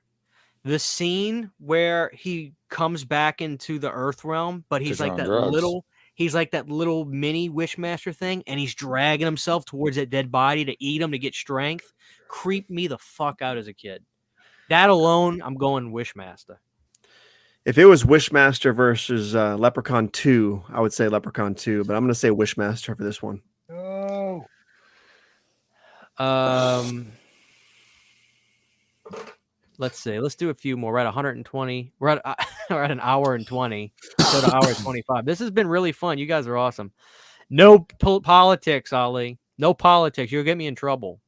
The 0.65 0.79
scene 0.79 1.51
where 1.59 2.11
he 2.15 2.55
comes 2.69 3.05
back 3.05 3.41
into 3.41 3.79
the 3.79 3.91
Earth 3.91 4.25
realm, 4.25 4.65
but 4.69 4.83
he's 4.83 5.01
like 5.01 5.17
that 5.17 5.27
drugs. 5.27 5.53
little. 5.53 5.85
He's 6.15 6.35
like 6.35 6.51
that 6.51 6.69
little 6.69 7.07
mini 7.07 7.49
Wishmaster 7.49 8.15
thing, 8.15 8.43
and 8.47 8.61
he's 8.61 8.75
dragging 8.75 9.25
himself 9.25 9.65
towards 9.65 9.97
that 9.97 10.11
dead 10.11 10.31
body 10.31 10.67
to 10.67 10.77
eat 10.85 11.01
him 11.01 11.13
to 11.13 11.19
get 11.19 11.35
strength. 11.35 11.91
Creep 12.29 12.69
me 12.69 12.89
the 12.89 12.99
fuck 12.99 13.41
out 13.41 13.57
as 13.57 13.69
a 13.69 13.73
kid. 13.73 14.05
That 14.69 14.91
alone, 14.91 15.41
I'm 15.43 15.55
going 15.55 15.93
Wishmaster. 15.93 16.57
If 17.65 17.77
it 17.77 17.85
was 17.87 18.05
Wishmaster 18.05 18.75
versus 18.75 19.35
uh, 19.35 19.57
Leprechaun 19.57 20.09
2, 20.09 20.65
I 20.71 20.81
would 20.81 20.93
say 20.93 21.09
Leprechaun 21.09 21.55
2, 21.55 21.85
but 21.85 21.95
I'm 21.95 22.03
going 22.03 22.13
to 22.13 22.19
say 22.19 22.31
Wishmaster 22.31 22.97
for 22.97 23.05
this 23.05 23.23
one. 23.23 23.43
Oh. 23.71 24.45
Um, 26.19 27.13
let's 29.81 29.99
see. 29.99 30.21
Let's 30.21 30.37
do 30.37 30.51
a 30.51 30.55
few 30.55 30.77
more. 30.77 30.93
We're 30.93 30.99
at 31.01 31.07
120. 31.07 31.93
We're 31.99 32.09
at 32.09 32.23
we're 32.71 32.83
at 32.85 32.91
an 32.91 33.01
hour 33.01 33.35
and 33.35 33.47
20. 33.47 33.93
So 34.21 34.41
to 34.43 34.55
hour 34.55 34.69
and 34.69 34.79
25. 34.83 35.25
This 35.25 35.41
has 35.41 35.51
been 35.51 35.67
really 35.67 35.93
fun. 35.93 36.19
You 36.19 36.27
guys 36.27 36.47
are 36.47 36.57
awesome. 36.57 36.93
No 37.49 37.81
po- 37.81 38.21
politics, 38.21 38.93
Ali. 38.93 39.39
No 39.59 39.75
politics. 39.75 40.31
You'll 40.31 40.45
get 40.45 40.57
me 40.57 40.67
in 40.67 40.77
trouble. 40.77 41.21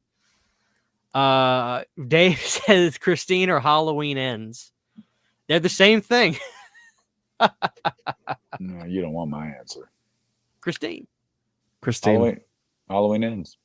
Uh, 1.13 1.83
Dave 2.07 2.39
says 2.39 2.97
Christine 2.97 3.49
or 3.49 3.59
Halloween 3.59 4.17
ends. 4.17 4.71
They're 5.47 5.59
the 5.59 5.69
same 5.69 5.99
thing. 6.01 6.37
No, 8.59 8.85
you 8.85 9.01
don't 9.01 9.11
want 9.11 9.29
my 9.29 9.47
answer. 9.47 9.89
Christine. 10.61 11.07
Christine. 11.81 12.13
Halloween. 12.13 12.41
Halloween 12.89 13.23
ends. 13.25 13.57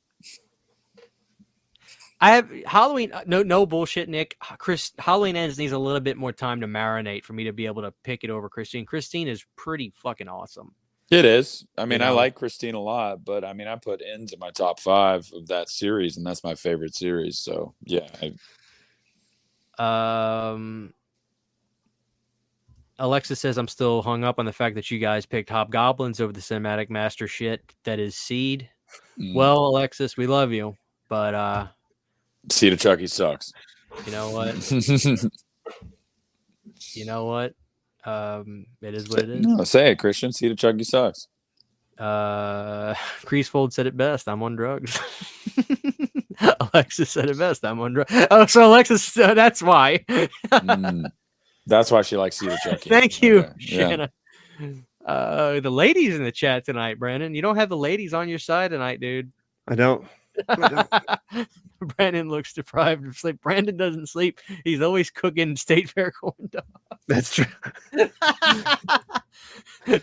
I 2.21 2.31
have 2.31 2.49
Halloween. 2.65 3.11
uh, 3.13 3.23
No, 3.25 3.43
no 3.43 3.65
bullshit, 3.65 4.09
Nick. 4.09 4.35
Chris, 4.57 4.91
Halloween 4.99 5.35
ends 5.35 5.57
needs 5.57 5.71
a 5.71 5.77
little 5.79 6.01
bit 6.01 6.17
more 6.17 6.33
time 6.33 6.59
to 6.61 6.67
marinate 6.67 7.23
for 7.23 7.33
me 7.33 7.45
to 7.45 7.53
be 7.53 7.65
able 7.65 7.81
to 7.83 7.93
pick 8.03 8.23
it 8.23 8.29
over 8.29 8.49
Christine. 8.49 8.85
Christine 8.85 9.27
is 9.27 9.45
pretty 9.55 9.93
fucking 9.95 10.27
awesome. 10.27 10.73
It 11.09 11.25
is. 11.25 11.65
I 11.77 11.85
mean, 11.85 12.01
I 12.01 12.09
know? 12.09 12.15
like 12.15 12.35
Christine 12.35 12.75
a 12.75 12.79
lot, 12.79 13.25
but 13.25 13.43
I 13.43 13.53
mean, 13.53 13.67
I 13.67 13.77
put 13.77 14.01
ends 14.05 14.31
in 14.33 14.39
my 14.39 14.51
top 14.51 14.79
five 14.79 15.27
of 15.33 15.47
that 15.47 15.69
series, 15.69 16.17
and 16.17 16.25
that's 16.25 16.43
my 16.43 16.55
favorite 16.55 16.93
series. 16.93 17.39
So 17.39 17.73
yeah, 17.85 18.07
I, 18.21 18.33
Um, 20.53 20.93
Alexis 22.99 23.39
says 23.39 23.57
I'm 23.57 23.67
still 23.69 24.01
hung 24.01 24.23
up 24.25 24.39
on 24.39 24.45
the 24.45 24.53
fact 24.53 24.75
that 24.75 24.91
you 24.91 24.99
guys 24.99 25.25
picked 25.25 25.49
Hobgoblins 25.49 26.19
over 26.19 26.33
the 26.33 26.41
cinematic 26.41 26.89
master 26.89 27.27
shit 27.27 27.61
that 27.85 27.97
is 27.97 28.15
Seed. 28.15 28.69
Mm. 29.17 29.33
Well, 29.33 29.67
Alexis, 29.67 30.17
we 30.17 30.27
love 30.27 30.51
you, 30.51 30.75
but 31.07 31.33
uh, 31.33 31.67
Seed 32.51 32.73
of 32.73 32.79
Chucky 32.79 33.07
sucks. 33.07 33.51
you 34.05 34.11
know 34.11 34.29
what? 34.31 34.55
You 36.93 37.05
know 37.05 37.25
what? 37.25 37.53
Um, 38.05 38.65
it 38.81 38.93
is 38.95 39.09
what 39.09 39.19
it 39.19 39.29
is. 39.29 39.45
no, 39.45 39.63
say 39.63 39.91
it, 39.91 39.99
Christian. 39.99 40.31
Seed 40.31 40.51
of 40.51 40.57
Chucky 40.57 40.83
sucks. 40.83 41.27
Uh, 41.97 42.93
Creasefold 43.25 43.73
said 43.73 43.85
it 43.85 43.95
best. 43.97 44.27
I'm 44.27 44.41
on 44.43 44.55
drugs. 44.55 44.99
Alexis 46.73 47.09
said 47.11 47.29
it 47.29 47.37
best. 47.37 47.65
I'm 47.65 47.79
on 47.81 47.93
drugs. 47.93 48.11
Oh, 48.31 48.45
so 48.45 48.65
Alexis, 48.65 49.15
uh, 49.17 49.33
that's 49.33 49.61
why. 49.61 49.99
Mm. 50.09 51.11
That's 51.67 51.91
why 51.91 52.01
she 52.01 52.17
likes 52.17 52.39
Seed 52.39 52.49
of 52.49 52.59
Chucky. 52.59 52.89
Thank 52.89 53.21
you, 53.21 53.39
Okay, 53.39 53.53
yeah. 53.59 54.07
Uh, 55.05 55.59
the 55.59 55.69
ladies 55.69 56.15
in 56.15 56.23
the 56.23 56.31
chat 56.31 56.65
tonight, 56.65 56.97
Brandon. 56.99 57.35
You 57.35 57.41
don't 57.41 57.57
have 57.57 57.69
the 57.69 57.77
ladies 57.77 58.13
on 58.13 58.29
your 58.29 58.39
side 58.39 58.71
tonight, 58.71 58.99
dude. 58.99 59.31
I 59.67 59.75
don't. 59.75 60.05
Brandon 61.81 62.29
looks 62.29 62.53
deprived 62.53 63.05
of 63.05 63.17
sleep. 63.17 63.41
Brandon 63.41 63.77
doesn't 63.77 64.09
sleep. 64.09 64.39
He's 64.63 64.81
always 64.81 65.09
cooking 65.09 65.55
state 65.55 65.89
fair 65.89 66.11
corn 66.21 66.49
dogs. 66.51 66.67
That's 67.07 67.35
true. 67.35 67.45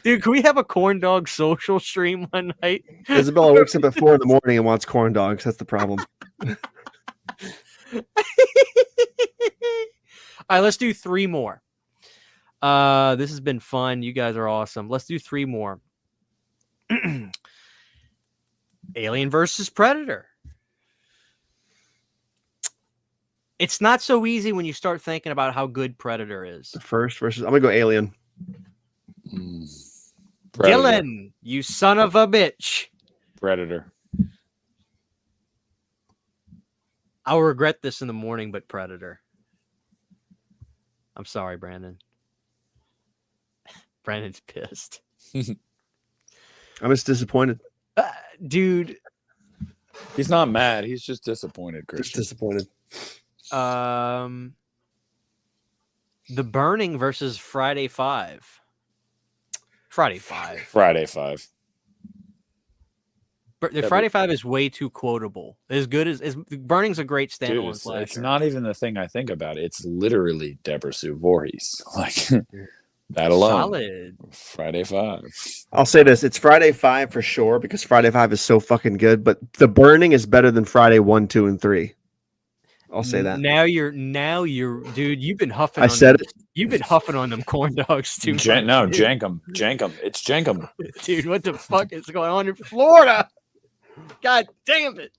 Dude, 0.02 0.22
can 0.22 0.32
we 0.32 0.42
have 0.42 0.56
a 0.56 0.64
corn 0.64 1.00
dog 1.00 1.28
social 1.28 1.78
stream 1.78 2.26
one 2.30 2.52
night? 2.62 2.84
Isabella 3.08 3.52
wakes 3.52 3.74
up 3.74 3.84
at 3.84 3.94
four 3.94 4.14
in 4.14 4.20
the 4.20 4.26
morning 4.26 4.56
and 4.56 4.64
wants 4.64 4.84
corn 4.84 5.12
dogs. 5.12 5.44
That's 5.44 5.56
the 5.56 5.64
problem. 5.64 6.04
All 10.48 10.50
right, 10.50 10.60
let's 10.60 10.76
do 10.76 10.94
three 10.94 11.26
more. 11.26 11.62
Uh, 12.62 13.16
this 13.16 13.30
has 13.30 13.40
been 13.40 13.60
fun. 13.60 14.02
You 14.02 14.12
guys 14.12 14.36
are 14.36 14.48
awesome. 14.48 14.88
Let's 14.88 15.06
do 15.06 15.18
three 15.18 15.44
more. 15.44 15.80
Alien 18.96 19.30
versus 19.30 19.68
Predator. 19.68 20.26
It's 23.58 23.80
not 23.80 24.02
so 24.02 24.26
easy 24.26 24.52
when 24.52 24.66
you 24.66 24.72
start 24.72 25.00
thinking 25.00 25.32
about 25.32 25.54
how 25.54 25.66
good 25.66 25.96
Predator 25.96 26.44
is. 26.44 26.72
The 26.72 26.80
first 26.80 27.18
versus 27.18 27.42
I'm 27.42 27.50
gonna 27.50 27.60
go 27.60 27.70
Alien. 27.70 28.12
Mm. 29.32 30.02
Predator. 30.52 30.78
Dylan, 30.78 31.32
you 31.42 31.62
son 31.62 31.98
of 31.98 32.14
a 32.14 32.26
bitch. 32.26 32.86
Predator. 33.40 33.92
I'll 37.24 37.40
regret 37.40 37.82
this 37.82 38.02
in 38.02 38.08
the 38.08 38.14
morning, 38.14 38.52
but 38.52 38.68
Predator. 38.68 39.20
I'm 41.16 41.24
sorry, 41.24 41.56
Brandon. 41.56 41.98
Brandon's 44.04 44.40
pissed. 44.40 45.00
I'm 45.34 46.90
just 46.90 47.06
disappointed. 47.06 47.60
Uh, 47.96 48.10
dude, 48.46 48.96
He's 50.14 50.28
not 50.28 50.50
mad. 50.50 50.84
He's 50.84 51.02
just 51.02 51.24
disappointed, 51.24 51.84
Just 51.96 52.14
disappointed. 52.14 52.68
um 53.50 54.54
The 56.28 56.44
Burning 56.44 56.98
versus 56.98 57.38
Friday 57.38 57.88
5. 57.88 58.60
Friday 59.88 60.18
5. 60.18 60.60
Friday 60.60 61.06
five. 61.06 61.46
Bur- 63.60 63.70
the 63.70 63.76
Yeah, 63.76 63.80
but- 63.82 63.88
Friday 63.88 64.10
5 64.10 64.30
is 64.30 64.44
way 64.44 64.68
too 64.68 64.90
quotable. 64.90 65.56
As 65.70 65.86
good 65.86 66.06
as, 66.06 66.20
as 66.20 66.34
Burning's 66.36 66.98
a 66.98 67.04
great 67.04 67.30
Dude, 67.38 67.48
standalone 67.50 67.70
it's, 67.70 68.12
it's 68.12 68.16
not 68.18 68.42
even 68.42 68.62
the 68.62 68.74
thing 68.74 68.98
I 68.98 69.06
think 69.06 69.30
about. 69.30 69.56
It's 69.56 69.82
literally 69.86 70.58
Deborah 70.62 70.92
Sue 70.92 71.14
Voorhees. 71.16 71.80
Like 71.96 72.14
that 73.10 73.30
alone. 73.30 73.50
solid. 73.50 74.16
Friday 74.30 74.84
five. 74.84 75.22
I'll 75.72 75.86
say 75.86 76.02
this: 76.02 76.24
it's 76.24 76.38
Friday 76.38 76.72
Five 76.72 77.12
for 77.12 77.22
sure 77.22 77.58
because 77.58 77.82
Friday 77.82 78.10
Five 78.10 78.32
is 78.32 78.40
so 78.40 78.58
fucking 78.60 78.96
good. 78.96 79.22
But 79.24 79.38
The 79.54 79.68
Burning 79.68 80.12
is 80.12 80.26
better 80.26 80.50
than 80.50 80.64
Friday 80.64 80.98
One, 80.98 81.26
Two, 81.28 81.46
and 81.46 81.60
Three. 81.60 81.94
I'll 82.92 83.02
say 83.02 83.20
that. 83.22 83.40
Now 83.40 83.62
you're 83.64 83.92
now 83.92 84.44
you're 84.44 84.80
dude, 84.92 85.20
you've 85.22 85.38
been 85.38 85.50
huffing 85.50 85.82
I 85.82 85.86
on 85.86 85.90
said 85.90 86.18
them- 86.18 86.26
You've 86.54 86.70
been 86.70 86.80
huffing 86.80 87.14
on 87.16 87.28
them 87.30 87.42
corn 87.42 87.74
dogs 87.74 88.16
too 88.16 88.34
Jan- 88.36 88.64
much. 88.66 88.68
no, 88.68 88.86
dude. 88.86 88.94
Jankum. 89.20 89.40
Jankum. 89.50 89.92
It's 90.02 90.22
Jankum. 90.22 90.68
dude, 91.02 91.26
what 91.26 91.42
the 91.44 91.52
fuck 91.54 91.92
is 91.92 92.06
going 92.06 92.30
on 92.30 92.48
in 92.48 92.54
Florida? 92.54 93.28
God 94.22 94.46
damn 94.64 94.98
it. 94.98 95.12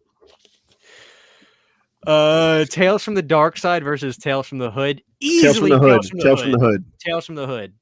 Uh 2.08 2.64
Tales 2.66 3.04
from 3.04 3.16
the 3.16 3.22
Dark 3.22 3.58
Side 3.58 3.84
versus 3.84 4.18
Tales 4.18 4.48
from 4.48 4.60
the 4.60 4.72
Hood. 4.72 5.04
Tales 5.22 5.58
from 5.58 5.68
Easily 5.68 5.70
the 5.72 5.80
Hood. 5.80 6.02
Tales 6.02 6.10
from 6.10 6.18
the 6.18 6.24
Tales 6.24 6.42
from 6.42 6.52
the 6.52 6.58
Hood. 6.58 6.72
Hood. 6.72 6.86
Tales 7.00 7.26
from 7.26 7.36
the 7.36 7.48
Hood. 7.48 7.74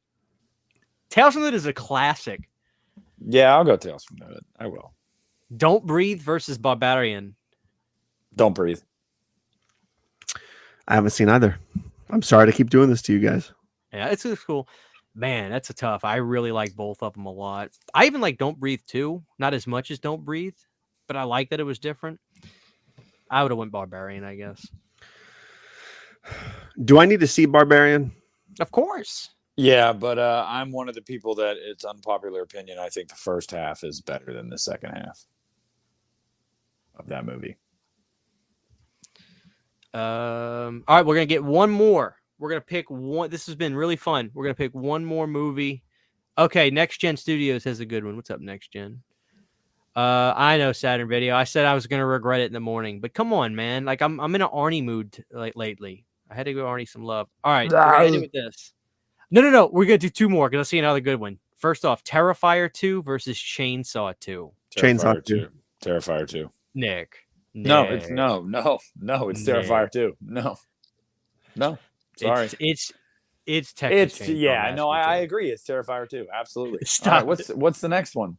Tales 1.10 1.34
from 1.34 1.42
the 1.44 1.48
Hood 1.48 1.54
is 1.54 1.66
a 1.68 1.74
classic. 1.74 2.50
Yeah, 3.24 3.56
I'll 3.56 3.64
go 3.64 3.78
Tales 3.78 4.04
from 4.04 4.18
the 4.18 4.26
Hood. 4.26 4.46
I 4.60 4.68
will. 4.68 4.94
Don't 5.56 5.86
Breathe 5.86 6.22
versus 6.22 6.58
Barbarian. 6.58 7.36
Don't 8.36 8.56
breathe. 8.56 8.82
I 10.88 10.96
haven't 10.96 11.12
seen 11.12 11.30
either. 11.30 11.58
I'm 12.10 12.22
sorry 12.22 12.48
to 12.48 12.52
keep 12.52 12.70
doing 12.70 12.90
this 12.90 13.02
to 13.04 13.14
you 13.14 13.20
guys. 13.20 13.52
Yeah, 13.94 14.08
it's, 14.08 14.26
it's 14.26 14.44
cool. 14.44 14.68
Man, 15.14 15.52
that's 15.52 15.70
a 15.70 15.74
tough. 15.74 16.04
I 16.04 16.18
really 16.18 16.52
like 16.52 16.76
both 16.76 17.02
of 17.02 17.14
them 17.14 17.26
a 17.26 17.32
lot. 17.32 17.70
I 17.94 18.06
even 18.06 18.22
like 18.22 18.38
Don't 18.38 18.60
Breathe 18.60 18.82
too. 18.88 19.24
Not 19.40 19.54
as 19.54 19.68
much 19.68 19.92
as 19.92 20.00
Don't 20.00 20.26
Breathe, 20.26 20.58
but 21.08 21.16
I 21.16 21.24
like 21.24 21.52
that 21.52 21.60
it 21.60 21.64
was 21.64 21.80
different. 21.80 22.20
I 23.30 23.42
would 23.42 23.52
have 23.52 23.58
went 23.58 23.72
Barbarian, 23.72 24.24
I 24.24 24.36
guess. 24.36 24.66
Do 26.84 27.00
I 27.00 27.06
need 27.06 27.20
to 27.20 27.28
see 27.28 27.46
Barbarian? 27.46 28.12
Of 28.60 28.72
course. 28.72 29.30
Yeah, 29.58 29.94
but 29.94 30.20
uh, 30.20 30.46
I'm 30.48 30.72
one 30.72 30.90
of 30.90 30.96
the 30.96 31.02
people 31.02 31.36
that 31.36 31.58
it's 31.58 31.86
unpopular 31.86 32.42
opinion. 32.42 32.78
I 32.78 32.90
think 32.90 33.08
the 33.08 33.16
first 33.16 33.52
half 33.52 33.84
is 33.84 34.02
better 34.02 34.34
than 34.34 34.50
the 34.50 34.58
second 34.58 34.92
half 34.92 35.26
of 36.96 37.08
that 37.08 37.26
movie. 37.26 37.56
Um, 39.94 40.84
all 40.88 40.98
right, 40.98 41.06
we're 41.06 41.16
gonna 41.16 41.26
get 41.26 41.44
one 41.44 41.70
more. 41.70 42.18
We're 42.38 42.50
gonna 42.50 42.62
pick 42.62 42.90
one. 42.90 43.30
This 43.30 43.46
has 43.46 43.56
been 43.56 43.76
really 43.76 43.96
fun. 43.96 44.30
We're 44.34 44.44
gonna 44.44 44.56
pick 44.56 44.76
one 44.76 45.06
more 45.06 45.26
movie. 45.26 45.84
Okay, 46.38 46.70
Next 46.70 46.98
Gen 46.98 47.16
Studios 47.16 47.64
has 47.64 47.80
a 47.80 47.86
good 47.86 48.04
one. 48.04 48.18
What's 48.18 48.30
up, 48.30 48.42
Next 48.42 48.74
Gen? 48.74 49.02
Uh, 49.96 50.34
I 50.36 50.58
know 50.58 50.72
Saturn 50.72 51.08
Video. 51.08 51.36
I 51.36 51.46
said 51.46 51.66
I 51.66 51.74
was 51.74 51.88
gonna 51.88 52.06
regret 52.06 52.42
it 52.42 52.46
in 52.46 52.54
the 52.54 52.60
morning, 52.60 53.00
but 53.00 53.14
come 53.14 53.32
on, 53.32 53.56
man. 53.56 53.86
Like 53.86 54.02
I'm, 54.02 54.20
I'm 54.20 54.36
in 54.36 54.42
an 54.42 54.50
Arnie 54.50 54.84
mood 54.84 55.24
like 55.32 55.56
lately. 55.56 56.06
I 56.30 56.36
had 56.36 56.46
to 56.48 56.54
give 56.54 56.64
Arnie 56.64 56.90
some 56.90 57.04
love. 57.04 57.30
All 57.44 57.54
right, 57.54 57.72
we're 57.72 57.78
gonna 57.78 58.06
end 58.06 58.22
with 58.22 58.32
this. 58.32 58.74
No, 59.32 59.42
no, 59.42 59.50
no. 59.50 59.70
We're 59.72 59.86
gonna 59.86 59.98
do 59.98 60.10
two 60.10 60.30
more 60.30 60.50
because 60.50 60.68
I 60.68 60.70
see 60.70 60.80
another 60.80 61.00
good 61.00 61.20
one. 61.20 61.40
First 61.58 61.86
off, 61.86 62.04
Terrifier 62.04 62.72
two 62.72 63.04
versus 63.04 63.38
Chainsaw 63.38 64.14
two. 64.20 64.52
Chainsaw 64.76 65.24
two. 65.24 65.48
2. 65.48 65.50
Terrifier 65.86 66.28
2. 66.28 66.50
Nick. 66.74 67.18
No, 67.54 67.84
it's 67.84 68.10
no, 68.10 68.42
no, 68.42 68.80
no, 69.00 69.30
it's 69.30 69.46
Nick. 69.46 69.56
Terrifier 69.56 69.92
2. 69.92 70.18
No. 70.22 70.58
No. 71.56 71.78
Sorry. 72.18 72.46
It's 72.46 72.56
it's 72.60 72.94
it's 73.46 73.74
Texas 73.74 74.20
It's, 74.20 74.30
yeah, 74.30 74.74
no, 74.76 74.90
I, 74.90 75.02
I 75.02 75.16
agree. 75.18 75.52
It's 75.52 75.64
Terrifier 75.64 76.10
2. 76.10 76.28
Absolutely. 76.34 76.80
Stop 76.84 77.14
right, 77.14 77.26
what's 77.26 77.50
what's 77.50 77.80
the 77.80 77.88
next 77.88 78.16
one? 78.16 78.38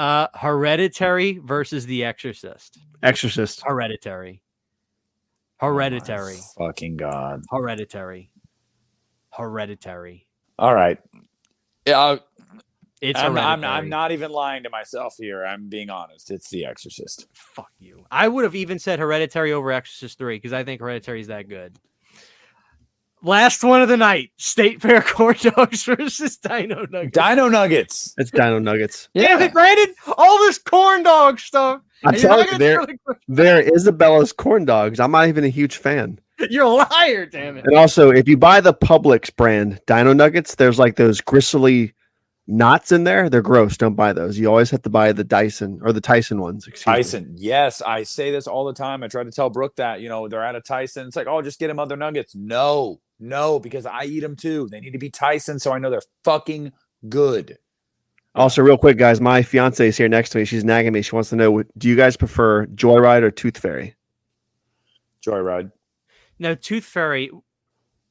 Uh, 0.00 0.28
Hereditary 0.34 1.36
versus 1.44 1.84
The 1.84 2.04
Exorcist. 2.04 2.78
Exorcist. 3.02 3.62
Hereditary. 3.66 4.42
Oh 5.60 5.66
Hereditary. 5.66 6.38
fucking 6.56 6.96
god. 6.96 7.42
Hereditary. 7.50 8.30
Hereditary. 9.30 10.26
All 10.58 10.74
right. 10.74 10.98
Yeah, 11.86 11.98
I- 11.98 12.20
It's 13.02 13.18
I'm, 13.20 13.36
I'm, 13.36 13.60
hereditary. 13.60 13.72
I'm 13.76 13.88
not 13.90 14.12
even 14.12 14.30
lying 14.30 14.62
to 14.62 14.70
myself 14.70 15.16
here. 15.18 15.44
I'm 15.44 15.68
being 15.68 15.90
honest. 15.90 16.30
It's 16.30 16.48
The 16.48 16.64
Exorcist. 16.64 17.26
Fuck 17.34 17.70
you. 17.78 18.06
I 18.10 18.26
would 18.26 18.44
have 18.44 18.54
even 18.54 18.78
said 18.78 19.00
Hereditary 19.00 19.52
over 19.52 19.70
Exorcist 19.70 20.16
3 20.16 20.36
because 20.36 20.54
I 20.54 20.64
think 20.64 20.80
Hereditary 20.80 21.20
is 21.20 21.26
that 21.26 21.46
good. 21.50 21.76
Last 23.22 23.62
one 23.64 23.82
of 23.82 23.88
the 23.88 23.96
night 23.96 24.30
State 24.38 24.80
Fair 24.80 25.02
Corn 25.06 25.36
Dogs 25.40 25.84
versus 25.84 26.36
Dino 26.38 26.86
Nuggets. 26.90 27.12
Dino 27.16 27.48
Nuggets. 27.48 28.14
It's 28.18 28.30
Dino 28.30 28.58
Nuggets. 28.58 29.08
Damn 29.14 29.42
it, 29.42 29.52
Brandon! 29.52 29.94
All 30.16 30.38
this 30.38 30.58
corn 30.58 31.02
dog 31.02 31.38
stuff. 31.38 31.82
I'm 32.04 32.14
you're 32.14 32.22
telling 32.22 32.44
you, 32.46 32.50
gonna 32.52 32.58
they're, 32.58 32.76
throw 32.76 32.86
the- 32.86 33.16
they're 33.28 33.74
Isabella's 33.74 34.32
corn 34.32 34.64
dogs. 34.64 35.00
I'm 35.00 35.10
not 35.10 35.28
even 35.28 35.44
a 35.44 35.48
huge 35.48 35.76
fan. 35.76 36.18
You're 36.50 36.64
a 36.64 36.68
liar, 36.70 37.26
damn 37.26 37.58
it. 37.58 37.66
And 37.66 37.76
also, 37.76 38.10
if 38.10 38.26
you 38.26 38.38
buy 38.38 38.62
the 38.62 38.72
Publix 38.72 39.34
brand 39.36 39.78
Dino 39.86 40.14
Nuggets, 40.14 40.54
there's 40.54 40.78
like 40.78 40.96
those 40.96 41.20
gristly 41.20 41.92
knots 42.46 42.90
in 42.92 43.04
there. 43.04 43.28
They're 43.28 43.42
gross. 43.42 43.76
Don't 43.76 43.94
buy 43.94 44.14
those. 44.14 44.38
You 44.38 44.48
always 44.48 44.70
have 44.70 44.80
to 44.82 44.88
buy 44.88 45.12
the 45.12 45.22
Dyson 45.22 45.78
or 45.82 45.92
the 45.92 46.00
Tyson 46.00 46.40
ones. 46.40 46.66
Excuse 46.66 47.14
me. 47.14 47.26
Yes, 47.34 47.82
I 47.82 48.04
say 48.04 48.30
this 48.30 48.46
all 48.46 48.64
the 48.64 48.72
time. 48.72 49.02
I 49.02 49.08
try 49.08 49.22
to 49.22 49.30
tell 49.30 49.50
Brooke 49.50 49.76
that, 49.76 50.00
you 50.00 50.08
know, 50.08 50.28
they're 50.28 50.42
at 50.42 50.56
a 50.56 50.62
Tyson. 50.62 51.06
It's 51.06 51.16
like, 51.16 51.26
oh, 51.26 51.42
just 51.42 51.58
get 51.60 51.68
him 51.68 51.78
other 51.78 51.96
nuggets. 51.96 52.34
No, 52.34 53.00
no, 53.20 53.60
because 53.60 53.86
I 53.86 54.04
eat 54.04 54.20
them 54.20 54.34
too. 54.34 54.68
They 54.70 54.80
need 54.80 54.92
to 54.92 54.98
be 54.98 55.10
Tyson, 55.10 55.58
so 55.58 55.72
I 55.72 55.78
know 55.78 55.90
they're 55.90 56.02
fucking 56.24 56.72
good. 57.08 57.58
Also, 58.34 58.62
real 58.62 58.78
quick, 58.78 58.96
guys, 58.96 59.20
my 59.20 59.42
fiance 59.42 59.86
is 59.86 59.96
here 59.96 60.08
next 60.08 60.30
to 60.30 60.38
me. 60.38 60.44
She's 60.44 60.64
nagging 60.64 60.92
me. 60.92 61.02
She 61.02 61.14
wants 61.14 61.30
to 61.30 61.36
know: 61.36 61.62
Do 61.78 61.88
you 61.88 61.96
guys 61.96 62.16
prefer 62.16 62.66
Joyride 62.66 63.22
or 63.22 63.30
Tooth 63.30 63.58
Fairy? 63.58 63.94
Joyride. 65.24 65.72
No, 66.38 66.54
Tooth 66.54 66.84
Fairy. 66.84 67.30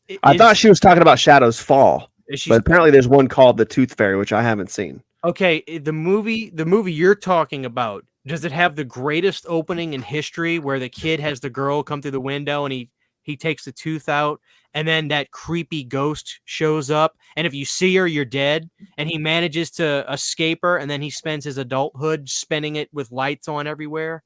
i- 0.10 0.20
I 0.24 0.38
thought 0.38 0.58
she 0.58 0.70
was 0.70 0.80
talking 0.80 1.02
about 1.02 1.20
Shadows 1.20 1.60
Fall. 1.60 2.12
But 2.48 2.60
apparently 2.62 2.92
there's 2.92 3.08
one 3.08 3.28
called 3.28 3.58
The 3.58 3.66
Tooth 3.66 3.96
Fairy, 3.96 4.16
which 4.18 4.32
I 4.34 4.44
haven't 4.44 4.70
seen. 4.70 5.02
okay? 5.24 5.62
The 5.80 5.92
movie, 5.92 6.50
the 6.54 6.66
movie 6.66 6.94
you're 6.94 7.16
talking 7.16 7.66
about, 7.66 8.06
does 8.28 8.46
it 8.46 8.52
have 8.52 8.76
the 8.76 8.84
greatest 8.84 9.46
opening 9.50 9.94
in 9.94 10.02
history, 10.04 10.60
where 10.60 10.80
the 10.80 10.90
kid 10.90 11.20
has 11.20 11.40
the 11.40 11.50
girl 11.50 11.82
come 11.84 12.02
through 12.02 12.12
the 12.12 12.20
window 12.22 12.66
and 12.66 12.74
he 12.74 12.90
he 13.24 13.36
takes 13.38 13.66
the 13.66 13.72
tooth 13.72 14.08
out, 14.10 14.40
and 14.74 14.88
then 14.88 15.08
that 15.10 15.32
creepy 15.32 15.84
ghost 15.84 16.40
shows 16.46 16.90
up, 16.92 17.18
and 17.36 17.46
if 17.48 17.54
you 17.54 17.66
see 17.66 17.96
her, 17.96 18.06
you're 18.08 18.26
dead, 18.26 18.70
and 18.98 19.10
he 19.10 19.18
manages 19.18 19.72
to 19.72 20.06
escape 20.12 20.60
her, 20.62 20.78
and 20.78 20.90
then 20.90 21.02
he 21.02 21.10
spends 21.10 21.46
his 21.46 21.58
adulthood 21.58 22.30
spending 22.30 22.76
it 22.76 22.90
with 22.94 23.12
lights 23.12 23.48
on 23.48 23.68
everywhere. 23.68 24.24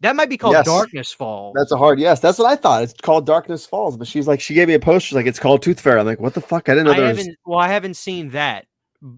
That 0.00 0.16
might 0.16 0.28
be 0.28 0.36
called 0.36 0.54
Yes. 0.54 0.66
Darkness 0.66 1.12
Falls. 1.12 1.54
That's 1.56 1.72
a 1.72 1.78
hard 1.78 1.98
yes. 1.98 2.20
That's 2.20 2.38
what 2.38 2.46
I 2.50 2.56
thought. 2.56 2.82
It's 2.82 2.92
called 2.92 3.24
Darkness 3.24 3.64
Falls, 3.64 3.96
but 3.96 4.06
she's 4.06 4.26
like, 4.28 4.40
she 4.40 4.52
gave 4.52 4.68
me 4.68 4.74
a 4.74 4.80
post. 4.80 5.06
She's 5.06 5.16
like, 5.16 5.24
it's 5.26 5.38
called 5.38 5.62
Tooth 5.62 5.80
Fairy. 5.80 5.98
I'm 6.00 6.04
like, 6.06 6.20
what 6.20 6.34
the 6.34 6.42
fuck? 6.42 6.68
I 6.68 6.72
didn't 6.72 6.86
know 6.86 6.92
I 6.92 6.96
there 6.96 7.06
haven't. 7.06 7.36
Well, 7.46 7.58
I 7.58 7.68
haven't 7.68 7.94
seen 7.94 8.28
that. 8.30 8.66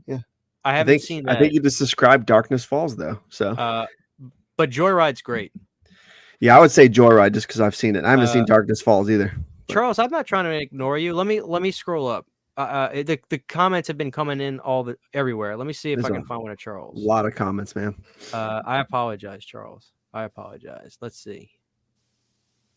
Yeah. 0.06 0.18
I 0.64 0.72
I 0.72 0.76
haven't 0.76 0.92
think, 0.94 1.02
seen 1.02 1.24
that. 1.24 1.36
I 1.36 1.40
think 1.40 1.54
you 1.54 1.60
just 1.60 1.78
described 1.78 2.26
Darkness 2.26 2.64
Falls 2.64 2.94
though. 2.96 3.18
So 3.30 3.50
uh, 3.52 3.86
but 4.56 4.70
Joyride's 4.70 5.22
great. 5.22 5.52
yeah, 6.40 6.56
I 6.56 6.60
would 6.60 6.70
say 6.70 6.88
Joyride 6.88 7.32
just 7.34 7.46
because 7.48 7.60
I've 7.60 7.74
seen 7.74 7.96
it. 7.96 8.04
I 8.04 8.10
haven't 8.10 8.26
Uh, 8.26 8.32
seen 8.32 8.44
Darkness 8.46 8.80
Falls 8.82 9.10
either. 9.10 9.32
Charles, 9.68 9.98
I'm 9.98 10.10
not 10.10 10.26
trying 10.26 10.44
to 10.44 10.52
ignore 10.52 10.98
you. 10.98 11.12
Let 11.14 11.26
me 11.26 11.40
let 11.40 11.62
me 11.62 11.70
scroll 11.70 12.06
up. 12.08 12.26
Uh, 12.56 12.60
uh, 12.60 13.02
the 13.02 13.18
the 13.28 13.38
comments 13.38 13.88
have 13.88 13.98
been 13.98 14.10
coming 14.10 14.40
in 14.40 14.60
all 14.60 14.82
the 14.84 14.96
everywhere. 15.12 15.56
Let 15.56 15.66
me 15.66 15.72
see 15.72 15.92
if 15.92 15.96
There's 16.00 16.06
I 16.10 16.14
a 16.14 16.18
can 16.18 16.26
find 16.26 16.42
one 16.42 16.52
of 16.52 16.58
Charles. 16.58 17.02
A 17.02 17.06
lot 17.06 17.26
of 17.26 17.34
comments, 17.34 17.74
man. 17.76 17.94
Uh, 18.32 18.62
I 18.64 18.80
apologize, 18.80 19.44
Charles. 19.44 19.92
I 20.14 20.22
apologize. 20.24 20.96
Let's 21.00 21.18
see. 21.18 21.50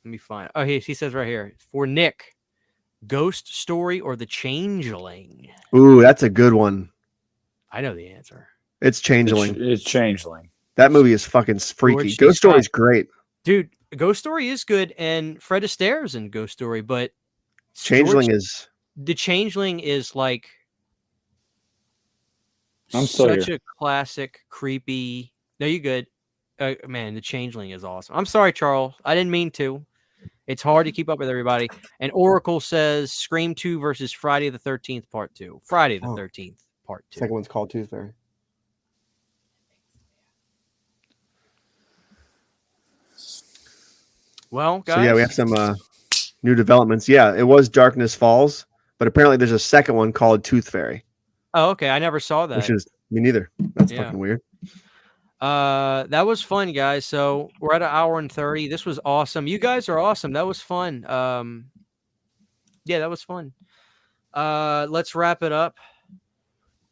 Let 0.04 0.12
me 0.12 0.18
find. 0.18 0.50
Oh, 0.56 0.64
he 0.64 0.80
he 0.80 0.94
says 0.94 1.14
right 1.14 1.28
here 1.28 1.54
for 1.72 1.86
Nick, 1.88 2.36
Ghost 3.08 3.54
Story 3.56 4.00
or 4.02 4.16
The 4.16 4.26
Changeling. 4.26 5.50
Ooh, 5.76 6.02
that's 6.02 6.24
a 6.24 6.30
good 6.30 6.54
one. 6.54 6.90
I 7.72 7.82
know 7.82 7.94
the 7.94 8.08
answer, 8.08 8.48
It's 8.82 8.98
It's, 8.98 9.02
Changeling. 9.02 9.56
it's 9.60 9.84
changeling. 9.84 10.50
That 10.76 10.92
movie 10.92 11.14
is 11.14 11.24
fucking 11.26 11.60
freaky. 11.60 12.10
C. 12.10 12.16
Ghost 12.18 12.38
Scott. 12.40 12.52
Story's 12.52 12.68
great. 12.68 13.08
dude. 13.44 13.70
Ghost 13.98 14.20
Story 14.20 14.50
is 14.50 14.64
good, 14.64 14.94
and 14.98 15.42
Fred 15.42 15.64
Astaire's 15.64 16.16
in 16.16 16.30
Ghost 16.30 16.54
Story, 16.54 16.82
but 16.82 17.12
Changeling 17.74 18.28
George- 18.28 18.36
is 18.38 18.70
the 18.98 19.14
Changeling 19.14 19.80
is 19.80 20.16
like 20.16 20.50
I'm 22.94 23.06
still 23.06 23.28
such 23.30 23.46
here. 23.46 23.56
a 23.56 23.60
classic, 23.78 24.42
creepy. 24.50 25.32
No, 25.60 25.68
you 25.68 25.80
good. 25.80 26.08
Uh, 26.60 26.76
man, 26.88 27.14
the 27.14 27.22
Changeling 27.22 27.72
is 27.72 27.84
awesome. 27.84 28.16
I'm 28.16 28.26
sorry, 28.26 28.52
Charles. 28.52 28.94
I 29.06 29.16
didn't 29.16 29.32
mean 29.32 29.52
to. 29.52 29.86
It's 30.48 30.62
hard 30.64 30.86
to 30.88 30.92
keep 30.92 31.08
up 31.10 31.20
with 31.20 31.30
everybody. 31.30 31.70
And 32.00 32.12
Oracle 32.12 32.60
says 32.60 33.12
Scream 33.12 33.54
2 33.54 33.80
versus 33.80 34.12
Friday 34.12 34.50
the 34.50 34.58
13th, 34.60 35.10
part 35.12 35.34
2. 35.36 35.62
Friday 35.64 36.00
the 36.00 36.08
Oh. 36.08 36.16
13th, 36.16 36.58
part 36.86 37.06
2. 37.12 37.20
second 37.20 37.34
one's 37.36 37.48
called 37.48 37.70
Tooth 37.70 37.94
Well, 44.52 44.80
guys. 44.80 44.96
So 44.96 45.02
yeah, 45.04 45.14
we 45.14 45.22
have 45.22 45.34
some 45.34 45.54
uh, 45.54 45.76
new 46.44 46.56
developments. 46.56 47.08
Yeah, 47.08 47.36
it 47.36 47.44
was 47.44 47.70
Darkness 47.70 48.16
Falls, 48.16 48.66
but 48.98 49.08
apparently 49.08 49.38
there's 49.38 49.52
a 49.52 49.60
second 49.60 49.96
one 49.96 50.12
called 50.12 50.44
Tooth 50.44 50.70
Fairy, 50.70 51.04
Oh, 51.54 51.70
okay. 51.72 51.90
I 51.90 52.00
never 52.00 52.20
saw 52.20 52.46
that. 52.48 52.58
which 52.58 52.70
is 52.70 52.88
me 53.12 53.22
neither. 53.22 53.50
That's 53.76 53.92
Yeah. 53.92 54.04
fucking 54.06 54.20
weird. 54.20 54.42
Uh, 55.42 56.04
that 56.08 56.26
was 56.26 56.42
fun, 56.42 56.74
guys. 56.74 57.06
So 57.06 57.50
we're 57.62 57.74
at 57.74 57.82
an 57.82 57.88
hour 57.90 58.20
and 58.20 58.32
thirty. 58.32 58.68
This 58.68 58.86
was 58.86 59.00
awesome. 59.06 59.48
You 59.48 59.58
guys 59.58 59.88
are 59.88 59.98
awesome. 59.98 60.34
That 60.34 60.46
was 60.46 60.60
fun. 60.62 61.10
Um, 61.10 61.66
yeah, 62.86 63.00
that 63.00 63.10
was 63.10 63.24
fun. 63.24 63.54
Uh, 64.34 64.86
let's 64.90 65.16
wrap 65.16 65.42
it 65.42 65.52
up. 65.54 65.78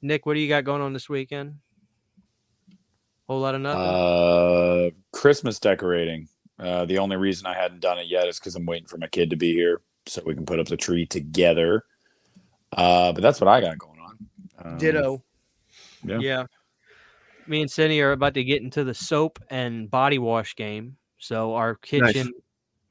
Nick, 0.02 0.26
what 0.26 0.36
do 0.36 0.40
you 0.40 0.48
got 0.48 0.64
going 0.64 0.82
on 0.82 0.94
this 0.94 1.10
weekend? 1.10 1.56
Whole 3.28 3.42
lot 3.42 3.54
of 3.56 3.62
nothing. 3.62 3.82
Uh, 3.82 4.90
Christmas 5.12 5.60
decorating. 5.60 6.30
Uh, 6.60 6.86
the 6.86 6.98
only 6.98 7.18
reason 7.18 7.46
I 7.46 7.54
hadn't 7.54 7.82
done 7.82 8.00
it 8.00 8.08
yet 8.08 8.28
is 8.28 8.40
because 8.40 8.56
I'm 8.56 8.66
waiting 8.66 8.88
for 8.88 8.98
my 8.98 9.08
kid 9.08 9.30
to 9.30 9.36
be 9.36 9.54
here 9.54 9.82
so 10.08 10.22
we 10.26 10.34
can 10.34 10.46
put 10.46 10.60
up 10.60 10.68
the 10.68 10.78
tree 10.78 11.06
together. 11.06 11.84
Uh, 12.76 13.14
but 13.14 13.22
that's 13.22 13.40
what 13.40 13.48
I 13.48 13.62
got 13.62 13.78
going 13.78 14.00
on. 14.00 14.18
Um, 14.64 14.78
Ditto. 14.78 15.24
yeah. 16.04 16.20
Yeah. 16.20 16.46
Me 17.46 17.62
and 17.62 17.72
Cindy 17.72 18.02
are 18.02 18.12
about 18.12 18.34
to 18.34 18.44
get 18.44 18.62
into 18.62 18.84
the 18.84 18.94
soap 18.94 19.40
and 19.50 19.90
body 19.90 20.18
wash 20.18 20.56
game. 20.56 20.98
So 21.18 21.56
our 21.56 21.76
kitchen, 21.76 22.34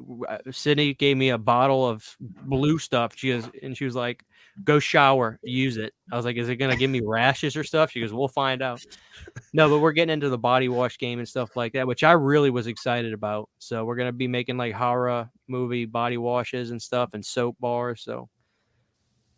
w- 0.01 0.25
uh, 0.25 0.39
Sydney 0.51 0.95
gave 0.95 1.17
me 1.17 1.31
a 1.31 1.39
bottle 1.39 1.87
of 1.87 2.17
blue 2.21 2.79
stuff. 2.79 3.13
She 3.17 3.31
is, 3.31 3.49
and 3.63 3.77
she 3.77 3.85
was 3.85 3.95
like, 3.95 4.25
"Go 4.65 4.78
shower, 4.78 5.39
use 5.43 5.77
it." 5.77 5.93
I 6.11 6.16
was 6.16 6.24
like, 6.24 6.37
"Is 6.37 6.49
it 6.49 6.57
gonna 6.57 6.77
give 6.77 6.91
me 6.91 7.01
rashes 7.05 7.57
or 7.57 7.65
stuff?" 7.65 7.91
She 7.91 8.01
goes, 8.01 8.12
"We'll 8.12 8.28
find 8.28 8.62
out." 8.62 8.85
No, 9.53 9.69
but 9.69 9.81
we're 9.81 9.93
getting 9.93 10.12
into 10.12 10.28
the 10.28 10.39
body 10.39 10.69
wash 10.69 10.99
game 10.99 11.19
and 11.19 11.28
stuff 11.28 11.57
like 11.57 11.73
that, 11.74 11.87
which 11.87 12.05
I 12.05 12.12
really 12.12 12.51
was 12.51 12.66
excited 12.66 13.12
about. 13.12 13.49
So 13.59 13.85
we're 13.85 13.97
gonna 13.97 14.12
be 14.12 14.28
making 14.28 14.57
like 14.57 14.74
horror 14.74 15.31
movie 15.49 15.85
body 15.85 16.19
washes 16.19 16.70
and 16.70 16.81
stuff 16.81 17.11
and 17.15 17.24
soap 17.24 17.57
bars. 17.61 18.03
So 18.03 18.28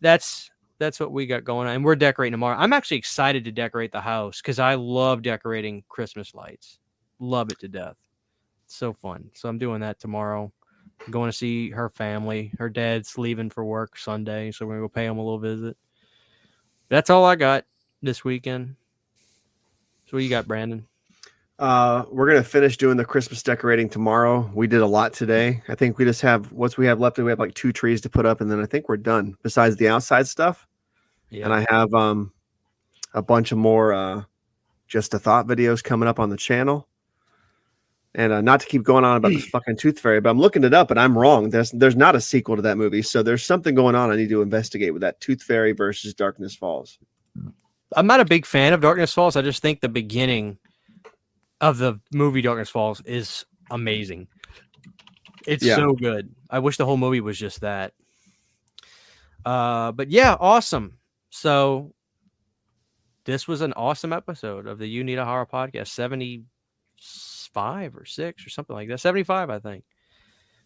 that's 0.00 0.50
that's 0.78 1.00
what 1.00 1.12
we 1.12 1.26
got 1.26 1.44
going 1.44 1.68
on. 1.68 1.74
And 1.74 1.84
we're 1.84 1.96
decorating 1.96 2.32
tomorrow. 2.32 2.56
I'm 2.56 2.72
actually 2.72 2.98
excited 2.98 3.44
to 3.44 3.52
decorate 3.52 3.92
the 3.92 4.00
house 4.00 4.40
because 4.40 4.58
I 4.58 4.74
love 4.74 5.22
decorating 5.22 5.82
Christmas 5.88 6.34
lights. 6.34 6.78
Love 7.18 7.50
it 7.50 7.58
to 7.60 7.68
death. 7.68 7.96
It's 8.64 8.76
so 8.76 8.92
fun. 8.92 9.30
So 9.34 9.48
I'm 9.48 9.58
doing 9.58 9.80
that 9.80 9.98
tomorrow. 9.98 10.52
Going 11.10 11.30
to 11.30 11.36
see 11.36 11.70
her 11.70 11.88
family. 11.88 12.52
Her 12.58 12.68
dad's 12.68 13.16
leaving 13.16 13.50
for 13.50 13.64
work 13.64 13.96
Sunday, 13.96 14.50
so 14.50 14.66
we're 14.66 14.74
gonna 14.74 14.84
go 14.84 14.88
pay 14.88 15.06
him 15.06 15.16
a 15.18 15.22
little 15.22 15.38
visit. 15.38 15.76
That's 16.90 17.08
all 17.10 17.24
I 17.24 17.34
got 17.36 17.64
this 18.02 18.24
weekend. 18.24 18.76
So 20.06 20.16
what 20.16 20.22
you 20.22 20.28
got, 20.28 20.46
Brandon? 20.48 20.86
Uh, 21.58 22.04
we're 22.10 22.26
gonna 22.28 22.44
finish 22.44 22.76
doing 22.76 22.96
the 22.96 23.04
Christmas 23.04 23.42
decorating 23.42 23.88
tomorrow. 23.88 24.50
We 24.54 24.66
did 24.66 24.80
a 24.80 24.86
lot 24.86 25.12
today. 25.12 25.62
I 25.68 25.74
think 25.74 25.98
we 25.98 26.04
just 26.04 26.20
have 26.22 26.52
what's 26.52 26.76
we 26.76 26.86
have 26.86 27.00
left. 27.00 27.18
We 27.18 27.30
have 27.30 27.38
like 27.38 27.54
two 27.54 27.72
trees 27.72 28.00
to 28.02 28.10
put 28.10 28.26
up, 28.26 28.40
and 28.40 28.50
then 28.50 28.60
I 28.62 28.66
think 28.66 28.88
we're 28.88 28.96
done. 28.98 29.34
Besides 29.42 29.76
the 29.76 29.88
outside 29.88 30.26
stuff, 30.28 30.66
Yeah. 31.30 31.44
and 31.46 31.54
I 31.54 31.66
have 31.70 31.92
um 31.94 32.32
a 33.14 33.22
bunch 33.22 33.50
of 33.50 33.58
more 33.58 33.92
uh 33.92 34.22
just 34.88 35.14
a 35.14 35.18
thought 35.18 35.46
videos 35.46 35.82
coming 35.82 36.08
up 36.08 36.18
on 36.20 36.28
the 36.30 36.36
channel. 36.36 36.86
And 38.14 38.32
uh, 38.32 38.40
not 38.40 38.60
to 38.60 38.66
keep 38.66 38.82
going 38.82 39.04
on 39.04 39.18
about 39.18 39.32
this 39.32 39.46
fucking 39.46 39.76
Tooth 39.76 40.00
Fairy, 40.00 40.20
but 40.20 40.30
I'm 40.30 40.38
looking 40.40 40.64
it 40.64 40.72
up 40.72 40.90
and 40.90 40.98
I'm 40.98 41.16
wrong. 41.16 41.50
There's 41.50 41.70
there's 41.72 41.94
not 41.94 42.16
a 42.16 42.20
sequel 42.20 42.56
to 42.56 42.62
that 42.62 42.78
movie, 42.78 43.02
so 43.02 43.22
there's 43.22 43.44
something 43.44 43.74
going 43.74 43.94
on. 43.94 44.10
I 44.10 44.16
need 44.16 44.30
to 44.30 44.40
investigate 44.42 44.92
with 44.92 45.02
that 45.02 45.20
Tooth 45.20 45.42
Fairy 45.42 45.72
versus 45.72 46.14
Darkness 46.14 46.54
Falls. 46.56 46.98
I'm 47.94 48.06
not 48.06 48.20
a 48.20 48.24
big 48.24 48.46
fan 48.46 48.72
of 48.72 48.80
Darkness 48.80 49.12
Falls. 49.12 49.36
I 49.36 49.42
just 49.42 49.62
think 49.62 49.80
the 49.80 49.88
beginning 49.88 50.58
of 51.60 51.78
the 51.78 52.00
movie 52.12 52.40
Darkness 52.40 52.70
Falls 52.70 53.02
is 53.02 53.44
amazing. 53.70 54.26
It's 55.46 55.64
Yeah. 55.64 55.76
so 55.76 55.92
good. 55.92 56.34
I 56.50 56.58
wish 56.60 56.76
the 56.76 56.86
whole 56.86 56.96
movie 56.96 57.20
was 57.20 57.38
just 57.38 57.60
that. 57.60 57.92
Uh, 59.44 59.92
but 59.92 60.10
yeah, 60.10 60.36
awesome. 60.38 60.98
So 61.30 61.94
this 63.24 63.46
was 63.46 63.60
an 63.60 63.72
awesome 63.74 64.12
episode 64.12 64.66
of 64.66 64.78
the 64.78 64.86
You 64.86 65.04
Need 65.04 65.18
a 65.18 65.24
Horror 65.24 65.46
podcast. 65.46 65.88
75 67.58 67.96
or 67.96 68.04
6 68.04 68.46
or 68.46 68.50
something 68.50 68.74
like 68.76 68.88
that. 68.88 68.98
75, 69.00 69.50
I 69.50 69.58
think. 69.58 69.84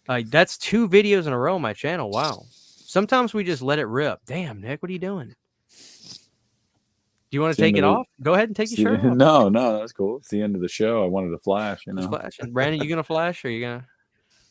Like 0.09 0.31
that's 0.31 0.59
two 0.59 0.89
videos 0.89 1.27
in 1.27 1.33
a 1.33 1.39
row 1.39 1.55
on 1.55 1.63
my 1.63 1.73
channel. 1.73 2.11
Wow. 2.11 2.43
Sometimes 2.51 3.33
we 3.33 3.45
just 3.45 3.63
let 3.63 3.79
it 3.79 3.87
rip. 3.87 4.21
Damn, 4.27 4.61
Nick, 4.61 4.83
what 4.83 4.91
are 4.91 4.93
you 4.93 4.99
doing? 4.99 5.29
Do 7.31 7.37
you 7.37 7.41
want 7.41 7.55
to 7.55 7.61
the 7.61 7.67
take 7.67 7.75
it 7.77 7.79
end 7.79 7.85
the- 7.85 7.89
off? 7.99 8.07
Go 8.21 8.35
ahead 8.35 8.49
and 8.49 8.57
take 8.57 8.77
your 8.77 8.97
shirt 8.97 9.05
off. 9.07 9.17
no, 9.17 9.49
no, 9.49 9.79
that's 9.79 9.93
cool. 9.93 10.19
It's 10.19 10.29
the 10.29 10.43
end 10.43 10.55
of 10.55 10.61
the 10.61 10.69
show. 10.69 11.03
I 11.05 11.07
wanted 11.07 11.31
to 11.31 11.39
flash, 11.39 11.87
you 11.87 11.95
know. 11.95 12.09
flashing. 12.09 12.53
Brandon, 12.53 12.81
you 12.83 12.89
gonna 12.89 13.03
flash 13.03 13.45
or 13.45 13.51
you 13.51 13.61
gonna? 13.61 13.87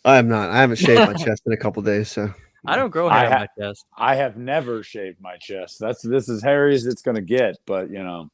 I 0.04 0.18
am 0.18 0.28
not. 0.30 0.50
I 0.50 0.58
haven't 0.62 0.78
shaved 0.78 1.00
my 1.00 1.14
chest 1.26 1.44
in 1.46 1.52
a 1.52 1.58
couple 1.58 1.84
days, 1.84 2.10
so 2.10 2.34
I 2.66 2.76
don't 2.76 2.90
grow 2.90 3.08
I 3.08 3.20
hair 3.20 3.34
on 3.34 3.40
my 3.42 3.48
chest. 3.68 3.86
I 3.98 4.16
have 4.16 4.38
never 4.38 4.82
shaved 4.82 5.22
my 5.22 5.38
chest. 5.38 5.78
That's 5.80 6.02
this 6.02 6.28
is 6.28 6.42
hairy 6.42 6.74
as 6.74 6.88
it's 6.88 7.04
gonna 7.04 7.22
get, 7.22 7.58
but 7.68 7.92
you 7.92 8.02
know, 8.02 8.32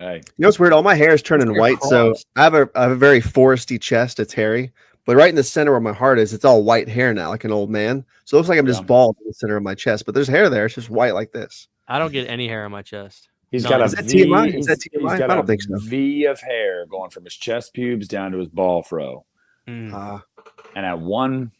hey, 0.00 0.16
You 0.16 0.22
know 0.38 0.48
what's 0.48 0.58
weird? 0.58 0.72
All 0.72 0.82
my 0.82 0.94
hair 0.96 1.12
is 1.14 1.22
turning 1.22 1.46
Your 1.48 1.58
white, 1.60 1.80
so. 1.84 2.14
I 2.36 2.42
have 2.42 2.54
a 2.54 2.68
I 2.74 2.82
have 2.82 2.90
a 2.90 2.96
very 2.96 3.20
foresty 3.20 3.80
chest. 3.80 4.18
It's 4.18 4.32
hairy, 4.32 4.72
but 5.06 5.14
right 5.16 5.28
in 5.28 5.36
the 5.36 5.44
center 5.44 5.70
where 5.70 5.80
my 5.80 5.92
heart 5.92 6.18
is, 6.18 6.32
it's 6.34 6.44
all 6.44 6.64
white 6.64 6.88
hair 6.88 7.14
now, 7.14 7.28
like 7.28 7.44
an 7.44 7.52
old 7.52 7.70
man. 7.70 8.04
So 8.24 8.36
it 8.36 8.38
looks 8.40 8.48
like 8.48 8.58
I'm 8.58 8.66
just 8.66 8.80
Yeah. 8.80 8.86
bald 8.86 9.16
in 9.20 9.28
the 9.28 9.34
center 9.34 9.56
of 9.56 9.62
my 9.62 9.74
chest, 9.74 10.04
but 10.06 10.14
there's 10.14 10.28
hair 10.28 10.50
there. 10.50 10.66
It's 10.66 10.74
just 10.74 10.90
white 10.90 11.14
like 11.14 11.32
this. 11.32 11.68
I 11.88 11.98
don't 11.98 12.12
get 12.12 12.28
any 12.28 12.48
hair 12.48 12.64
on 12.64 12.70
my 12.72 12.82
chest. 12.82 13.28
he's 13.50 13.64
No, 13.64 13.70
got 13.70 13.80
a 13.82 13.84
is 13.84 13.92
that 13.94 14.04
V. 14.06 14.24
TMI? 14.24 14.46
Is 14.48 14.52
he's- 14.54 14.66
that 14.66 14.78
he's 14.82 15.00
TMI? 15.02 15.18
got 15.18 15.30
I 15.30 15.34
a 15.34 15.36
don't 15.36 15.46
think 15.46 15.62
so. 15.62 15.78
V 15.80 16.24
of 16.26 16.40
hair 16.40 16.86
going 16.86 17.10
from 17.10 17.24
his 17.24 17.34
chest 17.36 17.74
pubes 17.74 18.06
down 18.08 18.32
to 18.32 18.38
his 18.38 18.48
ball 18.48 18.82
fro, 18.82 19.24
Mm. 19.68 19.92
Uh, 19.92 20.20
and 20.74 20.86
at 20.86 20.98
one, 20.98 21.50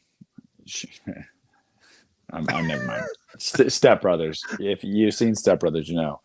I'm, 2.33 2.47
I'm 2.49 2.67
never 2.69 2.85
mind. 2.87 3.05
St- 3.39 3.73
Step 3.73 4.01
Brothers. 4.03 4.45
If 4.61 4.85
you've 4.85 5.15
seen 5.15 5.35
Step 5.35 5.61
Brothers, 5.61 5.89
you 5.89 5.97
know 5.97 6.21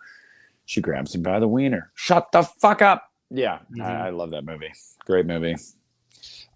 she 0.65 0.81
grabs 0.81 1.13
him 1.15 1.21
by 1.21 1.39
the 1.39 1.47
wiener. 1.47 1.91
Shut 1.95 2.31
the 2.31 2.43
fuck 2.43 2.81
up. 2.81 3.11
Yeah, 3.29 3.59
Mhm. 3.71 3.81
I, 3.83 4.07
I 4.07 4.09
love 4.11 4.31
that 4.31 4.45
movie. 4.45 4.71
Great 5.05 5.25
movie. 5.25 5.55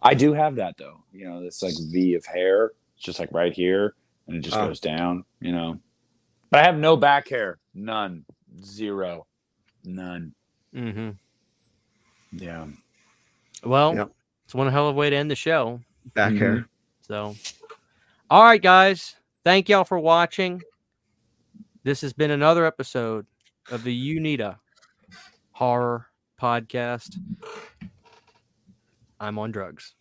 I 0.01 0.13
do 0.13 0.33
have 0.33 0.55
that 0.55 0.77
though. 0.77 1.03
You 1.11 1.25
know, 1.29 1.41
this 1.41 1.61
like 1.61 1.73
V 1.91 2.13
of 2.15 2.25
hair, 2.25 2.71
it's 2.95 3.03
just 3.05 3.19
like 3.19 3.31
right 3.31 3.51
here, 3.53 3.95
and 4.27 4.35
it 4.37 4.41
just 4.41 4.55
Oh. 4.57 4.67
goes 4.67 4.79
down. 4.79 5.25
You 5.41 5.51
know, 5.51 5.79
But 6.51 6.61
I 6.61 6.63
have 6.63 6.77
no 6.77 6.95
back 6.97 7.27
hair. 7.29 7.59
None. 7.75 8.25
Zero. 8.63 9.27
None. 9.83 10.33
Mm-hmm. 10.73 11.11
Yeah. 12.31 12.67
Well, 13.63 13.95
Yep. 13.95 14.11
it's 14.45 14.55
one 14.55 14.71
hell 14.71 14.87
of 14.89 14.95
a 14.95 14.97
way 14.99 15.09
to 15.09 15.15
end 15.15 15.29
the 15.29 15.35
show. 15.35 15.81
Back 16.13 16.33
Mhm. 16.33 16.37
hair. 16.39 16.65
So, 17.01 17.35
all 18.29 18.43
right, 18.43 18.61
guys. 18.61 19.15
Thank 19.43 19.69
y'all 19.69 19.83
for 19.83 19.99
watching. 19.99 20.61
This 21.83 22.01
has 22.01 22.13
been 22.13 22.31
another 22.31 22.65
episode 22.65 23.25
of 23.71 23.83
the 23.83 24.15
Unita 24.17 24.57
Horror 25.51 26.07
Podcast. 26.41 27.17
I'm 29.19 29.37
on 29.37 29.51
drugs. 29.51 29.95